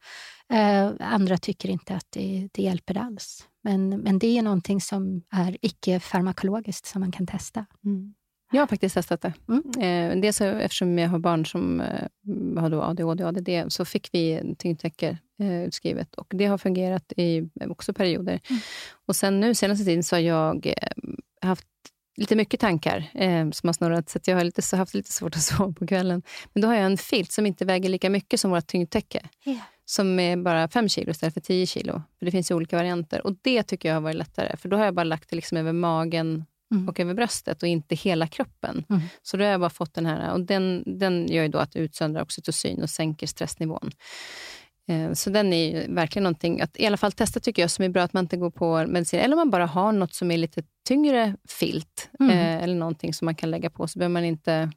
Ehm, 0.49 0.97
andra 1.01 1.39
tycker 1.39 1.69
inte 1.69 1.95
att 1.95 2.07
det, 2.11 2.49
det 2.53 2.63
hjälper 2.63 2.99
alls. 2.99 3.49
Men, 3.63 3.89
men 3.89 4.19
det 4.19 4.39
är 4.39 4.43
någonting 4.43 4.81
som 4.81 5.23
är 5.31 5.57
icke-farmakologiskt 5.61 6.87
som 6.87 7.01
man 7.01 7.13
kan 7.13 7.27
testa. 7.27 7.67
Mm. 7.85 8.15
Jag 8.53 8.63
har 8.63 8.67
faktiskt 8.67 8.95
testat 8.95 9.21
det. 9.21 9.33
Mm. 9.49 10.15
Eh, 10.15 10.21
dels 10.21 10.41
eftersom 10.41 10.99
jag 10.99 11.09
har 11.09 11.19
barn 11.19 11.47
som 11.47 11.81
eh, 11.81 12.61
har 12.61 12.71
då 12.71 12.83
ADHD 12.83 13.25
och 13.25 13.29
ADD, 13.29 13.73
så 13.73 13.85
fick 13.85 14.09
vi 14.13 14.55
tyngdtäcke 14.59 15.19
eh, 15.41 15.63
utskrivet. 15.63 16.15
Och 16.15 16.27
det 16.31 16.47
har 16.47 16.59
fungerat 16.59 17.13
i 17.17 17.49
också 17.69 17.93
perioder. 17.93 18.41
Mm. 18.51 18.63
Och 19.07 19.17
sen 19.17 19.41
nu 19.41 19.55
senaste 19.55 19.85
tiden 19.85 20.03
så 20.03 20.17
har 20.17 20.21
jag 20.21 20.75
haft 21.41 21.67
lite 22.17 22.37
mycket 22.37 22.61
tankar 22.61 23.11
eh, 23.15 23.51
som 23.51 23.69
har 23.69 23.73
snurrat, 23.73 24.11
så 24.11 24.19
att 24.19 24.29
jag 24.29 24.37
har 24.37 24.45
lite, 24.45 24.77
haft 24.77 24.95
lite 24.95 25.13
svårt 25.13 25.37
att 25.37 25.43
sova 25.43 25.73
på 25.73 25.87
kvällen. 25.87 26.23
Men 26.53 26.61
då 26.61 26.69
har 26.69 26.75
jag 26.75 26.85
en 26.85 26.99
filt 26.99 27.33
som 27.33 27.47
inte 27.47 27.65
väger 27.65 27.89
lika 27.89 28.11
mycket 28.11 28.41
som 28.41 28.51
vårt 28.51 28.67
tyngdtäcke. 28.67 29.29
Ja. 29.45 29.57
Som 29.85 30.21
är 30.21 30.37
bara 30.37 30.69
5 30.69 30.89
kilo 30.89 31.11
istället 31.11 31.35
för 31.35 31.41
10 31.41 31.67
kilo. 31.67 32.03
För 32.19 32.27
Det 32.27 32.33
finns 32.33 32.51
ju 32.51 32.55
olika 32.55 32.77
varianter. 32.77 33.27
Och 33.27 33.37
Det 33.43 33.63
tycker 33.63 33.89
jag 33.89 33.97
har 33.97 34.01
varit 34.01 34.17
lättare. 34.17 34.57
För 34.57 34.69
då 34.69 34.77
har 34.77 34.85
jag 34.85 34.95
bara 34.95 35.05
lagt 35.05 35.31
det 35.31 35.37
liksom 35.37 35.59
över 35.59 35.73
magen 35.73 36.45
Mm. 36.73 36.89
och 36.89 37.01
över 37.01 37.15
bröstet 37.15 37.63
och 37.63 37.69
inte 37.69 37.95
hela 37.95 38.27
kroppen. 38.27 38.85
Mm. 38.91 39.03
Så 39.23 39.37
då 39.37 39.45
har 39.45 39.51
jag 39.51 39.61
bara 39.61 39.71
fått 39.71 39.95
den 39.95 40.07
här, 40.07 40.33
och 40.33 40.41
den, 40.41 40.83
den 40.87 41.27
gör 41.29 41.43
ju 41.43 41.49
då 41.49 41.59
att 41.59 41.77
utsöndrar 41.77 42.23
oxytocin 42.23 42.83
och 42.83 42.91
sänker 42.91 43.27
stressnivån. 43.27 43.91
Eh, 44.89 45.13
Så 45.13 45.31
den 45.31 45.53
är 45.53 45.71
ju 45.71 45.95
verkligen 45.95 46.23
någonting 46.25 46.61
att 46.61 46.81
i 46.81 46.87
alla 46.87 46.97
fall 46.97 47.13
testa 47.13 47.41
tycker 47.41 47.63
jag 47.63 47.71
som 47.71 47.85
är 47.85 47.89
bra 47.89 48.03
att 48.03 48.13
man 48.13 48.25
inte 48.25 48.37
går 48.37 48.51
på 48.51 48.87
medicin. 48.87 49.21
Eller 49.21 49.35
om 49.35 49.39
man 49.39 49.51
bara 49.51 49.67
har 49.67 49.93
något 49.93 50.15
som 50.15 50.31
är 50.31 50.39
lite 50.39 50.63
tyngre 50.89 51.37
filt 51.49 52.11
Mm. 52.21 52.31
eh, 52.39 52.63
eller 52.63 52.75
någonting 52.75 53.15
som 53.15 53.25
man 53.25 53.35
kan 53.35 53.51
lägga 53.51 53.71
på 53.71 53.89
så 53.89 53.99
behöver 53.99 54.13
man 54.13 54.25
inte 54.25 54.71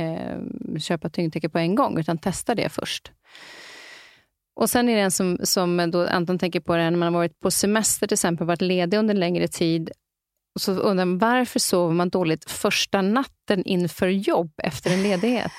eh, 0.00 0.78
köpa 0.78 1.08
tyngdtäcke 1.08 1.48
på 1.48 1.58
en 1.58 1.74
gång 1.74 1.98
utan 1.98 2.18
testa 2.18 2.54
det 2.54 2.68
först. 2.68 3.12
Och 4.54 4.70
Sen 4.70 4.88
är 4.88 4.94
det 4.96 5.00
en 5.00 5.10
som, 5.10 5.38
som 5.42 5.90
då 5.90 6.06
Anton 6.06 6.38
tänker 6.38 6.60
på 6.60 6.76
det 6.76 6.82
här 6.82 6.90
när 6.90 6.98
man 6.98 7.14
har 7.14 7.20
varit 7.20 7.40
på 7.40 7.50
semester 7.50 8.06
till 8.06 8.14
exempel, 8.14 8.46
varit 8.46 8.60
ledig 8.60 8.98
under 8.98 9.14
en 9.14 9.20
längre 9.20 9.48
tid. 9.48 9.90
Och 10.54 10.60
så 10.60 10.72
undrar 10.72 11.04
man 11.04 11.18
varför 11.18 11.58
sover 11.58 11.94
man 11.94 12.08
dåligt 12.08 12.50
första 12.50 13.02
natten 13.02 13.64
inför 13.64 14.08
jobb 14.08 14.52
efter 14.62 14.90
en 14.90 15.02
ledighet? 15.02 15.52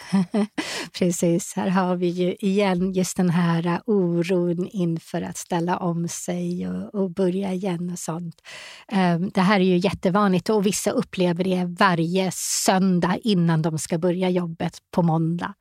Precis, 0.99 1.53
här 1.55 1.69
har 1.69 1.95
vi 1.95 2.07
ju 2.07 2.35
igen 2.39 2.93
just 2.93 3.17
den 3.17 3.29
här 3.29 3.81
oron 3.85 4.67
inför 4.67 5.21
att 5.21 5.37
ställa 5.37 5.77
om 5.77 6.07
sig 6.07 6.67
och, 6.69 6.95
och 6.95 7.11
börja 7.11 7.53
igen 7.53 7.89
och 7.91 7.99
sånt. 7.99 8.41
Um, 8.91 9.29
det 9.29 9.41
här 9.41 9.59
är 9.59 9.63
ju 9.63 9.77
jättevanligt 9.77 10.49
och 10.49 10.65
vissa 10.65 10.91
upplever 10.91 11.43
det 11.43 11.65
varje 11.79 12.31
söndag 12.33 13.17
innan 13.23 13.61
de 13.61 13.77
ska 13.79 13.97
börja 13.97 14.29
jobbet 14.29 14.77
på 14.91 15.01
måndag. 15.01 15.53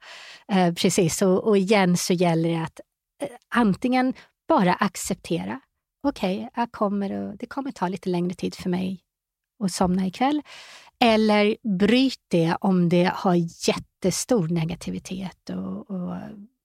Uh, 0.55 0.75
precis, 0.75 1.23
och, 1.23 1.45
och 1.49 1.57
igen 1.59 1.97
så 1.97 2.13
gäller 2.13 2.49
det 2.49 2.63
att 2.63 2.81
uh, 3.23 3.29
antingen 3.55 4.15
bara 4.49 4.75
acceptera. 4.75 5.61
Okej, 6.07 6.49
okay, 6.53 6.67
kommer 6.71 7.11
att- 7.11 7.39
det 7.39 7.47
kommer 7.47 7.71
ta 7.73 7.89
lite 7.89 8.09
längre 8.09 8.35
tid 8.35 8.55
för 8.55 8.71
mig 8.71 9.01
och 9.63 9.71
somna 9.71 10.07
ikväll. 10.07 10.43
Eller 11.01 11.57
bryt 11.79 12.21
det 12.29 12.57
om 12.61 12.89
det 12.89 13.13
har 13.15 13.35
jättestor 13.69 14.49
negativitet 14.49 15.51
och, 15.51 15.91
och 15.91 16.17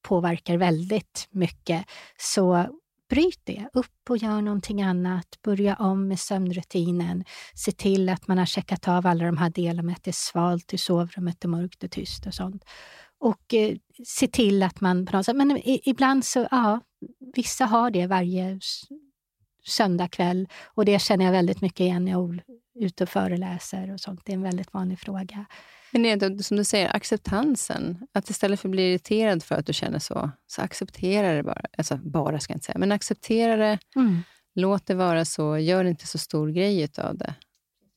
påverkar 0.01 0.57
väldigt 0.57 1.27
mycket. 1.31 1.85
Så 2.17 2.67
bryt 3.09 3.41
det. 3.43 3.69
Upp 3.73 4.09
och 4.09 4.17
gör 4.17 4.41
någonting 4.41 4.81
annat. 4.81 5.27
Börja 5.43 5.75
om 5.75 6.07
med 6.07 6.19
sömnrutinen. 6.19 7.23
Se 7.53 7.71
till 7.71 8.09
att 8.09 8.27
man 8.27 8.37
har 8.37 8.45
checkat 8.45 8.87
av 8.87 9.07
alla 9.07 9.25
de 9.25 9.37
här 9.37 9.49
delarna 9.49 9.83
med 9.83 9.95
att 9.95 10.03
det 10.03 10.11
är 10.11 10.31
svalt 10.31 10.73
i 10.73 10.77
sovrummet, 10.77 11.43
och 11.43 11.49
mörkt 11.49 11.83
och 11.83 11.91
tyst 11.91 12.27
och 12.27 12.33
sånt. 12.33 12.63
Och 13.19 13.53
eh, 13.53 13.75
se 14.05 14.27
till 14.27 14.63
att 14.63 14.81
man 14.81 15.05
på 15.05 15.17
något 15.17 15.25
sätt, 15.25 15.35
men 15.35 15.57
i, 15.57 15.81
ibland 15.83 16.25
så, 16.25 16.47
ja, 16.51 16.81
vissa 17.35 17.65
har 17.65 17.91
det 17.91 18.07
varje 18.07 18.59
söndagkväll 19.65 20.47
och 20.65 20.85
det 20.85 21.01
känner 21.01 21.25
jag 21.25 21.31
väldigt 21.31 21.61
mycket 21.61 21.79
igen 21.79 22.07
i 22.07 22.15
ute 22.79 23.03
och 23.03 23.09
föreläser 23.09 23.93
och 23.93 23.99
sånt. 23.99 24.21
Det 24.25 24.31
är 24.31 24.35
en 24.35 24.43
väldigt 24.43 24.73
vanlig 24.73 24.99
fråga. 24.99 25.45
Men 25.91 26.03
det 26.03 26.11
är 26.11 26.43
som 26.43 26.57
du 26.57 26.63
säger, 26.63 26.95
acceptansen. 26.95 28.07
Att 28.13 28.29
istället 28.29 28.59
för 28.59 28.69
att 28.69 28.71
bli 28.71 28.91
irriterad 28.91 29.43
för 29.43 29.55
att 29.55 29.65
du 29.65 29.73
känner 29.73 29.99
så, 29.99 30.31
så 30.47 30.61
acceptera 30.61 31.33
det 31.33 31.43
bara. 31.43 31.61
Alltså 31.77 31.97
bara 31.97 32.39
ska 32.39 32.51
jag 32.51 32.55
inte 32.55 32.65
säga, 32.65 32.77
men 32.77 32.91
acceptera 32.91 33.55
det. 33.57 33.79
Låt 34.55 34.85
det 34.85 34.95
vara 34.95 35.25
så. 35.25 35.57
Gör 35.57 35.85
inte 35.85 36.07
så 36.07 36.17
stor 36.17 36.49
grej 36.49 36.89
av 36.97 37.17
det. 37.17 37.33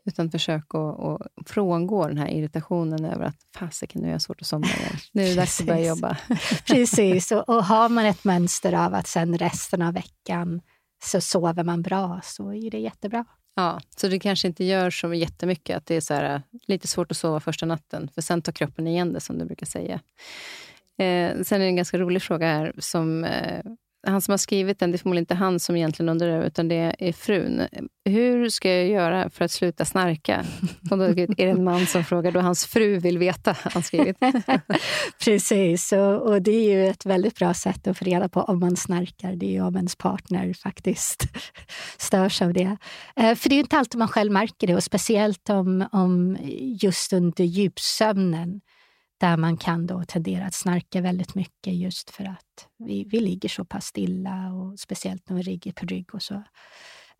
Utan 0.05 0.31
försök 0.31 0.75
att, 0.75 1.01
att 1.01 1.51
frångå 1.51 2.09
den 2.09 2.19
här 2.19 2.29
irritationen 2.29 3.05
över 3.05 3.25
att 3.25 3.37
fasiken, 3.57 4.01
nu 4.01 4.07
har 4.09 4.13
jag 4.13 4.23
svårt 4.23 4.41
att 4.41 4.47
somna 4.47 4.67
igen. 4.67 4.97
Nu 5.13 5.23
är 5.23 5.29
det 5.29 5.35
dags 5.35 5.61
att 5.61 5.67
börja 5.67 5.87
jobba. 5.87 6.17
Precis, 6.67 7.33
och, 7.33 7.49
och 7.49 7.65
har 7.65 7.89
man 7.89 8.07
ett 8.07 8.25
mönster 8.25 8.73
av 8.73 8.95
att 8.95 9.07
sen 9.07 9.39
resten 9.39 9.83
av 9.83 9.95
veckan 9.95 10.61
så 11.03 11.21
sover 11.21 11.65
man 11.65 11.83
bra 11.83 12.21
så 12.25 12.53
är 12.53 12.71
det 12.71 12.79
jättebra. 12.79 13.25
Ja, 13.61 13.81
så 13.97 14.09
det 14.09 14.19
kanske 14.19 14.49
inte 14.49 14.65
gör 14.65 14.91
så 14.91 15.15
jättemycket 15.15 15.77
att 15.77 15.87
det 15.87 15.95
är 15.95 16.01
så 16.01 16.15
här, 16.15 16.43
lite 16.67 16.87
svårt 16.87 17.11
att 17.11 17.17
sova 17.17 17.41
första 17.41 17.67
natten, 17.67 18.09
för 18.15 18.23
sen 18.23 18.43
tar 18.43 18.53
kroppen 18.53 18.87
igen 18.87 19.13
det, 19.13 19.21
som 19.21 19.39
du 19.39 19.45
brukar 19.45 19.67
säga. 19.67 20.01
Eh, 20.99 21.43
sen 21.43 21.57
är 21.57 21.59
det 21.59 21.65
en 21.65 21.77
ganska 21.77 21.99
rolig 21.99 22.23
fråga 22.23 22.47
här. 22.47 22.73
Som, 22.79 23.25
eh, 23.25 23.65
han 24.07 24.21
som 24.21 24.33
har 24.33 24.39
skrivit 24.39 24.79
den, 24.79 24.91
det 24.91 24.97
är 24.97 24.99
förmodligen 24.99 25.23
inte 25.23 25.35
han 25.35 25.61
som 25.61 25.77
egentligen 25.77 26.09
undrar 26.09 26.41
det, 26.41 26.47
utan 26.47 26.69
det 26.69 26.95
är 26.99 27.13
frun. 27.13 27.63
Hur 28.05 28.49
ska 28.49 28.69
jag 28.69 28.89
göra 28.89 29.31
för 29.31 29.45
att 29.45 29.51
sluta 29.51 29.85
snarka? 29.85 30.45
Och 30.91 30.99
då 30.99 31.05
är 31.05 31.37
det 31.37 31.43
en 31.43 31.65
man 31.65 31.87
som 31.87 32.05
frågar, 32.05 32.33
då 32.33 32.41
hans 32.41 32.67
fru 32.67 32.99
vill 32.99 33.19
veta, 33.19 33.51
har 33.63 33.71
han 33.71 33.83
skrivit. 33.83 34.17
Precis, 35.25 35.93
och, 35.93 36.23
och 36.23 36.43
det 36.43 36.51
är 36.51 36.71
ju 36.71 36.87
ett 36.87 37.07
väldigt 37.07 37.37
bra 37.37 37.55
sätt 37.55 37.87
att 37.87 37.99
få 37.99 38.05
reda 38.05 38.29
på 38.29 38.41
om 38.41 38.61
man 38.61 38.77
snarkar. 38.77 39.37
Det 39.37 39.47
är 39.47 39.51
ju 39.51 39.63
om 39.63 39.77
ens 39.77 39.97
partner 39.97 40.55
faktiskt 40.55 41.23
störs 41.99 42.43
av 42.43 42.53
det. 42.53 42.77
Eh, 43.17 43.35
för 43.35 43.49
det 43.49 43.53
är 43.53 43.57
ju 43.57 43.63
inte 43.63 43.79
alltid 43.79 43.99
man 43.99 44.09
själv 44.09 44.33
märker 44.33 44.67
det 44.67 44.75
och 44.75 44.85
speciellt 44.85 45.51
om, 45.51 45.89
om 45.93 46.39
just 46.83 47.13
under 47.13 47.45
djupsömnen 47.45 48.61
där 49.21 49.37
man 49.37 49.57
kan 49.57 49.87
då 49.87 50.05
tendera 50.05 50.47
att 50.47 50.55
snarka 50.55 51.01
väldigt 51.01 51.35
mycket 51.35 51.75
just 51.75 52.11
för 52.11 52.25
att 52.25 52.69
vi, 52.79 53.05
vi 53.05 53.21
ligger 53.21 53.49
så 53.49 53.65
pass 53.65 53.87
stilla 53.87 54.53
och 54.53 54.81
speciellt 54.81 55.29
när 55.29 55.37
vi 55.37 55.43
ligger 55.43 55.73
på 55.73 55.87
rygg 55.87 56.15
och 56.15 56.23
så. 56.23 56.43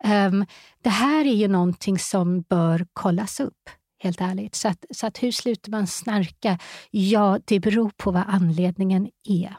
Ehm, 0.03 0.45
det 0.81 0.89
här 0.89 1.25
är 1.25 1.33
ju 1.33 1.47
någonting 1.47 1.99
som 1.99 2.41
bör 2.41 2.87
kollas 2.93 3.39
upp, 3.39 3.69
helt 3.99 4.21
ärligt. 4.21 4.55
Så 4.55 4.67
att, 4.67 4.85
så 4.91 5.07
att 5.07 5.23
hur 5.23 5.31
slutar 5.31 5.71
man 5.71 5.87
snarka? 5.87 6.59
Ja, 6.91 7.39
det 7.45 7.59
beror 7.59 7.91
på 7.97 8.11
vad 8.11 8.23
anledningen 8.27 9.09
är. 9.23 9.55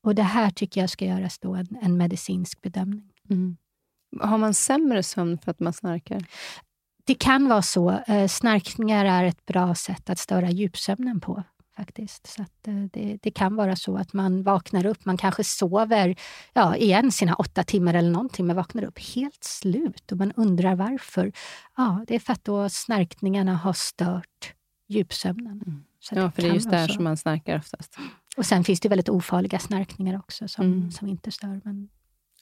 Och 0.00 0.14
det 0.14 0.22
här 0.22 0.50
tycker 0.50 0.80
jag 0.80 0.90
ska 0.90 1.04
göras 1.04 1.38
då 1.38 1.54
en, 1.54 1.78
en 1.82 1.96
medicinsk 1.96 2.60
bedömning. 2.62 3.12
Mm. 3.30 3.56
Har 4.20 4.38
man 4.38 4.54
sämre 4.54 5.02
sömn 5.02 5.38
för 5.38 5.50
att 5.50 5.60
man 5.60 5.72
snarkar? 5.72 6.26
det 7.04 7.14
kan 7.14 7.48
vara 7.48 7.62
så. 7.62 7.90
Eh, 7.90 8.28
snarkningar 8.28 9.04
är 9.04 9.24
ett 9.24 9.46
bra 9.46 9.74
sätt 9.74 10.10
att 10.10 10.18
störa 10.18 10.50
djupsömnen 10.50 11.20
på. 11.20 11.42
Faktiskt. 11.82 12.26
Så 12.26 12.42
eh, 12.42 12.74
det, 12.92 13.18
det, 13.22 13.30
kan 13.30 13.56
vara 13.56 13.76
så 13.76 13.96
att 13.96 14.12
man 14.12 14.42
vaknar 14.42 14.86
upp, 14.86 15.04
man 15.04 15.16
kanske 15.16 15.44
sover 15.44 16.16
ja, 16.52 16.76
igen 16.76 17.12
sina 17.12 17.34
åtta 17.34 17.62
timmar 17.62 17.94
eller 17.94 18.10
någonting, 18.10 18.46
men 18.46 18.56
vaknar 18.56 18.84
upp 18.84 18.98
helt 18.98 19.44
slut 19.44 20.12
och 20.12 20.18
man 20.18 20.32
undrar 20.32 20.74
varför. 20.74 21.32
Ja, 21.76 22.04
det 22.08 22.14
är 22.14 22.18
för 22.18 22.32
att 22.32 22.44
då 22.44 22.68
snarkningarna 22.68 23.54
har 23.56 23.72
stört 23.72 24.54
djupsömnen. 24.88 25.62
Mm. 25.66 25.84
ja, 26.10 26.30
för 26.30 26.42
det 26.42 26.48
är 26.48 26.54
just 26.54 26.70
där 26.70 26.88
som 26.88 27.04
man 27.04 27.16
snarkar 27.16 27.58
oftast. 27.58 27.96
Och 28.36 28.46
sen 28.46 28.64
finns 28.64 28.80
det 28.80 28.88
väldigt 28.88 29.08
ofarliga 29.08 29.58
snarkningar 29.58 30.18
också 30.18 30.48
som, 30.48 30.64
mm. 30.64 30.90
som 30.90 31.08
inte 31.08 31.30
stör. 31.30 31.60
Men 31.64 31.88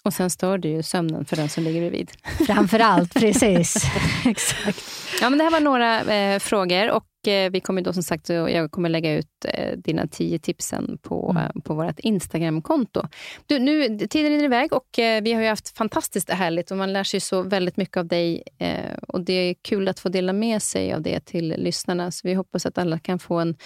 och 0.03 0.15
sen 0.15 0.31
stör 0.31 0.59
det 0.59 0.69
ju 0.69 0.83
sömnen 0.83 1.25
för 1.25 1.37
den 1.37 1.49
som 1.49 1.65
ligger 1.65 1.81
bredvid. 1.81 2.11
Framför 2.47 2.79
allt, 2.79 3.15
precis. 3.15 3.77
Exakt. 4.25 4.85
Ja, 5.21 5.31
men 5.31 5.39
det 5.39 5.45
här 5.45 5.51
var 5.51 5.61
några 5.61 6.01
eh, 6.01 6.39
frågor 6.39 6.91
och 6.91 7.05
vi 7.27 7.61
kommer 7.61 7.83
då 7.83 7.93
som 7.93 8.03
sagt, 8.03 8.29
jag 8.29 8.71
kommer 8.71 8.89
lägga 8.89 9.15
ut 9.15 9.45
eh, 9.45 9.79
dina 9.79 10.07
tio 10.07 10.39
tipsen 10.39 10.99
på, 11.03 11.31
mm. 11.31 11.43
Eh, 11.43 11.63
på 11.63 11.75
vårt 11.75 11.99
Instagramkonto. 11.99 13.03
Du, 13.47 13.59
nu, 13.59 13.99
tiden 13.99 14.31
rinner 14.31 14.45
iväg 14.45 14.73
och 14.73 14.99
eh, 14.99 15.23
vi 15.23 15.33
har 15.33 15.43
ju 15.43 15.49
haft 15.49 15.77
fantastiskt 15.77 16.31
härligt 16.31 16.71
och 16.71 16.77
man 16.77 16.93
lär 16.93 17.05
sig 17.05 17.21
så 17.21 17.43
väldigt 17.43 17.77
mycket 17.77 17.97
av 17.97 18.07
dig 18.07 18.43
eh, 18.59 18.97
och 19.09 19.21
det 19.21 19.33
är 19.33 19.55
kul 19.63 19.89
att 19.89 20.01
få 20.01 20.09
dela 20.09 20.33
med 20.33 20.63
sig 20.63 20.93
av 20.93 21.03
det 21.03 21.21
till 21.21 21.55
lyssnarna. 21.59 22.11
Så 22.11 22.29
vi 22.29 22.35
hoppas 22.35 22.67
att 22.67 22.79
alla 22.79 22.99
kan 22.99 23.19
få 23.19 23.39
en 23.39 23.57